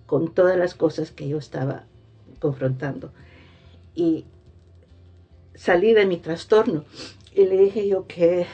con 0.06 0.34
todas 0.34 0.58
las 0.58 0.74
cosas 0.74 1.12
que 1.12 1.28
yo 1.28 1.38
estaba 1.38 1.84
confrontando. 2.40 3.12
Y 3.94 4.24
salí 5.54 5.92
de 5.92 6.06
mi 6.06 6.16
trastorno 6.16 6.84
y 7.32 7.44
le 7.44 7.56
dije 7.56 7.86
yo 7.86 8.06
que 8.08 8.46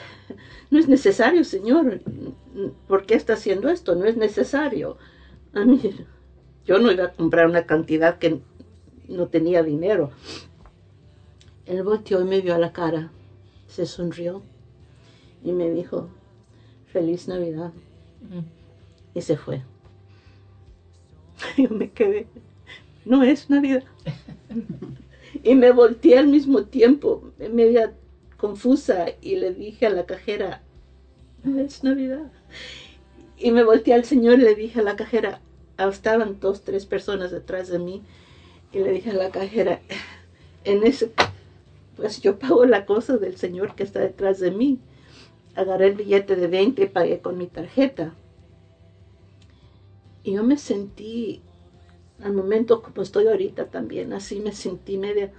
no 0.71 0.79
es 0.79 0.89
necesario, 0.89 1.45
Señor. 1.45 2.01
¿Por 2.89 3.07
qué 3.07 3.15
está 3.15 3.35
haciendo 3.35 3.69
esto? 3.69 3.95
No 3.95 4.05
es 4.05 4.17
necesario. 4.17 4.97
A 5.55 5.65
mí, 5.65 5.81
yo 6.65 6.79
no 6.79 6.91
iba 6.91 7.05
a 7.05 7.13
comprar 7.13 7.47
una 7.47 7.67
cantidad 7.67 8.19
que 8.19 8.41
no 9.09 9.29
tenía 9.29 9.63
dinero. 9.63 10.11
Él 11.67 11.83
volteó 11.83 12.21
y 12.21 12.25
me 12.25 12.41
vio 12.41 12.55
a 12.55 12.59
la 12.59 12.73
cara, 12.73 13.11
se 13.69 13.87
sonrió 13.87 14.43
y 15.45 15.53
me 15.53 15.71
dijo, 15.71 16.09
feliz 16.87 17.29
Navidad. 17.29 17.73
Y 19.15 19.23
se 19.23 19.37
fue. 19.37 19.63
Yo 21.57 21.69
me 21.71 21.91
quedé 21.91 22.27
no 23.05 23.23
es 23.23 23.51
Navidad. 23.51 23.85
y 25.43 25.55
me 25.55 25.73
volteé 25.73 26.19
al 26.19 26.29
mismo 26.29 26.65
tiempo, 26.65 27.33
media 27.53 27.93
confusa, 28.43 29.07
y 29.21 29.37
le 29.37 29.55
dije 29.55 29.87
a 29.87 29.91
la 29.91 30.05
cajera, 30.05 30.63
es 31.45 31.85
Navidad. 31.85 32.33
Y 33.39 33.53
me 33.53 33.63
volteé 33.63 33.95
al 33.95 34.05
Señor 34.05 34.41
y 34.41 34.43
le 34.43 34.57
dije 34.57 34.81
a 34.81 34.83
la 34.83 34.97
cajera, 34.97 35.41
estaban 35.79 36.41
dos, 36.41 36.63
tres 36.63 36.85
personas 36.85 37.31
detrás 37.31 37.69
de 37.69 37.79
mí, 37.79 38.03
y 38.73 38.81
le 38.81 38.91
dije 38.91 39.11
a 39.11 39.15
la 39.15 39.31
cajera, 39.31 39.81
en 40.65 40.85
ese, 40.85 41.13
pues 41.95 42.21
yo 42.21 42.41
pago 42.41 42.65
la 42.65 42.85
cosa 42.85 43.17
del 43.17 43.37
Señor 43.37 43.77
que 43.77 43.85
está 43.85 44.01
detrás 44.01 44.41
de 44.41 44.51
mí. 44.51 44.81
Agarré 45.55 45.87
el 45.87 45.95
billete 45.95 46.35
de 46.35 46.49
20 46.49 46.83
y 46.83 46.87
pagué 46.89 47.21
con 47.21 47.39
mi 47.39 47.47
tarjeta. 47.47 48.13
Y 50.25 50.33
yo 50.33 50.43
me 50.43 50.57
sentí 50.57 51.43
al 52.25 52.33
momento 52.33 52.83
como 52.83 53.03
estoy 53.03 53.29
ahorita 53.29 53.67
también, 53.67 54.13
así 54.13 54.41
me 54.41 54.51
sentí 54.51 54.99
media. 54.99 55.33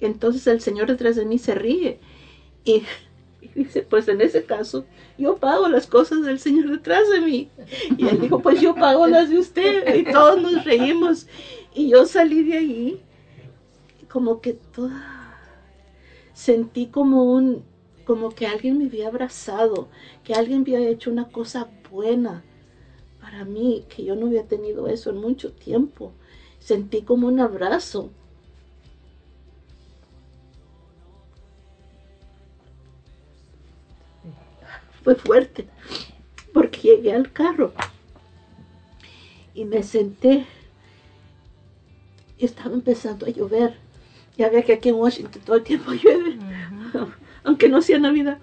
Entonces 0.00 0.46
el 0.46 0.60
Señor 0.60 0.88
detrás 0.88 1.16
de 1.16 1.26
mí 1.26 1.38
se 1.38 1.54
ríe 1.54 2.00
y, 2.64 2.82
dice, 3.54 3.82
pues 3.82 4.08
en 4.08 4.20
ese 4.20 4.44
caso 4.44 4.84
yo 5.18 5.36
pago 5.36 5.68
las 5.68 5.86
cosas 5.86 6.22
del 6.22 6.38
Señor 6.38 6.70
detrás 6.70 7.10
de 7.10 7.20
mí. 7.20 7.50
Y 7.96 8.08
él 8.08 8.20
dijo, 8.20 8.40
pues 8.40 8.60
yo 8.60 8.74
pago 8.74 9.06
las 9.06 9.30
de 9.30 9.38
usted. 9.38 9.94
Y 9.94 10.04
todos 10.10 10.40
nos 10.40 10.64
reímos. 10.64 11.26
Y 11.74 11.88
yo 11.88 12.06
salí 12.06 12.42
de 12.44 12.58
ahí 12.58 13.02
como 14.10 14.40
que 14.40 14.52
toda... 14.52 15.16
Sentí 16.32 16.86
como 16.86 17.24
un, 17.34 17.64
como 18.04 18.30
que 18.30 18.46
alguien 18.46 18.78
me 18.78 18.86
había 18.86 19.08
abrazado, 19.08 19.88
que 20.24 20.32
alguien 20.32 20.62
había 20.62 20.80
hecho 20.88 21.10
una 21.10 21.28
cosa 21.28 21.68
buena 21.90 22.44
para 23.20 23.44
mí, 23.44 23.84
que 23.94 24.04
yo 24.04 24.16
no 24.16 24.26
había 24.26 24.48
tenido 24.48 24.88
eso 24.88 25.10
en 25.10 25.18
mucho 25.18 25.52
tiempo. 25.52 26.12
Sentí 26.58 27.02
como 27.02 27.28
un 27.28 27.40
abrazo. 27.40 28.10
Fue 35.10 35.16
fuerte, 35.16 35.66
porque 36.54 36.82
llegué 36.82 37.12
al 37.12 37.32
carro 37.32 37.72
y 39.54 39.64
me 39.64 39.82
senté 39.82 40.46
y 42.38 42.44
estaba 42.44 42.72
empezando 42.72 43.26
a 43.26 43.30
llover. 43.30 43.74
Ya 44.38 44.50
ve 44.50 44.62
que 44.62 44.74
aquí 44.74 44.90
en 44.90 44.94
Washington 44.94 45.42
todo 45.44 45.56
el 45.56 45.64
tiempo 45.64 45.90
llueve, 45.94 46.38
aunque 47.42 47.68
no 47.68 47.82
sea 47.82 47.98
Navidad. 47.98 48.38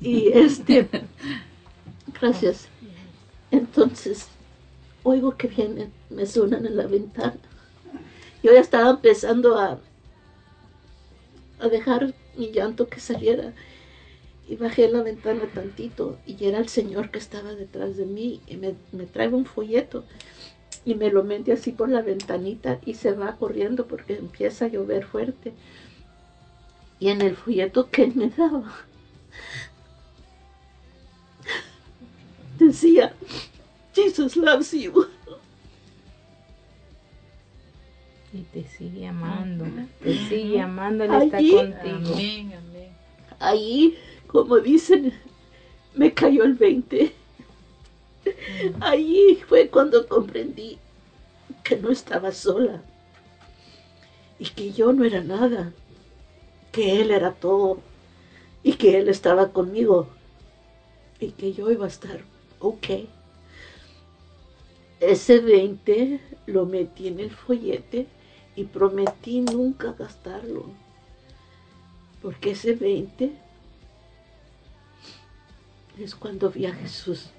Y 0.00 0.28
este, 0.28 0.88
gracias. 2.18 2.68
Entonces, 3.50 4.28
oigo 5.02 5.36
que 5.36 5.48
vienen, 5.48 5.92
me 6.08 6.24
suenan 6.24 6.64
en 6.64 6.78
la 6.78 6.86
ventana. 6.86 7.36
Yo 8.42 8.54
ya 8.54 8.60
estaba 8.60 8.88
empezando 8.88 9.58
a, 9.58 9.78
a 11.60 11.68
dejar 11.68 12.14
mi 12.34 12.50
llanto 12.50 12.88
que 12.88 12.98
saliera. 12.98 13.52
Y 14.48 14.56
bajé 14.56 14.88
la 14.88 15.02
ventana 15.02 15.42
tantito 15.52 16.18
y 16.26 16.42
era 16.44 16.58
el 16.58 16.68
señor 16.68 17.10
que 17.10 17.18
estaba 17.18 17.54
detrás 17.54 17.96
de 17.96 18.06
mí 18.06 18.40
y 18.46 18.56
me, 18.56 18.74
me 18.92 19.04
trae 19.04 19.28
un 19.28 19.44
folleto 19.44 20.04
y 20.84 20.94
me 20.94 21.10
lo 21.10 21.22
mete 21.22 21.52
así 21.52 21.72
por 21.72 21.90
la 21.90 22.00
ventanita 22.00 22.80
y 22.86 22.94
se 22.94 23.12
va 23.12 23.36
corriendo 23.36 23.86
porque 23.86 24.16
empieza 24.16 24.64
a 24.64 24.68
llover 24.68 25.04
fuerte. 25.04 25.52
Y 26.98 27.08
en 27.08 27.20
el 27.20 27.36
folleto 27.36 27.90
que 27.90 28.04
él 28.04 28.12
me 28.14 28.30
daba 28.30 28.74
decía, 32.58 33.12
Jesus 33.94 34.36
loves 34.36 34.72
you. 34.72 35.06
Y 38.32 38.42
te 38.52 38.64
sigue 38.64 39.06
amando, 39.06 39.64
te 40.02 40.14
sigue 40.28 40.60
amando, 40.60 41.04
Él 41.04 41.12
está 41.12 41.38
contigo. 41.38 42.14
Amén, 42.14 42.52
amén. 42.54 42.92
Ahí, 43.40 43.96
como 44.28 44.58
dicen, 44.58 45.12
me 45.94 46.14
cayó 46.14 46.44
el 46.44 46.54
20. 46.54 47.12
Ahí 48.80 49.42
fue 49.48 49.68
cuando 49.68 50.06
comprendí 50.06 50.78
que 51.64 51.76
no 51.76 51.90
estaba 51.90 52.30
sola 52.32 52.82
y 54.38 54.44
que 54.50 54.72
yo 54.72 54.92
no 54.92 55.04
era 55.04 55.22
nada, 55.22 55.72
que 56.70 57.00
Él 57.00 57.10
era 57.10 57.32
todo 57.32 57.80
y 58.62 58.74
que 58.74 58.98
Él 58.98 59.08
estaba 59.08 59.50
conmigo 59.52 60.08
y 61.20 61.32
que 61.32 61.52
yo 61.52 61.70
iba 61.70 61.86
a 61.86 61.88
estar 61.88 62.20
ok. 62.60 62.86
Ese 65.00 65.38
20 65.40 66.20
lo 66.46 66.66
metí 66.66 67.08
en 67.08 67.20
el 67.20 67.30
follete 67.30 68.06
y 68.56 68.64
prometí 68.64 69.40
nunca 69.40 69.94
gastarlo. 69.98 70.66
Porque 72.20 72.50
ese 72.50 72.74
20 72.74 73.47
es 76.04 76.14
cuando 76.14 76.50
vi 76.50 76.66
a 76.66 76.74
Jesús. 76.74 77.30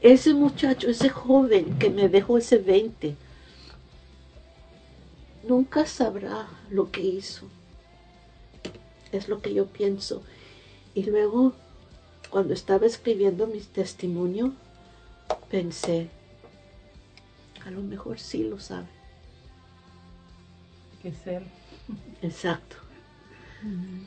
Ese 0.00 0.32
muchacho, 0.34 0.88
ese 0.88 1.08
joven 1.08 1.78
que 1.78 1.90
me 1.90 2.08
dejó 2.08 2.38
ese 2.38 2.58
20, 2.58 3.16
nunca 5.46 5.86
sabrá 5.86 6.48
lo 6.70 6.90
que 6.90 7.00
hizo. 7.00 7.46
Es 9.10 9.28
lo 9.28 9.40
que 9.42 9.52
yo 9.54 9.66
pienso. 9.66 10.22
Y 10.94 11.04
luego, 11.04 11.54
cuando 12.30 12.54
estaba 12.54 12.86
escribiendo 12.86 13.46
mi 13.46 13.60
testimonio, 13.60 14.52
pensé, 15.50 16.08
a 17.64 17.70
lo 17.70 17.80
mejor 17.80 18.18
sí 18.18 18.44
lo 18.44 18.60
sabe. 18.60 18.86
Que 21.02 21.08
Él. 21.26 21.44
Exacto. 22.22 22.76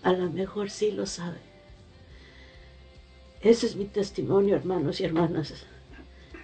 A 0.04 0.14
lo 0.14 0.30
mejor 0.30 0.70
sí 0.70 0.92
lo 0.92 1.06
sabe. 1.06 1.51
Ese 3.42 3.66
es 3.66 3.76
mi 3.76 3.86
testimonio, 3.86 4.56
hermanos 4.56 5.02
y 5.02 5.04
hermanas. 5.04 5.54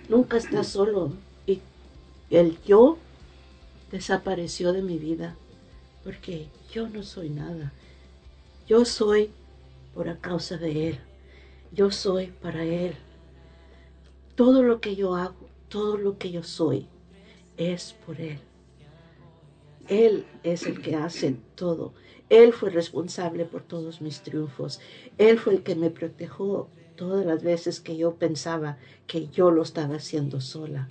Nunca 0.10 0.38
estás 0.38 0.68
solo. 0.68 1.14
Y 1.46 1.62
el 2.32 2.58
yo 2.64 2.98
desapareció 3.92 4.74
de 4.74 4.82
mi 4.82 4.98
vida. 4.98 5.36
Porque 6.04 6.48
yo 6.72 6.90
no 6.90 7.04
soy 7.04 7.30
nada. 7.30 7.72
Yo 8.68 8.84
soy 8.84 9.30
por 9.94 10.10
a 10.10 10.18
causa 10.18 10.58
de 10.58 10.90
Él. 10.90 11.00
Yo 11.72 11.92
soy 11.92 12.28
para 12.28 12.64
Él. 12.64 12.96
Todo 14.36 14.64
lo 14.64 14.82
que 14.82 14.96
yo 14.96 15.16
hago, 15.16 15.36
todo 15.70 15.98
lo 15.98 16.18
que 16.18 16.32
yo 16.32 16.42
soy, 16.42 16.88
es 17.58 17.96
por 18.06 18.20
Él. 18.20 18.40
Él 19.88 20.26
es 20.44 20.66
el 20.66 20.82
que 20.82 20.96
hace 20.96 21.36
todo. 21.56 21.94
Él 22.30 22.54
fue 22.54 22.72
responsable 22.72 23.46
por 23.46 23.62
todos 23.62 24.02
mis 24.02 24.22
triunfos. 24.22 24.80
Él 25.18 25.38
fue 25.38 25.54
el 25.54 25.64
que 25.64 25.76
me 25.76 25.90
protegió 25.90 26.68
todas 26.98 27.26
las 27.26 27.42
veces 27.42 27.80
que 27.80 27.96
yo 27.96 28.16
pensaba 28.16 28.78
que 29.08 29.30
yo 29.30 29.52
lo 29.52 29.62
estaba 29.62 29.96
haciendo 29.96 30.42
sola. 30.42 30.90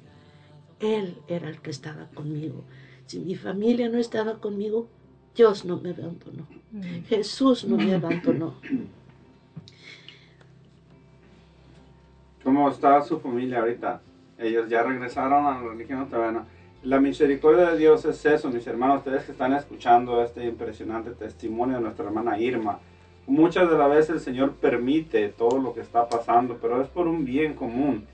Él 0.80 1.18
era 1.28 1.50
el 1.50 1.60
que 1.60 1.70
estaba 1.70 2.08
conmigo. 2.14 2.64
Si 3.04 3.18
mi 3.18 3.34
familia 3.34 3.90
no 3.90 3.98
estaba 3.98 4.38
conmigo, 4.40 4.88
Dios 5.34 5.66
no 5.66 5.76
me 5.76 5.90
abandonó. 5.90 6.46
Jesús 7.08 7.64
no 7.64 7.76
me 7.76 7.94
abandonó. 7.94 8.54
¿Cómo 12.42 12.70
está 12.70 13.02
su 13.02 13.20
familia 13.20 13.60
ahorita? 13.60 14.00
Ellos 14.38 14.68
ya 14.68 14.82
regresaron 14.82 15.46
a 15.46 15.60
la 15.60 15.68
religión 15.68 16.00
otra. 16.02 16.46
La 16.82 17.00
misericordia 17.00 17.70
de 17.70 17.78
Dios 17.78 18.04
es 18.04 18.24
eso, 18.24 18.48
mis 18.48 18.66
hermanos, 18.66 18.98
ustedes 18.98 19.24
que 19.24 19.32
están 19.32 19.52
escuchando 19.54 20.22
este 20.22 20.46
impresionante 20.46 21.10
testimonio 21.10 21.76
de 21.76 21.82
nuestra 21.82 22.04
hermana 22.04 22.38
Irma. 22.38 22.78
Muchas 23.26 23.68
de 23.70 23.76
las 23.76 23.90
veces 23.90 24.10
el 24.10 24.20
Señor 24.20 24.52
permite 24.52 25.28
todo 25.30 25.58
lo 25.58 25.74
que 25.74 25.80
está 25.80 26.08
pasando, 26.08 26.58
pero 26.60 26.80
es 26.80 26.88
por 26.88 27.08
un 27.08 27.24
bien 27.24 27.54
común. 27.54 28.04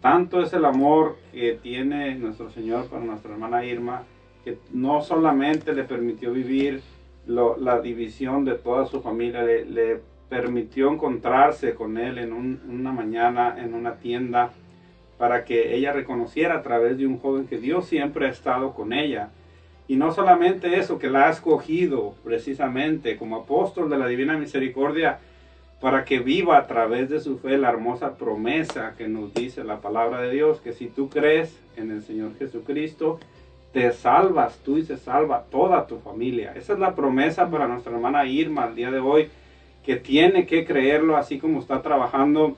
Tanto 0.00 0.42
es 0.42 0.52
el 0.52 0.64
amor 0.64 1.16
que 1.32 1.52
tiene 1.62 2.14
nuestro 2.16 2.50
Señor 2.50 2.86
para 2.88 3.04
nuestra 3.04 3.32
hermana 3.32 3.64
Irma, 3.64 4.02
que 4.44 4.58
no 4.72 5.02
solamente 5.02 5.72
le 5.72 5.84
permitió 5.84 6.32
vivir 6.32 6.82
la 7.26 7.80
división 7.80 8.44
de 8.44 8.54
toda 8.56 8.86
su 8.86 9.00
familia, 9.00 9.42
le, 9.42 10.00
permitió 10.28 10.90
encontrarse 10.90 11.74
con 11.74 11.98
él 11.98 12.16
en 12.16 12.32
un- 12.32 12.58
una 12.66 12.90
mañana 12.90 13.54
en 13.62 13.74
una 13.74 13.96
tienda 13.96 14.50
para 15.18 15.44
que 15.44 15.74
ella 15.76 15.92
reconociera 15.92 16.56
a 16.56 16.62
través 16.62 16.96
de 16.96 17.06
un 17.06 17.18
joven 17.18 17.46
que 17.46 17.58
Dios 17.58 17.86
siempre 17.86 18.26
ha 18.26 18.30
estado 18.30 18.72
con 18.72 18.94
ella. 18.94 19.28
Y 19.88 19.96
no 19.96 20.12
solamente 20.12 20.78
eso, 20.78 20.98
que 20.98 21.10
la 21.10 21.26
ha 21.26 21.30
escogido 21.30 22.14
precisamente 22.24 23.16
como 23.16 23.36
apóstol 23.36 23.90
de 23.90 23.98
la 23.98 24.06
Divina 24.06 24.38
Misericordia 24.38 25.18
para 25.80 26.04
que 26.04 26.20
viva 26.20 26.56
a 26.56 26.66
través 26.68 27.10
de 27.10 27.20
su 27.20 27.38
fe 27.38 27.58
la 27.58 27.68
hermosa 27.68 28.16
promesa 28.16 28.94
que 28.96 29.08
nos 29.08 29.34
dice 29.34 29.64
la 29.64 29.80
palabra 29.80 30.20
de 30.22 30.30
Dios, 30.30 30.60
que 30.60 30.72
si 30.72 30.86
tú 30.86 31.08
crees 31.08 31.58
en 31.76 31.90
el 31.90 32.02
Señor 32.02 32.38
Jesucristo, 32.38 33.18
te 33.72 33.90
salvas 33.92 34.58
tú 34.58 34.78
y 34.78 34.84
se 34.84 34.96
salva 34.96 35.44
toda 35.50 35.88
tu 35.88 35.98
familia. 35.98 36.52
Esa 36.54 36.74
es 36.74 36.78
la 36.78 36.94
promesa 36.94 37.50
para 37.50 37.66
nuestra 37.66 37.92
hermana 37.92 38.24
Irma 38.26 38.66
el 38.66 38.76
día 38.76 38.92
de 38.92 39.00
hoy, 39.00 39.28
que 39.84 39.96
tiene 39.96 40.46
que 40.46 40.64
creerlo 40.64 41.16
así 41.16 41.38
como 41.38 41.58
está 41.58 41.82
trabajando 41.82 42.56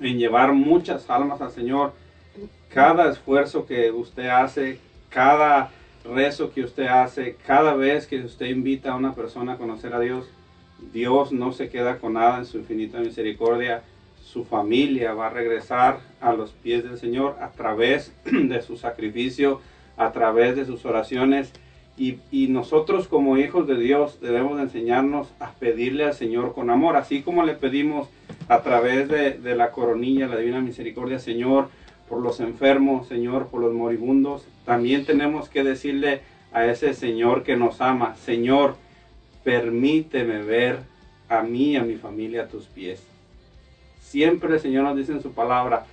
en 0.00 0.18
llevar 0.18 0.52
muchas 0.52 1.10
almas 1.10 1.40
al 1.40 1.50
Señor. 1.50 1.92
Cada 2.72 3.10
esfuerzo 3.10 3.66
que 3.66 3.90
usted 3.90 4.28
hace, 4.28 4.78
cada 5.08 5.70
rezo 6.04 6.52
que 6.52 6.62
usted 6.62 6.86
hace, 6.86 7.36
cada 7.46 7.74
vez 7.74 8.06
que 8.06 8.20
usted 8.20 8.46
invita 8.46 8.92
a 8.92 8.96
una 8.96 9.14
persona 9.14 9.54
a 9.54 9.58
conocer 9.58 9.94
a 9.94 10.00
Dios, 10.00 10.26
Dios 10.92 11.32
no 11.32 11.52
se 11.52 11.68
queda 11.68 11.98
con 11.98 12.14
nada 12.14 12.38
en 12.38 12.46
su 12.46 12.58
infinita 12.58 12.98
misericordia. 12.98 13.82
Su 14.24 14.44
familia 14.44 15.12
va 15.14 15.26
a 15.26 15.30
regresar 15.30 16.00
a 16.20 16.32
los 16.32 16.52
pies 16.52 16.84
del 16.84 16.98
Señor 16.98 17.36
a 17.40 17.50
través 17.50 18.12
de 18.24 18.62
su 18.62 18.76
sacrificio, 18.76 19.60
a 19.96 20.12
través 20.12 20.56
de 20.56 20.64
sus 20.64 20.84
oraciones. 20.84 21.52
Y, 21.98 22.18
y 22.30 22.48
nosotros 22.48 23.08
como 23.08 23.36
hijos 23.36 23.66
de 23.66 23.76
Dios 23.76 24.20
debemos 24.22 24.56
de 24.56 24.62
enseñarnos 24.62 25.28
a 25.38 25.52
pedirle 25.52 26.04
al 26.04 26.14
Señor 26.14 26.54
con 26.54 26.70
amor, 26.70 26.96
así 26.96 27.20
como 27.20 27.42
le 27.42 27.54
pedimos 27.54 28.08
a 28.48 28.62
través 28.62 29.08
de, 29.08 29.32
de 29.32 29.54
la 29.54 29.70
coronilla, 29.70 30.26
la 30.26 30.38
divina 30.38 30.60
misericordia, 30.60 31.18
Señor, 31.18 31.68
por 32.10 32.20
los 32.20 32.40
enfermos, 32.40 33.06
Señor, 33.06 33.46
por 33.46 33.60
los 33.60 33.72
moribundos. 33.72 34.42
También 34.66 35.06
tenemos 35.06 35.48
que 35.48 35.62
decirle 35.62 36.22
a 36.52 36.66
ese 36.66 36.92
Señor 36.92 37.44
que 37.44 37.56
nos 37.56 37.80
ama, 37.80 38.16
Señor, 38.16 38.74
permíteme 39.44 40.42
ver 40.42 40.80
a 41.28 41.42
mí 41.42 41.70
y 41.70 41.76
a 41.76 41.84
mi 41.84 41.94
familia 41.94 42.42
a 42.42 42.48
tus 42.48 42.66
pies. 42.66 43.00
Siempre 44.00 44.54
el 44.54 44.60
Señor 44.60 44.82
nos 44.82 44.96
dice 44.96 45.12
en 45.12 45.22
su 45.22 45.30
palabra, 45.32 45.86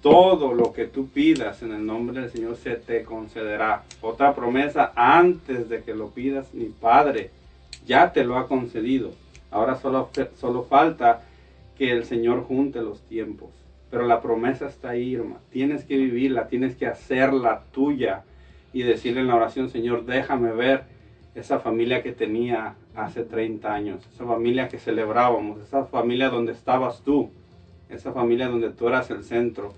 todo 0.00 0.54
lo 0.54 0.72
que 0.72 0.86
tú 0.86 1.08
pidas 1.08 1.62
en 1.62 1.72
el 1.72 1.84
nombre 1.84 2.22
del 2.22 2.30
Señor 2.30 2.56
se 2.56 2.76
te 2.76 3.04
concederá. 3.04 3.84
Otra 4.00 4.34
promesa, 4.34 4.92
antes 4.96 5.68
de 5.68 5.82
que 5.82 5.94
lo 5.94 6.08
pidas, 6.08 6.54
mi 6.54 6.64
Padre 6.64 7.30
ya 7.86 8.12
te 8.12 8.24
lo 8.24 8.38
ha 8.38 8.48
concedido. 8.48 9.12
Ahora 9.50 9.78
solo, 9.78 10.08
solo 10.40 10.64
falta 10.64 11.22
que 11.76 11.92
el 11.92 12.06
Señor 12.06 12.42
junte 12.44 12.80
los 12.80 13.02
tiempos. 13.02 13.50
Pero 13.92 14.06
la 14.06 14.22
promesa 14.22 14.68
está 14.68 14.88
ahí, 14.88 15.10
Irma. 15.10 15.36
Tienes 15.50 15.84
que 15.84 15.98
vivirla, 15.98 16.48
tienes 16.48 16.76
que 16.76 16.86
hacerla 16.86 17.64
tuya 17.72 18.24
y 18.72 18.84
decirle 18.84 19.20
en 19.20 19.26
la 19.26 19.34
oración, 19.34 19.68
Señor, 19.68 20.06
déjame 20.06 20.50
ver 20.52 20.84
esa 21.34 21.58
familia 21.58 22.02
que 22.02 22.12
tenía 22.12 22.74
hace 22.94 23.22
30 23.22 23.70
años, 23.70 24.08
esa 24.10 24.24
familia 24.24 24.68
que 24.68 24.78
celebrábamos, 24.78 25.60
esa 25.60 25.84
familia 25.84 26.30
donde 26.30 26.52
estabas 26.52 27.02
tú, 27.02 27.32
esa 27.90 28.14
familia 28.14 28.48
donde 28.48 28.70
tú 28.70 28.88
eras 28.88 29.10
el 29.10 29.24
centro. 29.24 29.74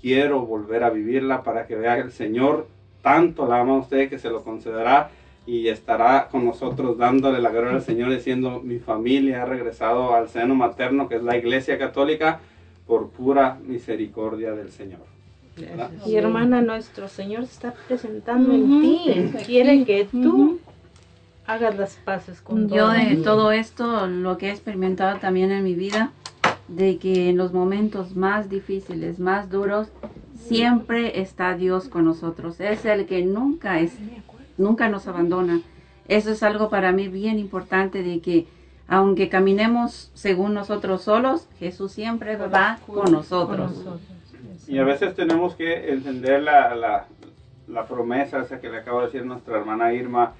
Quiero 0.00 0.46
volver 0.46 0.84
a 0.84 0.90
vivirla 0.90 1.42
para 1.42 1.66
que 1.66 1.74
vea 1.74 1.96
que 1.96 2.02
el 2.02 2.12
Señor 2.12 2.68
tanto 3.02 3.48
la 3.48 3.58
ama 3.58 3.72
a 3.72 3.78
usted 3.78 4.08
que 4.08 4.20
se 4.20 4.30
lo 4.30 4.44
concederá 4.44 5.10
y 5.46 5.66
estará 5.66 6.28
con 6.30 6.44
nosotros 6.44 6.96
dándole 6.96 7.40
la 7.40 7.50
gloria 7.50 7.72
al 7.72 7.82
Señor 7.82 8.10
diciendo 8.10 8.60
mi 8.62 8.78
familia 8.78 9.42
ha 9.42 9.46
regresado 9.46 10.14
al 10.14 10.28
seno 10.28 10.54
materno 10.54 11.08
que 11.08 11.16
es 11.16 11.24
la 11.24 11.36
iglesia 11.36 11.76
católica 11.76 12.38
por 12.86 13.10
pura 13.10 13.58
misericordia 13.64 14.52
del 14.52 14.70
Señor. 14.70 15.00
Y 16.06 16.16
hermana, 16.16 16.62
nuestro 16.62 17.08
Señor 17.08 17.46
se 17.46 17.52
está 17.52 17.74
presentando 17.86 18.54
Ujú. 18.54 18.62
en 18.64 18.80
ti. 19.32 19.38
Quiere 19.44 19.84
que 19.84 20.06
tú 20.10 20.58
hagas 21.46 21.76
las 21.76 21.96
paces 21.96 22.40
con 22.40 22.68
Yo 22.68 22.86
todo. 22.86 22.92
de 22.92 23.16
todo 23.16 23.52
esto, 23.52 24.06
lo 24.06 24.38
que 24.38 24.48
he 24.48 24.50
experimentado 24.50 25.18
también 25.18 25.50
en 25.50 25.62
mi 25.62 25.74
vida, 25.74 26.10
de 26.68 26.96
que 26.96 27.28
en 27.28 27.36
los 27.36 27.52
momentos 27.52 28.16
más 28.16 28.48
difíciles, 28.48 29.18
más 29.18 29.50
duros, 29.50 29.88
siempre 30.34 31.20
está 31.20 31.54
Dios 31.54 31.88
con 31.88 32.04
nosotros. 32.06 32.58
Es 32.60 32.84
el 32.86 33.04
que 33.06 33.22
nunca 33.24 33.80
es, 33.80 33.92
nunca 34.56 34.88
nos 34.88 35.06
abandona. 35.06 35.60
Eso 36.08 36.30
es 36.30 36.42
algo 36.42 36.70
para 36.70 36.92
mí 36.92 37.08
bien 37.08 37.38
importante 37.38 38.02
de 38.02 38.20
que 38.20 38.46
aunque 38.92 39.30
caminemos 39.30 40.10
según 40.12 40.52
nosotros 40.52 41.00
solos, 41.00 41.48
Jesús 41.58 41.92
siempre 41.92 42.36
va 42.36 42.78
con 42.86 43.10
nosotros. 43.10 43.72
Y 44.68 44.76
a 44.76 44.84
veces 44.84 45.14
tenemos 45.14 45.54
que 45.54 45.94
entender 45.94 46.42
la, 46.42 46.74
la, 46.74 47.06
la 47.68 47.86
promesa 47.86 48.42
esa 48.42 48.60
que 48.60 48.68
le 48.68 48.80
acabo 48.80 49.00
de 49.00 49.06
decir 49.06 49.24
nuestra 49.24 49.56
hermana 49.56 49.94
Irma. 49.94 50.34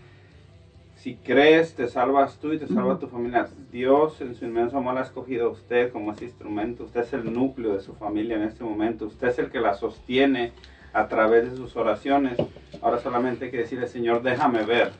Si 0.96 1.14
crees, 1.14 1.74
te 1.74 1.88
salvas 1.88 2.36
tú 2.40 2.52
y 2.52 2.58
te 2.58 2.68
salva 2.68 2.98
tu 2.98 3.08
familia. 3.08 3.48
Dios 3.72 4.20
en 4.20 4.34
su 4.34 4.44
inmenso 4.44 4.76
amor 4.76 4.98
ha 4.98 5.02
escogido 5.02 5.46
a 5.46 5.52
usted 5.52 5.90
como 5.90 6.12
ese 6.12 6.26
instrumento. 6.26 6.84
Usted 6.84 7.00
es 7.00 7.12
el 7.14 7.32
núcleo 7.32 7.72
de 7.72 7.80
su 7.80 7.94
familia 7.94 8.36
en 8.36 8.42
este 8.42 8.64
momento. 8.64 9.06
Usted 9.06 9.28
es 9.28 9.38
el 9.38 9.50
que 9.50 9.60
la 9.60 9.72
sostiene 9.72 10.52
a 10.92 11.08
través 11.08 11.50
de 11.50 11.56
sus 11.56 11.74
oraciones. 11.74 12.36
Ahora 12.82 12.98
solamente 12.98 13.46
hay 13.46 13.50
que 13.50 13.56
decirle, 13.56 13.88
Señor, 13.88 14.22
déjame 14.22 14.62
ver. 14.62 14.92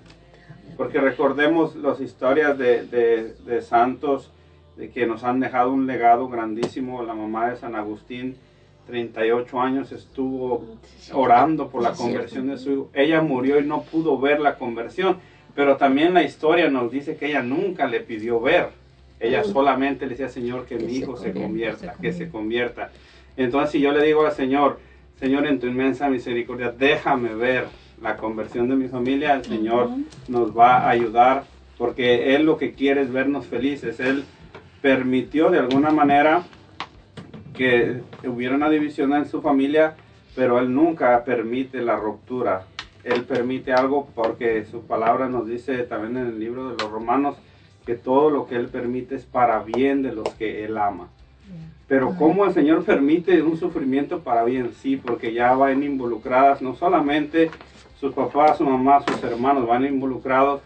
Porque 0.83 1.01
recordemos 1.01 1.77
las 1.77 2.01
historias 2.01 2.59
de, 2.59 2.83
de, 2.83 3.35
de 3.47 3.63
santos 3.63 4.33
de 4.77 4.91
que 4.91 5.07
nos 5.07 5.23
han 5.23 5.39
dejado 5.39 5.73
un 5.73 5.87
legado 5.87 6.29
grandísimo. 6.29 7.05
La 7.05 7.15
mamá 7.15 7.51
de 7.51 7.57
San 7.57 7.77
Agustín, 7.77 8.35
38 8.89 9.61
años, 9.61 9.93
estuvo 9.93 10.67
orando 11.13 11.69
por 11.69 11.85
la 11.85 11.93
conversión 11.93 12.49
de 12.49 12.59
su 12.59 12.73
hijo. 12.73 12.91
Ella 12.95 13.23
murió 13.23 13.61
y 13.61 13.65
no 13.65 13.83
pudo 13.83 14.19
ver 14.19 14.41
la 14.41 14.57
conversión. 14.57 15.19
Pero 15.55 15.77
también 15.77 16.15
la 16.15 16.25
historia 16.25 16.69
nos 16.69 16.91
dice 16.91 17.15
que 17.17 17.27
ella 17.27 17.45
nunca 17.45 17.87
le 17.87 18.01
pidió 18.01 18.41
ver. 18.41 18.71
Ella 19.21 19.45
solamente 19.45 20.07
le 20.07 20.17
decía, 20.17 20.31
Señor, 20.31 20.67
que 20.67 20.75
mi 20.75 20.95
hijo 20.97 21.17
se 21.17 21.33
convierta, 21.33 21.95
que 22.03 22.13
se 22.13 22.29
convierta. 22.29 22.91
Entonces, 23.37 23.71
si 23.71 23.81
yo 23.81 23.93
le 23.93 24.05
digo 24.05 24.27
al 24.27 24.33
Señor, 24.33 24.81
Señor, 25.21 25.47
en 25.47 25.61
tu 25.61 25.69
inmensa 25.69 26.11
misericordia, 26.11 26.75
déjame 26.77 27.37
ver 27.37 27.67
la 28.03 28.17
conversión 28.17 28.69
de 28.69 28.77
mi 28.77 28.89
familia, 28.89 29.35
el 29.35 29.45
Señor 29.45 29.91
nos 30.29 30.57
va 30.57 30.79
a 30.79 30.91
ayudar 30.91 31.45
porque 31.79 32.35
Él 32.35 32.45
lo 32.45 32.59
que 32.59 32.73
quiere 32.73 33.03
es 33.03 33.13
vernos 33.13 33.47
felices. 33.47 34.01
Él 34.01 34.25
permitió 34.81 35.51
de 35.51 35.61
alguna 35.61 35.91
manera 35.91 36.43
que 37.55 38.01
hubiera 38.25 38.57
una 38.57 38.71
división 38.71 39.13
en 39.15 39.27
su 39.27 39.41
familia, 39.41 39.95
pero 40.35 40.59
Él 40.59 40.75
nunca 40.75 41.23
permite 41.25 41.81
la 41.81 41.97
ruptura. 41.97 42.67
Él 43.05 43.25
permite 43.25 43.73
algo 43.73 44.09
porque 44.15 44.65
su 44.65 44.83
palabra 44.83 45.29
nos 45.29 45.47
dice 45.47 45.79
también 45.85 46.17
en 46.17 46.27
el 46.27 46.41
libro 46.41 46.71
de 46.71 46.83
los 46.83 46.91
romanos 46.91 47.37
que 47.87 47.95
todo 47.95 48.31
lo 48.31 48.47
que 48.47 48.57
Él 48.57 48.69
permite 48.69 49.17
es 49.17 49.25
para 49.25 49.63
bien 49.63 50.03
de 50.03 50.13
los 50.13 50.29
que 50.31 50.65
Él 50.65 50.77
ama. 50.77 51.09
Pero 51.89 52.15
cómo 52.17 52.47
el 52.47 52.55
Señor 52.55 52.85
permite 52.85 53.43
un 53.43 53.59
sufrimiento 53.59 54.21
para 54.21 54.45
bien, 54.45 54.73
sí, 54.73 54.97
porque 54.97 55.35
ya 55.35 55.53
van 55.55 55.83
involucradas 55.83 56.63
no 56.63 56.75
solamente 56.75 57.51
sus 58.03 58.13
papás, 58.15 58.59
su 58.59 58.65
mamá, 58.65 59.01
sus 59.07 59.23
hermanos, 59.23 59.65
van 59.65 59.87
involucrados 59.87 60.61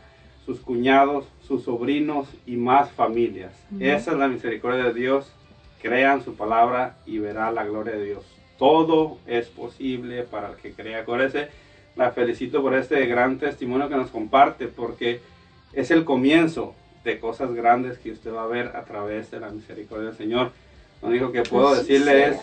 sus 0.47 0.61
cuñados, 0.61 1.27
sus 1.47 1.65
sobrinos 1.65 2.29
y 2.47 2.57
más 2.57 2.91
familias. 2.93 3.53
Esa 3.79 4.13
es 4.13 4.17
la 4.17 4.29
misericordia 4.29 4.85
de 4.85 4.95
Dios. 4.95 5.31
Crean 5.83 6.25
su 6.25 6.35
palabra 6.35 6.97
y 7.05 7.19
verá 7.19 7.51
la 7.51 7.65
gloria 7.65 7.95
de 7.95 8.05
Dios. 8.07 8.25
Todo 8.57 9.19
es 9.27 9.49
posible 9.49 10.23
para 10.23 10.51
el 10.51 10.57
que 10.57 10.73
crea. 10.73 11.01
Acuérdese, 11.01 11.49
la 11.95 12.13
felicito 12.13 12.63
por 12.63 12.75
este 12.75 13.05
gran 13.05 13.39
testimonio 13.39 13.91
que 13.91 13.97
nos 13.97 14.11
comparte, 14.11 14.69
porque 14.69 15.21
es 15.75 15.91
el 15.91 16.05
comienzo 16.05 16.75
de 17.05 17.21
cosas 17.21 17.53
grandes 17.53 17.99
que 17.99 18.13
usted 18.13 18.33
va 18.33 18.45
a 18.45 18.47
ver 18.47 18.69
a 18.77 18.85
través 18.85 19.31
de 19.31 19.41
la 19.41 19.51
misericordia 19.51 20.07
del 20.07 20.17
Señor. 20.17 20.53
Lo 21.03 21.09
único 21.09 21.33
que 21.33 21.43
puedo 21.43 21.75
decirle 21.75 22.29
es 22.29 22.39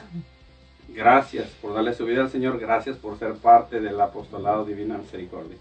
gracias 0.93 1.47
por 1.61 1.73
darle 1.73 1.93
su 1.93 2.05
vida 2.05 2.21
al 2.21 2.29
Señor, 2.29 2.59
gracias 2.59 2.97
por 2.97 3.17
ser 3.17 3.33
parte 3.33 3.79
del 3.79 3.99
apostolado 3.99 4.65
Divina 4.65 4.97
Misericordia. 4.97 5.57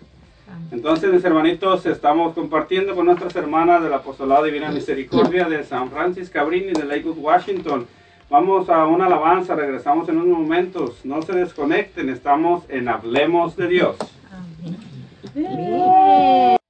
Entonces, 0.70 1.12
mis 1.12 1.24
hermanitos, 1.24 1.86
estamos 1.86 2.34
compartiendo 2.34 2.94
con 2.94 3.06
nuestras 3.06 3.34
hermanas 3.36 3.82
del 3.82 3.94
apostolado 3.94 4.44
Divina 4.44 4.70
Misericordia 4.70 5.48
de 5.48 5.64
San 5.64 5.90
Francis 5.90 6.28
Cabrini 6.28 6.72
de 6.72 6.84
Lakewood, 6.84 7.18
Washington. 7.18 7.86
Vamos 8.28 8.68
a 8.68 8.86
una 8.86 9.06
alabanza, 9.06 9.54
regresamos 9.54 10.08
en 10.08 10.18
unos 10.18 10.38
momentos. 10.38 11.04
No 11.04 11.22
se 11.22 11.32
desconecten, 11.32 12.08
estamos 12.08 12.64
en 12.68 12.88
Hablemos 12.88 13.56
de 13.56 13.68
Dios. 13.68 13.96
En 15.34 16.61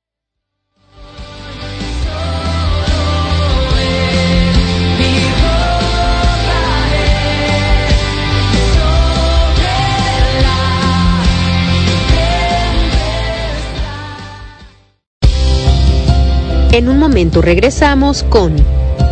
momento 17.13 17.43
regresamos 17.43 18.23
con 18.23 18.57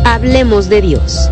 Hablemos 0.05 0.69
de 0.69 0.81
Dios. 0.81 1.29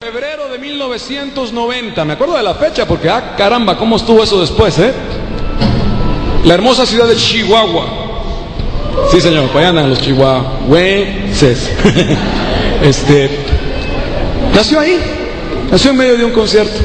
Febrero 0.00 0.48
de 0.52 0.56
1990, 0.56 2.04
me 2.04 2.12
acuerdo 2.12 2.36
de 2.36 2.44
la 2.44 2.54
fecha 2.54 2.86
porque, 2.86 3.10
ah, 3.10 3.34
caramba, 3.36 3.76
¿cómo 3.76 3.96
estuvo 3.96 4.22
eso 4.22 4.40
después, 4.40 4.78
eh? 4.78 4.92
La 6.44 6.54
hermosa 6.54 6.86
ciudad 6.86 7.08
de 7.08 7.16
Chihuahua. 7.16 7.86
Sí, 9.10 9.20
señor, 9.20 9.50
allá 9.52 9.70
andan 9.70 9.90
los 9.90 10.00
chihuahuenses. 10.00 11.68
este, 12.84 13.28
nació 14.54 14.78
ahí, 14.78 15.00
nació 15.68 15.90
en 15.90 15.96
medio 15.96 16.16
de 16.16 16.24
un 16.24 16.30
concierto. 16.30 16.78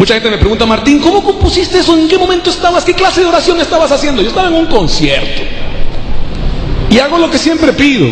Mucha 0.00 0.14
gente 0.14 0.30
me 0.30 0.38
pregunta, 0.38 0.64
Martín, 0.64 0.98
¿cómo 0.98 1.22
compusiste 1.22 1.80
eso? 1.80 1.94
¿En 1.94 2.08
qué 2.08 2.16
momento 2.16 2.48
estabas? 2.48 2.86
¿Qué 2.86 2.94
clase 2.94 3.20
de 3.20 3.26
oración 3.26 3.60
estabas 3.60 3.92
haciendo? 3.92 4.22
Yo 4.22 4.28
estaba 4.28 4.48
en 4.48 4.54
un 4.54 4.64
concierto. 4.64 5.42
Y 6.88 6.98
hago 6.98 7.18
lo 7.18 7.30
que 7.30 7.36
siempre 7.36 7.74
pido. 7.74 8.08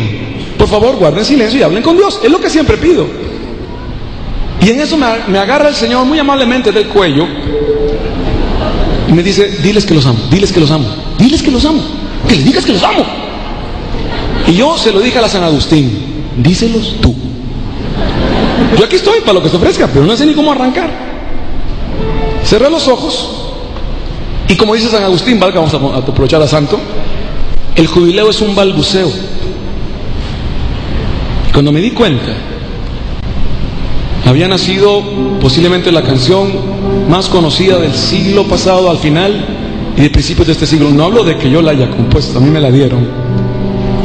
Por 0.59 0.69
favor, 0.69 0.97
guarden 0.97 1.25
silencio 1.25 1.59
y 1.59 1.63
hablen 1.63 1.83
con 1.83 1.97
Dios. 1.97 2.21
Es 2.23 2.31
lo 2.31 2.39
que 2.43 2.51
siempre 2.51 2.77
pido. 2.77 3.07
Y 4.61 4.69
en 4.69 4.81
eso 4.81 4.99
me, 4.99 5.39
agarra 5.39 5.71
el 5.71 5.75
Señor 5.75 6.05
muy 6.05 6.19
amablemente 6.19 6.73
del 6.73 6.89
cuello 6.89 7.27
y 9.09 9.13
me 9.15 9.23
dice, 9.23 9.49
diles 9.63 9.87
que 9.87 9.95
los 9.95 10.05
amo, 10.05 10.19
diles 10.31 10.53
que 10.53 10.61
los 10.61 10.71
amo, 10.71 10.95
diles 11.17 11.43
que 11.43 11.51
los 11.51 11.65
amo, 11.65 11.83
que 12.29 12.37
les 12.37 12.45
digas 12.45 12.67
que 12.67 12.75
los 12.75 12.83
amo. 12.83 13.07
Y 14.47 14.53
yo 14.53 14.77
se 14.77 14.93
lo 14.93 15.01
dije 15.01 15.17
a 15.17 15.23
la 15.23 15.29
San 15.31 15.43
Agustín, 15.43 15.91
díselos 16.37 16.97
tú. 17.01 17.15
Yo 18.79 18.85
aquí 18.85 18.97
estoy 18.97 19.21
para 19.21 19.33
lo 19.33 19.43
que 19.43 19.49
se 19.49 19.57
ofrezca, 19.57 19.87
pero 19.87 20.05
no 20.05 20.15
sé 20.19 20.27
ni 20.27 20.35
cómo 20.35 20.53
arrancar. 20.53 21.09
Cerré 22.45 22.71
los 22.71 22.89
ojos 22.89 23.49
y 24.49 24.57
como 24.57 24.75
dice 24.75 24.89
San 24.89 25.03
Agustín, 25.05 25.39
valga, 25.39 25.61
vamos 25.61 25.75
a, 25.75 25.99
aprovechar 25.99 26.41
a 26.41 26.49
Santo, 26.49 26.79
el 27.77 27.87
jubileo 27.87 28.31
es 28.31 28.41
un 28.41 28.55
balbuceo. 28.55 29.11
Cuando 31.53 31.71
me 31.71 31.81
di 31.81 31.91
cuenta, 31.91 32.35
había 34.25 34.49
nacido 34.49 35.03
posiblemente 35.41 35.93
la 35.93 36.03
canción 36.03 36.49
más 37.11 37.29
conocida 37.29 37.79
del 37.79 37.95
siglo 37.95 38.45
pasado 38.45 38.91
al 38.91 38.99
final 38.99 39.45
y 39.97 40.01
de 40.01 40.11
principios 40.11 40.47
de 40.47 40.55
este 40.55 40.67
siglo. 40.67 40.91
No 40.91 41.05
hablo 41.05 41.25
de 41.25 41.37
que 41.37 41.51
yo 41.51 41.61
la 41.61 41.73
haya 41.73 41.91
compuesto, 41.91 42.39
a 42.39 42.41
mí 42.41 42.51
me 42.51 42.61
la 42.61 42.71
dieron. 42.71 43.07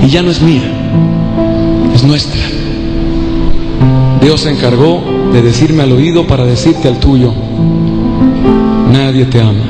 Y 0.06 0.10
ya 0.10 0.22
no 0.22 0.30
es 0.30 0.42
mía, 0.42 0.70
es 1.96 2.04
nuestra. 2.04 2.42
Dios 4.22 4.42
se 4.42 4.52
encargó 4.52 5.04
de 5.32 5.42
decirme 5.42 5.84
al 5.84 5.94
oído 5.94 6.28
para 6.28 6.46
decirte 6.46 6.90
al 6.90 7.00
tuyo, 7.00 7.34
nadie 8.94 9.26
te 9.26 9.42
ama 9.42 9.66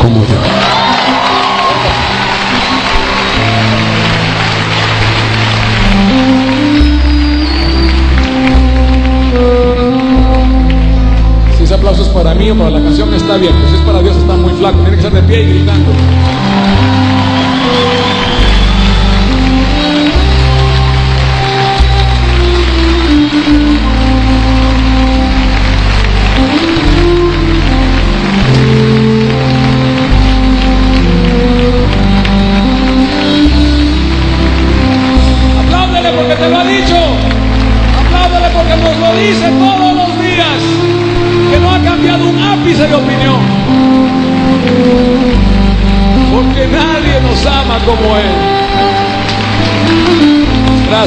como 0.00 0.16
yo. 0.16 0.38
Si 11.56 11.62
ese 11.62 11.74
aplauso 11.74 12.02
es 12.02 12.08
para 12.08 12.34
mí 12.34 12.50
o 12.50 12.56
para 12.56 12.70
la 12.70 12.82
canción 12.82 13.14
está 13.14 13.36
bien, 13.36 13.52
pero 13.54 13.68
si 13.68 13.74
es 13.76 13.80
para 13.82 14.02
Dios 14.02 14.16
está 14.16 14.34
muy 14.34 14.52
flaco, 14.54 14.78
tiene 14.80 14.96
que 14.96 15.06
estar 15.06 15.12
de 15.12 15.22
pie 15.22 15.42
y 15.42 15.48
gritando. 15.58 15.92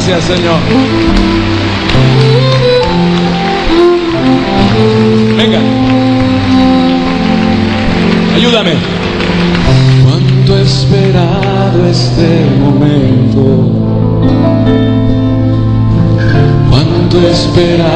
Gracias, 0.07 0.37
Señor. 0.37 0.59
Venga. 5.35 5.59
Ayúdame. 8.35 8.73
Cuánto 10.03 10.57
he 10.57 10.61
esperado 10.61 11.87
este 11.89 12.45
momento. 12.59 13.41
Cuánto 16.69 17.21
he 17.21 17.31
esperado 17.31 17.94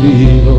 querido 0.00 0.55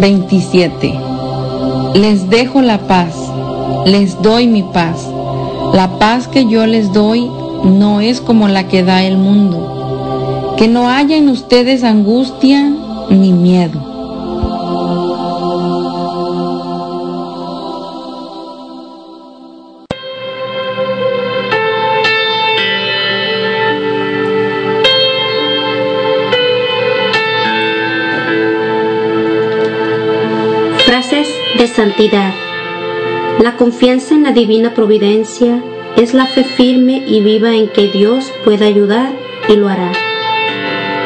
27. 0.00 0.94
Les 1.94 2.28
dejo 2.30 2.62
la 2.62 2.78
paz, 2.78 3.14
les 3.86 4.20
doy 4.22 4.46
mi 4.46 4.62
paz. 4.62 5.08
La 5.72 5.98
paz 5.98 6.28
que 6.28 6.46
yo 6.46 6.66
les 6.66 6.92
doy 6.92 7.30
no 7.64 8.00
es 8.00 8.20
como 8.20 8.48
la 8.48 8.68
que 8.68 8.82
da 8.82 9.04
el 9.04 9.18
mundo. 9.18 10.54
Que 10.56 10.68
no 10.68 10.88
haya 10.88 11.16
en 11.16 11.28
ustedes 11.28 11.84
angustia 11.84 12.72
ni 13.10 13.32
miedo. 13.32 13.87
De 31.58 31.66
santidad. 31.66 32.32
La 33.42 33.56
confianza 33.56 34.14
en 34.14 34.22
la 34.22 34.32
divina 34.32 34.74
providencia 34.74 35.62
es 35.96 36.14
la 36.14 36.26
fe 36.26 36.44
firme 36.44 37.02
y 37.06 37.20
viva 37.20 37.54
en 37.54 37.68
que 37.68 37.88
Dios 37.88 38.32
puede 38.44 38.64
ayudar 38.64 39.10
y 39.48 39.56
lo 39.56 39.68
hará. 39.68 39.92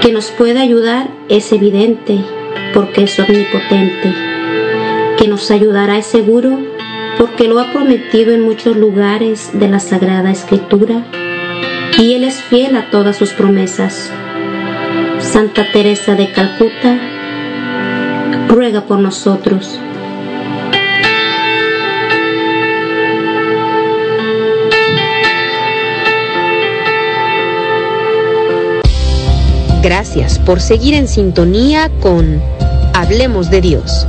Que 0.03 0.12
nos 0.12 0.31
puede 0.31 0.61
ayudar 0.61 1.09
es 1.29 1.53
evidente 1.53 2.19
porque 2.74 3.05
es 3.05 3.19
omnipotente. 3.19 4.12
Que 5.16 5.27
nos 5.27 5.51
ayudará 5.51 5.97
es 5.97 6.07
seguro 6.07 6.59
porque 7.19 7.49
lo 7.49 7.59
ha 7.59 7.73
prometido 7.73 8.33
en 8.33 8.43
muchos 8.43 8.77
lugares 8.77 9.51
de 9.55 9.69
la 9.69 9.81
Sagrada 9.81 10.31
Escritura 10.31 11.03
y 11.99 12.15
Él 12.15 12.24
es 12.24 12.43
fiel 12.43 12.77
a 12.77 12.91
todas 12.91 13.16
sus 13.16 13.33
promesas. 13.33 14.12
Santa 15.19 15.65
Teresa 15.73 16.15
de 16.15 16.31
Calcuta, 16.31 16.99
ruega 18.49 18.83
por 18.83 18.99
nosotros. 18.99 19.81
Gracias 29.82 30.38
por 30.38 30.60
seguir 30.60 30.94
en 30.94 31.09
sintonía 31.09 31.90
con 32.00 32.40
Hablemos 32.94 33.50
de 33.50 33.60
Dios. 33.60 34.06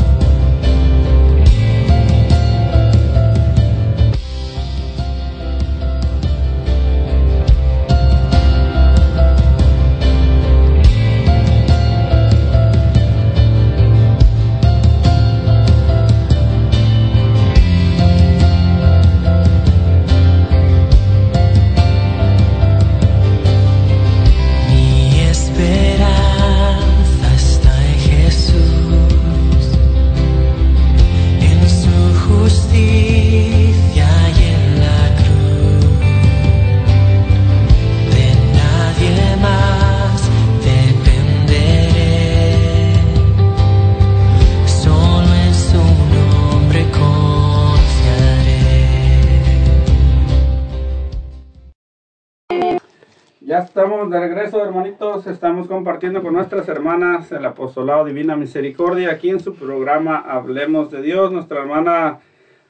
Estamos 55.43 55.67
compartiendo 55.67 56.23
con 56.23 56.35
nuestras 56.35 56.69
hermanas 56.69 57.29
el 57.33 57.43
Apostolado 57.43 58.05
Divina 58.05 58.37
Misericordia 58.37 59.11
aquí 59.11 59.29
en 59.29 59.41
su 59.41 59.53
programa 59.55 60.15
Hablemos 60.15 60.89
de 60.89 61.01
Dios. 61.01 61.33
Nuestra 61.33 61.59
hermana 61.59 62.19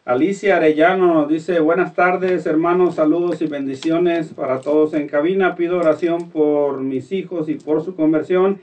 Alicia 0.06 0.58
Arellano 0.58 1.14
nos 1.14 1.30
dice: 1.30 1.60
Buenas 1.60 1.94
tardes, 1.94 2.48
hermanos. 2.48 2.96
Saludos 2.96 3.44
y 3.44 3.46
bendiciones 3.46 4.34
para 4.34 4.60
todos 4.60 4.96
en 4.96 5.08
cabina. 5.08 5.56
Pido 5.56 5.78
oración 5.78 6.32
por 6.32 6.82
mis 6.82 7.12
hijos 7.12 7.48
y 7.48 7.60
por 7.60 7.84
su 7.84 7.96
conversión 7.96 8.58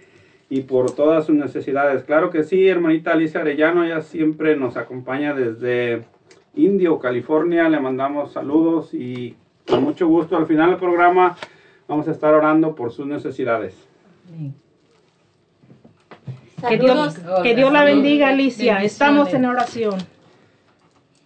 y 0.49 0.63
por 0.63 0.91
todas 0.91 1.27
sus 1.27 1.37
necesidades. 1.37 2.03
Claro 2.03 2.31
que 2.31 2.43
sí, 2.43 2.67
hermanita 2.67 3.13
Alicia 3.13 3.43
Arellano, 3.43 3.85
ella 3.85 4.01
siempre 4.01 4.57
nos 4.57 4.77
acompaña 4.77 5.35
desde 5.35 6.03
Indio, 6.57 6.99
California. 6.99 7.69
Le 7.69 7.79
mandamos 7.79 8.33
saludos 8.33 8.93
y 8.93 9.37
con 9.69 9.85
mucho 9.85 10.09
gusto 10.09 10.37
al 10.37 10.47
final 10.47 10.71
del 10.71 10.81
programa 10.81 11.37
vamos 11.87 12.09
a 12.09 12.11
estar 12.11 12.35
orando 12.35 12.75
por 12.75 12.91
sus 12.91 13.07
necesidades. 13.07 13.90
Que 16.69 16.77
Dios, 16.77 17.19
que 17.43 17.55
Dios 17.55 17.73
la 17.73 17.85
bendiga, 17.85 18.29
Alicia. 18.29 18.83
Estamos 18.83 19.33
en 19.33 19.47
oración. 19.47 19.99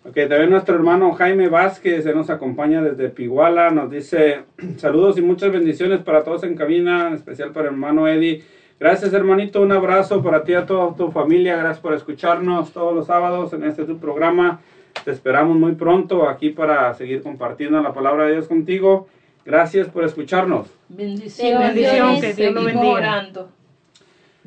Ok, 0.06 0.14
también 0.28 0.50
nuestro 0.50 0.74
hermano 0.74 1.12
Jaime 1.12 1.48
Vázquez 1.48 2.04
se 2.04 2.12
nos 2.14 2.28
acompaña 2.28 2.82
desde 2.82 3.08
Piguala, 3.08 3.70
nos 3.70 3.90
dice 3.90 4.42
saludos 4.76 5.16
y 5.16 5.22
muchas 5.22 5.50
bendiciones 5.50 6.00
para 6.00 6.22
todos 6.22 6.44
en 6.44 6.54
cabina, 6.54 7.08
en 7.08 7.14
especial 7.14 7.52
para 7.52 7.68
el 7.68 7.74
hermano 7.74 8.06
Eddie. 8.06 8.44
Gracias 8.78 9.14
hermanito, 9.14 9.62
un 9.62 9.72
abrazo 9.72 10.22
para 10.22 10.44
ti 10.44 10.52
y 10.52 10.56
a 10.56 10.66
toda 10.66 10.94
tu 10.94 11.10
familia, 11.10 11.56
gracias 11.56 11.80
por 11.80 11.94
escucharnos 11.94 12.70
todos 12.72 12.94
los 12.94 13.06
sábados 13.06 13.54
en 13.54 13.64
este 13.64 13.84
tu 13.84 13.98
programa. 13.98 14.60
Te 15.06 15.10
esperamos 15.10 15.56
muy 15.56 15.72
pronto 15.72 16.28
aquí 16.28 16.50
para 16.50 16.92
seguir 16.92 17.22
compartiendo 17.22 17.80
la 17.80 17.94
palabra 17.94 18.26
de 18.26 18.32
Dios 18.32 18.46
contigo. 18.46 19.08
Gracias 19.44 19.88
por 19.88 20.04
escucharnos. 20.04 20.68
Bendición, 20.88 21.60
Bendición, 21.60 22.20
que 22.20 22.32
Dios 22.32 22.52
lo 22.54 22.60
Seguimos 22.62 22.64
bendiga. 22.64 22.92
orando. 22.94 23.48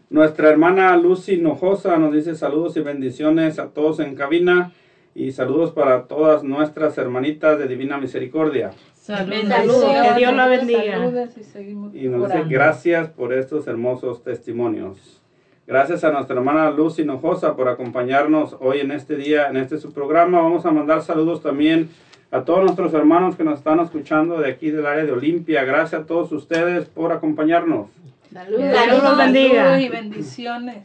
Nuestra 0.10 0.50
hermana 0.50 0.96
Lucy 0.96 1.38
Nojosa 1.38 1.98
nos 1.98 2.14
dice 2.14 2.36
saludos 2.36 2.78
y 2.78 2.82
bendiciones 2.82 3.60
a 3.60 3.68
todos 3.68 4.00
en 4.00 4.16
cabina 4.16 4.72
y 5.14 5.32
saludos 5.34 5.72
para 5.72 6.04
todas 6.04 6.44
nuestras 6.44 6.98
hermanitas 6.98 7.60
de 7.60 7.68
Divina 7.68 7.98
Misericordia. 7.98 8.72
Saludos, 8.96 9.84
que 10.04 10.18
Dios 10.20 10.34
la 10.34 10.48
bendiga. 10.48 10.98
Saludos 10.98 11.30
y 11.38 11.44
seguimos 11.44 11.94
Y 11.96 12.08
nos 12.08 12.22
dice 12.24 12.34
orando. 12.36 12.50
gracias 12.50 13.10
por 13.10 13.34
estos 13.34 13.68
hermosos 13.68 14.24
testimonios. 14.24 15.22
Gracias 15.66 16.04
a 16.06 16.12
nuestra 16.12 16.38
hermana 16.38 16.72
Lucy 16.72 17.04
Nojosa 17.04 17.56
por 17.58 17.68
acompañarnos 17.68 18.56
hoy 18.62 18.80
en 18.80 18.92
este 18.92 19.18
día, 19.18 19.48
en 19.50 19.58
este 19.58 19.78
su 19.78 19.92
programa. 19.92 20.42
Vamos 20.42 20.66
a 20.66 20.72
mandar 20.72 21.02
saludos 21.02 21.42
también 21.44 21.90
a 22.32 22.42
todos 22.44 22.64
nuestros 22.64 22.94
hermanos 22.94 23.36
que 23.36 23.44
nos 23.44 23.60
están 23.60 23.80
escuchando 23.80 24.40
de 24.40 24.50
aquí 24.50 24.72
del 24.72 24.86
área 24.86 25.06
de 25.06 25.12
Olimpia. 25.12 25.64
Gracias 25.64 26.02
a 26.02 26.06
todos 26.06 26.32
ustedes 26.32 26.88
por 26.88 27.12
acompañarnos. 27.12 27.88
Saludos, 28.32 28.62
los 29.04 29.18
bendiga. 29.18 29.64
saludos 29.64 29.82
y 29.82 29.90
bendiciones. 29.90 30.78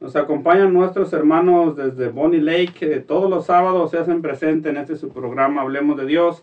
Nos 0.00 0.16
acompañan 0.16 0.72
nuestros 0.74 1.12
hermanos 1.12 1.76
desde 1.76 2.08
Bonnie 2.08 2.40
Lake, 2.40 2.72
que 2.78 3.00
todos 3.00 3.30
los 3.30 3.46
sábados 3.46 3.90
se 3.92 3.98
hacen 3.98 4.20
presentes 4.20 4.70
en 4.70 4.76
este 4.76 4.96
su 4.96 5.10
programa 5.10 5.62
Hablemos 5.62 5.96
de 5.96 6.06
Dios. 6.06 6.42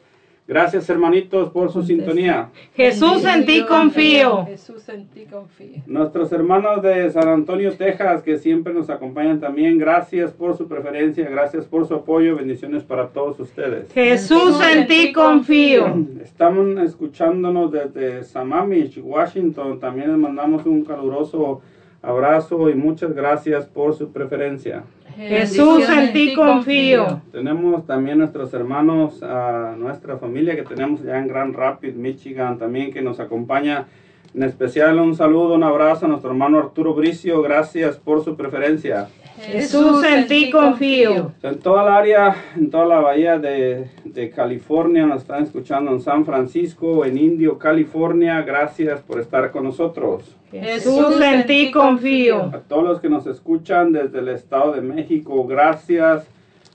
Gracias 0.49 0.89
hermanitos 0.89 1.51
por 1.51 1.71
su 1.71 1.83
sintonía. 1.83 2.49
Jesús 2.73 3.23
en 3.23 3.45
ti 3.45 3.63
confío. 3.67 4.47
Jesús 4.47 4.89
en 4.89 5.05
ti 5.05 5.27
confío. 5.29 5.83
Nuestros 5.85 6.31
hermanos 6.31 6.81
de 6.81 7.07
San 7.11 7.27
Antonio, 7.27 7.71
Texas, 7.77 8.23
que 8.23 8.39
siempre 8.39 8.73
nos 8.73 8.89
acompañan 8.89 9.39
también, 9.39 9.77
gracias 9.77 10.31
por 10.31 10.57
su 10.57 10.67
preferencia, 10.67 11.29
gracias 11.29 11.67
por 11.67 11.87
su 11.87 11.93
apoyo, 11.93 12.35
bendiciones 12.35 12.81
para 12.81 13.09
todos 13.09 13.39
ustedes. 13.39 13.93
Jesús 13.93 14.59
en 14.73 14.87
ti 14.87 15.13
confío. 15.13 15.85
Estamos 16.23 16.79
escuchándonos 16.83 17.71
desde 17.71 18.23
Sammamish, 18.23 18.99
Washington, 19.03 19.79
también 19.79 20.09
les 20.09 20.17
mandamos 20.17 20.65
un 20.65 20.83
caluroso 20.83 21.61
abrazo 22.01 22.71
y 22.71 22.73
muchas 22.73 23.13
gracias 23.13 23.67
por 23.67 23.93
su 23.93 24.11
preferencia. 24.11 24.83
Jesús 25.27 25.89
en 25.89 26.13
ti 26.13 26.33
confío. 26.33 27.21
Tenemos 27.33 27.85
también 27.85 28.19
nuestros 28.19 28.53
hermanos, 28.53 29.21
a 29.21 29.75
nuestra 29.77 30.17
familia 30.17 30.55
que 30.55 30.63
tenemos 30.63 31.03
ya 31.03 31.19
en 31.19 31.27
Grand 31.27 31.53
Rapids, 31.53 31.97
Michigan, 31.97 32.57
también 32.57 32.93
que 32.93 33.01
nos 33.01 33.19
acompaña. 33.19 33.87
En 34.33 34.43
especial 34.43 34.97
un 34.99 35.15
saludo, 35.15 35.55
un 35.55 35.63
abrazo 35.63 36.05
a 36.05 36.09
nuestro 36.09 36.29
hermano 36.29 36.59
Arturo 36.59 36.93
Bricio, 36.93 37.41
gracias 37.41 37.97
por 37.97 38.23
su 38.23 38.37
preferencia. 38.37 39.09
Jesús 39.41 40.03
en 40.05 40.27
ti 40.27 40.51
confío. 40.51 41.33
En 41.41 41.59
toda 41.59 41.83
el 41.83 41.89
área, 41.89 42.35
en 42.55 42.69
toda 42.69 42.85
la 42.85 42.99
bahía 42.99 43.39
de, 43.39 43.89
de 44.05 44.29
California, 44.29 45.05
nos 45.05 45.23
están 45.23 45.43
escuchando 45.43 45.91
en 45.91 45.99
San 45.99 46.25
Francisco, 46.25 47.03
en 47.03 47.17
Indio, 47.17 47.57
California, 47.57 48.41
gracias 48.43 49.01
por 49.01 49.19
estar 49.19 49.51
con 49.51 49.63
nosotros. 49.63 50.38
Jesús 50.51 51.21
en 51.21 51.45
ti 51.45 51.71
confío. 51.71 52.51
A 52.53 52.59
todos 52.59 52.83
los 52.83 52.99
que 52.99 53.09
nos 53.09 53.27
escuchan 53.27 53.91
desde 53.91 54.19
el 54.19 54.29
Estado 54.29 54.73
de 54.73 54.81
México, 54.81 55.45
gracias 55.45 56.25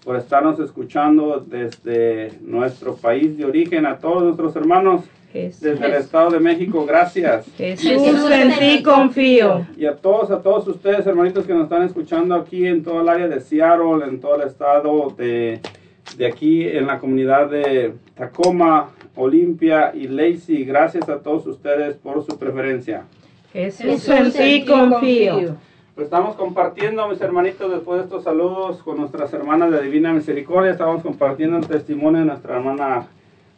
por 0.05 0.16
estarnos 0.16 0.60
escuchando 0.60 1.44
desde 1.46 2.32
nuestro 2.42 2.94
país 2.94 3.36
de 3.38 3.46
origen, 3.46 3.86
a 3.86 3.98
todos 3.98 4.22
nuestros 4.22 4.55
hermanos 4.55 5.02
desde 5.32 5.86
el 5.86 5.94
Estado 5.94 6.30
de 6.30 6.38
México, 6.38 6.86
gracias. 6.86 7.46
Jesús, 7.56 8.30
en 8.30 8.56
ti 8.56 8.82
confío. 8.84 9.66
Y 9.76 9.84
a 9.86 9.96
todos, 9.96 10.30
a 10.30 10.40
todos 10.40 10.68
ustedes, 10.68 11.05
hermanitos 11.06 11.44
que 11.44 11.52
nos 11.52 11.64
están 11.64 11.82
escuchando 11.82 12.36
aquí 12.36 12.66
en 12.66 12.84
todo 12.84 13.01
el 13.01 13.09
área 13.09 13.26
de 13.26 13.40
Seattle, 13.40 14.05
en 14.06 14.20
todo 14.20 14.36
el 14.36 14.46
estado 14.46 15.12
de, 15.18 15.59
de 16.16 16.26
aquí, 16.26 16.68
en 16.68 16.86
la 16.86 17.01
comunidad 17.01 17.51
de 17.51 17.94
Tacoma, 18.14 18.90
Olimpia 19.16 19.92
y 19.92 20.06
Lacey, 20.06 20.64
gracias 20.64 21.09
a 21.09 21.18
todos 21.18 21.46
ustedes 21.48 21.96
por 21.96 22.24
su 22.24 22.38
preferencia. 22.38 23.05
Jesús, 23.55 24.09
en 24.09 24.32
ti 24.32 24.64
confío. 24.66 25.56
Pues 25.94 26.06
estamos 26.06 26.35
compartiendo, 26.35 27.06
mis 27.06 27.20
hermanitos, 27.20 27.70
después 27.70 27.98
de 27.98 28.05
estos 28.05 28.24
saludos 28.24 28.82
con 28.82 28.97
nuestras 28.97 29.32
hermanas 29.32 29.70
de 29.70 29.81
Divina 29.81 30.12
Misericordia, 30.12 30.72
estamos 30.72 31.05
compartiendo 31.05 31.59
el 31.59 31.68
testimonio 31.68 32.18
de 32.18 32.26
nuestra 32.26 32.56
hermana 32.56 33.06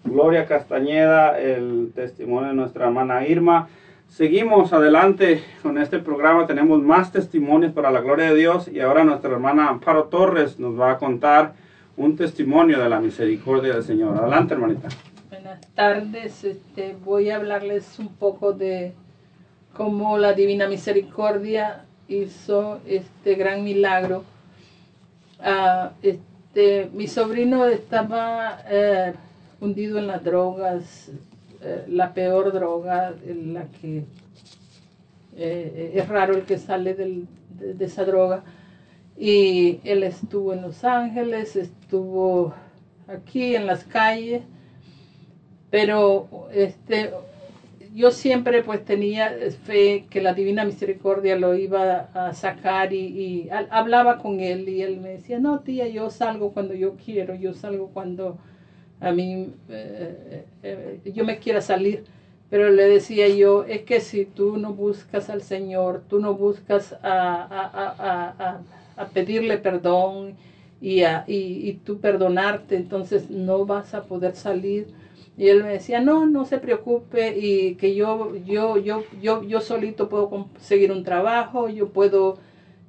Gloria 0.05 0.45
Castañeda, 0.45 1.41
el 1.41 1.93
testimonio 1.95 2.51
de 2.51 2.55
nuestra 2.55 2.85
hermana 2.89 3.27
Irma. 3.27 3.69
Seguimos 4.07 4.75
adelante 4.75 5.43
con 5.63 5.79
este 5.79 5.99
programa, 5.99 6.47
tenemos 6.47 6.83
más 6.83 7.11
testimonios 7.11 7.73
para 7.73 7.91
la 7.91 8.03
gloria 8.03 8.27
de 8.27 8.35
Dios 8.35 8.69
y 8.69 8.81
ahora 8.81 9.03
nuestra 9.03 9.31
hermana 9.31 9.69
Amparo 9.69 10.05
Torres 10.05 10.61
nos 10.61 10.79
va 10.79 10.91
a 10.91 10.99
contar 10.99 11.55
un 11.97 12.17
testimonio 12.17 12.79
de 12.83 12.91
la 12.91 13.01
misericordia 13.01 13.73
del 13.73 13.83
Señor. 13.83 14.19
Adelante, 14.19 14.53
hermanita. 14.53 14.89
Buenas 15.31 15.67
tardes, 15.75 16.45
este, 16.45 16.95
voy 17.03 17.31
a 17.31 17.37
hablarles 17.37 17.99
un 17.99 18.15
poco 18.15 18.53
de 18.53 18.93
cómo 19.77 20.17
la 20.17 20.33
Divina 20.33 20.69
Misericordia 20.69 21.85
hizo 22.09 22.81
este 22.87 23.35
gran 23.35 23.63
milagro. 23.63 24.25
Ah, 25.39 25.93
este, 26.03 26.91
mi 26.95 27.07
sobrino 27.07 27.67
estaba 27.67 28.63
eh, 28.69 29.13
hundido 29.61 29.99
en 29.99 30.07
las 30.07 30.25
drogas, 30.25 31.11
eh, 31.61 31.85
la 31.89 32.15
peor 32.15 32.53
droga, 32.53 33.15
en 33.27 33.53
la 33.55 33.67
que 33.67 34.05
eh, 35.37 35.93
es 35.95 36.09
raro 36.09 36.35
el 36.35 36.43
que 36.43 36.59
sale 36.59 36.95
de, 36.95 37.25
de 37.51 37.85
esa 37.85 38.05
droga. 38.05 38.45
Y 39.19 39.81
él 39.85 40.03
estuvo 40.03 40.55
en 40.55 40.63
Los 40.63 40.85
Ángeles, 40.85 41.57
estuvo 41.57 42.55
aquí 43.09 43.55
en 43.55 43.67
las 43.67 43.85
calles, 43.85 44.43
pero 45.71 46.49
este, 46.53 47.13
yo 47.97 48.11
siempre 48.13 48.63
pues 48.63 48.85
tenía 48.85 49.31
fe 49.65 50.07
que 50.11 50.21
la 50.21 50.35
Divina 50.35 50.65
Misericordia 50.65 51.37
lo 51.37 51.55
iba 51.57 52.09
a 52.15 52.33
sacar 52.35 52.93
y, 52.93 52.99
y 53.47 53.51
ha- 53.51 53.67
hablaba 53.71 54.19
con 54.19 54.41
él 54.41 54.69
y 54.69 54.83
él 54.83 55.01
me 55.01 55.11
decía, 55.11 55.39
no 55.39 55.61
tía, 55.61 55.89
yo 55.89 56.11
salgo 56.11 56.53
cuando 56.53 56.75
yo 56.75 56.97
quiero, 57.05 57.35
yo 57.35 57.55
salgo 57.55 57.89
cuando 57.93 58.39
a 59.01 59.13
mí 59.13 59.51
eh, 59.69 60.45
eh, 60.63 61.01
yo 61.15 61.25
me 61.25 61.39
quiera 61.39 61.61
salir. 61.61 62.05
Pero 62.51 62.71
le 62.71 62.85
decía 62.85 63.29
yo, 63.29 63.65
es 63.65 63.83
que 63.83 64.01
si 64.01 64.25
tú 64.25 64.57
no 64.57 64.73
buscas 64.73 65.31
al 65.31 65.43
Señor, 65.43 66.03
tú 66.09 66.21
no 66.21 66.35
buscas 66.35 66.93
a, 67.03 67.47
a- 67.53 68.61
a- 68.97 69.07
pedirle 69.13 69.57
perdón 69.59 70.35
y, 70.81 71.03
y, 71.03 71.25
y 71.27 71.73
tú 71.85 71.99
perdonarte, 71.99 72.77
entonces 72.77 73.31
no 73.31 73.65
vas 73.67 73.95
a 73.95 74.03
poder 74.05 74.35
salir. 74.35 74.87
Y 75.37 75.49
él 75.49 75.63
me 75.63 75.71
decía, 75.71 76.01
no, 76.01 76.27
no 76.27 76.45
se 76.47 76.59
preocupe 76.59 77.37
y 77.39 77.75
que 77.75 77.95
yo, 77.95 78.35
yo, 78.37 78.79
yo, 78.79 79.05
yo, 79.21 79.43
yo 79.43 79.61
solito 79.61 80.09
puedo 80.09 80.31
conseguir 80.31 80.93
un 80.93 81.05
trabajo, 81.05 81.69
yo 81.69 81.91
puedo, 81.91 82.39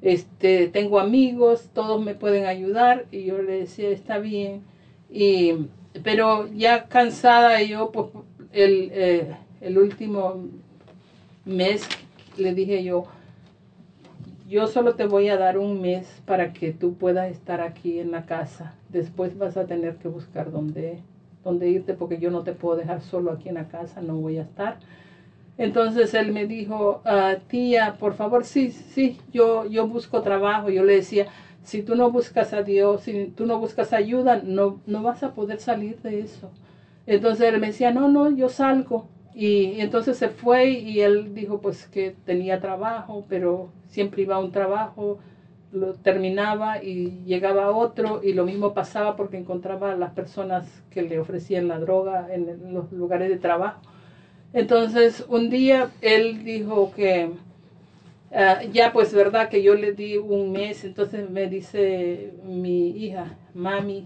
este, 0.01 0.67
tengo 0.67 0.99
amigos, 0.99 1.69
todos 1.73 2.01
me 2.01 2.15
pueden 2.15 2.45
ayudar. 2.45 3.05
Y 3.11 3.25
yo 3.25 3.41
le 3.41 3.59
decía, 3.59 3.89
está 3.89 4.19
bien. 4.19 4.63
Y, 5.11 5.67
pero 6.03 6.47
ya 6.53 6.85
cansada 6.87 7.61
yo, 7.61 7.91
pues 7.91 8.07
el, 8.53 8.91
eh, 8.93 9.35
el 9.61 9.77
último 9.77 10.45
mes 11.45 11.87
le 12.37 12.53
dije 12.53 12.83
yo, 12.83 13.05
yo 14.47 14.67
solo 14.67 14.95
te 14.95 15.05
voy 15.05 15.27
a 15.27 15.37
dar 15.37 15.57
un 15.57 15.81
mes 15.81 16.07
para 16.25 16.53
que 16.53 16.71
tú 16.71 16.93
puedas 16.93 17.29
estar 17.29 17.59
aquí 17.59 17.99
en 17.99 18.11
la 18.11 18.25
casa. 18.25 18.75
Después 18.89 19.37
vas 19.37 19.57
a 19.57 19.65
tener 19.65 19.97
que 19.97 20.07
buscar 20.07 20.51
dónde, 20.51 20.99
dónde 21.47 21.69
irte 21.69 21.93
porque 21.93 22.19
yo 22.19 22.29
no 22.31 22.43
te 22.43 22.53
puedo 22.53 22.77
dejar 22.77 23.01
solo 23.01 23.31
aquí 23.31 23.49
en 23.49 23.55
la 23.55 23.67
casa, 23.67 24.01
no 24.01 24.15
voy 24.15 24.37
a 24.37 24.43
estar. 24.43 24.77
Entonces 25.57 26.13
él 26.13 26.31
me 26.31 26.45
dijo, 26.45 27.01
"Ah, 27.05 27.37
tía, 27.47 27.97
por 27.99 28.13
favor, 28.13 28.43
sí, 28.45 28.69
sí, 28.71 29.17
yo, 29.31 29.65
yo 29.65 29.87
busco 29.87 30.21
trabajo. 30.21 30.69
Yo 30.69 30.83
le 30.83 30.93
decía, 30.95 31.27
si 31.63 31.81
tú 31.81 31.95
no 31.95 32.11
buscas 32.11 32.53
a 32.53 32.61
Dios, 32.61 33.01
si 33.01 33.27
tú 33.35 33.45
no 33.45 33.57
buscas 33.59 33.91
ayuda, 33.93 34.41
no, 34.43 34.79
no 34.85 35.01
vas 35.03 35.23
a 35.23 35.33
poder 35.33 35.59
salir 35.59 36.01
de 36.01 36.21
eso. 36.21 36.51
Entonces 37.07 37.51
él 37.53 37.59
me 37.59 37.67
decía, 37.67 37.91
no, 37.91 38.07
no, 38.07 38.29
yo 38.31 38.49
salgo. 38.49 39.07
Y 39.33 39.81
entonces 39.81 40.17
se 40.17 40.29
fue 40.29 40.69
y 40.71 41.01
él 41.01 41.33
dijo 41.33 41.59
pues 41.61 41.87
que 41.87 42.15
tenía 42.25 42.59
trabajo, 42.59 43.25
pero 43.29 43.69
siempre 43.87 44.23
iba 44.23 44.35
a 44.35 44.39
un 44.39 44.51
trabajo, 44.51 45.19
lo 45.71 45.93
terminaba 45.93 46.81
y 46.81 47.23
llegaba 47.25 47.71
otro 47.71 48.21
y 48.23 48.33
lo 48.33 48.45
mismo 48.45 48.73
pasaba 48.73 49.15
porque 49.15 49.37
encontraba 49.37 49.91
a 49.91 49.97
las 49.97 50.13
personas 50.13 50.65
que 50.89 51.01
le 51.01 51.19
ofrecían 51.19 51.67
la 51.67 51.79
droga 51.79 52.33
en 52.33 52.49
en 52.49 52.73
los 52.73 52.91
lugares 52.91 53.29
de 53.29 53.37
trabajo. 53.37 53.81
Entonces 54.53 55.25
un 55.27 55.49
día 55.49 55.91
él 56.01 56.43
dijo 56.43 56.91
que 56.95 57.31
ah, 58.31 58.61
ya 58.71 58.93
pues 58.93 59.13
verdad 59.13 59.49
que 59.49 59.61
yo 59.61 59.75
le 59.75 59.91
di 59.91 60.17
un 60.17 60.51
mes, 60.51 60.83
entonces 60.83 61.29
me 61.29 61.47
dice 61.49 62.33
mi 62.43 62.89
hija, 62.91 63.37
mami, 63.53 64.05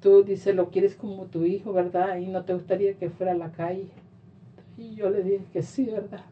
tú 0.00 0.22
dice 0.22 0.52
lo 0.52 0.70
quieres 0.70 0.94
como 0.94 1.26
tu 1.26 1.44
hijo, 1.44 1.72
¿verdad? 1.72 2.18
Y 2.18 2.26
no 2.26 2.44
te 2.44 2.54
gustaría 2.54 2.94
que 2.94 3.10
fuera 3.10 3.32
a 3.32 3.36
la 3.36 3.50
calle. 3.52 3.88
Y 4.78 4.94
yo 4.94 5.10
le 5.10 5.22
dije 5.22 5.44
que 5.52 5.62
sí, 5.62 5.86
¿verdad? 5.86 6.24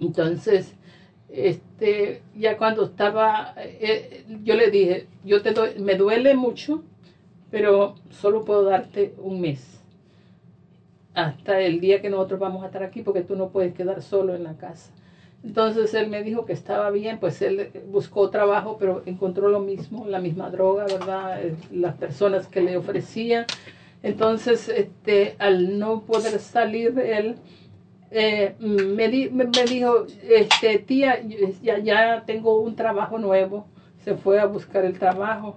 Entonces, 0.00 0.74
este, 1.32 2.22
ya 2.36 2.56
cuando 2.56 2.84
estaba, 2.84 3.54
eh, 3.56 4.24
yo 4.42 4.54
le 4.54 4.70
dije, 4.70 5.06
yo 5.24 5.42
te 5.42 5.52
doy, 5.52 5.78
me 5.78 5.94
duele 5.94 6.34
mucho, 6.34 6.82
pero 7.50 7.94
solo 8.10 8.44
puedo 8.44 8.64
darte 8.64 9.14
un 9.18 9.40
mes. 9.40 9.80
Hasta 11.14 11.60
el 11.60 11.80
día 11.80 12.00
que 12.00 12.10
nosotros 12.10 12.40
vamos 12.40 12.62
a 12.62 12.66
estar 12.66 12.82
aquí, 12.82 13.02
porque 13.02 13.22
tú 13.22 13.36
no 13.36 13.50
puedes 13.50 13.74
quedar 13.74 14.02
solo 14.02 14.34
en 14.34 14.44
la 14.44 14.56
casa. 14.56 14.92
Entonces 15.42 15.94
él 15.94 16.08
me 16.08 16.22
dijo 16.22 16.44
que 16.44 16.52
estaba 16.52 16.90
bien, 16.90 17.18
pues 17.18 17.40
él 17.40 17.70
buscó 17.88 18.28
trabajo, 18.30 18.76
pero 18.78 19.02
encontró 19.06 19.48
lo 19.48 19.60
mismo, 19.60 20.06
la 20.06 20.20
misma 20.20 20.50
droga, 20.50 20.84
¿verdad? 20.84 21.42
Eh, 21.42 21.54
Las 21.72 21.96
personas 21.96 22.46
que 22.46 22.60
le 22.60 22.76
ofrecían. 22.76 23.46
Entonces, 24.02 24.68
este, 24.68 25.36
al 25.38 25.78
no 25.78 26.02
poder 26.02 26.38
salir 26.38 26.98
él, 26.98 27.36
eh, 28.10 28.54
me, 28.60 29.08
di- 29.08 29.30
me, 29.30 29.44
me 29.44 29.64
dijo, 29.64 30.06
este, 30.28 30.78
tía, 30.80 31.20
ya, 31.62 31.78
ya 31.78 32.24
tengo 32.26 32.60
un 32.60 32.74
trabajo 32.76 33.18
nuevo. 33.18 33.66
Se 34.04 34.14
fue 34.14 34.40
a 34.40 34.46
buscar 34.46 34.84
el 34.84 34.98
trabajo. 34.98 35.56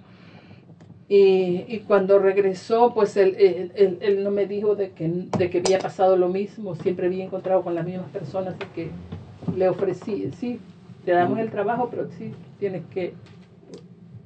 Y, 1.09 1.65
y 1.67 1.84
cuando 1.88 2.17
regresó, 2.17 2.93
pues 2.93 3.15
él, 3.17 3.35
él, 3.38 3.71
él- 3.75 3.97
él 4.01 4.23
no 4.23 4.31
me 4.31 4.45
dijo 4.45 4.75
de 4.75 4.91
que, 4.91 5.07
de 5.38 5.49
que 5.49 5.59
había 5.59 5.80
pasado 5.80 6.15
lo 6.17 6.30
mismo. 6.30 6.75
Siempre 6.75 7.07
había 7.07 7.23
encontrado 7.23 7.61
con 7.61 7.75
las 7.75 7.85
mismas 7.85 8.09
personas 8.09 8.55
que 8.73 8.89
le 9.55 9.67
ofrecí, 9.67 10.31
sí, 10.39 10.59
te 11.03 11.11
damos 11.11 11.38
el 11.39 11.49
trabajo, 11.51 11.89
pero 11.91 12.07
sí 12.17 12.31
tienes 12.59 12.81
que 12.93 13.13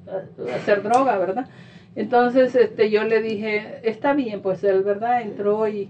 uh, 0.06 0.48
hacer 0.54 0.82
droga, 0.82 1.18
¿verdad? 1.18 1.48
Entonces 1.96 2.54
este, 2.54 2.88
yo 2.90 3.02
le 3.04 3.20
dije, 3.20 3.80
está 3.82 4.14
bien, 4.14 4.40
pues 4.40 4.62
él, 4.62 4.82
¿verdad? 4.82 5.22
Entró 5.22 5.66
y, 5.68 5.88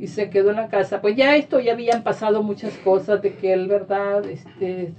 y 0.00 0.08
se 0.08 0.30
quedó 0.30 0.50
en 0.50 0.56
la 0.56 0.68
casa. 0.68 1.00
Pues 1.02 1.14
ya 1.16 1.36
esto, 1.36 1.60
ya 1.60 1.72
habían 1.74 2.02
pasado 2.02 2.42
muchas 2.42 2.74
cosas 2.78 3.22
de 3.22 3.34
que 3.34 3.52
él, 3.52 3.68
¿verdad? 3.68 4.26
Este, 4.26 4.94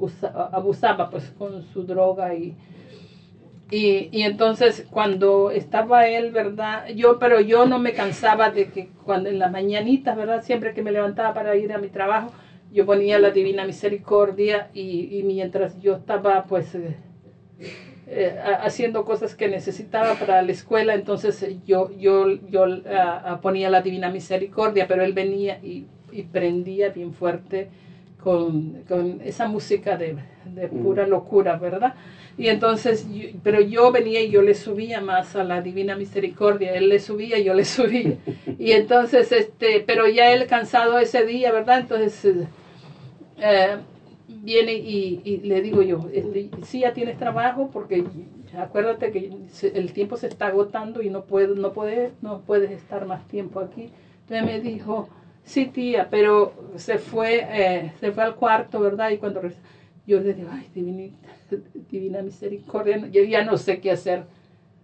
usa- 0.00 0.50
abusaba 0.52 1.10
pues 1.10 1.32
con 1.38 1.62
su 1.62 1.84
droga 1.84 2.34
y, 2.34 2.56
y, 3.70 4.08
y 4.12 4.22
entonces 4.22 4.86
cuando 4.90 5.50
estaba 5.50 6.06
él, 6.08 6.30
¿verdad? 6.32 6.88
Yo, 6.88 7.18
pero 7.18 7.40
yo 7.40 7.66
no 7.66 7.78
me 7.78 7.92
cansaba 7.92 8.50
de 8.50 8.68
que 8.68 8.88
cuando 9.04 9.28
en 9.28 9.38
las 9.38 9.50
mañanitas, 9.52 10.16
¿verdad? 10.16 10.42
Siempre 10.42 10.72
que 10.74 10.82
me 10.82 10.90
levantaba 10.90 11.34
para 11.34 11.54
ir 11.56 11.72
a 11.72 11.78
mi 11.78 11.88
trabajo, 11.88 12.32
yo 12.72 12.86
ponía 12.86 13.18
la 13.18 13.30
Divina 13.30 13.64
Misericordia 13.64 14.68
y, 14.74 15.16
y 15.18 15.22
mientras 15.22 15.78
yo 15.80 15.94
estaba 15.96 16.44
pues 16.44 16.74
eh, 16.74 16.96
eh, 18.10 18.38
ha- 18.42 18.62
haciendo 18.64 19.04
cosas 19.04 19.34
que 19.34 19.48
necesitaba 19.48 20.14
para 20.14 20.42
la 20.42 20.52
escuela, 20.52 20.94
entonces 20.94 21.44
yo, 21.66 21.90
yo, 21.98 22.26
yo 22.50 22.66
ah, 22.90 23.38
ponía 23.42 23.70
la 23.70 23.82
Divina 23.82 24.10
Misericordia, 24.10 24.86
pero 24.88 25.02
él 25.04 25.12
venía 25.12 25.58
y, 25.62 25.84
y 26.12 26.22
prendía 26.22 26.88
bien 26.90 27.12
fuerte 27.12 27.68
con, 28.22 28.82
con 28.88 29.20
esa 29.24 29.46
música 29.48 29.96
de, 29.96 30.16
de 30.44 30.68
pura 30.68 31.06
locura, 31.06 31.56
¿verdad? 31.56 31.94
Y 32.36 32.48
entonces, 32.48 33.06
yo- 33.12 33.28
pero 33.42 33.60
yo 33.60 33.90
venía 33.92 34.20
y 34.22 34.30
yo 34.30 34.42
le 34.42 34.54
subía 34.54 35.00
más 35.00 35.36
a 35.36 35.44
la 35.44 35.60
Divina 35.60 35.96
Misericordia, 35.96 36.74
él 36.74 36.88
le 36.88 36.98
subía 37.00 37.38
y 37.38 37.44
yo 37.44 37.54
le 37.54 37.64
subía. 37.76 38.14
Y 38.58 38.72
entonces, 38.72 39.30
este, 39.32 39.80
pero 39.86 40.08
ya 40.08 40.32
él 40.32 40.46
cansado 40.46 40.98
ese 40.98 41.24
día, 41.26 41.52
¿verdad? 41.52 41.80
Entonces, 41.80 42.46
eh, 43.40 43.76
viene 44.28 44.74
y, 44.74 45.20
y 45.24 45.38
le 45.38 45.62
digo 45.62 45.82
yo, 45.82 46.08
este, 46.12 46.50
sí 46.62 46.80
ya 46.80 46.92
tienes 46.92 47.18
trabajo 47.18 47.70
porque 47.72 48.04
acuérdate 48.56 49.10
que 49.10 49.32
el 49.74 49.92
tiempo 49.92 50.16
se 50.16 50.28
está 50.28 50.48
agotando 50.48 51.02
y 51.02 51.10
no 51.10 51.24
puedo, 51.24 51.54
no 51.54 51.72
puedes, 51.72 52.12
no 52.22 52.40
puedes 52.40 52.70
estar 52.70 53.06
más 53.06 53.26
tiempo 53.28 53.60
aquí. 53.60 53.90
Entonces 54.22 54.46
me 54.46 54.60
dijo, 54.60 55.08
sí 55.44 55.66
tía, 55.66 56.08
pero 56.10 56.52
se 56.76 56.98
fue, 56.98 57.46
eh, 57.50 57.92
se 58.00 58.12
fue 58.12 58.22
al 58.24 58.34
cuarto, 58.36 58.80
¿verdad? 58.80 59.10
Y 59.10 59.18
cuando 59.18 59.40
yo 60.06 60.20
le 60.20 60.34
digo, 60.34 60.50
ay, 60.52 60.66
divina, 60.74 61.12
divina 61.90 62.22
misericordia, 62.22 62.98
yo 63.08 63.22
ya 63.24 63.44
no 63.44 63.56
sé 63.56 63.80
qué 63.80 63.92
hacer. 63.92 64.24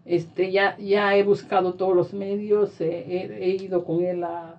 Este, 0.06 0.52
ya, 0.52 0.76
ya 0.78 1.16
he 1.16 1.22
buscado 1.22 1.74
todos 1.74 1.96
los 1.96 2.12
medios, 2.12 2.78
eh, 2.80 3.04
he, 3.08 3.44
he 3.44 3.48
ido 3.62 3.84
con 3.84 4.04
él 4.04 4.22
a, 4.22 4.56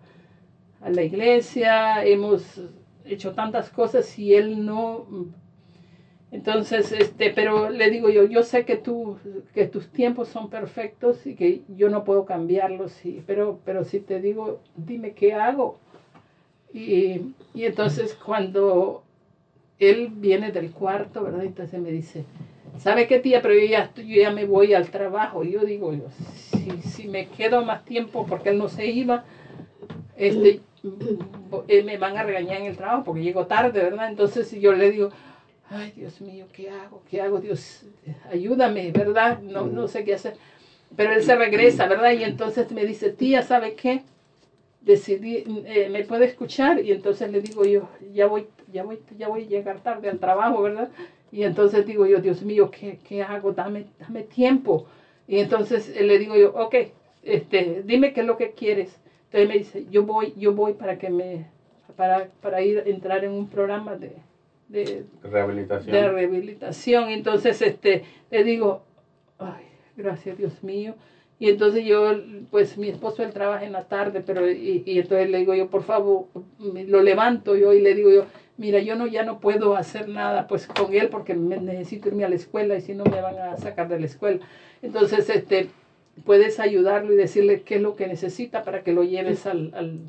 a 0.82 0.90
la 0.90 1.04
iglesia, 1.04 2.04
hemos 2.04 2.62
hecho 3.06 3.34
tantas 3.34 3.70
cosas 3.70 4.18
y 4.18 4.34
él 4.36 4.66
no. 4.66 5.06
Entonces, 6.32 6.92
este, 6.92 7.30
pero 7.30 7.70
le 7.70 7.90
digo 7.90 8.10
yo, 8.10 8.26
yo 8.26 8.44
sé 8.44 8.66
que 8.66 8.76
tú, 8.76 9.18
que 9.54 9.66
tus 9.68 9.88
tiempos 9.88 10.28
son 10.28 10.50
perfectos 10.50 11.26
y 11.26 11.36
que 11.36 11.62
yo 11.70 11.90
no 11.90 12.04
puedo 12.04 12.26
cambiarlos, 12.26 13.06
y, 13.06 13.24
pero, 13.26 13.60
pero 13.64 13.86
si 13.86 14.00
te 14.00 14.20
digo, 14.20 14.60
dime 14.76 15.14
qué 15.14 15.34
hago. 15.34 15.80
Y, 16.74 17.34
y 17.54 17.64
entonces 17.64 18.16
cuando 18.16 19.04
él 19.80 20.10
viene 20.12 20.52
del 20.52 20.72
cuarto, 20.72 21.24
¿verdad? 21.24 21.46
Entonces 21.46 21.80
me 21.80 21.92
dice, 21.92 22.26
¿sabe 22.78 23.08
qué 23.08 23.20
tía? 23.20 23.42
Pero 23.42 23.54
yo 23.54 23.66
ya, 23.66 23.94
yo 23.96 24.22
ya 24.22 24.32
me 24.32 24.46
voy 24.46 24.74
al 24.74 24.90
trabajo. 24.90 25.44
Y 25.44 25.52
yo 25.52 25.62
digo, 25.62 25.94
yo, 25.94 26.08
si, 26.36 26.82
si 26.82 27.08
me 27.08 27.28
quedo 27.28 27.64
más 27.64 27.86
tiempo 27.86 28.26
porque 28.28 28.50
él 28.50 28.58
no 28.58 28.68
se 28.68 28.88
iba, 28.88 29.24
este, 30.18 30.62
me 31.84 31.98
van 31.98 32.18
a 32.18 32.24
regañar 32.24 32.62
en 32.62 32.68
el 32.68 32.78
trabajo 32.78 33.04
porque 33.04 33.24
llego 33.24 33.48
tarde, 33.48 33.82
¿verdad? 33.82 34.10
Entonces 34.10 34.52
yo 34.52 34.74
le 34.74 34.92
digo, 34.92 35.10
ay 35.70 35.94
Dios 35.96 36.22
mío, 36.22 36.46
¿qué 36.54 36.70
hago? 36.70 37.02
¿Qué 37.10 37.22
hago? 37.22 37.40
Dios, 37.40 37.86
ayúdame, 38.32 38.92
¿verdad? 38.92 39.42
No, 39.42 39.66
no 39.66 39.88
sé 39.88 40.04
qué 40.04 40.14
hacer. 40.14 40.36
Pero 40.96 41.14
él 41.14 41.24
se 41.24 41.36
regresa, 41.36 41.88
¿verdad? 41.88 42.12
Y 42.12 42.24
entonces 42.24 42.72
me 42.72 42.86
dice, 42.86 43.10
tía, 43.10 43.42
¿sabe 43.42 43.74
qué? 43.74 44.04
Decidí, 44.82 45.44
eh, 45.66 45.90
¿me 45.92 46.04
puede 46.04 46.26
escuchar? 46.26 46.80
Y 46.84 46.92
entonces 46.92 47.32
le 47.32 47.42
digo 47.42 47.66
yo, 47.66 47.90
ya 48.14 48.28
voy, 48.28 48.48
ya 48.72 48.84
voy, 48.84 49.00
ya 49.18 49.28
voy 49.28 49.44
a 49.44 49.48
llegar 49.48 49.82
tarde 49.82 50.10
al 50.10 50.20
trabajo, 50.20 50.62
¿verdad? 50.62 50.90
Y 51.32 51.44
entonces 51.44 51.86
digo 51.86 52.06
yo, 52.06 52.20
Dios 52.20 52.44
mío, 52.44 52.70
¿qué, 52.72 53.00
qué 53.08 53.24
hago? 53.24 53.52
Dame, 53.52 53.88
dame 54.00 54.24
tiempo. 54.24 54.86
Y 55.28 55.40
entonces 55.40 55.92
eh, 55.96 56.04
le 56.04 56.20
digo 56.20 56.36
yo, 56.36 56.54
ok, 56.54 56.76
este, 57.24 57.82
dime 57.84 58.14
qué 58.14 58.22
es 58.22 58.28
lo 58.28 58.38
que 58.38 58.52
quieres. 58.52 58.96
Entonces 59.36 59.50
me 59.50 59.58
dice, 59.58 59.86
yo 59.92 60.04
voy, 60.04 60.34
yo 60.38 60.54
voy 60.54 60.74
para 60.74 60.98
que 60.98 61.10
me, 61.10 61.46
para, 61.98 62.30
para 62.42 62.62
ir 62.62 62.80
a 62.80 62.84
entrar 62.84 63.26
en 63.26 63.34
un 63.34 63.50
programa 63.50 63.98
de, 63.98 64.14
de, 64.70 65.04
Rehabilitación. 65.24 65.92
de 65.92 66.10
rehabilitación. 66.10 67.10
Entonces, 67.10 67.62
este, 67.62 68.06
le 68.32 68.46
digo, 68.46 68.84
ay, 69.38 69.66
gracias 69.98 70.38
Dios 70.38 70.64
mío. 70.64 70.96
Y 71.38 71.50
entonces 71.50 71.84
yo, 71.84 72.14
pues 72.50 72.78
mi 72.78 72.88
esposo 72.88 73.24
él 73.24 73.34
trabaja 73.34 73.66
en 73.66 73.74
la 73.74 73.90
tarde, 73.90 74.24
pero 74.26 74.50
y, 74.50 74.84
y 74.86 75.00
entonces 75.00 75.30
le 75.30 75.40
digo 75.40 75.54
yo, 75.54 75.70
por 75.70 75.84
favor, 75.84 76.28
lo 76.88 77.04
levanto 77.04 77.58
yo 77.58 77.74
y 77.74 77.82
le 77.82 77.94
digo 77.94 78.10
yo, 78.10 78.26
mira, 78.56 78.80
yo 78.80 78.96
no 78.96 79.06
ya 79.06 79.24
no 79.24 79.42
puedo 79.42 79.76
hacer 79.76 80.08
nada 80.08 80.48
pues 80.48 80.66
con 80.66 80.94
él 80.94 81.10
porque 81.10 81.34
me 81.34 81.58
necesito 81.58 82.08
irme 82.08 82.24
a 82.24 82.30
la 82.30 82.36
escuela 82.36 82.78
y 82.78 82.82
si 82.82 82.94
no 82.94 83.04
me 83.04 83.20
van 83.20 83.38
a 83.38 83.58
sacar 83.58 83.90
de 83.90 84.00
la 84.00 84.06
escuela. 84.06 84.40
Entonces, 84.82 85.30
este, 85.30 85.68
puedes 86.24 86.60
ayudarlo 86.60 87.14
y 87.14 87.18
decirle 87.18 87.62
qué 87.62 87.76
es 87.76 87.82
lo 87.82 87.96
que 87.96 88.08
necesita 88.08 88.64
para 88.64 88.84
que 88.84 88.94
lo 88.94 89.04
lleves 89.04 89.46
al, 89.46 89.72
al, 89.76 90.00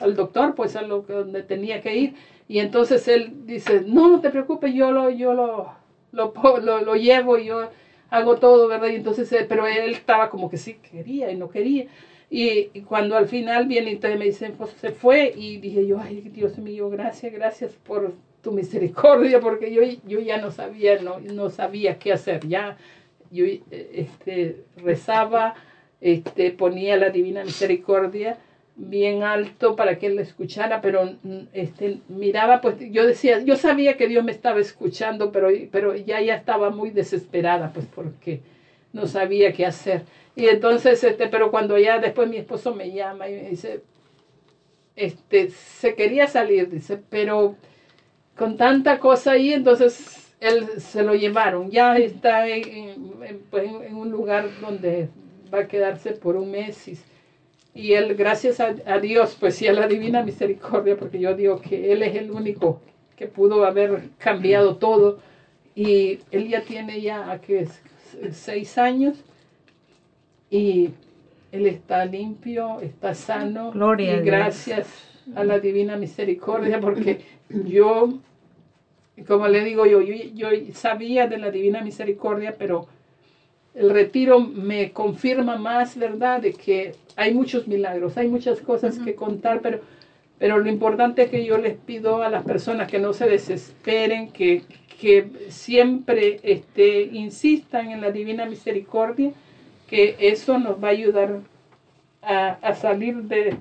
al 0.00 0.14
doctor, 0.16 0.54
pues 0.54 0.76
a 0.76 0.82
lo 0.82 1.06
que- 1.06 1.12
donde 1.14 1.42
tenía 1.42 1.80
que 1.80 1.96
ir. 1.96 2.14
Y 2.48 2.58
entonces 2.60 3.06
él 3.08 3.32
dice, 3.46 3.82
no, 3.86 4.08
no 4.08 4.20
te 4.20 4.30
preocupes, 4.30 4.74
yo 4.74 4.90
lo, 4.92 5.10
yo 5.10 5.34
lo, 5.34 5.70
lo, 6.12 6.32
lo, 6.60 6.80
lo 6.80 6.94
llevo 6.94 7.38
y 7.38 7.46
yo 7.46 7.68
hago 8.10 8.36
todo, 8.36 8.68
¿verdad? 8.68 8.88
Y 8.88 8.96
entonces, 8.96 9.30
eh, 9.32 9.46
pero 9.48 9.66
él 9.66 9.90
estaba 9.92 10.30
como 10.30 10.48
que 10.50 10.56
sí 10.56 10.74
quería 10.74 11.30
y 11.30 11.36
no 11.36 11.48
quería. 11.50 11.86
Y, 12.30 12.80
cuando 12.82 13.16
al 13.16 13.26
final 13.26 13.66
viene, 13.66 13.90
entonces 13.92 14.18
me 14.18 14.26
dice, 14.26 14.50
pues 14.56 14.70
se 14.72 14.90
fue 14.90 15.32
y 15.34 15.58
dije 15.58 15.86
yo, 15.86 15.98
ay 16.00 16.20
Dios 16.20 16.58
mío, 16.58 16.90
gracias, 16.90 17.32
gracias 17.32 17.72
por 17.72 18.12
tu 18.42 18.52
misericordia, 18.52 19.40
porque 19.40 19.72
yo, 19.72 19.82
yo 20.06 20.20
ya 20.20 20.38
no 20.38 20.50
sabía, 20.50 21.00
no, 21.02 21.18
no 21.20 21.50
sabía 21.50 21.98
qué 21.98 22.12
hacer, 22.12 22.46
ya 22.46 22.76
yo 23.30 23.44
eh, 23.44 23.62
este, 23.70 24.64
rezaba, 24.76 25.54
este, 26.00 26.50
ponía 26.50 26.96
la 26.96 27.10
divina 27.10 27.44
misericordia 27.44 28.38
bien 28.78 29.24
alto 29.24 29.74
para 29.74 29.98
que 29.98 30.06
él 30.06 30.16
la 30.16 30.22
escuchara, 30.22 30.80
pero 30.80 31.16
mm, 31.22 31.38
este, 31.52 31.98
miraba, 32.08 32.60
pues 32.60 32.76
yo 32.92 33.06
decía, 33.06 33.40
yo 33.40 33.56
sabía 33.56 33.96
que 33.96 34.06
Dios 34.06 34.24
me 34.24 34.32
estaba 34.32 34.60
escuchando, 34.60 35.32
pero, 35.32 35.48
pero 35.72 35.96
ya 35.96 36.20
ya 36.20 36.36
estaba 36.36 36.70
muy 36.70 36.90
desesperada, 36.90 37.72
pues 37.72 37.86
porque 37.86 38.40
no 38.92 39.06
sabía 39.06 39.52
qué 39.52 39.66
hacer. 39.66 40.02
Y 40.36 40.46
entonces, 40.46 41.02
este, 41.02 41.26
pero 41.26 41.50
cuando 41.50 41.76
ya 41.78 41.98
después 41.98 42.28
mi 42.28 42.36
esposo 42.36 42.74
me 42.74 42.92
llama 42.92 43.28
y 43.28 43.32
me 43.32 43.50
dice, 43.50 43.82
este, 44.94 45.50
se 45.50 45.94
quería 45.96 46.28
salir, 46.28 46.70
dice, 46.70 47.00
pero 47.10 47.56
con 48.36 48.56
tanta 48.56 49.00
cosa 49.00 49.32
ahí, 49.32 49.52
entonces 49.52 50.27
él 50.40 50.68
se 50.80 51.02
lo 51.02 51.14
llevaron. 51.14 51.70
Ya 51.70 51.96
está 51.96 52.46
en, 52.48 52.68
en- 53.22 53.40
pues, 53.50 53.64
en- 53.68 53.94
un 53.96 54.10
lugar 54.10 54.48
donde 54.60 55.08
va 55.52 55.60
a 55.60 55.68
quedarse 55.68 56.12
por 56.12 56.36
un 56.36 56.50
mes. 56.50 56.88
Y, 56.88 56.98
y 57.74 57.92
él, 57.94 58.14
gracias 58.16 58.60
a, 58.60 58.74
a 58.86 58.98
Dios, 58.98 59.36
pues 59.38 59.54
sí, 59.56 59.66
a 59.68 59.72
la 59.72 59.86
divina 59.86 60.22
misericordia, 60.22 60.96
porque 60.96 61.18
yo 61.20 61.34
digo 61.34 61.60
que 61.60 61.92
él 61.92 62.02
es 62.02 62.14
el 62.16 62.30
único 62.30 62.80
que 63.16 63.26
pudo 63.26 63.64
haber 63.64 64.10
cambiado 64.18 64.76
todo. 64.76 65.18
Y 65.74 66.20
él 66.32 66.48
ya 66.48 66.62
tiene 66.62 67.00
ya, 67.00 67.40
que 67.40 67.60
es 67.60 67.82
seis 68.32 68.78
años, 68.78 69.24
y 70.50 70.90
él 71.52 71.66
está 71.66 72.04
limpio, 72.04 72.80
está 72.80 73.14
sano. 73.14 73.70
Gloria 73.72 74.16
y 74.16 74.20
gracias 74.24 74.86
a 75.34 75.44
la 75.44 75.58
divina 75.58 75.96
misericordia, 75.96 76.80
porque 76.80 77.20
yo, 77.48 78.18
como 79.26 79.48
le 79.48 79.64
digo 79.64 79.86
yo, 79.86 80.00
yo, 80.00 80.14
yo 80.34 80.48
sabía 80.74 81.26
de 81.26 81.38
la 81.38 81.50
divina 81.50 81.80
misericordia, 81.80 82.56
pero 82.58 82.86
el 83.74 83.90
retiro 83.90 84.40
me 84.40 84.92
confirma 84.92 85.56
más, 85.56 85.96
¿verdad?, 85.96 86.42
de 86.42 86.52
que 86.52 86.94
hay 87.16 87.32
muchos 87.32 87.68
milagros, 87.68 88.16
hay 88.16 88.28
muchas 88.28 88.60
cosas 88.60 88.98
que 88.98 89.14
contar, 89.14 89.60
pero, 89.60 89.80
pero 90.38 90.58
lo 90.58 90.68
importante 90.68 91.22
es 91.22 91.30
que 91.30 91.44
yo 91.44 91.58
les 91.58 91.76
pido 91.76 92.22
a 92.22 92.28
las 92.28 92.44
personas 92.44 92.88
que 92.88 92.98
no 92.98 93.12
se 93.12 93.28
desesperen, 93.28 94.30
que, 94.30 94.62
que 95.00 95.28
siempre 95.48 96.40
este, 96.42 97.02
insistan 97.02 97.90
en 97.90 98.00
la 98.00 98.10
divina 98.10 98.46
misericordia, 98.46 99.32
que 99.88 100.16
eso 100.18 100.58
nos 100.58 100.82
va 100.82 100.88
a 100.88 100.92
ayudar 100.92 101.40
a, 102.20 102.58
a 102.60 102.74
salir 102.74 103.16
de, 103.22 103.56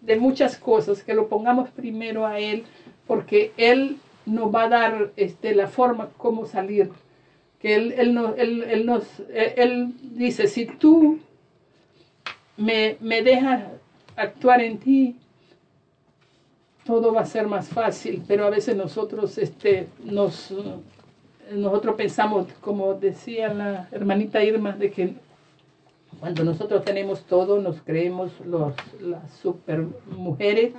de 0.00 0.16
muchas 0.16 0.56
cosas, 0.56 1.02
que 1.02 1.14
lo 1.14 1.28
pongamos 1.28 1.70
primero 1.70 2.26
a 2.26 2.38
Él, 2.38 2.64
porque 3.06 3.52
Él 3.56 3.96
nos 4.26 4.54
va 4.54 4.64
a 4.64 4.68
dar 4.68 5.12
este, 5.16 5.54
la 5.54 5.68
forma 5.68 6.10
como 6.16 6.46
salir. 6.46 6.90
Que 7.60 7.74
Él, 7.74 7.94
él, 7.98 8.14
nos, 8.14 8.38
él, 8.38 8.62
él 8.62 8.86
nos, 8.86 9.04
él, 9.32 9.52
él 9.56 9.94
dice, 10.16 10.46
si 10.46 10.66
tú 10.66 11.18
me, 12.56 12.96
me 13.00 13.22
dejas 13.22 13.64
actuar 14.16 14.60
en 14.60 14.78
ti, 14.78 15.16
todo 16.84 17.12
va 17.12 17.22
a 17.22 17.26
ser 17.26 17.46
más 17.46 17.68
fácil, 17.68 18.22
pero 18.26 18.46
a 18.46 18.50
veces 18.50 18.76
nosotros, 18.76 19.38
este, 19.38 19.88
nos, 20.04 20.50
eh, 20.50 20.56
nosotros 21.52 21.94
pensamos, 21.94 22.46
como 22.60 22.94
decía 22.94 23.52
la 23.52 23.88
hermanita 23.92 24.42
Irma, 24.42 24.72
de 24.72 24.90
que 24.90 25.14
cuando 26.18 26.44
nosotros 26.44 26.84
tenemos 26.84 27.22
todo, 27.22 27.60
nos 27.60 27.80
creemos 27.82 28.32
los, 28.44 28.74
las 29.00 29.30
super 29.40 29.86
mujeres 30.16 30.72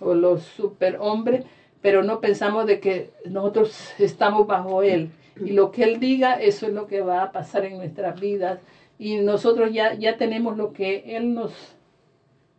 o 0.00 0.14
los 0.14 0.42
super 0.44 0.96
hombres, 1.00 1.44
pero 1.80 2.02
no 2.02 2.20
pensamos 2.20 2.66
de 2.66 2.80
que 2.80 3.10
nosotros 3.24 3.92
estamos 3.98 4.46
bajo 4.46 4.82
Él. 4.82 5.10
Y 5.40 5.52
lo 5.52 5.70
que 5.70 5.84
Él 5.84 6.00
diga, 6.00 6.34
eso 6.34 6.66
es 6.66 6.72
lo 6.72 6.86
que 6.86 7.00
va 7.00 7.22
a 7.22 7.32
pasar 7.32 7.64
en 7.64 7.76
nuestras 7.76 8.18
vidas. 8.20 8.60
Y 8.98 9.18
nosotros 9.18 9.72
ya, 9.72 9.94
ya 9.94 10.16
tenemos 10.16 10.56
lo 10.56 10.72
que 10.72 11.16
Él 11.16 11.34
nos 11.34 11.52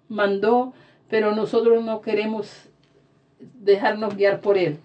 mandó, 0.08 0.74
pero 1.10 1.36
nosotros 1.36 1.84
no 1.84 2.02
queremos 2.02 2.70
dejarnos 3.40 4.16
guiar 4.16 4.40
por 4.40 4.58
Él. 4.58 4.78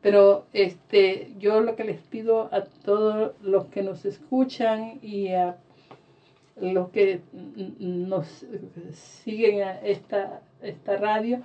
Pero 0.00 0.46
este, 0.52 1.32
yo 1.38 1.60
lo 1.60 1.76
que 1.76 1.84
les 1.84 2.00
pido 2.00 2.48
a 2.52 2.62
todos 2.64 3.32
los 3.42 3.66
que 3.66 3.82
nos 3.82 4.04
escuchan 4.04 4.98
y 5.02 5.28
a 5.28 5.56
los 6.60 6.88
que 6.90 7.20
nos 7.78 8.44
siguen 8.92 9.62
a 9.62 9.78
esta, 9.80 10.40
esta 10.60 10.96
radio, 10.96 11.40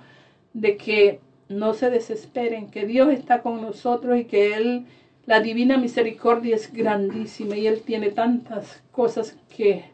de 0.54 0.76
que 0.76 1.20
no 1.48 1.74
se 1.74 1.90
desesperen, 1.90 2.70
que 2.70 2.86
Dios 2.86 3.10
está 3.10 3.42
con 3.42 3.62
nosotros 3.62 4.18
y 4.18 4.24
que 4.24 4.54
Él, 4.54 4.86
la 5.26 5.40
divina 5.40 5.78
misericordia 5.78 6.54
es 6.54 6.72
grandísima 6.72 7.56
y 7.56 7.66
Él 7.66 7.82
tiene 7.82 8.10
tantas 8.10 8.82
cosas 8.92 9.36
que 9.54 9.84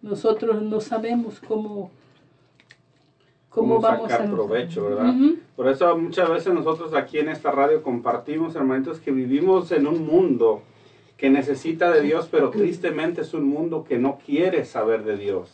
nosotros 0.00 0.62
no 0.62 0.80
sabemos 0.80 1.40
cómo, 1.40 1.90
cómo, 3.48 3.74
cómo 3.74 3.80
vamos 3.80 4.10
sacar 4.10 4.26
a 4.26 4.30
provecho, 4.30 4.84
¿verdad? 4.84 5.14
Por 5.56 5.68
eso 5.68 5.96
muchas 5.96 6.28
veces 6.28 6.52
nosotros 6.52 6.94
aquí 6.94 7.18
en 7.18 7.28
esta 7.28 7.50
radio 7.50 7.82
compartimos, 7.82 8.54
hermanitos, 8.54 8.98
que 8.98 9.10
vivimos 9.10 9.70
en 9.72 9.86
un 9.86 10.06
mundo 10.06 10.62
que 11.16 11.30
necesita 11.30 11.90
de 11.92 12.00
Dios, 12.00 12.28
pero 12.30 12.50
tristemente 12.50 13.20
es 13.20 13.32
un 13.32 13.44
mundo 13.44 13.84
que 13.84 13.96
no 13.96 14.18
quiere 14.18 14.64
saber 14.64 15.04
de 15.04 15.16
Dios. 15.16 15.52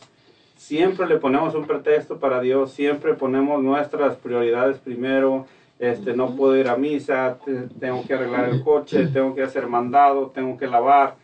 Siempre 0.59 1.07
le 1.07 1.15
ponemos 1.15 1.55
un 1.55 1.65
pretexto 1.65 2.19
para 2.19 2.41
Dios, 2.41 2.73
siempre 2.73 3.13
ponemos 3.13 3.63
nuestras 3.63 4.17
prioridades 4.17 4.77
primero. 4.77 5.45
Este, 5.79 6.13
no 6.13 6.35
puedo 6.35 6.57
ir 6.57 6.67
a 6.67 6.75
misa, 6.75 7.37
te- 7.45 7.69
tengo 7.79 8.03
que 8.05 8.13
arreglar 8.13 8.49
el 8.49 8.61
coche, 8.61 9.07
tengo 9.07 9.33
que 9.33 9.41
hacer 9.41 9.67
mandado, 9.67 10.27
tengo 10.35 10.57
que 10.57 10.67
lavar. 10.67 11.15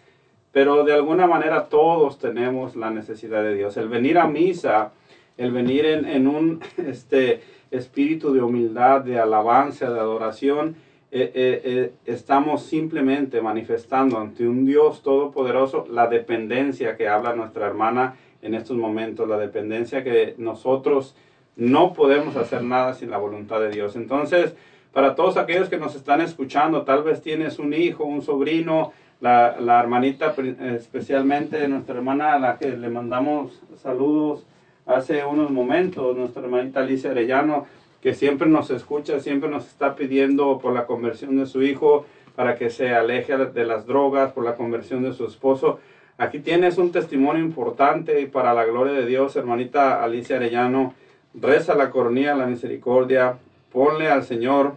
Pero 0.53 0.85
de 0.85 0.93
alguna 0.93 1.27
manera 1.27 1.65
todos 1.65 2.17
tenemos 2.17 2.77
la 2.77 2.91
necesidad 2.91 3.43
de 3.43 3.55
Dios. 3.55 3.75
El 3.75 3.89
venir 3.89 4.17
a 4.17 4.25
misa, 4.25 4.93
el 5.37 5.51
venir 5.51 5.85
en, 5.85 6.05
en 6.05 6.27
un 6.27 6.61
este, 6.77 7.41
espíritu 7.71 8.31
de 8.33 8.41
humildad, 8.41 9.01
de 9.01 9.19
alabanza, 9.19 9.91
de 9.91 9.99
adoración, 9.99 10.77
eh, 11.11 11.31
eh, 11.35 11.61
eh, 11.65 11.93
estamos 12.05 12.63
simplemente 12.63 13.41
manifestando 13.41 14.17
ante 14.17 14.47
un 14.47 14.65
Dios 14.65 15.03
todopoderoso 15.03 15.85
la 15.91 16.07
dependencia 16.07 16.95
que 16.95 17.09
habla 17.09 17.35
nuestra 17.35 17.67
hermana 17.67 18.15
en 18.45 18.53
estos 18.53 18.77
momentos, 18.77 19.27
la 19.27 19.37
dependencia 19.37 20.03
que 20.03 20.35
nosotros 20.37 21.15
no 21.55 21.93
podemos 21.93 22.35
hacer 22.35 22.63
nada 22.63 22.93
sin 22.93 23.09
la 23.09 23.17
voluntad 23.17 23.59
de 23.59 23.69
Dios. 23.69 23.95
Entonces, 23.95 24.55
para 24.93 25.15
todos 25.15 25.37
aquellos 25.37 25.69
que 25.69 25.77
nos 25.77 25.95
están 25.95 26.21
escuchando, 26.21 26.83
tal 26.83 27.03
vez 27.03 27.21
tienes 27.21 27.59
un 27.59 27.73
hijo, 27.73 28.05
un 28.05 28.21
sobrino, 28.21 28.93
la, 29.19 29.59
la 29.59 29.79
hermanita, 29.79 30.35
especialmente 30.75 31.67
nuestra 31.67 31.95
hermana 31.95 32.33
a 32.33 32.39
la 32.39 32.57
que 32.57 32.69
le 32.69 32.89
mandamos 32.89 33.61
saludos 33.77 34.45
hace 34.85 35.25
unos 35.25 35.49
momentos, 35.49 36.15
nuestra 36.15 36.43
hermanita 36.43 36.81
Alicia 36.81 37.11
Arellano, 37.11 37.65
que 38.01 38.13
siempre 38.13 38.47
nos 38.47 38.69
escucha, 38.69 39.19
siempre 39.19 39.49
nos 39.49 39.65
está 39.67 39.95
pidiendo 39.95 40.59
por 40.59 40.73
la 40.73 40.85
conversión 40.85 41.37
de 41.37 41.45
su 41.47 41.63
hijo, 41.63 42.05
para 42.35 42.55
que 42.55 42.69
se 42.69 42.93
aleje 42.93 43.35
de 43.37 43.65
las 43.65 43.85
drogas, 43.87 44.33
por 44.33 44.43
la 44.43 44.55
conversión 44.55 45.03
de 45.03 45.13
su 45.13 45.25
esposo. 45.25 45.79
Aquí 46.17 46.39
tienes 46.39 46.77
un 46.77 46.93
testimonio 46.93 47.43
importante 47.43 48.21
y 48.21 48.25
para 48.25 48.53
la 48.53 48.63
gloria 48.63 48.93
de 48.93 49.05
Dios, 49.05 49.35
hermanita 49.35 50.01
Alicia 50.01 50.37
Arellano, 50.37 50.93
reza 51.33 51.75
la 51.75 51.91
coronilla, 51.91 52.35
la 52.35 52.45
misericordia, 52.45 53.37
ponle 53.73 54.07
al 54.07 54.23
Señor 54.23 54.75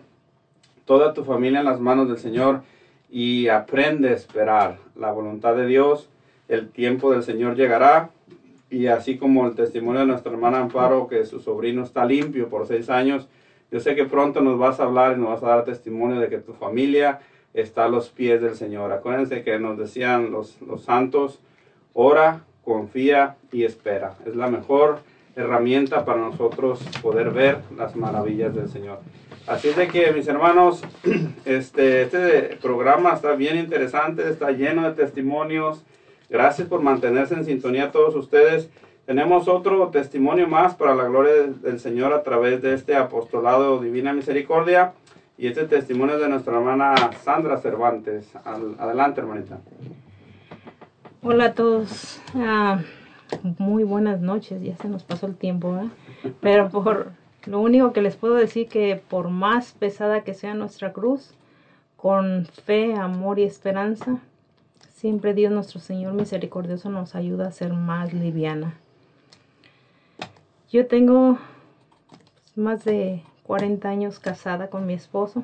toda 0.84 1.14
tu 1.14 1.22
familia 1.22 1.60
en 1.60 1.66
las 1.66 1.78
manos 1.78 2.08
del 2.08 2.18
Señor 2.18 2.62
y 3.08 3.46
aprende 3.46 4.08
a 4.08 4.14
esperar 4.14 4.78
la 4.96 5.12
voluntad 5.12 5.54
de 5.54 5.66
Dios. 5.66 6.08
El 6.48 6.70
tiempo 6.70 7.12
del 7.12 7.22
Señor 7.22 7.54
llegará 7.54 8.10
y 8.68 8.88
así 8.88 9.16
como 9.16 9.46
el 9.46 9.54
testimonio 9.54 10.00
de 10.00 10.06
nuestra 10.06 10.32
hermana 10.32 10.58
Amparo, 10.58 11.06
que 11.06 11.24
su 11.24 11.38
sobrino 11.38 11.84
está 11.84 12.04
limpio 12.04 12.48
por 12.48 12.66
seis 12.66 12.90
años, 12.90 13.28
yo 13.70 13.78
sé 13.78 13.94
que 13.94 14.06
pronto 14.06 14.40
nos 14.40 14.58
vas 14.58 14.80
a 14.80 14.84
hablar 14.84 15.16
y 15.16 15.20
nos 15.20 15.30
vas 15.30 15.42
a 15.44 15.54
dar 15.54 15.64
testimonio 15.64 16.18
de 16.18 16.28
que 16.28 16.38
tu 16.38 16.52
familia 16.52 17.20
está 17.62 17.84
a 17.84 17.88
los 17.88 18.08
pies 18.08 18.40
del 18.40 18.54
Señor. 18.54 18.92
Acuérdense 18.92 19.42
que 19.42 19.58
nos 19.58 19.78
decían 19.78 20.30
los, 20.30 20.60
los 20.62 20.82
santos, 20.84 21.40
ora, 21.92 22.40
confía 22.64 23.36
y 23.52 23.64
espera. 23.64 24.14
Es 24.26 24.36
la 24.36 24.48
mejor 24.48 25.00
herramienta 25.36 26.04
para 26.04 26.20
nosotros 26.20 26.80
poder 27.00 27.30
ver 27.30 27.58
las 27.76 27.94
maravillas 27.96 28.54
del 28.54 28.68
Señor. 28.68 28.98
Así 29.46 29.68
es 29.68 29.76
de 29.76 29.88
que, 29.88 30.12
mis 30.12 30.28
hermanos, 30.28 30.82
este, 31.44 32.02
este 32.02 32.56
programa 32.60 33.12
está 33.14 33.32
bien 33.32 33.56
interesante, 33.56 34.28
está 34.28 34.50
lleno 34.50 34.82
de 34.88 34.94
testimonios. 34.94 35.82
Gracias 36.28 36.68
por 36.68 36.82
mantenerse 36.82 37.34
en 37.34 37.44
sintonía 37.44 37.90
todos 37.90 38.14
ustedes. 38.14 38.68
Tenemos 39.06 39.48
otro 39.48 39.88
testimonio 39.88 40.46
más 40.46 40.74
para 40.74 40.94
la 40.94 41.04
gloria 41.04 41.32
del- 41.62 41.80
Señor 41.80 42.12
a 42.12 42.22
través 42.22 42.60
de 42.60 42.74
este 42.74 42.94
apostolado 42.94 43.80
Divina 43.80 44.12
Misericordia. 44.12 44.92
Y 45.38 45.46
este 45.46 45.66
testimonio 45.66 46.16
es 46.16 46.20
de 46.20 46.28
nuestra 46.28 46.58
hermana 46.58 47.12
Sandra 47.22 47.58
Cervantes. 47.58 48.28
Adelante, 48.44 49.20
hermanita. 49.20 49.60
Hola 51.22 51.44
a 51.44 51.54
todos. 51.54 52.20
Ah, 52.34 52.82
muy 53.56 53.84
buenas 53.84 54.20
noches. 54.20 54.60
Ya 54.60 54.76
se 54.76 54.88
nos 54.88 55.04
pasó 55.04 55.26
el 55.26 55.36
tiempo, 55.36 55.70
¿verdad? 55.74 55.90
Pero 56.40 56.70
por 56.70 57.12
lo 57.46 57.60
único 57.60 57.92
que 57.92 58.02
les 58.02 58.16
puedo 58.16 58.34
decir 58.34 58.66
que 58.66 59.00
por 59.08 59.28
más 59.28 59.74
pesada 59.74 60.24
que 60.24 60.34
sea 60.34 60.54
nuestra 60.54 60.92
cruz, 60.92 61.30
con 61.96 62.46
fe, 62.46 62.94
amor 62.94 63.38
y 63.38 63.44
esperanza, 63.44 64.18
siempre 64.96 65.34
Dios 65.34 65.52
nuestro 65.52 65.78
Señor 65.78 66.14
misericordioso 66.14 66.90
nos 66.90 67.14
ayuda 67.14 67.46
a 67.46 67.52
ser 67.52 67.74
más 67.74 68.12
liviana. 68.12 68.74
Yo 70.68 70.88
tengo 70.88 71.38
más 72.56 72.84
de 72.84 73.22
40 73.48 73.88
años 73.88 74.18
casada 74.18 74.68
con 74.68 74.84
mi 74.86 74.92
esposo. 74.92 75.42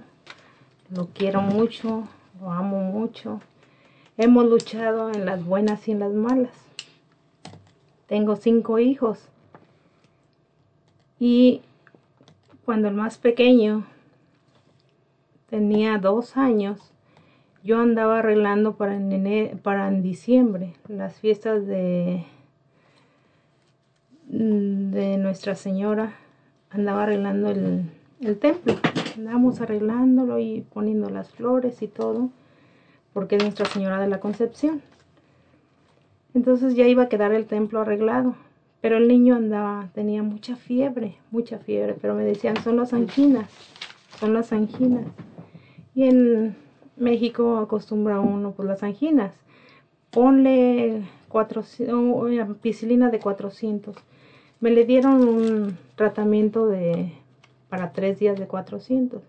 Lo 0.94 1.06
quiero 1.06 1.40
mucho, 1.40 2.06
lo 2.38 2.50
amo 2.52 2.78
mucho. 2.80 3.40
Hemos 4.18 4.44
luchado 4.44 5.10
en 5.10 5.24
las 5.24 5.42
buenas 5.42 5.88
y 5.88 5.92
en 5.92 6.00
las 6.00 6.12
malas. 6.12 6.52
Tengo 8.06 8.36
cinco 8.36 8.78
hijos. 8.78 9.30
Y 11.18 11.62
cuando 12.66 12.88
el 12.88 12.94
más 12.94 13.16
pequeño 13.16 13.86
tenía 15.48 15.96
dos 15.96 16.36
años, 16.36 16.92
yo 17.62 17.80
andaba 17.80 18.18
arreglando 18.18 18.76
para 18.76 18.96
en, 18.96 20.02
diciembre 20.02 20.74
las 20.88 21.20
fiestas 21.20 21.66
de, 21.66 22.26
de 24.26 25.16
Nuestra 25.16 25.54
Señora. 25.54 26.18
Andaba 26.68 27.04
arreglando 27.04 27.50
el, 27.50 27.88
el 28.20 28.38
templo. 28.38 28.74
Andábamos 29.16 29.60
arreglándolo 29.60 30.38
y 30.38 30.64
poniendo 30.72 31.08
las 31.10 31.30
flores 31.30 31.82
y 31.82 31.88
todo 31.88 32.30
porque 33.14 33.36
es 33.36 33.42
Nuestra 33.42 33.64
Señora 33.66 34.00
de 34.00 34.08
la 34.08 34.20
Concepción. 34.20 34.82
Entonces 36.34 36.74
ya 36.74 36.86
iba 36.86 37.04
a 37.04 37.08
quedar 37.08 37.32
el 37.32 37.46
templo 37.46 37.80
arreglado, 37.80 38.34
pero 38.80 38.96
el 38.96 39.06
niño 39.06 39.36
andaba, 39.36 39.88
tenía 39.94 40.22
mucha 40.22 40.56
fiebre, 40.56 41.16
mucha 41.30 41.58
fiebre, 41.58 41.96
pero 42.00 42.14
me 42.14 42.24
decían, 42.24 42.56
son 42.62 42.76
las 42.76 42.92
anginas, 42.92 43.48
son 44.18 44.34
las 44.34 44.52
anginas. 44.52 45.06
Y 45.94 46.08
en 46.08 46.56
México 46.96 47.58
acostumbra 47.58 48.18
uno 48.20 48.50
pues 48.50 48.68
las 48.68 48.82
anginas. 48.82 49.32
Ponle 50.10 51.04
400, 51.28 52.30
eh, 52.32 52.40
ampicilina 52.40 53.10
de 53.10 53.20
400. 53.20 53.96
Me 54.58 54.70
le 54.70 54.84
dieron 54.84 55.28
un 55.28 55.78
tratamiento 55.94 56.66
de 56.66 57.12
para 57.68 57.92
tres 57.92 58.18
días 58.18 58.38
de 58.38 58.46
400. 58.46 59.22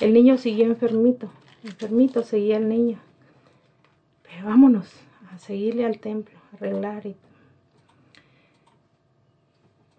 El 0.00 0.12
niño 0.12 0.36
siguió 0.38 0.66
enfermito, 0.66 1.30
enfermito 1.64 2.22
seguía 2.22 2.56
el 2.56 2.68
niño. 2.68 2.98
Pero 4.22 4.46
vámonos 4.46 4.92
a 5.32 5.38
seguirle 5.38 5.84
al 5.84 5.98
templo, 5.98 6.38
a 6.52 6.56
arreglar 6.56 7.06
y 7.06 7.16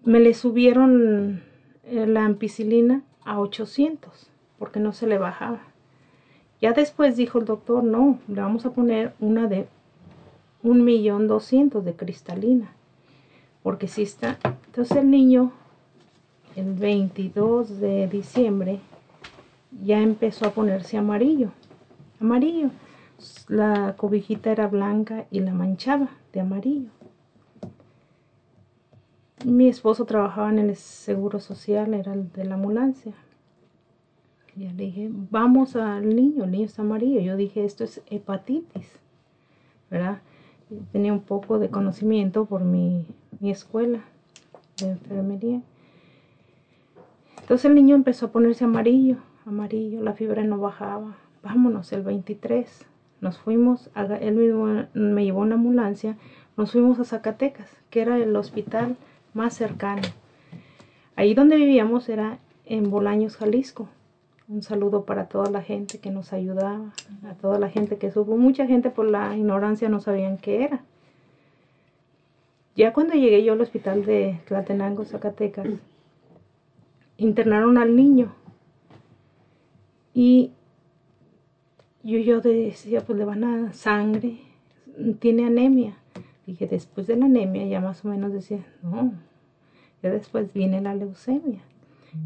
me 0.03 0.21
le 0.21 0.33
subieron 0.33 1.43
eh, 1.83 2.07
la 2.07 2.23
ampicilina 2.23 3.01
a 3.25 3.41
800 3.41 4.29
porque 4.57 4.79
no 4.79 4.93
se 4.93 5.05
le 5.05 5.17
bajaba. 5.17 5.59
Ya 6.61 6.71
después 6.71 7.17
dijo 7.17 7.39
el 7.39 7.45
doctor, 7.45 7.83
no, 7.83 8.19
le 8.27 8.41
vamos 8.41 8.65
a 8.65 8.71
poner 8.71 9.13
una 9.19 9.47
de 9.47 9.67
un 10.63 10.83
millón 10.83 11.27
doscientos 11.27 11.85
de 11.85 11.93
cristalina, 11.93 12.73
porque 13.63 13.87
si 13.87 14.03
está. 14.03 14.39
Entonces 14.67 14.97
el 14.97 15.11
niño, 15.11 15.51
el 16.57 16.73
22 16.73 17.79
de 17.79 18.07
diciembre, 18.07 18.79
ya 19.84 19.99
empezó 20.01 20.47
a 20.47 20.51
ponerse 20.51 20.97
amarillo, 20.97 21.51
amarillo. 22.19 22.71
La 23.47 23.93
cobijita 23.95 24.51
era 24.51 24.67
blanca 24.67 25.27
y 25.29 25.39
la 25.41 25.53
manchaba 25.53 26.09
de 26.34 26.39
amarillo. 26.39 26.89
Mi 29.45 29.67
esposo 29.67 30.05
trabajaba 30.05 30.49
en 30.49 30.57
el 30.57 30.75
seguro 30.75 31.39
social, 31.39 31.93
era 31.93 32.13
el 32.13 32.31
de 32.31 32.45
la 32.45 32.55
ambulancia. 32.55 33.13
Ya 34.55 34.73
le 34.73 34.85
dije, 34.85 35.11
vamos 35.11 35.75
al 35.75 36.15
niño, 36.15 36.45
el 36.45 36.51
niño 36.51 36.65
está 36.65 36.81
amarillo. 36.81 37.19
Yo 37.21 37.38
dije, 37.38 37.65
esto 37.65 37.84
es 37.84 38.01
hepatitis, 38.07 38.88
¿verdad? 39.91 40.21
Tenía 40.91 41.13
un 41.13 41.21
poco 41.21 41.59
de 41.59 41.69
conocimiento 41.69 42.45
por 42.45 42.63
mi, 42.63 43.05
mi 43.39 43.51
escuela 43.51 43.99
de 44.79 44.89
enfermería. 44.89 45.61
Entonces 47.47 47.63
el 47.63 47.75
niño 47.75 47.95
empezó 47.95 48.25
a 48.25 48.31
ponerse 48.33 48.65
amarillo, 48.65 49.15
amarillo, 49.45 50.03
la 50.03 50.11
fiebre 50.11 50.43
no 50.43 50.57
bajaba. 50.57 51.15
Vámonos, 51.41 51.93
el 51.93 52.01
23. 52.01 52.85
Nos 53.21 53.37
fuimos, 53.37 53.89
a, 53.95 54.03
él 54.03 54.35
mismo 54.35 54.85
me 54.93 55.23
llevó 55.23 55.39
una 55.39 55.55
ambulancia, 55.55 56.17
nos 56.57 56.73
fuimos 56.73 56.99
a 56.99 57.05
Zacatecas, 57.05 57.71
que 57.89 58.01
era 58.01 58.17
el 58.17 58.35
hospital 58.35 58.97
más 59.33 59.53
cercano. 59.53 60.01
Ahí 61.15 61.33
donde 61.35 61.55
vivíamos 61.55 62.09
era 62.09 62.39
en 62.65 62.89
Bolaños, 62.91 63.37
Jalisco. 63.37 63.87
Un 64.49 64.61
saludo 64.61 65.05
para 65.05 65.29
toda 65.29 65.49
la 65.49 65.61
gente 65.61 65.99
que 65.99 66.11
nos 66.11 66.33
ayudaba, 66.33 66.91
a 67.29 67.33
toda 67.35 67.59
la 67.59 67.69
gente 67.69 67.95
que 67.95 68.11
supo. 68.11 68.35
Mucha 68.35 68.67
gente 68.67 68.89
por 68.89 69.05
la 69.05 69.37
ignorancia 69.37 69.87
no 69.87 70.01
sabían 70.01 70.37
qué 70.37 70.65
era. 70.65 70.81
Ya 72.75 72.91
cuando 72.91 73.13
llegué 73.13 73.41
yo 73.45 73.53
al 73.53 73.61
hospital 73.61 74.05
de 74.05 74.37
Tlatenango, 74.47 75.05
Zacatecas, 75.05 75.67
internaron 77.18 77.77
al 77.77 77.95
niño. 77.95 78.34
Y 80.14 80.52
yo, 82.03 82.18
yo 82.19 82.41
decía, 82.41 83.02
pues 83.06 83.18
le 83.19 83.26
van 83.26 83.44
a 83.44 83.61
dar 83.61 83.73
sangre, 83.73 84.39
tiene 85.19 85.45
anemia. 85.45 85.98
Dije, 86.45 86.65
después 86.65 87.07
de 87.07 87.18
la 87.18 87.26
anemia 87.26 87.65
ya 87.65 87.81
más 87.81 88.06
o 88.06 88.07
menos 88.07 88.31
decía, 88.31 88.65
no, 88.81 89.14
ya 90.02 90.10
después 90.10 90.53
viene 90.53 90.81
la 90.81 90.95
leucemia. 90.95 91.61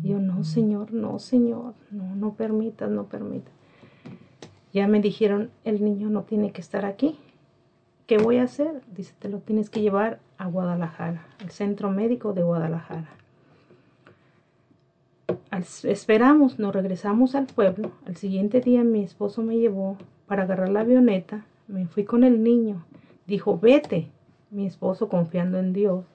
Y 0.03 0.09
yo, 0.09 0.19
no, 0.19 0.43
señor, 0.43 0.93
no, 0.93 1.19
señor, 1.19 1.73
no, 1.89 2.15
no 2.15 2.35
permitas, 2.35 2.89
no 2.89 3.05
permitas. 3.05 3.51
Ya 4.73 4.87
me 4.87 5.01
dijeron, 5.01 5.49
el 5.65 5.83
niño 5.83 6.09
no 6.09 6.23
tiene 6.23 6.51
que 6.51 6.61
estar 6.61 6.85
aquí. 6.85 7.17
¿Qué 8.05 8.17
voy 8.17 8.37
a 8.37 8.43
hacer? 8.43 8.81
Dice, 8.95 9.13
te 9.19 9.27
lo 9.27 9.39
tienes 9.39 9.69
que 9.69 9.81
llevar 9.81 10.19
a 10.37 10.45
Guadalajara, 10.45 11.27
al 11.39 11.49
centro 11.49 11.89
médico 11.91 12.33
de 12.33 12.43
Guadalajara. 12.43 13.09
Esperamos, 15.51 16.59
nos 16.59 16.73
regresamos 16.73 17.35
al 17.35 17.45
pueblo. 17.45 17.91
Al 18.05 18.15
siguiente 18.15 18.61
día 18.61 18.85
mi 18.85 19.03
esposo 19.03 19.43
me 19.43 19.57
llevó 19.57 19.97
para 20.25 20.43
agarrar 20.43 20.69
la 20.69 20.79
avioneta. 20.79 21.45
Me 21.67 21.87
fui 21.87 22.05
con 22.05 22.23
el 22.23 22.41
niño. 22.41 22.85
Dijo, 23.27 23.59
vete. 23.59 24.07
Mi 24.49 24.65
esposo 24.65 25.09
confiando 25.09 25.59
en 25.59 25.73
Dios. 25.73 26.05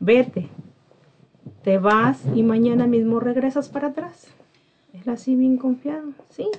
Vete. 0.00 0.48
Te 1.62 1.78
vas 1.78 2.26
y 2.34 2.42
mañana 2.42 2.86
mismo 2.86 3.20
regresas 3.20 3.70
para 3.70 3.88
atrás. 3.88 4.28
Él 4.92 5.08
así 5.10 5.34
bien 5.34 5.56
confiado. 5.56 6.10
Sí. 6.28 6.50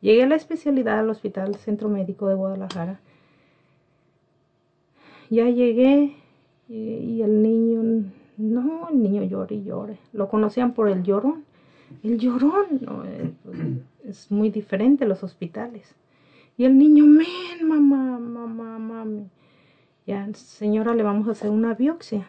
Llegué 0.00 0.24
a 0.24 0.28
la 0.28 0.34
especialidad 0.34 0.98
al 0.98 1.10
Hospital 1.10 1.54
Centro 1.54 1.88
Médico 1.88 2.26
de 2.26 2.34
Guadalajara. 2.34 3.00
Ya 5.28 5.48
llegué 5.48 6.16
y, 6.68 6.74
y 6.74 7.22
el 7.22 7.42
niño, 7.42 8.04
no, 8.38 8.88
el 8.90 9.00
niño 9.00 9.22
llora 9.22 9.54
y 9.54 9.62
llora. 9.62 9.94
Lo 10.12 10.28
conocían 10.28 10.74
por 10.74 10.88
el 10.88 11.04
llorón. 11.04 11.44
El 12.02 12.18
llorón, 12.18 12.66
eh, 13.06 13.32
pues, 13.44 13.58
es 14.04 14.30
muy 14.30 14.50
diferente 14.50 15.06
los 15.06 15.22
hospitales. 15.22 15.94
Y 16.56 16.64
el 16.64 16.76
niño, 16.76 17.04
men, 17.04 17.66
mamá, 17.66 18.18
mamá, 18.18 18.78
mami. 18.78 19.28
Ya, 20.06 20.28
señora, 20.34 20.94
le 20.94 21.02
vamos 21.02 21.28
a 21.28 21.32
hacer 21.32 21.50
una 21.50 21.74
biopsia. 21.74 22.28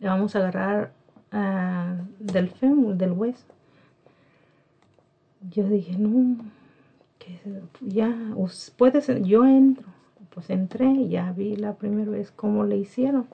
Le 0.00 0.08
vamos 0.08 0.34
a 0.34 0.38
agarrar 0.38 0.92
ah, 1.32 1.96
del 2.18 2.48
fémur, 2.50 2.96
del 2.96 3.12
hueso. 3.12 3.44
Yo 5.50 5.68
dije, 5.68 5.96
no, 5.98 6.36
que 7.18 7.38
ya, 7.80 8.14
puede 8.76 9.00
ser, 9.00 9.22
yo 9.22 9.44
entro. 9.46 9.86
Pues 10.34 10.50
entré 10.50 10.90
y 10.90 11.08
ya 11.08 11.32
vi 11.32 11.56
la 11.56 11.74
primera 11.74 12.10
vez 12.10 12.30
cómo 12.30 12.64
le 12.64 12.76
hicieron. 12.76 13.26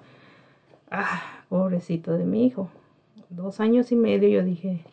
Ah, 0.90 1.22
pobrecito 1.48 2.12
de 2.12 2.24
mi 2.24 2.46
hijo. 2.46 2.70
Dos 3.36 3.58
años 3.58 3.90
y 3.90 3.96
medio 3.96 4.28
yo 4.28 4.44
dije, 4.44 4.84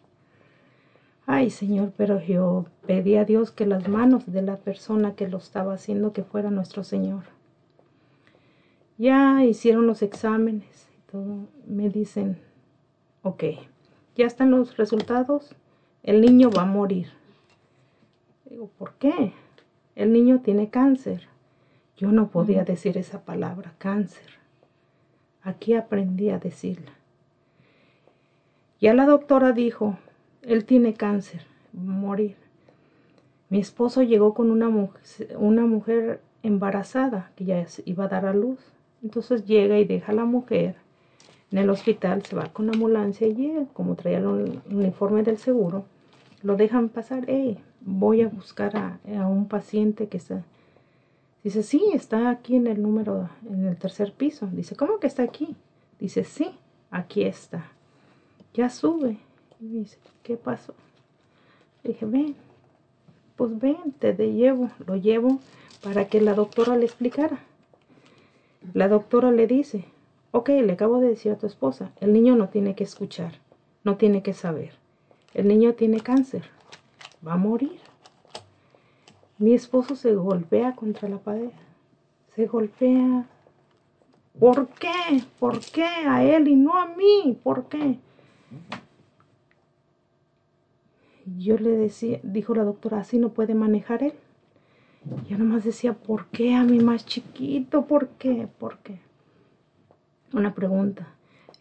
ay 1.27 1.51
Señor, 1.51 1.93
pero 1.95 2.19
yo 2.19 2.65
pedí 2.87 3.15
a 3.15 3.23
Dios 3.23 3.51
que 3.51 3.67
las 3.67 3.87
manos 3.87 4.31
de 4.31 4.41
la 4.41 4.57
persona 4.57 5.15
que 5.15 5.27
lo 5.27 5.37
estaba 5.37 5.75
haciendo 5.75 6.11
que 6.11 6.23
fuera 6.23 6.49
nuestro 6.49 6.83
Señor. 6.83 7.25
Ya 8.97 9.45
hicieron 9.45 9.85
los 9.85 10.01
exámenes 10.01 10.89
y 10.97 11.11
todo. 11.11 11.49
Me 11.67 11.89
dicen, 11.89 12.39
ok, 13.21 13.43
ya 14.15 14.25
están 14.25 14.49
los 14.49 14.75
resultados, 14.75 15.55
el 16.01 16.21
niño 16.21 16.49
va 16.49 16.63
a 16.63 16.65
morir. 16.65 17.09
Digo, 18.49 18.71
¿por 18.79 18.93
qué? 18.93 19.33
El 19.95 20.13
niño 20.13 20.41
tiene 20.41 20.71
cáncer. 20.71 21.27
Yo 21.95 22.11
no 22.11 22.29
podía 22.29 22.63
decir 22.63 22.97
esa 22.97 23.21
palabra, 23.21 23.75
cáncer. 23.77 24.39
Aquí 25.43 25.75
aprendí 25.75 26.31
a 26.31 26.39
decirla. 26.39 26.91
Ya 28.81 28.93
la 28.95 29.05
doctora 29.05 29.51
dijo, 29.51 29.97
él 30.41 30.65
tiene 30.65 30.95
cáncer, 30.95 31.43
morir. 31.71 32.35
Mi 33.49 33.59
esposo 33.59 34.01
llegó 34.01 34.33
con 34.33 34.49
una 34.49 34.69
mujer, 34.69 35.37
una 35.37 35.65
mujer 35.67 36.21
embarazada 36.41 37.31
que 37.35 37.45
ya 37.45 37.65
iba 37.85 38.05
a 38.05 38.07
dar 38.07 38.25
a 38.25 38.33
luz. 38.33 38.59
Entonces 39.03 39.45
llega 39.45 39.77
y 39.77 39.85
deja 39.85 40.11
a 40.11 40.15
la 40.15 40.25
mujer 40.25 40.75
en 41.51 41.59
el 41.59 41.69
hospital, 41.69 42.23
se 42.23 42.35
va 42.35 42.49
con 42.51 42.65
la 42.67 42.73
ambulancia 42.73 43.27
y 43.27 43.35
llega, 43.35 43.65
como 43.73 43.95
traía 43.95 44.17
el 44.17 44.25
uni- 44.25 44.59
uniforme 44.71 45.21
del 45.21 45.37
seguro, 45.37 45.85
lo 46.41 46.55
dejan 46.55 46.89
pasar, 46.89 47.25
hey, 47.27 47.59
voy 47.81 48.21
a 48.21 48.29
buscar 48.29 48.75
a, 48.75 48.99
a 49.19 49.27
un 49.27 49.47
paciente 49.47 50.07
que 50.07 50.17
está... 50.17 50.43
Dice, 51.43 51.61
sí, 51.61 51.83
está 51.93 52.29
aquí 52.29 52.55
en 52.55 52.67
el 52.67 52.81
número, 52.81 53.29
en 53.49 53.65
el 53.65 53.75
tercer 53.75 54.13
piso. 54.13 54.47
Dice, 54.51 54.75
¿cómo 54.75 54.99
que 54.99 55.07
está 55.07 55.23
aquí? 55.23 55.55
Dice, 55.99 56.23
sí, 56.23 56.51
aquí 56.91 57.23
está. 57.23 57.71
Ya 58.53 58.69
sube. 58.69 59.17
Y 59.59 59.67
dice, 59.67 59.97
¿qué 60.23 60.37
pasó? 60.37 60.73
Dije, 61.83 62.05
ven, 62.05 62.35
pues 63.35 63.57
ven, 63.59 63.93
te 63.99 64.13
de 64.13 64.33
llevo, 64.33 64.69
lo 64.85 64.95
llevo 64.95 65.39
para 65.83 66.07
que 66.07 66.21
la 66.21 66.33
doctora 66.33 66.75
le 66.75 66.85
explicara. 66.85 67.39
La 68.73 68.87
doctora 68.87 69.31
le 69.31 69.47
dice, 69.47 69.85
ok, 70.31 70.49
le 70.49 70.73
acabo 70.73 70.99
de 70.99 71.09
decir 71.09 71.31
a 71.31 71.37
tu 71.37 71.47
esposa, 71.47 71.91
el 71.99 72.13
niño 72.13 72.35
no 72.35 72.49
tiene 72.49 72.75
que 72.75 72.83
escuchar, 72.83 73.33
no 73.83 73.97
tiene 73.97 74.21
que 74.21 74.33
saber. 74.33 74.73
El 75.33 75.47
niño 75.47 75.73
tiene 75.73 76.01
cáncer, 76.01 76.43
va 77.25 77.33
a 77.33 77.37
morir. 77.37 77.79
Mi 79.37 79.53
esposo 79.53 79.95
se 79.95 80.13
golpea 80.13 80.75
contra 80.75 81.09
la 81.09 81.17
pared, 81.17 81.49
se 82.35 82.45
golpea. 82.45 83.25
¿Por 84.39 84.67
qué? 84.69 85.23
¿Por 85.39 85.59
qué 85.59 85.83
a 85.83 86.23
él 86.23 86.47
y 86.47 86.55
no 86.55 86.77
a 86.77 86.85
mí? 86.87 87.37
¿Por 87.43 87.65
qué? 87.65 87.97
Yo 91.25 91.57
le 91.57 91.71
decía, 91.71 92.19
dijo 92.23 92.55
la 92.55 92.63
doctora, 92.63 92.99
así 92.99 93.19
no 93.19 93.29
puede 93.29 93.53
manejar 93.53 94.03
él. 94.03 94.13
Yo 95.27 95.37
nomás 95.37 95.63
decía, 95.63 95.93
¿por 95.93 96.27
qué 96.27 96.55
a 96.55 96.63
mi 96.63 96.79
más 96.79 97.05
chiquito? 97.05 97.85
¿Por 97.85 98.09
qué? 98.09 98.47
¿Por 98.59 98.79
qué? 98.79 98.99
Una 100.33 100.53
pregunta. 100.53 101.07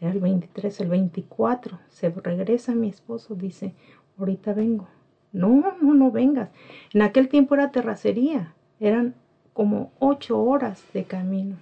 Era 0.01 0.12
el 0.12 0.20
23, 0.20 0.81
el 0.81 0.89
24. 0.89 1.78
Se 1.89 2.11
regresa 2.11 2.74
mi 2.74 2.89
esposo, 2.89 3.35
dice, 3.35 3.74
ahorita 4.19 4.55
vengo. 4.55 4.89
No, 5.32 5.74
no, 5.81 5.95
no 5.95 6.11
vengas. 6.11 6.51
En 6.93 7.03
aquel 7.03 7.28
tiempo 7.28 7.55
era 7.55 7.70
terracería. 7.70 8.55
Eran 8.78 9.15
como 9.53 9.93
ocho 9.99 10.43
horas 10.43 10.82
de 10.95 11.05
camino. 11.05 11.57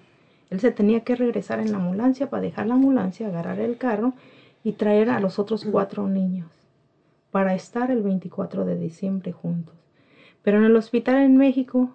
Él 0.51 0.61
se 0.61 0.71
tenía 0.71 1.01
que 1.01 1.17
regresar 1.17 1.59
en 1.61 1.73
la 1.73 1.79
ambulancia 1.79 2.31
para 2.31 2.43
dejar 2.43 2.67
la 2.67 2.75
ambulancia, 2.75 3.27
agarrar 3.27 3.59
el 3.59 3.77
carro 3.77 4.15
y 4.63 4.73
traer 4.73 5.11
a 5.11 5.21
los 5.21 5.39
otros 5.39 5.65
cuatro 5.65 6.09
niños 6.09 6.49
para 7.31 7.55
estar 7.55 7.91
el 7.91 8.03
24 8.03 8.65
de 8.65 8.79
diciembre 8.79 9.33
juntos. 9.33 9.75
Pero 10.43 10.59
en 10.59 10.65
el 10.65 10.77
hospital 10.77 11.17
en 11.23 11.37
México 11.37 11.91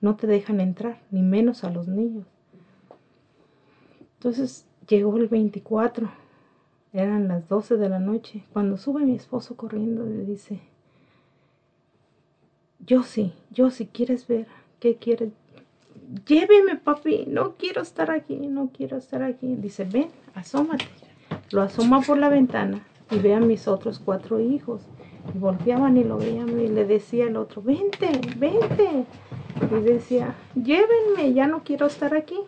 no 0.00 0.16
te 0.16 0.26
dejan 0.26 0.60
entrar, 0.60 1.00
ni 1.10 1.22
menos 1.22 1.64
a 1.64 1.70
los 1.70 1.88
niños. 1.88 2.26
Entonces 4.14 4.66
llegó 4.88 5.16
el 5.16 5.28
24, 5.28 6.10
eran 6.92 7.28
las 7.28 7.48
12 7.48 7.76
de 7.76 7.88
la 7.88 8.00
noche, 8.00 8.44
cuando 8.52 8.76
sube 8.76 9.04
mi 9.04 9.14
esposo 9.14 9.56
corriendo 9.56 10.04
le 10.04 10.24
dice, 10.24 10.60
yo 12.80 13.02
sí, 13.02 13.32
yo 13.50 13.70
sí, 13.70 13.86
¿quieres 13.86 14.26
ver? 14.26 14.46
¿Qué 14.80 14.96
quieres? 14.96 15.30
Lléveme, 16.26 16.76
papi, 16.76 17.24
no 17.28 17.54
quiero 17.54 17.82
estar 17.82 18.10
aquí, 18.10 18.36
no 18.36 18.70
quiero 18.76 18.96
estar 18.96 19.22
aquí. 19.22 19.54
Dice, 19.54 19.84
ven, 19.84 20.08
asómate. 20.34 20.84
Lo 21.50 21.62
asoma 21.62 22.00
por 22.00 22.18
la 22.18 22.28
ventana 22.28 22.84
y 23.12 23.18
ve 23.18 23.34
a 23.34 23.40
mis 23.40 23.68
otros 23.68 23.98
cuatro 23.98 24.40
hijos. 24.40 24.82
Y 25.34 25.38
volteaban 25.38 25.96
y 25.96 26.04
lo 26.04 26.18
veían 26.18 26.58
y 26.58 26.68
le 26.68 26.84
decía 26.84 27.26
el 27.26 27.36
otro, 27.36 27.62
vente, 27.62 28.10
vente. 28.36 29.04
Y 29.70 29.80
decía, 29.82 30.34
llévenme, 30.54 31.32
ya 31.32 31.46
no 31.46 31.62
quiero 31.62 31.86
estar 31.86 32.14
aquí. 32.16 32.38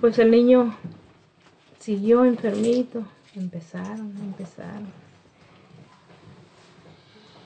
Pues 0.00 0.18
el 0.18 0.30
niño 0.30 0.74
siguió 1.78 2.24
enfermito. 2.24 3.02
Empezaron, 3.34 4.12
empezaron. 4.20 4.88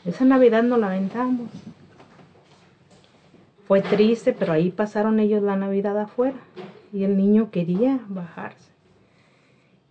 Esa 0.04 0.24
Navidad 0.24 0.62
nos 0.62 0.78
lamentamos. 0.78 1.50
Fue 3.66 3.82
triste, 3.82 4.32
pero 4.32 4.52
ahí 4.52 4.70
pasaron 4.70 5.20
ellos 5.20 5.42
la 5.42 5.56
Navidad 5.56 5.98
afuera. 5.98 6.38
Y 6.92 7.04
el 7.04 7.16
niño 7.16 7.50
quería 7.50 8.00
bajarse. 8.08 8.71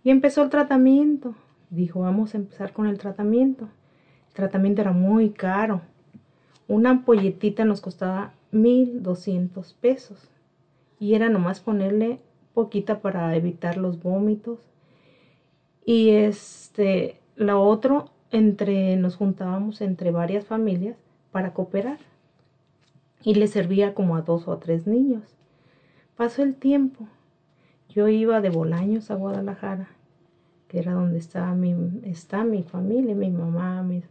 Y 0.04 0.10
empezó 0.10 0.42
el 0.42 0.50
tratamiento. 0.50 1.34
Dijo, 1.70 2.00
vamos 2.00 2.34
a 2.34 2.38
empezar 2.38 2.72
con 2.72 2.86
el 2.86 2.98
tratamiento. 2.98 3.68
El 4.28 4.34
tratamiento 4.34 4.82
era 4.82 4.92
muy 4.92 5.30
caro. 5.30 5.82
Una 6.68 6.90
ampolletita 6.90 7.64
nos 7.64 7.80
costaba 7.80 8.32
1.200 8.52 9.74
pesos. 9.80 10.28
Y 10.98 11.14
era 11.14 11.28
nomás 11.28 11.60
ponerle 11.60 12.20
poquita 12.54 13.00
para 13.00 13.34
evitar 13.36 13.76
los 13.76 14.02
vómitos. 14.02 14.60
Y 15.84 16.10
este, 16.10 17.20
lo 17.36 17.62
otro, 17.62 18.10
entre, 18.30 18.96
nos 18.96 19.16
juntábamos 19.16 19.80
entre 19.80 20.10
varias 20.10 20.44
familias 20.44 20.96
para 21.30 21.52
cooperar. 21.52 21.98
Y 23.22 23.34
le 23.34 23.46
servía 23.46 23.94
como 23.94 24.16
a 24.16 24.22
dos 24.22 24.48
o 24.48 24.52
a 24.52 24.60
tres 24.60 24.86
niños. 24.86 25.22
Pasó 26.16 26.42
el 26.42 26.54
tiempo. 26.54 27.06
Yo 27.94 28.08
iba 28.08 28.40
de 28.40 28.48
Bolaños 28.48 29.10
a 29.10 29.16
Guadalajara, 29.16 29.88
que 30.68 30.78
era 30.78 30.94
donde 30.94 31.18
estaba 31.18 31.54
mi, 31.54 31.74
está 32.04 32.42
mi 32.42 32.62
familia, 32.62 33.14
mi 33.14 33.30
mamá, 33.30 33.82
mis, 33.82 34.04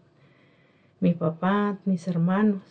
mi 0.99 1.13
papá, 1.13 1.79
mis 1.85 2.07
hermanos. 2.07 2.61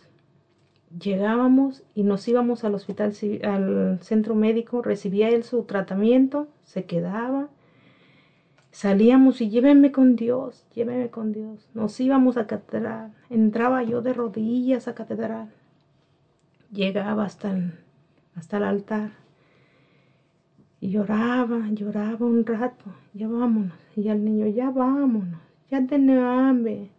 Llegábamos 0.97 1.83
y 1.95 2.03
nos 2.03 2.25
íbamos 2.29 2.63
al 2.63 2.75
hospital, 2.75 3.13
al 3.43 3.99
centro 4.01 4.35
médico, 4.35 4.81
recibía 4.81 5.27
él 5.29 5.43
su 5.43 5.63
tratamiento, 5.63 6.47
se 6.63 6.85
quedaba. 6.85 7.49
Salíamos 8.71 9.41
y 9.41 9.49
llévenme 9.49 9.91
con 9.91 10.15
Dios, 10.15 10.65
llévenme 10.73 11.09
con 11.09 11.33
Dios. 11.33 11.67
Nos 11.73 11.99
íbamos 11.99 12.37
a 12.37 12.47
catedral, 12.47 13.13
entraba 13.29 13.83
yo 13.83 14.01
de 14.01 14.13
rodillas 14.13 14.87
a 14.87 14.95
catedral. 14.95 15.49
Llegaba 16.71 17.25
hasta 17.25 17.51
el, 17.51 17.73
hasta 18.33 18.57
el 18.57 18.63
altar 18.63 19.11
y 20.81 20.89
lloraba, 20.89 21.69
lloraba 21.69 22.25
un 22.25 22.43
rato, 22.43 22.85
ya 23.13 23.27
vámonos. 23.27 23.77
Y 23.95 24.09
al 24.09 24.25
niño, 24.25 24.47
ya 24.47 24.71
vámonos, 24.71 25.39
ya 25.69 25.85
tengo 25.85 26.19
hambre. 26.19 26.89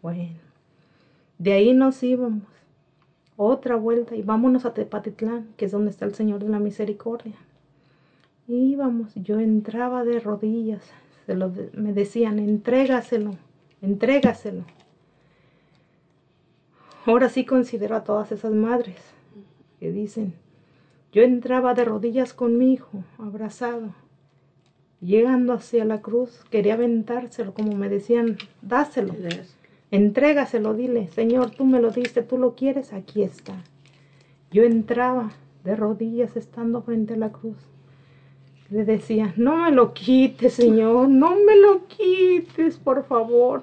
Bueno, 0.00 0.38
de 1.38 1.52
ahí 1.52 1.74
nos 1.74 2.02
íbamos. 2.02 2.44
Otra 3.36 3.76
vuelta 3.76 4.16
y 4.16 4.22
vámonos 4.22 4.64
a 4.64 4.72
Tepatitlán, 4.72 5.48
que 5.58 5.66
es 5.66 5.72
donde 5.72 5.90
está 5.90 6.06
el 6.06 6.14
Señor 6.14 6.42
de 6.42 6.48
la 6.48 6.58
Misericordia. 6.58 7.34
Y 8.48 8.72
íbamos, 8.72 9.14
yo 9.14 9.38
entraba 9.38 10.02
de 10.04 10.18
rodillas, 10.18 10.82
se 11.26 11.34
lo 11.34 11.52
me 11.74 11.92
decían, 11.92 12.38
entrégaselo, 12.38 13.32
entrégaselo. 13.82 14.64
Ahora 17.04 17.28
sí 17.28 17.44
considero 17.44 17.96
a 17.96 18.04
todas 18.04 18.32
esas 18.32 18.52
madres 18.52 18.96
que 19.78 19.92
dicen, 19.92 20.32
yo 21.16 21.22
entraba 21.22 21.72
de 21.72 21.86
rodillas 21.86 22.34
con 22.34 22.58
mi 22.58 22.74
hijo, 22.74 23.02
abrazado, 23.16 23.94
llegando 25.00 25.54
hacia 25.54 25.86
la 25.86 26.02
cruz, 26.02 26.44
quería 26.50 26.74
aventárselo, 26.74 27.54
como 27.54 27.74
me 27.74 27.88
decían, 27.88 28.36
dáselo, 28.60 29.14
entrégaselo, 29.90 30.74
dile, 30.74 31.08
Señor, 31.08 31.52
tú 31.52 31.64
me 31.64 31.80
lo 31.80 31.90
diste, 31.90 32.20
tú 32.20 32.36
lo 32.36 32.54
quieres, 32.54 32.92
aquí 32.92 33.22
está. 33.22 33.54
Yo 34.50 34.64
entraba 34.64 35.32
de 35.64 35.74
rodillas 35.74 36.36
estando 36.36 36.82
frente 36.82 37.14
a 37.14 37.16
la 37.16 37.32
cruz. 37.32 37.56
Le 38.68 38.84
decía, 38.84 39.32
no 39.38 39.56
me 39.56 39.70
lo 39.70 39.94
quites, 39.94 40.52
Señor, 40.52 41.08
no 41.08 41.30
me 41.30 41.56
lo 41.56 41.86
quites, 41.86 42.76
por 42.76 43.06
favor. 43.06 43.62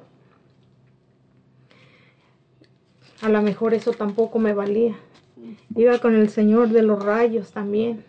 A 3.22 3.30
lo 3.30 3.44
mejor 3.44 3.76
eso 3.76 3.92
tampoco 3.92 4.40
me 4.40 4.56
valía. 4.56 4.96
Iba 5.76 6.00
con 6.00 6.16
el 6.16 6.30
Señor 6.30 6.70
de 6.70 6.84
los 6.84 7.04
rayos 7.04 7.52
también. 7.52 8.04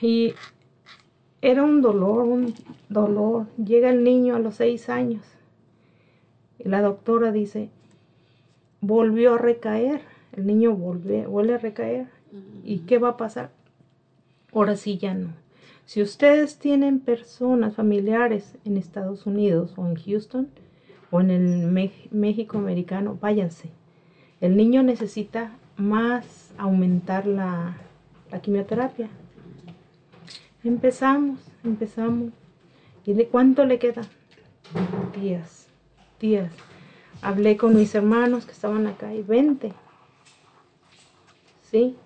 Y 0.00 0.34
era 1.40 1.62
un 1.62 1.80
dolor, 1.82 2.24
un 2.24 2.54
dolor. 2.88 3.46
Llega 3.56 3.90
el 3.90 4.04
niño 4.04 4.36
a 4.36 4.38
los 4.38 4.56
seis 4.56 4.88
años. 4.88 5.22
Y 6.58 6.68
la 6.68 6.82
doctora 6.82 7.32
dice, 7.32 7.70
volvió 8.80 9.34
a 9.34 9.38
recaer. 9.38 10.02
El 10.32 10.46
niño 10.46 10.74
vuelve, 10.74 11.26
vuelve 11.26 11.54
a 11.54 11.58
recaer. 11.58 12.06
¿Y 12.64 12.80
qué 12.80 12.98
va 12.98 13.10
a 13.10 13.16
pasar? 13.16 13.50
Ahora 14.52 14.76
sí 14.76 14.98
ya 14.98 15.14
no. 15.14 15.32
Si 15.84 16.02
ustedes 16.02 16.58
tienen 16.58 17.00
personas 17.00 17.74
familiares 17.74 18.56
en 18.64 18.76
Estados 18.76 19.24
Unidos 19.26 19.72
o 19.76 19.86
en 19.86 19.94
Houston 19.94 20.48
o 21.10 21.20
en 21.20 21.30
el 21.30 21.98
México 22.10 22.58
americano, 22.58 23.16
váyanse. 23.20 23.70
El 24.40 24.56
niño 24.56 24.84
necesita 24.84 25.50
más 25.76 26.52
aumentar 26.58 27.26
la, 27.26 27.76
quimioterapia. 28.40 29.08
Empezamos, 30.62 31.40
empezamos. 31.64 32.32
¿Y 33.04 33.14
de 33.14 33.26
cuánto 33.26 33.64
le 33.64 33.78
queda? 33.78 34.02
Días, 35.20 35.66
días. 36.20 36.52
Hablé 37.20 37.56
con 37.56 37.74
mis 37.74 37.94
hermanos 37.96 38.44
que 38.44 38.52
estaban 38.52 38.86
acá 38.86 39.12
y 39.12 39.22
20. 39.22 39.72
Sí. 41.62 41.96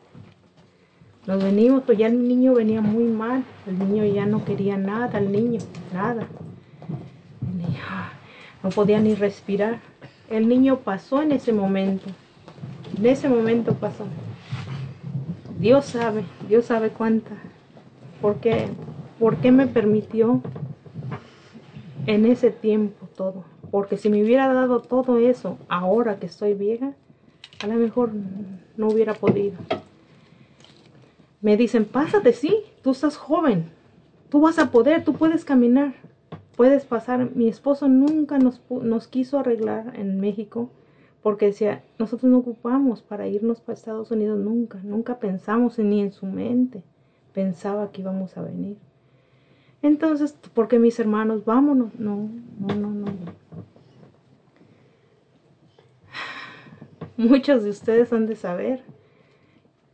Nos 1.27 1.43
venimos, 1.43 1.83
pues 1.85 1.99
ya 1.99 2.07
el 2.07 2.27
niño 2.27 2.55
venía 2.55 2.81
muy 2.81 3.05
mal. 3.05 3.44
El 3.67 3.78
niño 3.78 4.05
ya 4.07 4.25
no 4.25 4.44
quería 4.44 4.78
nada, 4.78 5.19
el 5.19 5.31
niño, 5.31 5.61
nada. 5.93 6.27
Ah, 7.89 8.12
no 8.62 8.70
podía 8.70 9.01
ni 9.01 9.15
respirar. 9.15 9.81
El 10.31 10.49
niño 10.49 10.78
pasó 10.78 11.20
en 11.20 11.33
ese 11.33 11.52
momento. 11.52 12.07
En 12.97 13.07
ese 13.07 13.29
momento 13.29 13.75
pasó. 13.75 14.05
Dios 15.59 15.87
sabe, 15.87 16.25
Dios 16.49 16.67
sabe 16.67 16.91
cuánta. 16.91 17.31
¿Por 18.21 18.37
qué? 18.37 18.69
¿Por 19.19 19.37
qué 19.37 19.53
me 19.53 19.67
permitió 19.67 20.41
en 22.07 22.27
ese 22.27 22.51
tiempo 22.51 23.07
todo? 23.17 23.45
Porque 23.71 23.97
si 23.97 24.11
me 24.11 24.23
hubiera 24.23 24.53
dado 24.53 24.81
todo 24.81 25.19
eso 25.19 25.59
ahora 25.69 26.19
que 26.19 26.27
estoy 26.27 26.55
vieja, 26.55 26.93
a 27.62 27.67
lo 27.67 27.75
mejor 27.75 28.11
no 28.77 28.89
hubiera 28.89 29.15
podido. 29.15 29.57
Me 31.41 31.57
dicen, 31.57 31.85
pásate, 31.85 32.33
sí, 32.33 32.57
tú 32.83 32.91
estás 32.91 33.17
joven, 33.17 33.71
tú 34.29 34.41
vas 34.41 34.59
a 34.59 34.71
poder, 34.71 35.05
tú 35.05 35.15
puedes 35.15 35.45
caminar, 35.45 35.95
puedes 36.57 36.85
pasar. 36.85 37.31
Mi 37.35 37.49
esposo 37.49 37.89
nunca 37.89 38.39
nos, 38.39 38.61
nos 38.69 39.09
quiso 39.09 39.39
arreglar 39.39 39.95
en 39.97 40.21
México 40.21 40.71
porque 41.23 41.47
decía, 41.47 41.84
nosotros 41.99 42.31
no 42.31 42.39
ocupamos 42.39 43.01
para 43.02 43.28
irnos 43.28 43.60
para 43.60 43.75
Estados 43.75 44.10
Unidos 44.10 44.39
nunca, 44.39 44.81
nunca 44.83 45.18
pensamos 45.18 45.78
ni 45.78 46.01
en 46.01 46.12
su 46.12 46.26
mente, 46.26 46.83
pensaba 47.33 47.92
que 47.92 48.01
íbamos 48.01 48.36
a 48.36 48.42
venir. 48.42 48.76
Entonces, 49.83 50.36
porque 50.55 50.78
mis 50.78 50.99
hermanos, 50.99 51.44
vámonos, 51.44 51.94
no, 51.99 52.28
no, 52.59 52.75
no, 52.75 52.91
no. 52.91 53.07
Muchos 57.17 57.65
de 57.65 57.70
ustedes 57.70 58.12
han 58.12 58.26
de 58.26 58.36
saber. 58.36 58.83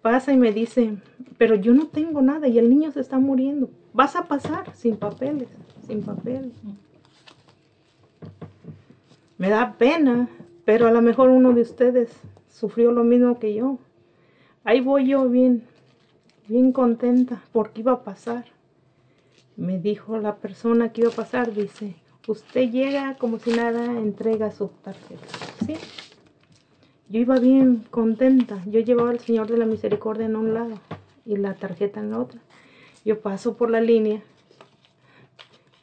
Pasa 0.03 0.33
y 0.33 0.37
me 0.37 0.53
dice, 0.53 0.97
pero 1.37 1.55
yo 1.55 1.75
no 1.75 1.89
tengo 1.89 2.23
nada 2.23 2.49
y 2.49 2.59
el 2.59 2.71
niño 2.71 2.91
se 2.91 3.01
está 3.01 3.19
muriendo. 3.19 3.71
Vas 3.93 4.17
a 4.17 4.29
pasar 4.29 4.75
sin 4.75 4.97
papeles, 4.97 5.49
sin 5.87 6.03
papeles. 6.03 6.53
Me 9.39 9.49
da 9.49 9.75
pena, 9.79 10.29
pero 10.69 10.87
a 10.87 10.91
lo 10.91 11.01
mejor 11.01 11.31
uno 11.31 11.55
de 11.55 11.63
ustedes 11.63 12.11
sufrió 12.51 12.93
lo 12.93 13.03
mismo 13.03 13.39
que 13.39 13.55
yo. 13.55 13.79
Ahí 14.65 14.83
voy 14.83 15.09
yo 15.09 15.27
bien, 15.27 15.63
bien 16.47 16.73
contenta 16.73 17.43
porque 17.53 17.81
iba 17.81 17.93
a 17.93 18.05
pasar. 18.05 18.45
Me 19.57 19.79
dijo 19.79 20.19
la 20.19 20.37
persona 20.37 20.93
que 20.93 21.01
iba 21.01 21.11
a 21.11 21.17
pasar, 21.17 21.55
dice, 21.55 21.95
usted 22.27 22.71
llega 22.71 23.17
como 23.17 23.39
si 23.39 23.53
nada, 23.53 23.83
entrega 23.87 24.51
su 24.51 24.69
tarjeta. 24.83 25.27
¿Sí? 25.65 25.77
Yo 27.09 27.19
iba 27.19 27.39
bien 27.39 27.87
contenta. 27.91 28.63
Yo 28.67 28.81
llevaba 28.81 29.09
al 29.09 29.21
Señor 29.21 29.47
de 29.47 29.57
la 29.57 29.65
Misericordia 29.65 30.27
en 30.27 30.37
un 30.37 30.53
lado 30.53 30.79
y 31.25 31.39
la 31.39 31.55
tarjeta 31.55 32.01
en 32.01 32.11
la 32.11 32.19
otra. 32.19 32.41
Yo 33.07 33.23
paso 33.23 33.57
por 33.57 33.71
la 33.71 33.81
línea 33.81 34.21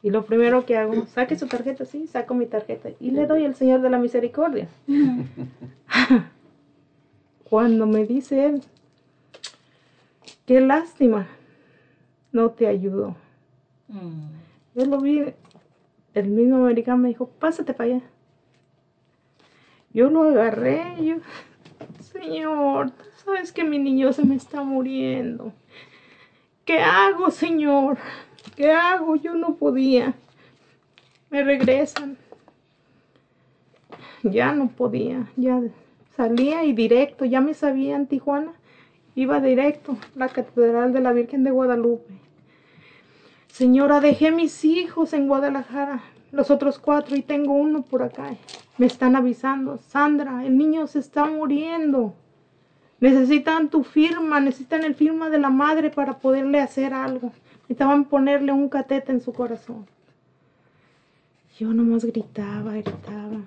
y 0.06 0.12
lo 0.12 0.24
primero 0.24 0.68
que 0.68 0.78
hago, 0.78 1.08
saque 1.08 1.36
su 1.36 1.48
tarjeta, 1.48 1.84
sí, 1.84 2.06
saco 2.06 2.36
mi 2.36 2.46
tarjeta 2.46 2.90
y 3.00 3.10
le 3.10 3.26
doy 3.26 3.44
al 3.44 3.56
Señor 3.56 3.82
de 3.82 3.90
la 3.90 3.98
Misericordia. 3.98 4.68
Cuando 7.50 7.88
me 7.88 8.06
dice 8.06 8.46
él, 8.46 8.62
qué 10.46 10.62
lástima, 10.62 11.26
no 12.32 12.52
te 12.52 12.68
ayudó. 12.68 13.16
Yo 14.76 14.86
lo 14.86 15.02
vi, 15.02 15.24
el 16.14 16.28
mismo 16.28 16.58
americano 16.58 17.00
me 17.00 17.08
dijo, 17.08 17.28
pásate 17.40 17.74
para 17.74 17.96
allá. 17.96 18.02
Yo 19.92 20.12
lo 20.12 20.22
agarré, 20.22 20.84
yo, 21.04 21.16
Señor, 22.02 22.92
tú 22.92 23.06
sabes 23.26 23.52
que 23.52 23.64
mi 23.64 23.80
niño 23.80 24.14
se 24.14 24.24
me 24.24 24.36
está 24.36 24.62
muriendo. 24.62 25.52
¿Qué 26.64 26.78
hago, 26.78 27.32
Señor? 27.32 27.98
¿Qué 28.56 28.72
hago? 28.72 29.16
Yo 29.16 29.34
no 29.34 29.56
podía. 29.56 30.14
Me 31.30 31.44
regresan. 31.44 32.18
Ya 34.24 34.54
no 34.54 34.70
podía, 34.70 35.30
ya 35.36 35.62
salía 36.16 36.64
y 36.64 36.74
directo, 36.74 37.26
ya 37.26 37.42
me 37.42 37.54
sabía 37.54 37.96
en 37.96 38.08
Tijuana, 38.08 38.54
iba 39.14 39.40
directo, 39.40 39.98
la 40.16 40.30
Catedral 40.30 40.94
de 40.94 41.00
la 41.02 41.14
Virgen 41.14 41.44
de 41.44 41.52
Guadalupe. 41.52 42.12
Señora, 43.48 44.00
dejé 44.00 44.32
mis 44.32 44.66
hijos 44.66 45.14
en 45.14 45.28
Guadalajara, 45.28 46.02
los 46.32 46.50
otros 46.50 46.80
cuatro, 46.80 47.16
y 47.16 47.22
tengo 47.22 47.54
uno 47.54 47.84
por 47.84 48.02
acá. 48.02 48.36
Me 48.80 48.88
están 48.88 49.16
avisando, 49.16 49.78
Sandra, 49.78 50.44
el 50.44 50.58
niño 50.58 50.88
se 50.88 51.00
está 51.00 51.26
muriendo. 51.26 52.16
Necesitan 53.00 53.70
tu 53.70 53.84
firma, 53.84 54.40
necesitan 54.40 54.84
el 54.84 54.96
firma 54.96 55.30
de 55.30 55.38
la 55.38 55.52
madre 55.52 55.92
para 55.92 56.18
poderle 56.18 56.62
hacer 56.62 56.94
algo. 56.94 57.32
Necesitaban 57.66 58.06
ponerle 58.06 58.52
un 58.52 58.70
catete 58.70 59.12
en 59.12 59.22
su 59.22 59.34
corazón. 59.34 59.88
Yo 61.58 61.74
nomás 61.74 62.06
gritaba, 62.06 62.74
gritaba. 62.74 63.42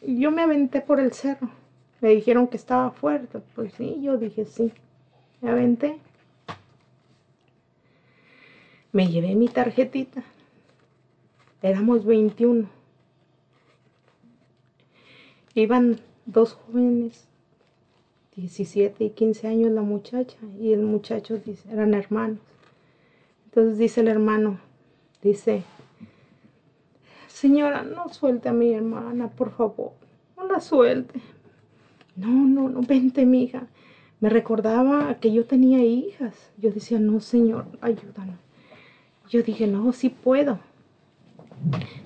Yo 0.00 0.30
me 0.30 0.42
aventé 0.42 0.80
por 0.80 1.00
el 1.00 1.12
cerro. 1.12 1.50
Me 2.00 2.10
dijeron 2.10 2.48
que 2.48 2.56
estaba 2.56 2.90
fuerte. 2.92 3.40
Pues 3.54 3.74
sí, 3.74 4.00
yo 4.00 4.16
dije 4.16 4.46
sí. 4.46 4.72
Me 5.42 5.50
aventé. 5.50 5.98
Me 8.92 9.06
llevé 9.06 9.34
mi 9.34 9.48
tarjetita. 9.48 10.22
Éramos 11.62 12.06
21. 12.06 12.68
iban 15.54 16.00
dos 16.26 16.54
jóvenes, 16.54 17.28
17 18.36 19.04
y 19.04 19.10
15 19.10 19.48
años 19.48 19.70
la 19.72 19.82
muchacha 19.82 20.38
y 20.58 20.72
el 20.72 20.82
muchacho 20.82 21.38
dice, 21.38 21.70
eran 21.70 21.94
hermanos. 21.94 22.38
Entonces 23.46 23.78
dice 23.78 24.00
el 24.00 24.08
hermano, 24.08 24.60
dice, 25.22 25.64
señora, 27.26 27.82
no 27.82 28.08
suelte 28.08 28.48
a 28.48 28.52
mi 28.52 28.72
hermana, 28.72 29.28
por 29.28 29.50
favor, 29.50 29.92
no 30.36 30.46
la 30.46 30.60
suelte. 30.60 31.20
No, 32.16 32.28
no, 32.28 32.68
no, 32.68 32.82
vente, 32.82 33.24
mija. 33.24 33.66
Me 34.20 34.28
recordaba 34.28 35.14
que 35.14 35.32
yo 35.32 35.46
tenía 35.46 35.82
hijas. 35.82 36.52
Yo 36.58 36.70
decía, 36.70 36.98
no, 37.00 37.20
señor, 37.20 37.66
ayúdanos. 37.80 38.38
Yo 39.30 39.42
dije, 39.42 39.66
no, 39.66 39.92
sí 39.92 40.10
puedo. 40.10 40.58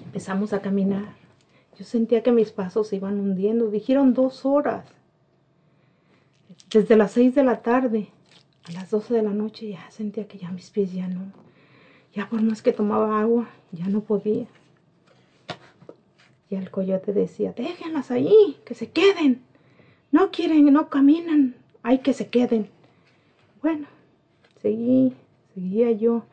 Empezamos 0.04 0.52
a 0.52 0.62
caminar. 0.62 1.16
Yo 1.76 1.84
sentía 1.84 2.22
que 2.22 2.30
mis 2.30 2.52
pasos 2.52 2.88
se 2.88 2.96
iban 2.96 3.18
hundiendo. 3.18 3.68
Dijeron 3.68 4.14
dos 4.14 4.46
horas. 4.46 4.93
Desde 6.70 6.96
las 6.96 7.12
seis 7.12 7.34
de 7.34 7.44
la 7.44 7.62
tarde 7.62 8.08
a 8.68 8.72
las 8.72 8.90
doce 8.90 9.14
de 9.14 9.22
la 9.22 9.30
noche 9.30 9.68
ya 9.68 9.90
sentía 9.90 10.26
que 10.26 10.38
ya 10.38 10.50
mis 10.50 10.70
pies 10.70 10.92
ya 10.92 11.08
no. 11.08 11.32
Ya 12.14 12.28
por 12.28 12.42
más 12.42 12.62
que 12.62 12.72
tomaba 12.72 13.20
agua, 13.20 13.48
ya 13.72 13.86
no 13.88 14.00
podía. 14.02 14.46
Y 16.48 16.56
el 16.56 16.70
coyote 16.70 17.12
decía, 17.12 17.52
déjenlas 17.52 18.10
ahí, 18.10 18.56
que 18.64 18.74
se 18.74 18.90
queden. 18.90 19.42
No 20.12 20.30
quieren, 20.30 20.72
no 20.72 20.88
caminan, 20.88 21.56
hay 21.82 21.98
que 21.98 22.12
se 22.12 22.28
queden. 22.28 22.68
Bueno, 23.60 23.86
seguí, 24.62 25.14
seguía 25.54 25.90
yo. 25.90 26.24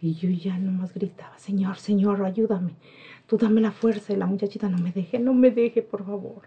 Y 0.00 0.14
yo 0.14 0.30
ya 0.30 0.56
nomás 0.56 0.94
gritaba, 0.94 1.36
Señor, 1.38 1.76
Señor, 1.78 2.24
ayúdame. 2.24 2.72
Tú 3.26 3.36
dame 3.36 3.60
la 3.60 3.72
fuerza. 3.72 4.12
Y 4.12 4.16
la 4.16 4.26
muchachita 4.26 4.68
no 4.68 4.78
me 4.78 4.92
deje, 4.92 5.18
no 5.18 5.34
me 5.34 5.50
deje, 5.50 5.82
por 5.82 6.06
favor. 6.06 6.42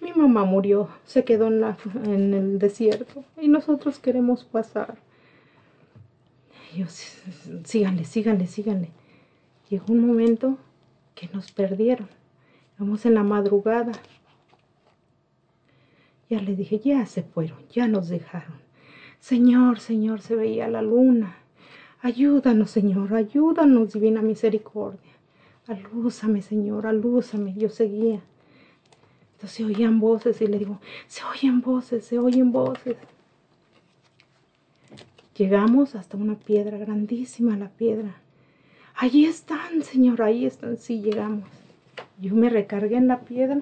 Mi 0.00 0.12
mamá 0.12 0.44
murió, 0.44 0.88
se 1.04 1.24
quedó 1.24 1.48
en, 1.48 1.60
la, 1.60 1.76
en 2.04 2.34
el 2.34 2.58
desierto 2.58 3.24
y 3.40 3.48
nosotros 3.48 3.98
queremos 3.98 4.44
pasar. 4.44 4.98
Y 6.72 6.78
yo, 6.78 6.86
síganle, 7.64 8.04
síganle, 8.04 8.46
síganle. 8.46 8.90
Llegó 9.68 9.92
un 9.92 10.06
momento 10.06 10.58
que 11.14 11.28
nos 11.32 11.50
perdieron. 11.50 12.08
Vamos 12.78 13.06
en 13.06 13.14
la 13.14 13.24
madrugada. 13.24 13.92
Ya 16.28 16.40
le 16.40 16.54
dije, 16.54 16.78
ya 16.78 17.06
se 17.06 17.22
fueron, 17.22 17.58
ya 17.70 17.88
nos 17.88 18.08
dejaron. 18.08 18.60
Señor, 19.18 19.80
Señor, 19.80 20.20
se 20.20 20.36
veía 20.36 20.68
la 20.68 20.82
luna. 20.82 21.36
Ayúdanos, 22.02 22.70
Señor, 22.70 23.14
ayúdanos, 23.14 23.92
divina 23.92 24.22
misericordia. 24.22 25.12
Alúzame, 25.66 26.42
Señor, 26.42 26.86
alúzame. 26.86 27.54
Yo 27.56 27.68
seguía. 27.68 28.20
Entonces 29.36 29.58
se 29.58 29.64
oían 29.66 30.00
voces 30.00 30.40
y 30.40 30.46
le 30.46 30.58
digo, 30.58 30.80
se 31.08 31.22
oyen 31.24 31.60
voces, 31.60 32.06
se 32.06 32.18
oyen 32.18 32.52
voces. 32.52 32.96
Llegamos 35.36 35.94
hasta 35.94 36.16
una 36.16 36.36
piedra, 36.36 36.78
grandísima 36.78 37.54
la 37.58 37.68
piedra. 37.68 38.14
Allí 38.94 39.26
están, 39.26 39.82
Señor, 39.82 40.22
ahí 40.22 40.46
están. 40.46 40.78
Sí, 40.78 41.02
llegamos. 41.02 41.44
Yo 42.18 42.34
me 42.34 42.48
recargué 42.48 42.96
en 42.96 43.08
la 43.08 43.20
piedra. 43.20 43.60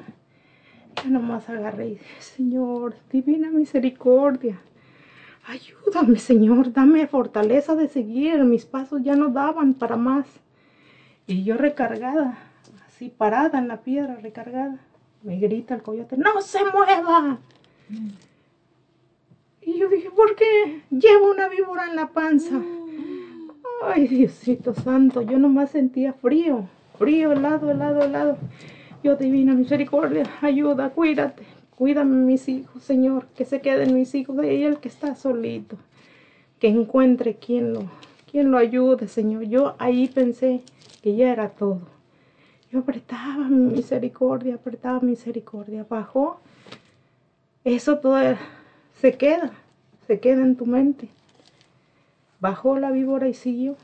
Yo 1.03 1.11
nomás 1.11 1.49
agarré 1.49 1.89
y 1.89 1.91
dije, 1.95 2.21
Señor, 2.21 2.95
divina 3.11 3.51
misericordia. 3.51 4.61
Ayúdame, 5.49 6.21
Señor, 6.21 6.73
dame 6.73 7.09
fortaleza 7.09 7.75
de 7.75 7.89
seguir. 7.89 8.45
Mis 8.45 8.65
pasos 8.65 9.03
ya 9.03 9.17
no 9.17 9.31
daban 9.31 9.75
para 9.75 9.97
más. 9.97 10.29
Y 11.27 11.43
yo 11.43 11.57
recargada, 11.57 12.39
así 12.87 13.09
parada 13.09 13.59
en 13.59 13.67
la 13.67 13.79
piedra, 13.79 14.15
recargada. 14.15 14.79
Me 15.25 15.39
grita 15.39 15.75
el 15.75 15.83
coyote, 15.83 16.19
¡no 16.19 16.43
se 16.43 16.59
mueva! 16.67 17.39
Y 19.63 19.79
yo 19.79 19.89
dije, 19.89 20.11
¿por 20.11 20.37
qué? 20.37 20.83
Llevo 20.91 21.31
una 21.31 21.49
víbora 21.49 21.87
en 21.89 21.97
la 21.97 22.09
panza. 22.09 22.61
Ay, 23.83 24.07
Diosito 24.07 24.75
santo, 24.75 25.23
yo 25.23 25.39
nomás 25.39 25.71
sentía 25.71 26.13
frío, 26.13 26.69
frío, 26.99 27.33
helado, 27.33 27.71
helado, 27.71 28.05
helado. 28.05 28.37
Yo, 29.03 29.17
divina 29.17 29.55
misericordia, 29.55 30.25
ayuda, 30.43 30.91
cuídate, 30.91 31.45
cuídame 31.75 32.17
mis 32.17 32.47
hijos, 32.47 32.83
Señor, 32.83 33.25
que 33.35 33.47
se 33.47 33.63
queden 33.63 33.95
mis 33.95 34.15
hijos 34.15 34.37
de 34.37 34.67
él 34.67 34.79
que 34.79 34.89
está 34.89 35.15
solito. 35.15 35.79
Que 36.59 36.69
encuentre 36.69 37.37
quien 37.37 37.73
lo, 37.73 37.91
quien 38.31 38.51
lo 38.51 38.59
ayude, 38.59 39.09
Señor. 39.09 39.45
Yo 39.45 39.75
ahí 39.79 40.07
pensé 40.07 40.63
que 41.03 41.17
ya 41.17 41.33
era 41.33 41.49
todo. 41.49 41.94
Yo 42.75 42.81
apretaba 42.81 43.47
misericordia, 43.49 44.57
apretaba 44.57 44.99
misericordia. 44.99 45.87
Bajó. 45.89 46.41
Eso 47.63 48.01
todo 48.01 48.19
se 49.01 49.17
queda, 49.17 49.53
se 50.09 50.19
queda 50.19 50.43
en 50.43 50.57
tu 50.57 50.67
mente. 50.67 51.09
Bajó 52.41 52.77
la 52.77 52.91
víbora 52.91 53.29
y 53.29 53.35
siguió. 53.35 53.77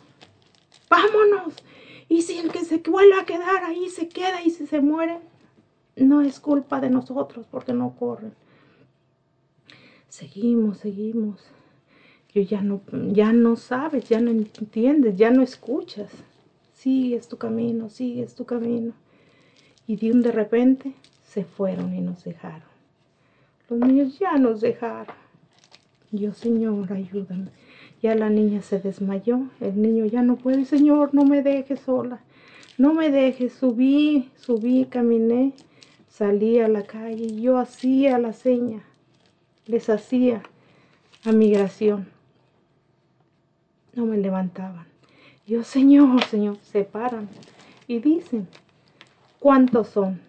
¡Vámonos! 0.89 1.55
Y 2.09 2.23
si 2.23 2.39
el 2.39 2.51
que 2.51 2.65
se 2.65 2.79
vuelve 2.79 3.15
a 3.15 3.25
quedar 3.25 3.63
ahí 3.63 3.89
se 3.91 4.09
queda 4.09 4.43
y 4.43 4.51
si 4.51 4.67
se 4.67 4.81
muere, 4.81 5.21
no 5.95 6.21
es 6.21 6.41
culpa 6.41 6.81
de 6.81 6.91
nosotros 6.91 7.47
porque 7.49 7.73
no 7.73 7.95
corren. 7.97 8.35
Seguimos, 10.09 10.79
seguimos. 10.79 11.41
Yo 12.35 12.43
ya 12.43 12.61
no, 12.61 12.81
ya 13.13 13.33
no 13.33 13.55
sabes, 13.55 14.09
ya 14.09 14.21
no 14.21 14.33
entiendes, 14.33 15.15
ya 15.15 15.31
no 15.31 15.43
escuchas. 15.43 16.11
Sigues 16.81 17.29
tu 17.29 17.37
camino, 17.37 17.91
sigues 17.91 18.35
tu 18.35 18.47
camino. 18.47 18.95
Y 19.87 19.97
de 19.97 20.13
un 20.13 20.23
de 20.23 20.33
repente 20.33 20.95
se 21.23 21.45
fueron 21.45 21.95
y 21.95 22.01
nos 22.01 22.25
dejaron. 22.25 22.71
Los 23.69 23.81
niños 23.81 24.19
ya 24.19 24.39
nos 24.39 24.63
dejaron. 24.63 25.15
Yo, 26.11 26.33
Señor, 26.33 26.91
ayúdame. 26.91 27.51
Ya 28.01 28.15
la 28.15 28.31
niña 28.31 28.63
se 28.63 28.81
desmayó, 28.81 29.43
el 29.61 29.83
niño 29.83 30.07
ya 30.07 30.23
no 30.23 30.37
puede, 30.37 30.65
Señor, 30.65 31.13
no 31.13 31.27
me 31.27 31.43
dejes 31.43 31.81
sola, 31.81 32.21
no 32.79 32.95
me 32.95 33.11
dejes, 33.11 33.53
subí, 33.53 34.31
subí, 34.37 34.87
caminé, 34.87 35.53
salí 36.09 36.61
a 36.61 36.69
la 36.69 36.85
calle 36.85 37.39
yo 37.39 37.59
hacía 37.59 38.19
la 38.19 38.33
seña, 38.33 38.83
les 39.67 39.91
hacía 39.91 40.43
a 41.27 41.33
migración. 41.33 42.09
No 43.93 44.07
me 44.07 44.17
levantaban. 44.17 44.90
Yo, 45.51 45.65
Señor, 45.65 46.23
Señor, 46.27 46.59
se 46.63 46.85
paran 46.85 47.29
y 47.89 47.99
dicen, 47.99 48.47
¿cuántos 49.41 49.89
son? 49.89 50.21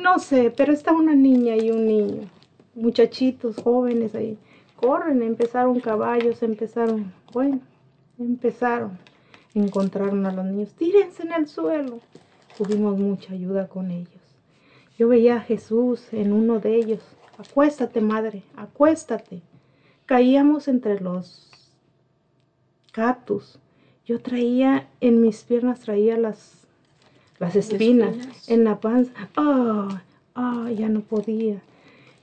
No 0.00 0.20
sé, 0.20 0.52
pero 0.56 0.72
está 0.72 0.92
una 0.92 1.16
niña 1.16 1.56
y 1.56 1.72
un 1.72 1.88
niño, 1.88 2.30
muchachitos 2.76 3.56
jóvenes 3.56 4.14
ahí 4.14 4.38
corren, 4.76 5.22
empezaron 5.22 5.80
caballos, 5.80 6.40
empezaron, 6.44 7.12
bueno, 7.32 7.62
empezaron, 8.16 8.96
encontraron 9.54 10.24
a 10.24 10.30
los 10.30 10.44
niños, 10.44 10.72
tírense 10.74 11.24
en 11.24 11.32
el 11.32 11.48
suelo. 11.48 11.98
Tuvimos 12.56 12.96
mucha 12.96 13.32
ayuda 13.32 13.66
con 13.66 13.90
ellos. 13.90 14.22
Yo 14.96 15.08
veía 15.08 15.38
a 15.38 15.40
Jesús 15.40 16.12
en 16.12 16.32
uno 16.32 16.60
de 16.60 16.76
ellos. 16.76 17.00
Acuéstate, 17.38 18.00
madre, 18.00 18.44
acuéstate. 18.54 19.42
Caíamos 20.06 20.68
entre 20.68 21.00
los 21.00 21.50
cactus. 22.92 23.58
Yo 24.04 24.20
traía 24.20 24.88
en 25.00 25.20
mis 25.20 25.44
piernas, 25.44 25.80
traía 25.80 26.16
las, 26.16 26.66
las 27.38 27.54
espinas, 27.54 28.16
espinas. 28.16 28.48
en 28.48 28.64
la 28.64 28.80
panza. 28.80 29.12
Ah, 29.36 30.02
ah, 30.34 30.70
ya 30.76 30.88
no 30.88 31.02
podía. 31.02 31.62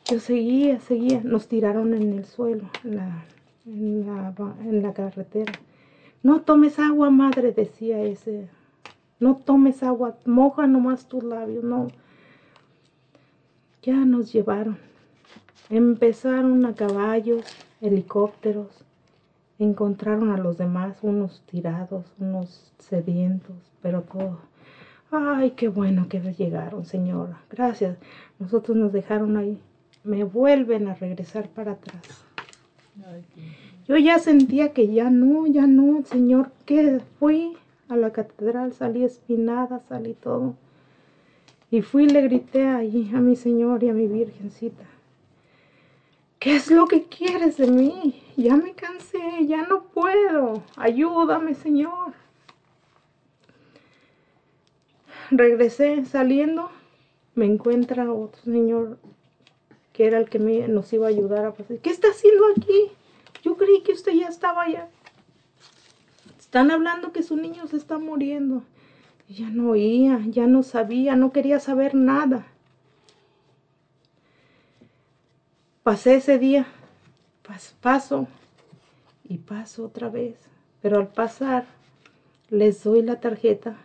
Yo 0.06 0.19
seguía, 0.19 0.80
seguía. 0.82 1.22
Nos 1.24 1.48
tiraron 1.48 1.93
en 1.93 2.14
el 2.14 2.25
suelo, 2.25 2.69
en 2.83 2.95
la, 2.98 3.25
en 3.66 4.06
la, 4.06 4.33
en 4.61 4.82
la 4.82 4.93
carretera. 4.93 5.53
No 6.22 6.41
tomes 6.41 6.80
agua, 6.80 7.09
madre, 7.11 7.53
decía 7.53 8.01
ese. 8.03 8.49
No 9.19 9.35
tomes 9.35 9.83
agua, 9.83 10.17
moja 10.25 10.67
nomás 10.67 11.08
tus 11.08 11.24
labios, 11.24 11.64
no. 11.64 11.88
Ya 13.83 13.95
nos 13.95 14.33
llevaron. 14.33 14.77
Empezaron 15.69 16.66
a 16.66 16.75
caballos, 16.75 17.45
helicópteros. 17.80 18.67
Encontraron 19.59 20.31
a 20.31 20.38
los 20.38 20.57
demás, 20.57 20.97
unos 21.01 21.43
tirados, 21.45 22.05
unos 22.17 22.71
sedientos, 22.79 23.55
pero 23.81 24.01
todo. 24.01 24.39
Ay, 25.11 25.51
qué 25.51 25.67
bueno 25.67 26.07
que 26.07 26.19
llegaron, 26.33 26.85
señora. 26.85 27.41
Gracias. 27.49 27.97
Nosotros 28.39 28.77
nos 28.77 28.93
dejaron 28.93 29.38
ahí. 29.38 29.59
Me 30.03 30.23
vuelven 30.23 30.88
a 30.88 30.95
regresar 30.95 31.49
para 31.49 31.73
atrás. 31.73 32.01
Yo 33.88 33.97
ya 33.97 34.19
sentía 34.19 34.71
que 34.71 34.88
ya 34.93 35.09
no, 35.09 35.47
ya 35.47 35.65
no, 35.65 36.03
Señor, 36.05 36.51
que 36.65 37.01
fui 37.19 37.57
a 37.88 37.95
la 37.95 38.11
catedral, 38.11 38.73
salí 38.73 39.03
espinada, 39.03 39.81
salí 39.89 40.13
todo. 40.13 40.55
Y 41.71 41.81
fui 41.81 42.05
y 42.05 42.09
le 42.09 42.21
grité 42.21 42.67
allí 42.67 43.11
a 43.13 43.19
mi 43.19 43.35
Señor 43.35 43.83
y 43.83 43.89
a 43.89 43.93
mi 43.93 44.07
Virgencita. 44.07 44.85
¿Qué 46.40 46.56
es 46.56 46.72
lo 46.72 46.88
que 46.88 47.03
quieres 47.03 47.58
de 47.58 47.68
mí? 47.68 48.24
Ya 48.38 48.56
me 48.56 48.74
cansé, 48.74 49.45
ya 49.45 49.64
no 49.64 49.84
puedo. 49.84 50.64
Ayúdame, 50.77 51.53
Señor. 51.53 52.14
Regresé 55.32 56.06
saliendo 56.06 56.72
me 57.40 57.45
encuentra 57.45 58.11
otro 58.11 58.42
señor 58.43 59.00
que 59.93 60.06
era 60.06 60.19
el 60.19 60.30
que 60.30 60.40
me, 60.40 60.68
nos 60.68 60.92
iba 60.92 61.08
a 61.08 61.09
ayudar 61.09 61.45
a 61.45 61.53
pasar. 61.53 61.77
¿Qué 61.77 61.90
está 61.90 62.09
haciendo 62.09 62.43
aquí? 62.51 62.92
Yo 63.43 63.56
creí 63.56 63.82
que 63.82 63.93
usted 63.93 64.11
ya 64.11 64.27
estaba 64.27 64.64
allá. 64.64 64.90
Están 66.38 66.69
hablando 66.69 67.14
que 67.14 67.24
su 67.24 67.38
niño 67.38 67.66
se 67.68 67.77
está 67.77 67.98
muriendo. 67.98 68.64
Ya 69.30 69.50
no 69.50 69.72
oía, 69.72 70.19
ya 70.27 70.48
no 70.48 70.64
sabía, 70.64 71.16
no 71.16 71.32
quería 71.32 71.61
saber 71.61 71.95
nada. 71.95 72.45
Pasé 75.83 76.16
ese 76.16 76.38
día, 76.40 76.67
pas- 77.48 77.74
paso 77.82 78.27
y 79.24 79.38
paso 79.38 79.85
otra 79.85 80.09
vez. 80.09 80.35
Pero 80.82 80.98
al 80.98 81.08
pasar, 81.08 81.66
les 82.49 82.83
doy 82.83 83.01
la 83.01 83.19
tarjeta 83.19 83.77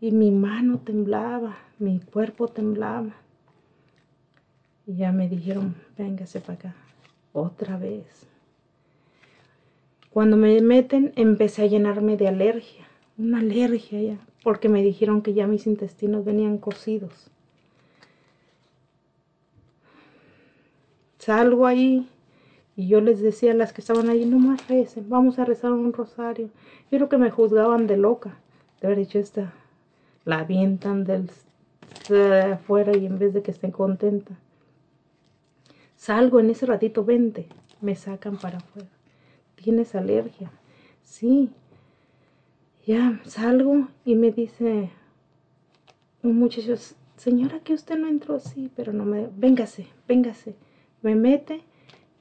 y 0.00 0.10
mi 0.12 0.30
mano 0.30 0.78
temblaba, 0.78 1.56
mi 1.78 2.00
cuerpo 2.00 2.48
temblaba. 2.48 3.14
Y 4.86 4.96
ya 4.96 5.12
me 5.12 5.28
dijeron, 5.28 5.74
véngase 5.96 6.40
para 6.40 6.54
acá, 6.54 6.74
otra 7.32 7.76
vez. 7.78 8.26
Cuando 10.10 10.36
me 10.36 10.60
meten, 10.60 11.12
empecé 11.16 11.62
a 11.62 11.66
llenarme 11.66 12.16
de 12.16 12.28
alergia, 12.28 12.86
una 13.18 13.40
alergia 13.40 14.00
ya, 14.00 14.18
porque 14.42 14.68
me 14.68 14.82
dijeron 14.82 15.22
que 15.22 15.32
ya 15.34 15.46
mis 15.46 15.66
intestinos 15.66 16.24
venían 16.24 16.58
cocidos. 16.58 17.30
Salgo 21.24 21.66
ahí 21.66 22.06
y 22.76 22.86
yo 22.86 23.00
les 23.00 23.22
decía 23.22 23.52
a 23.52 23.54
las 23.54 23.72
que 23.72 23.80
estaban 23.80 24.10
ahí, 24.10 24.26
no 24.26 24.38
más 24.38 24.68
recen, 24.68 25.08
vamos 25.08 25.38
a 25.38 25.46
rezar 25.46 25.72
un 25.72 25.94
rosario. 25.94 26.50
Yo 26.90 26.98
creo 26.98 27.08
que 27.08 27.16
me 27.16 27.30
juzgaban 27.30 27.86
de 27.86 27.96
loca, 27.96 28.36
de 28.78 28.88
haber 28.88 28.98
dicho 28.98 29.18
esta, 29.18 29.54
la 30.26 30.40
avientan 30.40 31.04
del 31.04 31.30
de 32.10 32.42
afuera 32.42 32.94
y 32.94 33.06
en 33.06 33.18
vez 33.18 33.32
de 33.32 33.42
que 33.42 33.52
estén 33.52 33.70
contenta. 33.70 34.38
Salgo 35.96 36.40
en 36.40 36.50
ese 36.50 36.66
ratito, 36.66 37.06
vente, 37.06 37.46
me 37.80 37.96
sacan 37.96 38.36
para 38.36 38.58
afuera. 38.58 38.90
¿Tienes 39.54 39.94
alergia? 39.94 40.52
Sí. 41.04 41.48
Ya 42.84 43.18
salgo 43.24 43.88
y 44.04 44.14
me 44.14 44.30
dice 44.30 44.90
un 46.22 46.38
muchacho, 46.38 46.74
señora, 47.16 47.60
que 47.60 47.72
usted 47.72 47.96
no 47.96 48.08
entró 48.08 48.34
así, 48.34 48.70
pero 48.76 48.92
no 48.92 49.06
me, 49.06 49.30
véngase, 49.34 49.86
véngase. 50.06 50.54
Me 51.04 51.14
mete 51.14 51.60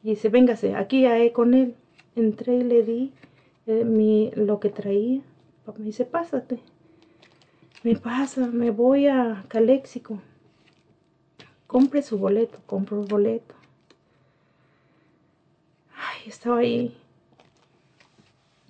y 0.03 0.09
dice, 0.09 0.27
véngase, 0.27 0.75
aquí 0.75 1.03
ya 1.03 1.15
con 1.31 1.53
él. 1.53 1.73
Entré 2.17 2.57
y 2.57 2.63
le 2.63 2.83
di 2.83 3.13
eh, 3.65 3.85
mi, 3.85 4.29
lo 4.35 4.59
que 4.59 4.69
traía. 4.69 5.21
Me 5.77 5.85
dice, 5.85 6.03
pásate. 6.03 6.59
Me 7.81 7.95
pasa, 7.95 8.47
me 8.47 8.71
voy 8.71 9.07
a 9.07 9.45
Caléxico. 9.47 10.19
Compre 11.65 12.01
su 12.01 12.17
boleto, 12.17 12.59
compro 12.65 13.01
el 13.01 13.07
boleto. 13.07 13.55
Ay, 15.95 16.27
estaba 16.29 16.57
ahí. 16.57 16.93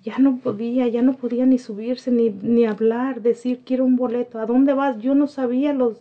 Ya 0.04 0.18
no 0.18 0.36
podía, 0.36 0.86
ya 0.86 1.02
no 1.02 1.14
podía 1.14 1.44
ni 1.44 1.58
subirse, 1.58 2.12
ni, 2.12 2.30
ni 2.30 2.66
hablar, 2.66 3.20
decir 3.20 3.62
quiero 3.64 3.84
un 3.84 3.96
boleto. 3.96 4.38
¿A 4.38 4.46
dónde 4.46 4.74
vas? 4.74 4.96
Yo 4.98 5.16
no 5.16 5.26
sabía 5.26 5.72
los, 5.72 5.98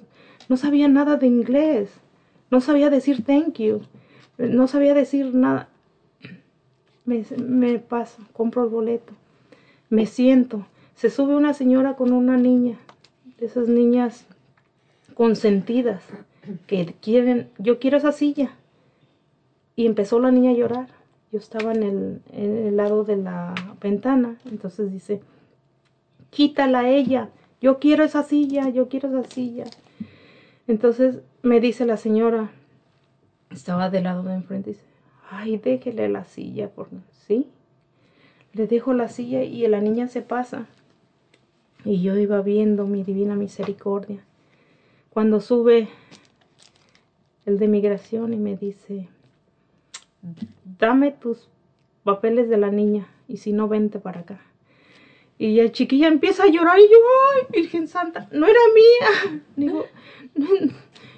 no 0.50 0.58
sabía 0.58 0.88
nada 0.88 1.17
de 1.17 1.25
inglés. 1.25 1.90
No 2.51 2.61
sabía 2.61 2.92
decir 2.92 3.24
thank 3.25 3.58
you. 3.58 3.82
No 4.38 4.68
sabía 4.68 4.94
decir 4.94 5.34
nada. 5.34 5.70
Me, 7.06 7.80
paso, 7.80 8.22
compro 8.34 8.64
el 8.64 8.70
boleto. 8.70 9.14
Me 9.90 10.06
siento. 10.06 10.66
Se 10.95 11.10
sube 11.10 11.36
una 11.36 11.53
señora 11.53 11.95
con 11.95 12.12
una 12.14 12.38
niña. 12.38 12.78
De 13.38 13.45
esas 13.45 13.68
niñas 13.68 14.26
consentidas 15.14 16.03
que 16.68 16.95
quieren, 17.02 17.50
yo 17.58 17.80
quiero 17.80 17.98
esa 17.98 18.12
silla. 18.12 18.52
Y 19.76 19.86
empezó 19.86 20.20
la 20.20 20.32
niña 20.32 20.52
a 20.52 20.56
llorar. 20.56 20.88
Yo 21.32 21.40
estaba 21.40 21.74
en 21.74 21.84
el, 21.84 22.22
en 22.32 22.68
el 22.68 22.78
lado 22.78 23.03
de 23.03 23.18
la 23.18 23.53
ventana. 23.82 24.38
Entonces 24.45 24.92
dice, 24.92 25.22
quítala 26.30 26.82
a 26.82 26.90
ella. 26.90 27.30
Yo 27.62 27.80
quiero 27.80 28.03
esa 28.03 28.24
silla, 28.24 28.70
yo 28.70 28.88
quiero 28.88 29.10
esa 29.10 29.30
silla. 29.30 29.66
Entonces 30.68 31.20
me 31.42 31.60
dice 31.60 31.86
la 31.86 31.98
señora, 31.98 32.52
estaba 33.54 33.90
del 33.90 34.04
lado 34.04 34.24
de 34.24 34.34
enfrente, 34.34 34.72
dice, 34.72 34.84
ay, 35.30 35.58
déjele 35.58 36.10
la 36.10 36.26
silla, 36.26 36.70
por 36.70 36.88
¿sí? 37.28 37.48
Le 38.54 38.68
dejo 38.68 38.94
la 38.94 39.10
silla 39.10 39.44
y 39.44 39.66
la 39.68 39.82
niña 39.82 40.08
se 40.08 40.22
pasa. 40.22 40.68
Y 41.86 42.02
yo 42.02 42.16
iba 42.18 42.42
viendo 42.42 42.86
mi 42.86 43.04
divina 43.04 43.36
misericordia. 43.36 44.24
Cuando 45.10 45.42
sube 45.42 45.90
el 47.46 47.60
de 47.60 47.68
migración 47.68 48.34
y 48.34 48.38
me 48.38 48.56
dice, 48.56 49.10
dame 50.80 51.12
tus 51.12 51.50
papeles 52.04 52.50
de 52.50 52.58
la 52.58 52.70
niña 52.70 53.08
y 53.28 53.38
si 53.38 53.54
no, 53.54 53.68
vente 53.68 54.00
para 54.00 54.22
acá. 54.22 54.42
Y 55.38 55.56
la 55.62 55.72
chiquilla 55.72 56.08
empieza 56.08 56.44
a 56.44 56.48
llorar 56.48 56.80
y 56.80 56.84
yo, 56.84 56.98
ay, 57.34 57.62
Virgen 57.62 57.88
Santa, 57.88 58.30
no 58.32 58.46
era 58.46 58.60
mía. 58.74 59.42
Digo, 59.56 59.86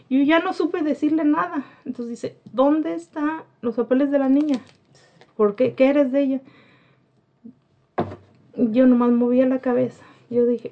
yo 0.09 0.21
ya 0.23 0.39
no 0.39 0.53
supe 0.53 0.81
decirle 0.83 1.23
nada. 1.23 1.65
Entonces 1.85 2.09
dice, 2.21 2.37
¿dónde 2.51 2.93
están 2.93 3.41
los 3.61 3.75
papeles 3.75 4.11
de 4.11 4.19
la 4.19 4.29
niña? 4.29 4.59
¿Por 5.35 5.55
qué? 5.55 5.73
¿Qué 5.73 5.87
eres 5.87 6.11
de 6.11 6.21
ella? 6.21 6.41
Yo 8.55 8.87
nomás 8.87 9.11
movía 9.11 9.45
la 9.45 9.59
cabeza. 9.59 10.03
Yo 10.29 10.45
dije, 10.45 10.71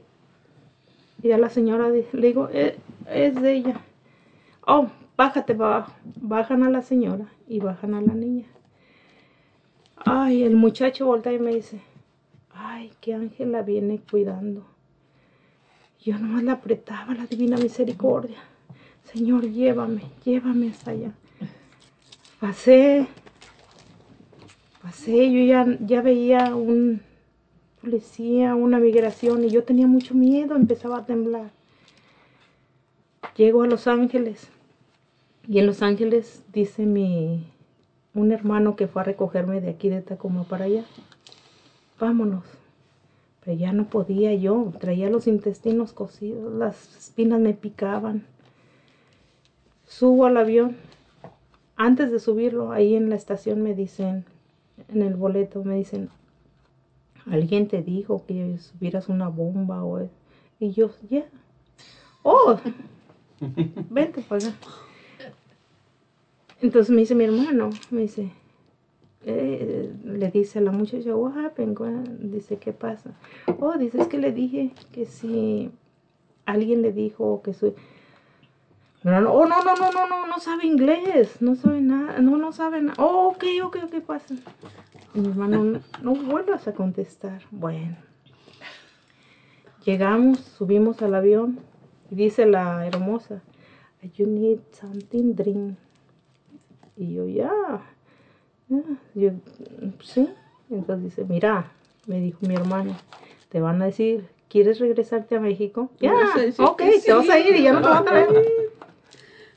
y 1.22 1.32
a 1.32 1.38
la 1.38 1.50
señora 1.50 1.90
le 1.90 2.06
digo, 2.14 2.50
"Eh, 2.52 2.78
es 3.10 3.36
de 3.42 3.54
ella. 3.54 3.82
Oh, 4.66 4.88
bájate 5.18 5.56
para 5.56 5.76
abajo. 5.78 5.94
Bajan 6.22 6.64
a 6.64 6.70
la 6.70 6.82
señora 6.82 7.26
y 7.48 7.60
bajan 7.60 7.94
a 7.94 8.02
la 8.02 8.14
niña. 8.14 8.46
Ay, 10.06 10.44
el 10.44 10.56
muchacho 10.56 11.06
voltea 11.06 11.34
y 11.34 11.40
me 11.40 11.56
dice, 11.56 11.80
ay, 12.54 12.92
qué 13.00 13.14
ángel 13.14 13.52
la 13.52 13.62
viene 13.62 14.02
cuidando. 14.10 14.66
Yo 16.02 16.18
nomás 16.18 16.44
la 16.44 16.54
apretaba 16.54 17.14
la 17.14 17.26
divina 17.26 17.58
misericordia. 17.58 18.38
Señor, 19.06 19.50
llévame, 19.50 20.04
llévame 20.26 20.70
hasta 20.70 20.92
allá. 20.92 21.12
Pasé, 22.40 23.08
pasé, 24.82 25.32
yo 25.32 25.46
ya, 25.46 25.78
ya 25.80 26.02
veía 26.02 26.56
un 26.56 27.02
policía, 27.82 28.56
una 28.56 28.80
migración 28.80 29.44
y 29.44 29.50
yo 29.50 29.64
tenía 29.64 29.88
mucho 29.88 30.14
miedo, 30.14 30.56
empezaba 30.56 31.00
a 31.00 31.06
temblar. 31.06 31.52
Llego 33.36 33.64
a 33.64 33.68
Los 33.68 33.88
Ángeles 33.88 34.48
y 35.48 35.60
en 35.60 35.68
Los 35.68 35.82
Ángeles 35.82 36.44
dice 36.54 36.86
mi, 36.86 37.46
un 38.14 38.32
hermano 38.32 38.76
que 38.76 38.88
fue 38.88 39.02
a 39.02 39.06
recogerme 39.06 39.60
de 39.60 39.70
aquí 39.70 39.90
de 39.90 40.02
Tacoma 40.02 40.44
para 40.44 40.66
allá. 40.66 40.86
Vámonos. 42.00 42.44
Pero 43.44 43.58
ya 43.58 43.74
no 43.74 43.90
podía 43.90 44.34
yo, 44.34 44.72
traía 44.80 45.10
los 45.10 45.28
intestinos 45.28 45.92
cocidos, 45.92 46.54
las 46.54 46.98
espinas 46.98 47.42
me 47.42 47.54
picaban. 47.54 48.26
Subo 49.94 50.26
al 50.26 50.38
avión. 50.38 50.76
Antes 51.76 52.12
de 52.12 52.20
subirlo, 52.20 52.72
ahí 52.72 52.96
en 52.96 53.12
la 53.12 53.16
estación 53.16 53.62
me 53.62 53.76
dicen, 53.76 54.26
en 54.88 55.04
el 55.04 55.14
boleto, 55.14 55.64
me 55.64 55.76
dicen, 55.76 56.10
alguien 57.28 57.68
te 57.68 57.84
dijo 57.84 58.26
que 58.26 58.58
subieras 58.58 59.08
una 59.08 59.30
bomba 59.30 59.84
o... 59.84 60.10
Y 60.60 60.72
yo, 60.72 60.90
ya. 61.12 61.26
Oh, 62.24 62.58
vente 63.92 64.24
para 64.24 64.48
acá. 64.48 64.58
Entonces 66.60 66.90
me 66.90 67.02
dice 67.02 67.14
mi 67.14 67.26
hermano, 67.26 67.70
me 67.92 68.02
dice, 68.02 68.32
eh, 69.26 69.94
le 70.04 70.32
dice 70.32 70.58
a 70.58 70.64
la 70.64 70.72
muchacha, 70.72 71.16
what 71.16 71.38
happened? 71.38 71.78
Gwen?" 71.78 72.32
Dice, 72.32 72.58
¿qué 72.58 72.74
pasa? 72.74 73.12
Oh, 73.60 73.78
dice, 73.78 74.02
es 74.02 74.08
que 74.08 74.18
le 74.18 74.32
dije 74.32 74.72
que 74.92 75.06
si 75.06 75.70
alguien 76.46 76.82
le 76.82 76.92
dijo 76.92 77.44
que 77.44 77.54
su... 77.54 77.76
No, 79.04 79.20
no, 79.20 79.34
oh, 79.34 79.46
no, 79.46 79.62
no, 79.64 79.76
no, 79.76 79.92
no, 79.92 80.08
no, 80.08 80.28
no 80.28 80.40
sabe 80.40 80.66
inglés, 80.66 81.42
no 81.42 81.56
sabe 81.56 81.82
nada, 81.82 82.20
no, 82.20 82.38
no 82.38 82.54
sabe 82.54 82.82
nada. 82.82 82.96
Oh, 83.04 83.28
ok, 83.28 83.44
ok, 83.66 83.78
ok, 83.84 84.02
pasa. 84.02 84.36
Y 85.14 85.20
mi 85.20 85.28
hermano, 85.30 85.82
no, 86.02 86.16
vuelvas 86.16 86.68
a 86.70 86.74
contestar. 86.74 87.42
Bueno. 87.52 87.98
Llegamos, 89.84 90.40
subimos 90.40 91.02
al 91.02 91.16
avión 91.16 91.60
y 92.10 92.16
dice 92.16 92.46
la 92.46 92.88
hermosa, 92.88 93.42
you 94.16 94.26
need 94.26 94.60
something 94.72 95.36
drink. 95.36 95.78
Y 96.96 97.16
yo, 97.16 97.28
ya, 97.28 97.52
ya, 98.70 98.82
yo, 99.16 99.32
sí. 100.02 100.30
Entonces 100.70 101.04
dice, 101.04 101.26
mira, 101.26 101.72
me 102.08 102.22
dijo 102.22 102.40
mi 102.48 102.56
hermano, 102.56 102.96
te 103.50 103.60
van 103.60 103.82
a 103.82 103.86
decir, 103.86 104.30
¿quieres 104.48 104.80
regresarte 104.80 105.36
a 105.36 105.42
México? 105.42 105.90
Ya, 106.00 106.14
decir 106.38 106.64
ok, 106.66 106.78
que 106.78 107.00
te 107.02 107.14
vas 107.14 107.30
a 107.30 107.34
sí. 107.36 107.50
ir 107.50 107.56
y 107.58 107.64
ya 107.64 107.74
no 107.74 107.82
te 107.82 107.88
vas 107.90 108.02
a 108.02 108.06
traer. 108.06 108.30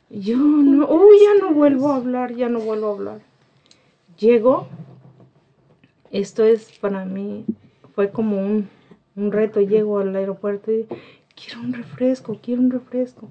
Yo 0.09 0.37
no, 0.37 0.87
oh, 0.89 1.09
ya 1.21 1.41
no 1.41 1.53
vuelvo 1.53 1.91
a 1.91 1.97
hablar, 1.97 2.35
ya 2.35 2.49
no 2.49 2.61
vuelvo 2.61 2.89
a 2.89 2.93
hablar. 2.93 3.21
Llego, 4.19 4.69
esto 6.11 6.45
es 6.45 6.79
para 6.79 7.05
mí, 7.05 7.45
fue 7.95 8.11
como 8.11 8.39
un, 8.39 8.69
un 9.17 9.33
reto. 9.33 9.61
Llego 9.61 9.99
al 9.99 10.15
aeropuerto 10.15 10.71
y 10.71 10.87
quiero 11.35 11.61
un 11.61 11.73
refresco, 11.73 12.39
quiero 12.41 12.63
un 12.63 12.71
refresco. 12.71 13.29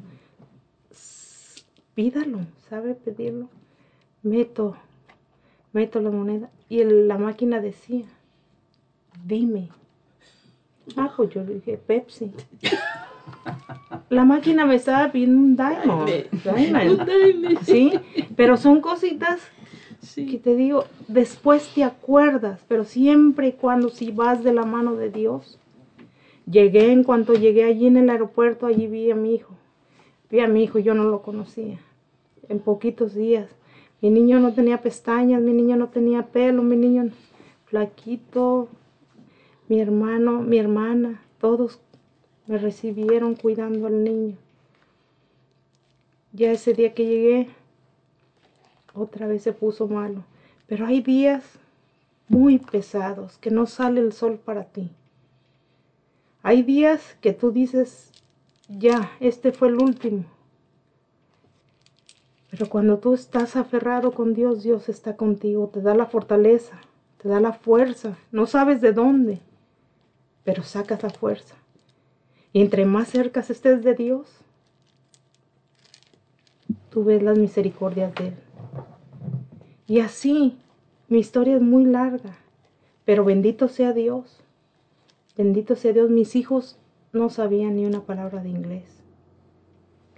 pídalo, 1.94 2.40
¿sabe 2.70 2.94
pedirlo? 2.94 3.48
Meto, 4.22 4.76
meto 5.72 6.02
la 6.02 6.12
moneda 6.12 6.50
y 6.68 6.84
la 6.84 7.18
máquina 7.18 7.62
decía, 7.62 8.06
dime. 9.24 9.70
Ah, 10.98 11.14
pues 11.16 11.30
yo 11.30 11.46
dije, 11.46 11.78
Pepsi. 11.78 12.32
La 14.10 14.26
máquina 14.26 14.66
me 14.66 14.76
estaba 14.76 15.12
pidiendo 15.12 15.38
un 15.38 15.56
Diamond. 15.56 16.10
Diamond. 16.44 17.00
Un 17.00 17.06
Diamond. 17.06 17.60
Sí, 17.66 17.94
pero 18.36 18.58
son 18.58 18.82
cositas 18.82 19.40
que 20.16 20.38
te 20.38 20.56
digo, 20.56 20.86
después 21.08 21.74
te 21.74 21.84
acuerdas, 21.84 22.64
pero 22.68 22.84
siempre 22.84 23.50
y 23.50 23.52
cuando 23.54 23.90
si 23.90 24.12
vas 24.12 24.44
de 24.44 24.54
la 24.54 24.64
mano 24.64 24.96
de 24.96 25.10
Dios. 25.10 25.60
Llegué, 26.46 26.92
en 26.92 27.04
cuanto 27.04 27.34
llegué 27.34 27.64
allí 27.64 27.88
en 27.88 27.98
el 27.98 28.10
aeropuerto, 28.10 28.68
allí 28.68 28.86
vi 28.88 29.10
a 29.10 29.16
mi 29.16 29.34
hijo. 29.34 29.56
Vi 30.30 30.40
a 30.42 30.48
mi 30.48 30.64
hijo, 30.64 30.78
yo 30.78 30.94
no 30.94 31.06
lo 31.06 31.24
conocía. 31.24 31.80
En 32.48 32.60
poquitos 32.60 33.16
días. 33.16 33.50
Mi 34.02 34.12
niño 34.12 34.40
no 34.40 34.54
tenía 34.54 34.82
pestañas, 34.82 35.42
mi 35.42 35.54
niño 35.54 35.76
no 35.76 35.90
tenía 35.90 36.28
pelo, 36.28 36.62
mi 36.62 36.76
niño 36.76 37.10
flaquito, 37.66 38.68
mi 39.68 39.82
hermano, 39.82 40.42
mi 40.42 40.60
hermana, 40.60 41.24
todos 41.40 41.78
me 42.48 42.58
recibieron 42.58 43.36
cuidando 43.36 43.88
al 43.88 44.04
niño. 44.04 44.38
Ya 46.34 46.52
ese 46.52 46.74
día 46.74 46.94
que 46.94 47.06
llegué, 47.06 47.50
otra 48.94 49.28
vez 49.28 49.44
se 49.44 49.54
puso 49.54 49.88
malo. 49.88 50.24
Pero 50.68 50.86
hay 50.86 51.02
días 51.02 51.44
muy 52.28 52.58
pesados 52.60 53.38
que 53.38 53.52
no 53.52 53.66
sale 53.66 54.02
el 54.02 54.14
sol 54.14 54.40
para 54.44 54.66
ti. 54.66 54.90
Hay 56.44 56.64
días 56.64 57.18
que 57.22 57.34
tú 57.34 57.52
dices, 57.52 58.12
ya, 58.68 59.12
este 59.20 59.52
fue 59.52 59.70
el 59.70 59.82
último. 59.82 60.26
Pero 62.50 62.70
cuando 62.70 63.00
tú 63.00 63.14
estás 63.14 63.56
aferrado 63.56 64.12
con 64.12 64.34
Dios, 64.34 64.64
Dios 64.64 64.88
está 64.88 65.18
contigo, 65.18 65.70
te 65.74 65.82
da 65.82 65.94
la 65.96 66.06
fortaleza, 66.06 66.80
te 67.22 67.28
da 67.28 67.40
la 67.40 67.54
fuerza. 67.54 68.18
No 68.32 68.46
sabes 68.46 68.82
de 68.82 68.94
dónde, 68.94 69.42
pero 70.44 70.64
sacas 70.64 71.04
la 71.04 71.10
fuerza. 71.10 71.56
Y 72.56 72.62
entre 72.62 72.86
más 72.86 73.10
cerca 73.10 73.42
estés 73.42 73.84
de 73.84 73.96
Dios, 73.96 74.30
tú 76.90 77.04
ves 77.04 77.22
las 77.22 77.38
misericordias 77.38 78.16
de 78.16 78.28
Él. 78.30 78.36
Y 79.88 80.00
así, 80.00 80.58
mi 81.10 81.20
historia 81.20 81.58
es 81.58 81.62
muy 81.62 81.84
larga, 81.84 82.38
pero 83.04 83.26
bendito 83.26 83.68
sea 83.68 83.92
Dios. 83.92 84.40
Bendito 85.36 85.76
sea 85.76 85.92
Dios, 85.92 86.10
mis 86.10 86.38
hijos 86.38 86.78
no 87.12 87.30
sabían 87.30 87.76
ni 87.76 87.86
una 87.86 88.04
palabra 88.04 88.42
de 88.42 88.48
inglés. 88.48 88.86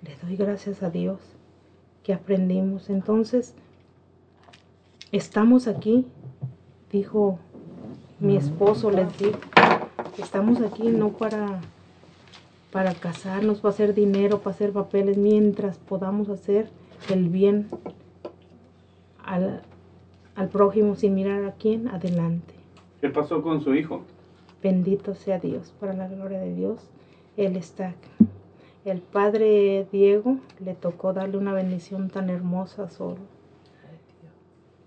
Le 0.03 0.15
doy 0.21 0.35
gracias 0.35 0.83
a 0.83 0.91
Dios 0.91 1.19
que 2.03 2.13
aprendimos. 2.13 2.91
Entonces, 2.91 3.55
estamos 5.11 5.67
aquí, 5.67 6.05
dijo 6.91 7.39
mi 8.19 8.37
esposo, 8.37 8.91
les 8.91 9.07
estamos 10.19 10.61
aquí 10.61 10.89
no 10.89 11.13
para 11.13 11.61
para 12.71 12.93
casarnos, 12.93 13.59
para 13.59 13.73
hacer 13.73 13.93
dinero, 13.93 14.39
para 14.39 14.55
hacer 14.55 14.71
papeles, 14.71 15.17
mientras 15.17 15.77
podamos 15.77 16.29
hacer 16.29 16.69
el 17.09 17.29
bien 17.29 17.67
al, 19.23 19.61
al 20.35 20.49
prójimo 20.49 20.95
sin 20.95 21.15
mirar 21.15 21.45
a 21.45 21.53
quién, 21.53 21.87
adelante. 21.87 22.53
¿Qué 23.01 23.09
pasó 23.09 23.41
con 23.41 23.63
su 23.63 23.73
hijo? 23.75 24.01
Bendito 24.61 25.15
sea 25.15 25.39
Dios, 25.39 25.73
para 25.79 25.93
la 25.93 26.07
gloria 26.07 26.39
de 26.39 26.53
Dios, 26.55 26.79
Él 27.37 27.55
está 27.55 27.89
acá. 27.89 28.09
El 28.85 29.01
padre 29.01 29.85
Diego 29.91 30.37
le 30.63 30.73
tocó 30.73 31.11
darle 31.11 31.37
una 31.37 31.53
bendición 31.53 32.09
tan 32.09 32.29
hermosa 32.29 32.89
solo. 32.89 33.17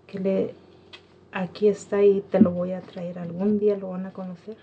Que 0.07 0.19
le, 0.19 0.55
aquí 1.31 1.67
está 1.67 2.03
y 2.03 2.21
te 2.21 2.41
lo 2.41 2.49
voy 2.49 2.71
a 2.71 2.81
traer. 2.81 3.19
Algún 3.19 3.59
día 3.59 3.77
lo 3.77 3.91
van 3.91 4.07
a 4.07 4.11
conocer. 4.11 4.57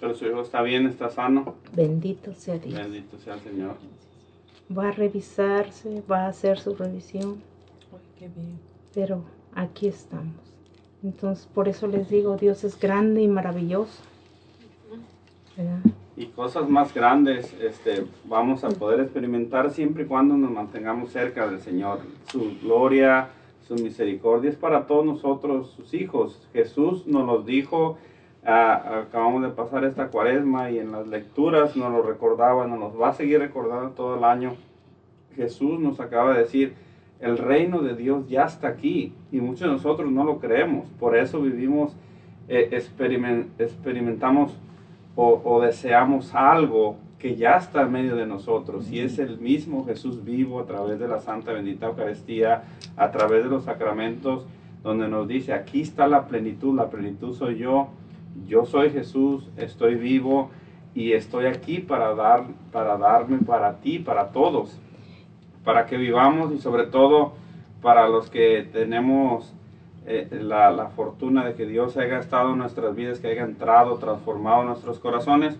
Pero 0.00 0.14
su 0.14 0.26
hijo 0.26 0.40
está 0.40 0.62
bien, 0.62 0.86
está 0.86 1.10
sano. 1.10 1.54
Bendito 1.74 2.34
sea 2.34 2.58
Dios. 2.58 2.74
Bendito 2.74 3.18
sea 3.18 3.34
el 3.34 3.40
Señor. 3.40 3.76
Va 4.76 4.88
a 4.88 4.92
revisarse, 4.92 6.02
va 6.10 6.26
a 6.26 6.28
hacer 6.28 6.58
su 6.58 6.74
revisión. 6.74 7.42
Qué 8.18 8.28
bien. 8.28 8.58
Pero 8.94 9.22
aquí 9.54 9.88
estamos. 9.88 10.34
Entonces, 11.02 11.46
por 11.46 11.68
eso 11.68 11.86
les 11.86 12.08
digo, 12.08 12.36
Dios 12.36 12.64
es 12.64 12.78
grande 12.78 13.22
y 13.22 13.28
maravilloso. 13.28 14.02
¿verdad? 15.56 15.80
Y 16.16 16.26
cosas 16.26 16.68
más 16.68 16.94
grandes 16.94 17.52
este, 17.60 18.06
vamos 18.24 18.62
a 18.62 18.68
poder 18.68 19.00
experimentar 19.00 19.70
siempre 19.70 20.04
y 20.04 20.06
cuando 20.06 20.36
nos 20.36 20.50
mantengamos 20.50 21.10
cerca 21.10 21.48
del 21.48 21.60
Señor. 21.60 22.00
Su 22.30 22.56
gloria, 22.62 23.30
su 23.66 23.74
misericordia 23.74 24.50
es 24.50 24.56
para 24.56 24.86
todos 24.86 25.04
nosotros, 25.04 25.72
sus 25.76 25.92
hijos. 25.92 26.40
Jesús 26.52 27.06
nos 27.06 27.26
los 27.26 27.44
dijo, 27.44 27.98
ah, 28.46 29.02
acabamos 29.06 29.42
de 29.42 29.48
pasar 29.50 29.84
esta 29.84 30.08
cuaresma 30.08 30.70
y 30.70 30.78
en 30.78 30.92
las 30.92 31.06
lecturas 31.06 31.76
nos 31.76 31.92
lo 31.92 32.02
recordaba, 32.02 32.66
nos 32.66 32.78
los 32.78 33.00
va 33.00 33.08
a 33.08 33.12
seguir 33.14 33.40
recordando 33.40 33.90
todo 33.90 34.16
el 34.18 34.24
año. 34.24 34.54
Jesús 35.36 35.80
nos 35.80 36.00
acaba 36.00 36.32
de 36.34 36.40
decir, 36.40 36.74
el 37.20 37.38
reino 37.38 37.80
de 37.80 37.94
Dios 37.94 38.28
ya 38.28 38.44
está 38.44 38.68
aquí 38.68 39.14
y 39.32 39.40
muchos 39.40 39.60
de 39.62 39.68
nosotros 39.68 40.10
no 40.10 40.24
lo 40.24 40.38
creemos. 40.38 40.88
Por 41.00 41.16
eso 41.16 41.40
vivimos, 41.40 41.96
eh, 42.48 42.68
experimen- 42.72 43.46
experimentamos 43.58 44.56
o, 45.16 45.40
o 45.44 45.60
deseamos 45.60 46.34
algo 46.34 46.96
que 47.18 47.36
ya 47.36 47.56
está 47.56 47.82
en 47.82 47.92
medio 47.92 48.16
de 48.16 48.26
nosotros 48.26 48.90
y 48.90 49.00
es 49.00 49.18
el 49.18 49.38
mismo 49.38 49.86
Jesús 49.86 50.22
vivo 50.24 50.60
a 50.60 50.66
través 50.66 50.98
de 50.98 51.08
la 51.08 51.20
Santa 51.20 51.52
Bendita 51.52 51.86
Eucaristía, 51.86 52.64
a 52.96 53.10
través 53.10 53.44
de 53.44 53.48
los 53.48 53.64
sacramentos, 53.64 54.44
donde 54.82 55.08
nos 55.08 55.26
dice, 55.26 55.54
aquí 55.54 55.80
está 55.80 56.06
la 56.06 56.26
plenitud, 56.28 56.76
la 56.76 56.90
plenitud 56.90 57.34
soy 57.34 57.56
yo, 57.56 57.88
yo 58.46 58.66
soy 58.66 58.90
Jesús, 58.90 59.48
estoy 59.56 59.94
vivo 59.94 60.50
y 60.94 61.12
estoy 61.12 61.46
aquí 61.46 61.78
para, 61.78 62.14
dar, 62.14 62.44
para 62.72 62.96
darme 62.96 63.38
para 63.38 63.80
ti, 63.80 63.98
para 63.98 64.28
todos, 64.28 64.78
para 65.64 65.86
que 65.86 65.96
vivamos 65.96 66.52
y 66.52 66.58
sobre 66.58 66.86
todo 66.86 67.32
para 67.82 68.08
los 68.08 68.30
que 68.30 68.68
tenemos 68.72 69.54
eh, 70.06 70.28
la, 70.30 70.70
la 70.70 70.88
fortuna 70.88 71.44
de 71.44 71.54
que 71.54 71.66
Dios 71.66 71.96
haya 71.96 72.18
estado 72.18 72.52
en 72.52 72.58
nuestras 72.58 72.94
vidas, 72.94 73.20
que 73.20 73.28
haya 73.28 73.42
entrado, 73.42 73.96
transformado 73.98 74.64
nuestros 74.64 74.98
corazones, 74.98 75.58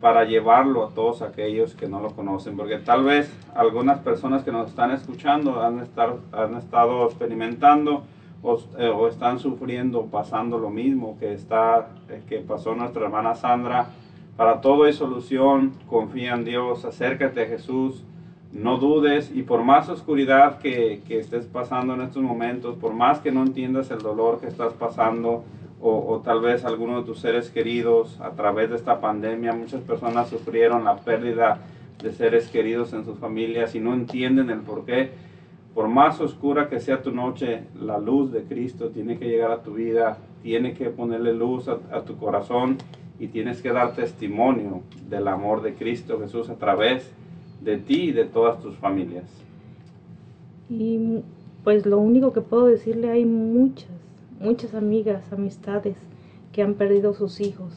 para 0.00 0.24
llevarlo 0.24 0.84
a 0.84 0.90
todos 0.90 1.22
aquellos 1.22 1.74
que 1.74 1.88
no 1.88 2.00
lo 2.00 2.10
conocen, 2.10 2.56
porque 2.56 2.76
tal 2.76 3.04
vez 3.04 3.32
algunas 3.54 4.00
personas 4.00 4.42
que 4.42 4.52
nos 4.52 4.68
están 4.68 4.90
escuchando 4.90 5.62
han, 5.62 5.80
estar, 5.80 6.16
han 6.32 6.56
estado 6.56 7.06
experimentando 7.06 8.02
o, 8.44 8.60
eh, 8.78 9.08
están 9.08 9.38
sufriendo, 9.38 10.06
pasando 10.06 10.58
lo 10.58 10.70
mismo 10.70 11.16
que, 11.18 11.32
está, 11.32 11.88
eh, 12.08 12.22
que 12.28 12.38
pasó 12.38 12.74
nuestra 12.74 13.04
hermana 13.04 13.34
Sandra. 13.34 13.88
Para 14.36 14.60
todo 14.60 14.84
hay 14.84 14.92
solución, 14.92 15.72
confía 15.88 16.34
en 16.34 16.44
Dios, 16.44 16.84
acércate 16.84 17.42
a 17.42 17.46
Jesús, 17.46 18.04
no 18.52 18.76
dudes 18.76 19.32
y 19.34 19.42
por 19.42 19.64
más 19.64 19.88
oscuridad 19.88 20.58
que, 20.58 21.02
que 21.08 21.18
estés 21.18 21.46
pasando 21.46 21.94
en 21.94 22.02
estos 22.02 22.22
momentos, 22.22 22.76
por 22.76 22.92
más 22.92 23.18
que 23.20 23.32
no 23.32 23.42
entiendas 23.42 23.90
el 23.90 23.98
dolor 23.98 24.40
que 24.40 24.46
estás 24.46 24.74
pasando 24.74 25.42
o, 25.80 25.90
o 25.90 26.20
tal 26.20 26.40
vez 26.40 26.64
alguno 26.64 27.00
de 27.00 27.06
tus 27.06 27.20
seres 27.20 27.50
queridos 27.50 28.20
a 28.20 28.30
través 28.30 28.70
de 28.70 28.76
esta 28.76 29.00
pandemia, 29.00 29.52
muchas 29.52 29.80
personas 29.80 30.28
sufrieron 30.28 30.84
la 30.84 30.96
pérdida 30.96 31.60
de 32.02 32.12
seres 32.12 32.48
queridos 32.48 32.92
en 32.92 33.04
sus 33.04 33.18
familias 33.18 33.74
y 33.74 33.80
no 33.80 33.94
entienden 33.94 34.50
el 34.50 34.60
por 34.60 34.84
qué. 34.84 35.12
Por 35.74 35.88
más 35.88 36.20
oscura 36.20 36.68
que 36.68 36.78
sea 36.78 37.02
tu 37.02 37.10
noche, 37.10 37.64
la 37.80 37.98
luz 37.98 38.30
de 38.30 38.44
Cristo 38.44 38.90
tiene 38.90 39.18
que 39.18 39.28
llegar 39.28 39.50
a 39.50 39.62
tu 39.62 39.74
vida, 39.74 40.18
tiene 40.42 40.74
que 40.74 40.88
ponerle 40.90 41.34
luz 41.34 41.68
a, 41.68 42.02
tu 42.02 42.16
corazón 42.16 42.78
y 43.18 43.26
tienes 43.26 43.60
que 43.60 43.72
dar 43.72 43.94
testimonio 43.94 44.82
del 45.08 45.26
amor 45.26 45.62
de 45.62 45.74
Cristo 45.74 46.20
Jesús 46.20 46.48
a 46.48 46.54
través 46.54 47.10
de 47.60 47.78
ti 47.78 48.10
y 48.10 48.12
de 48.12 48.24
todas 48.24 48.60
tus 48.60 48.76
familias. 48.76 49.24
Y 50.70 51.22
pues 51.64 51.86
lo 51.86 51.98
único 51.98 52.32
que 52.32 52.40
puedo 52.40 52.66
decirle, 52.66 53.10
hay 53.10 53.24
muchas, 53.24 53.88
muchas 54.38 54.74
amigas, 54.74 55.32
amistades 55.32 55.96
que 56.52 56.62
han 56.62 56.74
perdido 56.74 57.14
sus 57.14 57.40
hijos, 57.40 57.72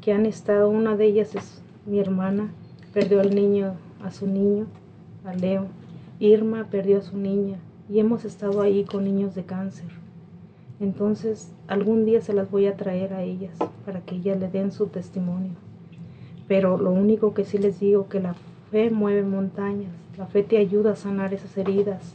que 0.00 0.12
han 0.12 0.24
estado, 0.24 0.70
una 0.70 0.96
de 0.96 1.04
ellas 1.04 1.34
es 1.34 1.62
mi 1.84 1.98
hermana, 1.98 2.50
perdió 2.94 3.20
al 3.20 3.34
niño, 3.34 3.74
a 4.02 4.10
su 4.10 4.26
niño, 4.26 4.66
a 5.24 5.34
Leo. 5.34 5.66
Irma 6.20 6.66
perdió 6.70 6.98
a 6.98 7.02
su 7.02 7.16
niña 7.16 7.58
y 7.88 8.00
hemos 8.00 8.24
estado 8.24 8.60
ahí 8.60 8.84
con 8.84 9.04
niños 9.04 9.34
de 9.36 9.44
cáncer. 9.44 9.88
Entonces, 10.80 11.52
algún 11.68 12.04
día 12.04 12.20
se 12.20 12.32
las 12.32 12.50
voy 12.50 12.66
a 12.66 12.76
traer 12.76 13.12
a 13.12 13.22
ellas 13.22 13.56
para 13.84 14.00
que 14.00 14.16
ellas 14.16 14.38
le 14.38 14.48
den 14.48 14.72
su 14.72 14.88
testimonio. 14.88 15.52
Pero 16.48 16.76
lo 16.76 16.90
único 16.90 17.34
que 17.34 17.44
sí 17.44 17.58
les 17.58 17.78
digo 17.78 18.08
que 18.08 18.20
la 18.20 18.34
fe 18.70 18.90
mueve 18.90 19.22
montañas, 19.22 19.92
la 20.16 20.26
fe 20.26 20.42
te 20.42 20.58
ayuda 20.58 20.92
a 20.92 20.96
sanar 20.96 21.34
esas 21.34 21.56
heridas. 21.56 22.14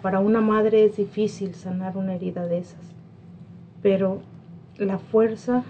Para 0.00 0.20
una 0.20 0.40
madre 0.40 0.84
es 0.84 0.96
difícil 0.96 1.54
sanar 1.54 1.96
una 1.96 2.14
herida 2.14 2.46
de 2.46 2.58
esas, 2.58 2.80
pero 3.82 4.20
la 4.78 4.98
fuerza 4.98 5.64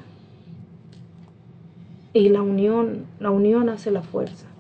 y 2.12 2.28
la 2.28 2.42
unión, 2.42 3.06
la 3.20 3.30
unión 3.30 3.68
hace 3.68 3.90
la 3.90 4.02
fuerza. 4.02 4.51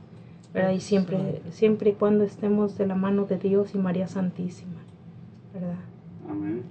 ¿verdad? 0.52 0.70
Y 0.72 0.80
siempre, 0.80 1.42
siempre 1.50 1.90
y 1.90 1.92
cuando 1.94 2.24
estemos 2.24 2.76
de 2.78 2.86
la 2.86 2.94
mano 2.94 3.24
de 3.24 3.38
Dios 3.38 3.74
y 3.74 3.78
María 3.78 4.06
Santísima, 4.06 4.80
¿verdad? 5.52 5.76
Amén. 6.28 6.62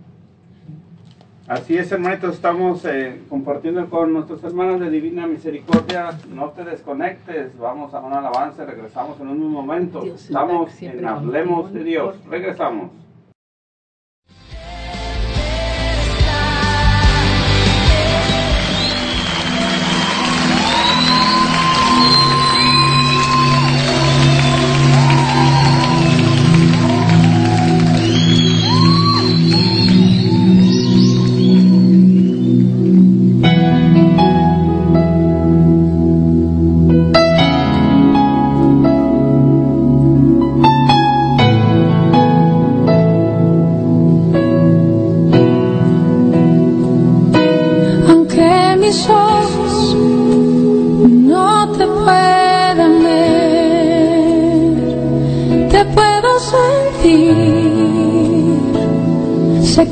Así 1.47 1.75
es, 1.77 1.91
hermanitos, 1.91 2.35
estamos 2.35 2.85
eh, 2.85 3.19
compartiendo 3.27 3.89
con 3.89 4.13
nuestros 4.13 4.43
hermanos 4.43 4.79
de 4.79 4.89
Divina 4.89 5.27
Misericordia. 5.27 6.11
No 6.33 6.49
te 6.51 6.63
desconectes, 6.63 7.57
vamos 7.57 7.93
a 7.93 7.99
una 7.99 8.19
alabanza, 8.19 8.63
regresamos 8.63 9.19
en 9.19 9.27
un 9.27 9.51
momento. 9.51 10.01
Dios 10.01 10.23
estamos 10.25 10.81
en 10.81 11.05
Hablemos 11.05 11.73
de 11.73 11.83
Dios, 11.83 12.15
regresamos. 12.29 12.91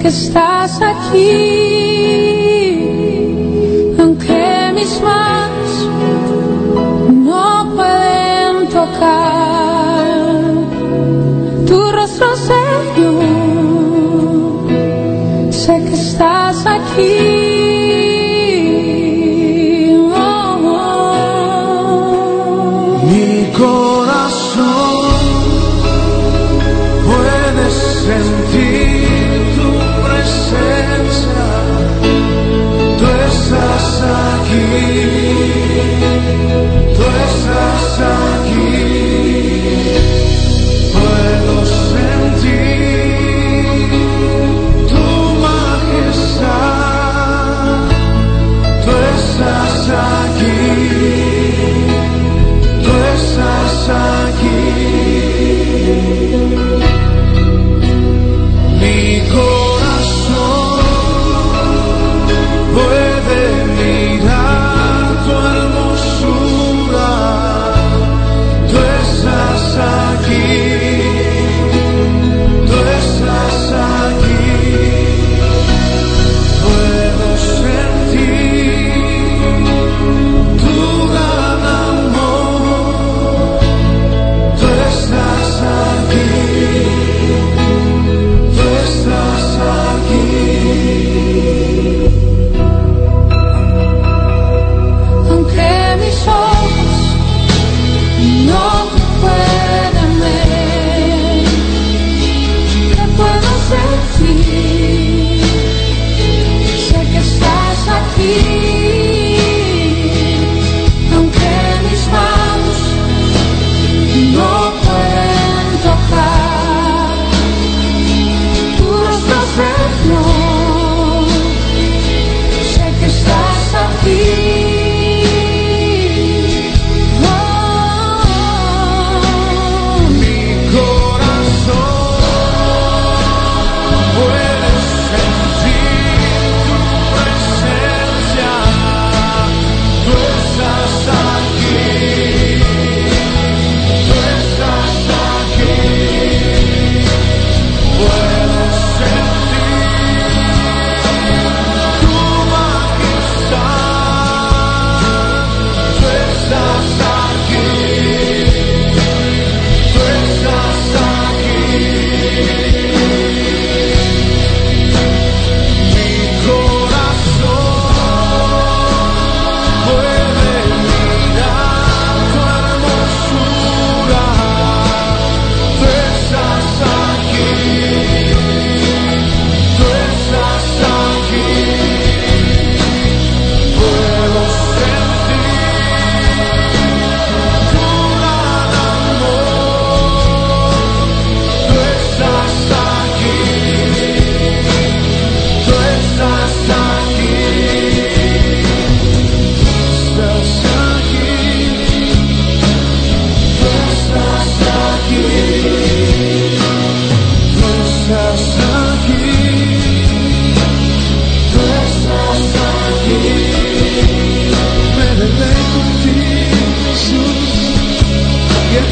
que 0.02 0.08
estás 0.08 0.82
aquí, 0.82 1.30
aunque 4.00 4.72
mis 4.74 5.02
manos 5.02 5.90
no 7.10 7.74
pueden 7.76 8.68
tocar 8.69 10.38
tu 11.68 11.92
rostro, 11.92 12.28
Señor, 12.36 13.24
sé 15.52 15.84
que 15.84 15.94
estás 15.94 16.66
aquí. 16.66 17.28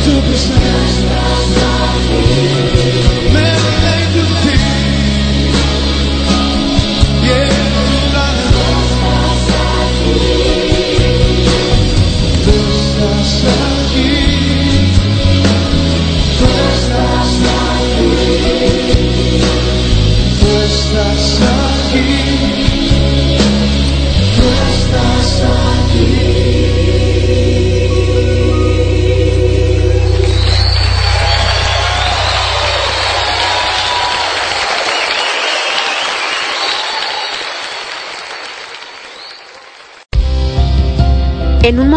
te 0.07 0.21
deixar. 0.21 0.96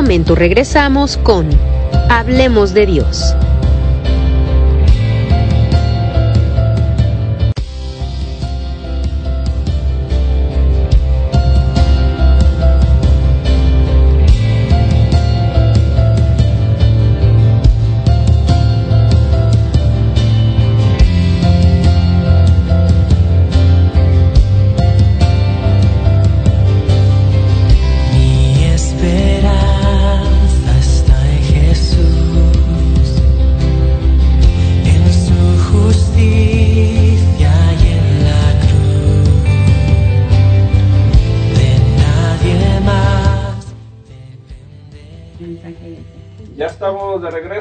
Momento 0.01 0.35
regresamos 0.35 1.19
con 1.19 1.47
Hablemos 2.09 2.73
de 2.73 2.87
Dios. 2.87 3.37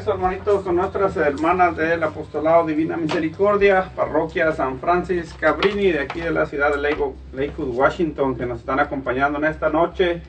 Hermanitos, 0.09 0.63
con 0.63 0.75
nuestras 0.75 1.15
hermanas 1.17 1.75
del 1.77 2.03
Apostolado 2.03 2.65
Divina 2.65 2.97
Misericordia, 2.97 3.91
Parroquia 3.95 4.51
San 4.53 4.79
Francis 4.79 5.33
Cabrini, 5.39 5.91
de 5.91 5.99
aquí 5.99 6.21
de 6.21 6.31
la 6.31 6.45
ciudad 6.45 6.71
de 6.71 6.77
Lakewood, 6.77 7.75
Washington, 7.75 8.35
que 8.35 8.45
nos 8.45 8.59
están 8.59 8.79
acompañando 8.79 9.37
en 9.39 9.45
esta 9.45 9.69
noche 9.69 10.21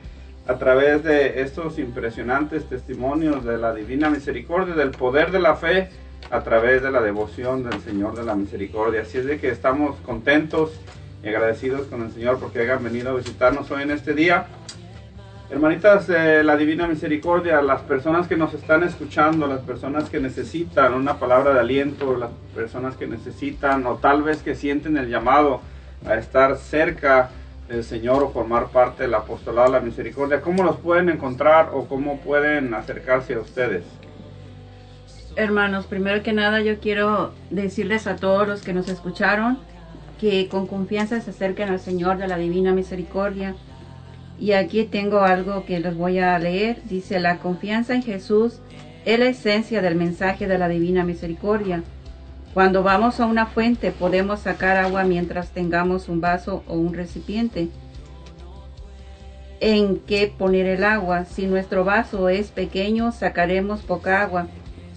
a 0.47 0.55
través 0.55 1.03
de 1.03 1.41
estos 1.41 1.79
impresionantes 1.79 2.67
testimonios 2.69 3.43
de 3.43 3.57
la 3.57 3.73
Divina 3.73 4.09
Misericordia, 4.09 4.75
del 4.75 4.91
poder 4.91 5.31
de 5.31 5.39
la 5.39 5.55
fe, 5.55 5.89
a 6.29 6.41
través 6.41 6.81
de 6.83 6.91
la 6.91 7.01
devoción 7.01 7.63
del 7.63 7.79
Señor 7.81 8.15
de 8.15 8.23
la 8.23 8.35
Misericordia. 8.35 9.01
Así 9.01 9.17
es 9.17 9.25
de 9.25 9.39
que 9.39 9.49
estamos 9.49 9.97
contentos 10.01 10.79
y 11.23 11.27
agradecidos 11.27 11.87
con 11.87 12.03
el 12.03 12.11
Señor 12.11 12.39
porque 12.39 12.59
hayan 12.59 12.83
venido 12.83 13.11
a 13.11 13.13
visitarnos 13.15 13.69
hoy 13.71 13.83
en 13.83 13.91
este 13.91 14.13
día. 14.13 14.47
Hermanitas 15.51 16.07
de 16.07 16.45
la 16.45 16.55
Divina 16.55 16.87
Misericordia, 16.87 17.61
las 17.61 17.81
personas 17.81 18.25
que 18.25 18.37
nos 18.37 18.53
están 18.53 18.83
escuchando, 18.83 19.47
las 19.47 19.59
personas 19.59 20.09
que 20.09 20.21
necesitan 20.21 20.93
una 20.93 21.19
palabra 21.19 21.53
de 21.53 21.59
aliento, 21.59 22.15
las 22.15 22.29
personas 22.55 22.95
que 22.95 23.05
necesitan 23.05 23.85
o 23.85 23.95
tal 23.95 24.23
vez 24.23 24.41
que 24.43 24.55
sienten 24.55 24.95
el 24.95 25.09
llamado 25.09 25.59
a 26.05 26.15
estar 26.15 26.55
cerca 26.55 27.31
del 27.67 27.83
Señor 27.83 28.23
o 28.23 28.29
formar 28.29 28.67
parte 28.67 29.03
del 29.03 29.13
apostolado 29.13 29.67
de 29.67 29.73
la 29.73 29.81
misericordia, 29.81 30.39
¿cómo 30.39 30.63
los 30.63 30.77
pueden 30.77 31.09
encontrar 31.09 31.71
o 31.73 31.85
cómo 31.85 32.21
pueden 32.21 32.73
acercarse 32.73 33.33
a 33.33 33.41
ustedes? 33.41 33.83
Hermanos, 35.35 35.85
primero 35.85 36.23
que 36.23 36.31
nada 36.31 36.61
yo 36.61 36.79
quiero 36.79 37.33
decirles 37.49 38.07
a 38.07 38.15
todos 38.15 38.47
los 38.47 38.61
que 38.61 38.71
nos 38.71 38.87
escucharon 38.87 39.59
que 40.17 40.47
con 40.47 40.65
confianza 40.65 41.19
se 41.19 41.31
acerquen 41.31 41.67
al 41.67 41.81
Señor 41.81 42.17
de 42.19 42.29
la 42.29 42.37
Divina 42.37 42.71
Misericordia. 42.71 43.53
Y 44.41 44.53
aquí 44.53 44.85
tengo 44.85 45.19
algo 45.19 45.65
que 45.65 45.79
les 45.79 45.95
voy 45.95 46.17
a 46.17 46.37
leer. 46.39 46.81
Dice, 46.85 47.19
la 47.19 47.37
confianza 47.37 47.93
en 47.93 48.01
Jesús 48.01 48.59
es 49.05 49.19
la 49.19 49.27
esencia 49.27 49.83
del 49.83 49.93
mensaje 49.93 50.47
de 50.47 50.57
la 50.57 50.67
Divina 50.67 51.03
Misericordia. 51.03 51.83
Cuando 52.55 52.81
vamos 52.81 53.19
a 53.19 53.27
una 53.27 53.45
fuente 53.45 53.91
podemos 53.91 54.39
sacar 54.39 54.77
agua 54.77 55.03
mientras 55.03 55.51
tengamos 55.51 56.09
un 56.09 56.21
vaso 56.21 56.63
o 56.67 56.73
un 56.73 56.95
recipiente 56.95 57.69
en 59.59 59.99
que 59.99 60.33
poner 60.35 60.65
el 60.65 60.85
agua. 60.85 61.25
Si 61.25 61.45
nuestro 61.45 61.85
vaso 61.85 62.27
es 62.27 62.49
pequeño, 62.49 63.11
sacaremos 63.11 63.81
poca 63.83 64.23
agua. 64.23 64.47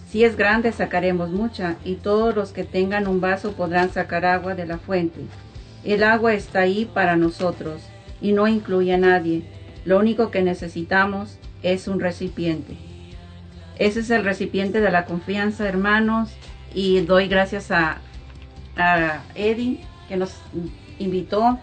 Si 0.09 0.25
es 0.25 0.39
grande, 0.39 0.73
sacaremos 0.73 1.29
mucha, 1.29 1.77
y 1.85 1.97
todos 1.97 2.35
los 2.35 2.53
que 2.53 2.65
tengan 2.65 3.07
un 3.07 3.21
vaso 3.21 3.53
podrán 3.53 3.91
sacar 3.91 4.25
agua 4.25 4.55
de 4.55 4.65
la 4.65 4.79
fuente. 4.79 5.21
El 5.85 6.03
agua 6.03 6.33
está 6.33 6.61
ahí 6.61 6.87
para 6.87 7.17
nosotros 7.17 7.83
y 8.21 8.33
no 8.33 8.47
incluye 8.49 8.95
a 8.95 8.99
nadie. 8.99 9.43
Lo 9.85 9.99
único 9.99 10.31
que 10.31 10.43
necesitamos 10.43 11.39
es 11.63 11.89
un 11.89 12.01
recipiente. 12.01 12.77
Ese 13.79 14.01
es 14.01 14.11
el 14.11 14.25
recipiente 14.25 14.81
de 14.81 14.91
la 14.91 15.05
confianza, 15.05 15.69
hermanos, 15.69 16.31
y 16.73 17.01
doy 17.01 17.29
gracias 17.29 17.71
a, 17.71 17.99
a 18.77 19.23
Eddie 19.35 19.81
que 20.09 20.17
nos 20.17 20.37
invitó 20.99 21.59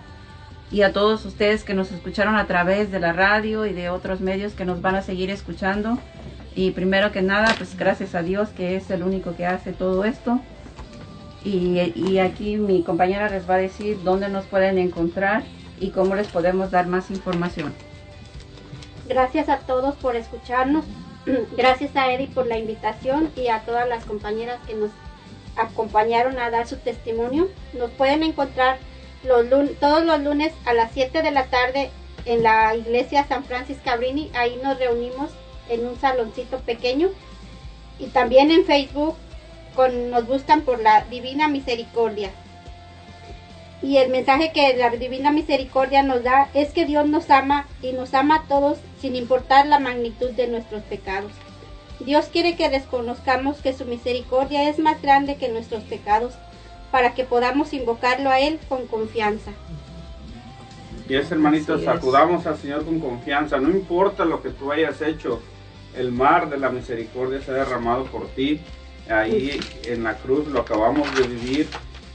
y 0.71 0.83
a 0.83 0.93
todos 0.93 1.25
ustedes 1.25 1.63
que 1.63 1.73
nos 1.73 1.91
escucharon 1.91 2.35
a 2.35 2.47
través 2.47 2.91
de 2.91 2.99
la 2.99 3.13
radio 3.13 3.65
y 3.65 3.73
de 3.73 3.89
otros 3.89 4.21
medios 4.21 4.53
que 4.53 4.65
nos 4.65 4.81
van 4.81 4.95
a 4.95 5.01
seguir 5.01 5.29
escuchando. 5.29 5.97
Y 6.55 6.71
primero 6.71 7.11
que 7.11 7.21
nada, 7.21 7.53
pues 7.57 7.77
gracias 7.77 8.15
a 8.15 8.23
Dios 8.23 8.49
que 8.49 8.75
es 8.75 8.89
el 8.89 9.03
único 9.03 9.35
que 9.35 9.45
hace 9.45 9.73
todo 9.73 10.05
esto. 10.05 10.39
Y, 11.43 11.79
y 11.95 12.19
aquí 12.19 12.57
mi 12.57 12.83
compañera 12.83 13.29
les 13.29 13.49
va 13.49 13.55
a 13.55 13.57
decir 13.57 13.99
dónde 14.03 14.29
nos 14.29 14.45
pueden 14.45 14.77
encontrar 14.77 15.43
y 15.81 15.89
cómo 15.89 16.15
les 16.15 16.27
podemos 16.27 16.71
dar 16.71 16.87
más 16.87 17.11
información. 17.11 17.73
Gracias 19.09 19.49
a 19.49 19.57
todos 19.57 19.95
por 19.95 20.15
escucharnos. 20.15 20.85
Gracias 21.57 21.95
a 21.97 22.13
Eddie 22.13 22.27
por 22.27 22.47
la 22.47 22.57
invitación 22.57 23.29
y 23.35 23.47
a 23.47 23.61
todas 23.61 23.89
las 23.89 24.05
compañeras 24.05 24.59
que 24.65 24.75
nos 24.75 24.91
acompañaron 25.57 26.39
a 26.39 26.49
dar 26.49 26.67
su 26.67 26.77
testimonio. 26.77 27.49
Nos 27.73 27.91
pueden 27.91 28.23
encontrar 28.23 28.77
los 29.23 29.45
todos 29.79 30.05
los 30.05 30.21
lunes 30.21 30.53
a 30.65 30.73
las 30.73 30.91
7 30.93 31.21
de 31.21 31.31
la 31.31 31.45
tarde 31.47 31.89
en 32.25 32.43
la 32.43 32.75
iglesia 32.75 33.27
San 33.27 33.43
Francis 33.43 33.77
Cabrini. 33.83 34.31
Ahí 34.35 34.59
nos 34.63 34.77
reunimos 34.77 35.31
en 35.67 35.85
un 35.85 35.99
saloncito 35.99 36.59
pequeño. 36.59 37.09
Y 37.99 38.07
también 38.07 38.51
en 38.51 38.65
Facebook 38.65 39.15
con, 39.75 40.11
nos 40.11 40.27
buscan 40.27 40.61
por 40.61 40.79
la 40.79 41.05
Divina 41.05 41.47
Misericordia. 41.47 42.31
Y 43.81 43.97
el 43.97 44.11
mensaje 44.11 44.51
que 44.51 44.77
la 44.77 44.89
Divina 44.91 45.31
Misericordia 45.31 46.03
nos 46.03 46.23
da 46.23 46.49
es 46.53 46.71
que 46.71 46.85
Dios 46.85 47.07
nos 47.07 47.29
ama 47.31 47.67
y 47.81 47.93
nos 47.93 48.13
ama 48.13 48.35
a 48.35 48.43
todos 48.47 48.77
sin 48.99 49.15
importar 49.15 49.65
la 49.65 49.79
magnitud 49.79 50.29
de 50.31 50.47
nuestros 50.47 50.83
pecados. 50.83 51.31
Dios 51.99 52.27
quiere 52.31 52.55
que 52.55 52.69
desconozcamos 52.69 53.57
que 53.57 53.73
su 53.73 53.85
misericordia 53.85 54.69
es 54.69 54.79
más 54.79 55.01
grande 55.01 55.37
que 55.37 55.49
nuestros 55.49 55.83
pecados 55.83 56.33
para 56.91 57.13
que 57.13 57.23
podamos 57.23 57.73
invocarlo 57.73 58.29
a 58.29 58.39
Él 58.39 58.59
con 58.69 58.85
confianza. 58.87 59.51
Y 61.07 61.15
es, 61.15 61.31
hermanitos, 61.31 61.87
acudamos 61.87 62.45
al 62.45 62.57
Señor 62.57 62.85
con 62.85 62.99
confianza. 62.99 63.59
No 63.59 63.69
importa 63.69 64.25
lo 64.25 64.41
que 64.41 64.49
tú 64.49 64.71
hayas 64.71 65.01
hecho, 65.01 65.41
el 65.95 66.11
mar 66.11 66.49
de 66.49 66.57
la 66.57 66.69
misericordia 66.69 67.41
se 67.41 67.51
ha 67.51 67.55
derramado 67.55 68.05
por 68.05 68.27
ti. 68.29 68.61
Ahí 69.09 69.59
en 69.85 70.03
la 70.03 70.15
cruz 70.15 70.47
lo 70.47 70.61
acabamos 70.61 71.13
de 71.15 71.23
vivir. 71.23 71.67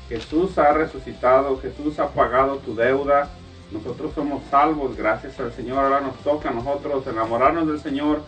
Jesús 0.08 0.56
ha 0.58 0.72
resucitado, 0.72 1.58
Jesús 1.60 1.98
ha 1.98 2.08
pagado 2.08 2.56
tu 2.58 2.74
deuda. 2.74 3.28
Nosotros 3.72 4.12
somos 4.14 4.42
salvos 4.50 4.96
gracias 4.96 5.38
al 5.40 5.52
Señor. 5.52 5.84
Ahora 5.84 6.00
nos 6.00 6.16
toca 6.18 6.50
a 6.50 6.52
nosotros 6.52 7.06
enamorarnos 7.06 7.66
del 7.66 7.80
Señor, 7.80 8.22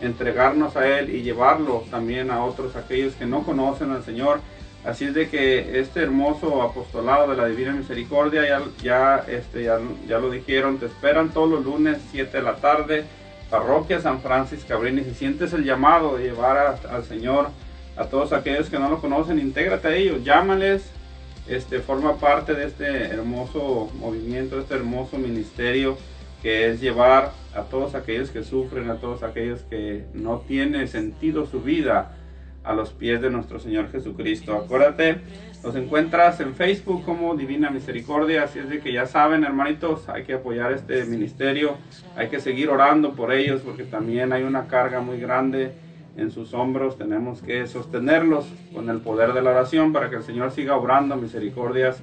entregarnos 0.00 0.76
a 0.76 0.86
Él 0.98 1.10
y 1.10 1.22
llevarlo 1.22 1.84
también 1.90 2.30
a 2.30 2.44
otros, 2.44 2.76
aquellos 2.76 3.14
que 3.14 3.26
no 3.26 3.42
conocen 3.42 3.90
al 3.90 4.04
Señor. 4.04 4.40
Así 4.84 5.06
es 5.06 5.14
de 5.14 5.28
que 5.30 5.80
este 5.80 6.02
hermoso 6.02 6.62
apostolado 6.62 7.30
de 7.30 7.36
la 7.36 7.46
Divina 7.46 7.72
Misericordia, 7.72 8.46
ya, 8.46 8.62
ya, 8.82 9.24
este, 9.28 9.64
ya, 9.64 9.78
ya 10.06 10.18
lo 10.18 10.30
dijeron, 10.30 10.78
te 10.78 10.86
esperan 10.86 11.30
todos 11.30 11.50
los 11.50 11.64
lunes, 11.64 11.98
7 12.10 12.36
de 12.36 12.42
la 12.42 12.56
tarde, 12.56 13.04
parroquia 13.50 14.00
San 14.00 14.20
Francis 14.20 14.64
Cabrini. 14.68 15.02
Si 15.04 15.14
sientes 15.14 15.52
el 15.54 15.64
llamado 15.64 16.16
de 16.18 16.24
llevar 16.24 16.58
a- 16.58 16.94
al 16.94 17.04
Señor 17.04 17.48
a 17.96 18.04
todos 18.04 18.32
aquellos 18.34 18.68
que 18.68 18.78
no 18.78 18.90
lo 18.90 19.00
conocen, 19.00 19.38
intégrate 19.38 19.88
a 19.88 19.94
ellos, 19.96 20.22
llámales, 20.22 20.82
este, 21.46 21.80
forma 21.80 22.16
parte 22.16 22.54
de 22.54 22.66
este 22.66 22.86
hermoso 22.86 23.90
movimiento, 23.98 24.58
este 24.58 24.74
hermoso 24.74 25.18
ministerio 25.18 25.98
que 26.42 26.68
es 26.68 26.80
llevar 26.80 27.32
a 27.54 27.62
todos 27.62 27.94
aquellos 27.94 28.30
que 28.30 28.42
sufren, 28.42 28.90
a 28.90 28.96
todos 28.96 29.22
aquellos 29.22 29.62
que 29.62 30.04
no 30.12 30.40
tiene 30.40 30.86
sentido 30.86 31.46
su 31.46 31.62
vida 31.62 32.16
a 32.64 32.74
los 32.74 32.90
pies 32.90 33.20
de 33.20 33.30
nuestro 33.30 33.58
Señor 33.58 33.90
Jesucristo. 33.90 34.54
Acuérdate, 34.54 35.20
nos 35.62 35.76
encuentras 35.76 36.40
en 36.40 36.54
Facebook 36.54 37.04
como 37.04 37.34
Divina 37.34 37.70
Misericordia, 37.70 38.44
así 38.44 38.58
es 38.58 38.68
de 38.68 38.80
que 38.80 38.92
ya 38.92 39.06
saben, 39.06 39.44
hermanitos, 39.44 40.08
hay 40.08 40.24
que 40.24 40.34
apoyar 40.34 40.72
este 40.72 41.04
ministerio, 41.04 41.76
hay 42.16 42.28
que 42.28 42.40
seguir 42.40 42.68
orando 42.68 43.14
por 43.14 43.32
ellos 43.32 43.62
porque 43.62 43.84
también 43.84 44.32
hay 44.32 44.42
una 44.42 44.66
carga 44.66 45.00
muy 45.00 45.18
grande 45.18 45.72
en 46.16 46.30
sus 46.30 46.54
hombros, 46.54 46.96
tenemos 46.96 47.42
que 47.42 47.66
sostenerlos 47.66 48.46
con 48.72 48.88
el 48.88 49.00
poder 49.00 49.32
de 49.32 49.42
la 49.42 49.50
oración 49.50 49.92
para 49.92 50.10
que 50.10 50.16
el 50.16 50.22
Señor 50.22 50.52
siga 50.52 50.76
obrando 50.76 51.16
misericordias 51.16 52.02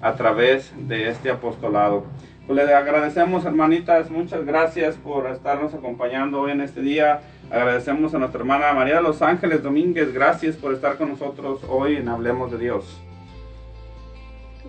a 0.00 0.14
través 0.14 0.72
de 0.88 1.08
este 1.08 1.30
apostolado. 1.30 2.04
Pues 2.46 2.64
le 2.64 2.72
agradecemos, 2.72 3.44
hermanitas, 3.44 4.10
muchas 4.10 4.46
gracias 4.46 4.96
por 4.96 5.26
estarnos 5.26 5.74
acompañando 5.74 6.40
hoy 6.40 6.52
en 6.52 6.62
este 6.62 6.80
día. 6.80 7.20
Agradecemos 7.50 8.14
a 8.14 8.18
nuestra 8.18 8.40
hermana 8.40 8.72
María 8.72 8.96
de 8.96 9.02
Los 9.02 9.20
Ángeles 9.20 9.62
Domínguez, 9.62 10.14
gracias 10.14 10.56
por 10.56 10.72
estar 10.72 10.96
con 10.96 11.10
nosotros 11.10 11.60
hoy 11.68 11.96
en 11.96 12.08
Hablemos 12.08 12.50
de 12.50 12.58
Dios. 12.58 13.00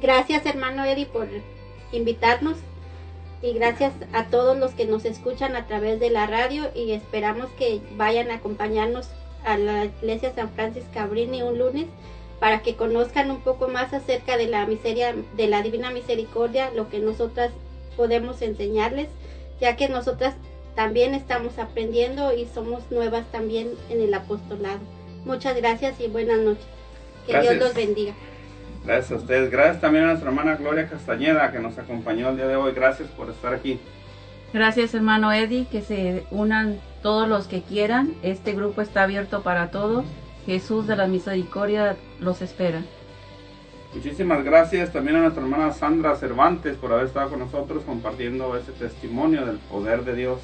Gracias 0.01 0.45
hermano 0.45 0.83
Eddie 0.83 1.05
por 1.05 1.27
invitarnos. 1.91 2.57
Y 3.41 3.53
gracias 3.53 3.93
a 4.13 4.25
todos 4.25 4.57
los 4.57 4.71
que 4.71 4.85
nos 4.85 5.05
escuchan 5.05 5.55
a 5.55 5.65
través 5.65 5.99
de 5.99 6.09
la 6.09 6.27
radio 6.27 6.69
y 6.75 6.91
esperamos 6.91 7.47
que 7.57 7.81
vayan 7.95 8.31
a 8.31 8.35
acompañarnos 8.35 9.09
a 9.45 9.57
la 9.57 9.85
iglesia 9.85 10.33
San 10.35 10.49
Francis 10.49 10.83
Cabrini 10.93 11.41
un 11.41 11.57
lunes 11.57 11.85
para 12.39 12.61
que 12.61 12.75
conozcan 12.75 13.31
un 13.31 13.41
poco 13.41 13.67
más 13.67 13.93
acerca 13.93 14.37
de 14.37 14.47
la 14.47 14.65
miseria, 14.65 15.15
de 15.35 15.47
la 15.47 15.61
divina 15.61 15.91
misericordia, 15.91 16.71
lo 16.71 16.89
que 16.89 16.99
nosotras 16.99 17.51
podemos 17.97 18.41
enseñarles, 18.41 19.07
ya 19.59 19.75
que 19.75 19.89
nosotras 19.89 20.35
también 20.75 21.13
estamos 21.13 21.59
aprendiendo 21.59 22.33
y 22.33 22.45
somos 22.45 22.83
nuevas 22.91 23.29
también 23.31 23.71
en 23.89 24.01
el 24.01 24.13
apostolado. 24.13 24.79
Muchas 25.25 25.55
gracias 25.57 25.99
y 25.99 26.07
buenas 26.07 26.39
noches. 26.39 26.65
Que 27.25 27.33
Gracias. 27.33 27.55
Dios 27.55 27.65
los 27.65 27.75
bendiga. 27.75 28.13
Gracias 28.85 29.11
a 29.11 29.15
ustedes. 29.15 29.51
Gracias 29.51 29.81
también 29.81 30.05
a 30.05 30.07
nuestra 30.07 30.29
hermana 30.29 30.55
Gloria 30.55 30.87
Castañeda 30.87 31.51
que 31.51 31.59
nos 31.59 31.77
acompañó 31.77 32.29
el 32.29 32.37
día 32.37 32.47
de 32.47 32.55
hoy. 32.55 32.73
Gracias 32.73 33.09
por 33.09 33.29
estar 33.29 33.53
aquí. 33.53 33.79
Gracias 34.53 34.93
hermano 34.93 35.31
Eddie, 35.31 35.67
que 35.67 35.81
se 35.81 36.25
unan 36.31 36.79
todos 37.03 37.27
los 37.27 37.47
que 37.47 37.61
quieran. 37.61 38.13
Este 38.23 38.53
grupo 38.53 38.81
está 38.81 39.03
abierto 39.03 39.43
para 39.43 39.69
todos. 39.69 40.05
Jesús 40.45 40.87
de 40.87 40.95
la 40.95 41.07
Misericordia 41.07 41.95
los 42.19 42.41
espera. 42.41 42.81
Muchísimas 43.93 44.43
gracias 44.43 44.93
también 44.93 45.17
a 45.17 45.21
nuestra 45.21 45.41
hermana 45.41 45.73
Sandra 45.73 46.15
Cervantes 46.15 46.77
por 46.77 46.93
haber 46.93 47.07
estado 47.07 47.31
con 47.31 47.39
nosotros 47.39 47.83
compartiendo 47.83 48.55
ese 48.55 48.71
testimonio 48.71 49.45
del 49.45 49.57
poder 49.57 50.03
de 50.05 50.15
Dios 50.15 50.39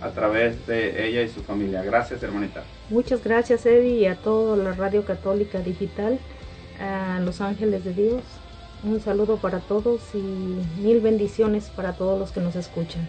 a 0.00 0.10
través 0.10 0.66
de 0.66 1.06
ella 1.06 1.22
y 1.22 1.28
su 1.28 1.42
familia. 1.42 1.82
Gracias, 1.82 2.22
hermanita. 2.22 2.64
Muchas 2.90 3.22
gracias 3.22 3.66
Eddie 3.66 4.00
y 4.00 4.06
a 4.06 4.16
toda 4.16 4.56
la 4.56 4.72
Radio 4.72 5.04
Católica 5.04 5.58
Digital, 5.58 6.18
a 6.80 7.20
Los 7.20 7.40
Ángeles 7.40 7.84
de 7.84 7.92
Dios. 7.92 8.22
Un 8.84 9.00
saludo 9.00 9.38
para 9.38 9.60
todos 9.60 10.00
y 10.14 10.18
mil 10.80 11.00
bendiciones 11.00 11.70
para 11.74 11.94
todos 11.94 12.18
los 12.18 12.30
que 12.32 12.40
nos 12.40 12.56
escuchan. 12.56 13.06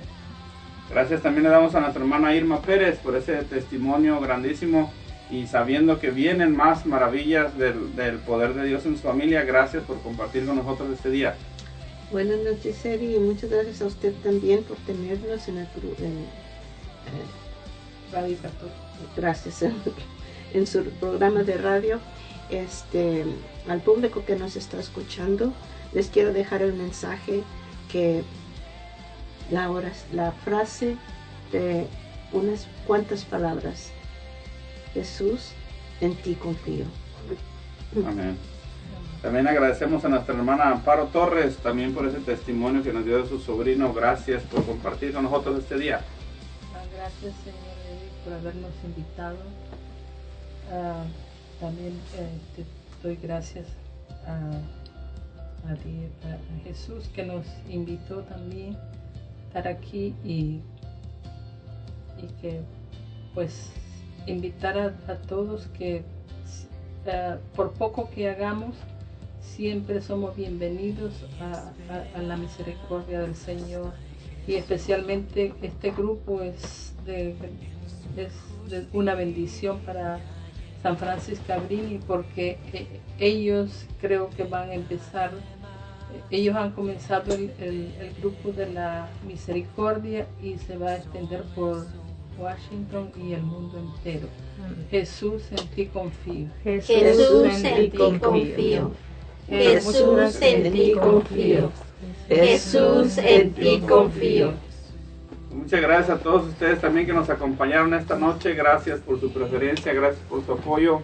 Gracias 0.90 1.22
también 1.22 1.44
le 1.44 1.50
damos 1.50 1.76
a 1.76 1.82
nuestra 1.82 2.02
hermana 2.02 2.34
Irma 2.34 2.62
Pérez 2.62 2.98
por 3.00 3.16
ese 3.16 3.36
testimonio 3.44 4.20
grandísimo 4.22 4.92
y 5.30 5.46
sabiendo 5.48 6.00
que 6.00 6.10
vienen 6.10 6.56
más 6.56 6.86
maravillas 6.86 7.58
del, 7.58 7.96
del 7.96 8.18
poder 8.20 8.54
de 8.54 8.66
Dios 8.66 8.86
en 8.86 8.96
su 8.96 9.04
familia. 9.04 9.44
Gracias 9.44 9.84
por 9.84 10.00
compartir 10.02 10.46
con 10.46 10.56
nosotros 10.56 10.90
este 10.94 11.10
día. 11.10 11.36
Buenas 12.10 12.40
noches, 12.40 12.86
Eri, 12.86 13.16
y 13.16 13.20
muchas 13.20 13.50
gracias 13.50 13.82
a 13.82 13.88
usted 13.88 14.14
también 14.24 14.64
por 14.64 14.78
tenernos 14.78 15.46
en 15.50 15.58
el 15.58 15.68
en, 16.00 16.14
eh, 16.14 17.26
Radio 18.14 18.38
gracias 19.18 19.62
en, 19.64 19.76
en 20.54 20.66
su 20.66 20.84
programa 21.02 21.44
de 21.44 21.58
radio. 21.58 22.00
Este, 22.50 23.26
al 23.68 23.82
público 23.82 24.24
que 24.26 24.36
nos 24.38 24.56
está 24.56 24.80
escuchando, 24.80 25.54
les 25.94 26.08
quiero 26.08 26.32
dejar 26.34 26.62
el 26.62 26.74
mensaje 26.74 27.44
que 27.92 28.24
la, 29.52 29.70
oras- 29.70 30.06
la 30.14 30.32
frase 30.32 30.96
de 31.52 31.88
unas 32.32 32.68
cuantas 32.86 33.26
palabras. 33.26 33.92
Jesús, 34.94 35.52
en 36.02 36.16
ti 36.16 36.36
confío. 36.36 36.86
Amén. 38.06 38.38
También 39.22 39.48
agradecemos 39.48 40.06
a 40.06 40.10
nuestra 40.10 40.36
hermana 40.36 40.70
Amparo 40.70 41.06
Torres 41.08 41.58
también 41.58 41.94
por 41.94 42.08
ese 42.08 42.20
testimonio 42.20 42.84
que 42.84 42.94
nos 42.94 43.04
dio 43.04 43.22
de 43.22 43.28
su 43.28 43.40
sobrino. 43.40 43.92
Gracias 43.94 44.44
por 44.44 44.64
compartir 44.66 45.14
con 45.14 45.24
nosotros 45.24 45.60
este 45.60 45.78
día. 45.78 46.02
Ah, 46.74 46.84
Gracias, 46.96 47.34
Señor 47.44 47.68
por 48.24 48.34
habernos 48.34 48.72
invitado. 48.84 49.38
Ah, 50.72 51.04
también 51.60 51.94
eh, 52.16 52.30
te 52.56 53.08
doy 53.08 53.18
gracias 53.22 53.66
a, 54.26 54.52
a 55.70 56.64
Jesús 56.64 57.08
que 57.14 57.24
nos 57.26 57.46
invitó 57.70 58.22
también 58.24 58.76
a 58.76 59.48
estar 59.48 59.68
aquí 59.68 60.14
y, 60.24 60.62
y 62.22 62.28
que 62.42 62.62
pues 63.34 63.72
invitar 64.26 64.78
a, 64.78 64.86
a 65.12 65.16
todos 65.16 65.68
que 65.78 66.04
ah, 67.08 67.38
por 67.56 67.72
poco 67.74 68.10
que 68.10 68.30
hagamos 68.30 68.76
siempre 69.42 70.02
somos 70.02 70.36
bienvenidos 70.36 71.14
a, 71.40 71.72
a- 71.94 72.20
a 72.20 72.22
la 72.22 72.38
misericordia 72.38 73.22
del 73.22 73.36
Señor. 73.36 73.94
Y 74.46 74.56
especialmente 74.56 75.54
este 75.62 75.92
grupo 75.92 76.42
es 76.42 76.94
de, 77.06 77.36
es 78.16 78.32
de 78.70 78.86
una 78.94 79.14
bendición 79.14 79.80
para 79.80 80.20
San 80.82 80.98
Francisco 80.98 81.44
Cabrini 81.48 82.00
porque 82.08 82.58
eh, 82.74 83.00
ellos 83.20 83.86
creo 84.00 84.30
que 84.36 84.44
van 84.44 84.70
a 84.70 84.74
empezar, 84.74 85.32
eh, 86.14 86.22
ellos 86.30 86.56
han 86.56 86.72
comenzado 86.72 87.34
el, 87.34 87.52
el- 87.60 87.92
el 88.00 88.14
grupo 88.22 88.52
de 88.52 88.68
la 88.72 89.10
misericordia 89.28 90.28
y 90.42 90.58
se 90.58 90.78
va 90.78 90.92
a 90.92 90.96
extender 90.98 91.44
por 91.56 91.88
Washington 92.40 93.12
y 93.18 93.34
el 93.34 93.42
mundo 93.42 93.78
entero. 93.80 94.28
Jesús, 94.92 95.42
en 95.52 95.68
ti 95.76 95.86
confío. 95.88 96.48
Jesús, 96.88 97.44
en 97.66 97.92
ti 97.92 97.98
confío. 98.20 98.92
Jesús, 99.50 100.42
en 100.42 100.72
ti 100.72 100.92
confío. 100.94 101.72
Jesús, 102.30 103.18
en 103.18 103.54
ti 103.54 103.80
confío. 103.88 104.54
Muchas 105.58 105.82
gracias 105.82 106.20
a 106.20 106.22
todos 106.22 106.48
ustedes 106.48 106.80
también 106.80 107.08
que 107.08 107.14
nos 107.14 107.30
acompañaron 107.32 107.92
esta 107.96 108.16
noche. 108.16 108.54
Gracias 108.54 109.00
por 109.00 109.20
su 109.20 109.34
preferencia, 109.34 109.92
gracias 109.92 110.24
por 110.30 110.46
su 110.46 110.54
apoyo. 110.54 111.02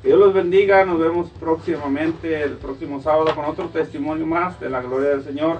Que 0.00 0.08
Dios 0.08 0.20
los 0.20 0.32
bendiga. 0.32 0.84
Nos 0.84 1.00
vemos 1.00 1.28
próximamente 1.40 2.42
el 2.42 2.52
próximo 2.52 3.02
sábado 3.02 3.34
con 3.34 3.44
otro 3.44 3.66
testimonio 3.66 4.24
más 4.24 4.60
de 4.60 4.70
la 4.70 4.80
gloria 4.80 5.10
del 5.10 5.24
Señor. 5.24 5.58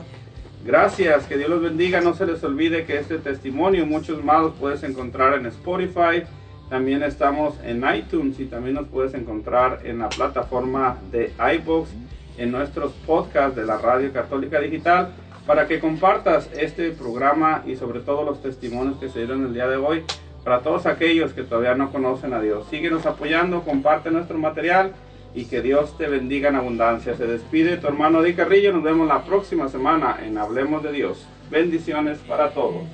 Gracias, 0.65 1.26
que 1.26 1.36
Dios 1.36 1.50
los 1.50 1.60
bendiga. 1.60 2.00
No 2.00 2.15
se 2.15 2.25
les 2.25 2.42
olvide 2.44 2.84
que 2.84 2.99
este 2.99 3.18
testimonio 3.18 3.84
muchos 3.84 4.23
más 4.23 4.42
los 4.42 4.55
puedes 4.55 4.84
encontrar 4.84 5.34
en 5.34 5.47
Spotify. 5.47 6.23
También 6.70 7.02
estamos 7.02 7.55
en 7.65 7.84
iTunes 7.94 8.39
y 8.39 8.44
también 8.47 8.76
nos 8.76 8.86
puedes 8.86 9.12
encontrar 9.15 9.81
en 9.83 9.99
la 9.99 10.08
plataforma 10.08 10.99
de 11.10 11.33
iBox 11.57 11.91
en 12.39 12.52
nuestros 12.52 12.92
podcasts 13.07 13.57
de 13.57 13.66
la 13.66 13.78
Radio 13.78 14.12
Católica 14.12 14.60
Digital 14.60 15.10
para 15.47 15.66
que 15.66 15.81
compartas 15.81 16.50
este 16.58 16.91
programa 16.91 17.62
y 17.66 17.76
sobre 17.76 18.00
todo 18.00 18.25
los 18.25 18.42
testimonios 18.42 18.99
que 18.99 19.08
se 19.08 19.20
dieron 19.20 19.47
el 19.47 19.55
día 19.55 19.68
de 19.68 19.76
hoy 19.76 20.02
para 20.44 20.60
todos 20.60 20.86
aquellos 20.86 21.33
que 21.33 21.42
todavía 21.42 21.75
no 21.75 21.91
conocen 21.91 22.33
a 22.33 22.41
Dios. 22.41 22.66
Síguenos 22.70 23.07
apoyando, 23.07 23.62
comparte 23.62 24.10
nuestro 24.10 24.39
material 24.39 24.92
y 25.34 25.47
que 25.47 25.60
Dios 25.60 25.97
te 25.99 26.07
bendiga 26.08 26.49
en 26.49 26.57
abundancia. 26.57 27.16
Se 27.16 27.26
despide 27.26 27.76
tu 27.76 27.86
hermano 27.86 28.23
Di 28.23 28.34
Carrillo. 28.34 28.73
Nos 28.73 28.83
vemos 28.83 29.08
la 29.08 29.25
próxima 29.25 29.68
semana 29.68 30.18
en 30.25 30.39
Hablemos 30.39 30.83
de 30.83 30.92
Dios. 30.92 31.26
Bendiciones 31.50 32.18
para 32.18 32.50
todos. 32.50 32.84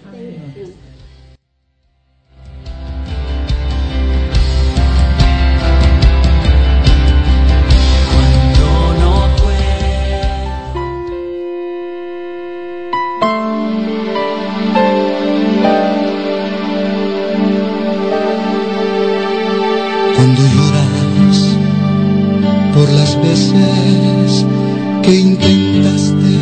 Que 25.02 25.20
intentaste. 25.20 26.32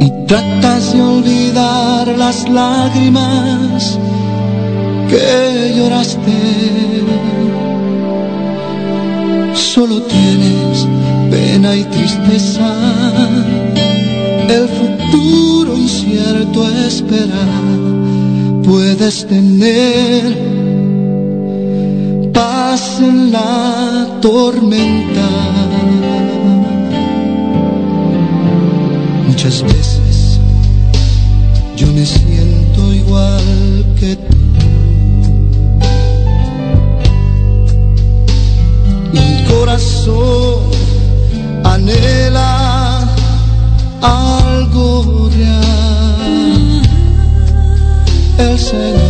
Y 0.00 0.26
tratas 0.26 0.92
de 0.92 1.02
olvidar 1.02 2.08
las 2.18 2.48
lágrimas 2.48 3.98
que 5.08 5.74
lloraste, 5.76 6.40
solo 9.54 10.02
tienes 10.02 10.86
pena 11.30 11.74
y 11.74 11.84
tristeza, 11.84 12.70
el 14.48 14.68
futuro 14.68 15.76
incierto 15.76 16.68
esperar. 16.86 17.80
Puedes 18.62 19.26
tener 19.26 20.59
en 22.72 23.32
la 23.32 24.06
tormenta. 24.20 25.28
Muchas 29.26 29.64
veces 29.64 30.38
yo 31.76 31.88
me 31.88 32.06
siento 32.06 32.92
igual 32.92 33.84
que 33.98 34.14
tú. 34.14 34.36
Mi 39.12 39.44
corazón 39.48 40.62
anhela 41.64 43.00
algo 44.00 45.28
real 45.36 46.82
el 48.38 48.58
Señor 48.58 49.09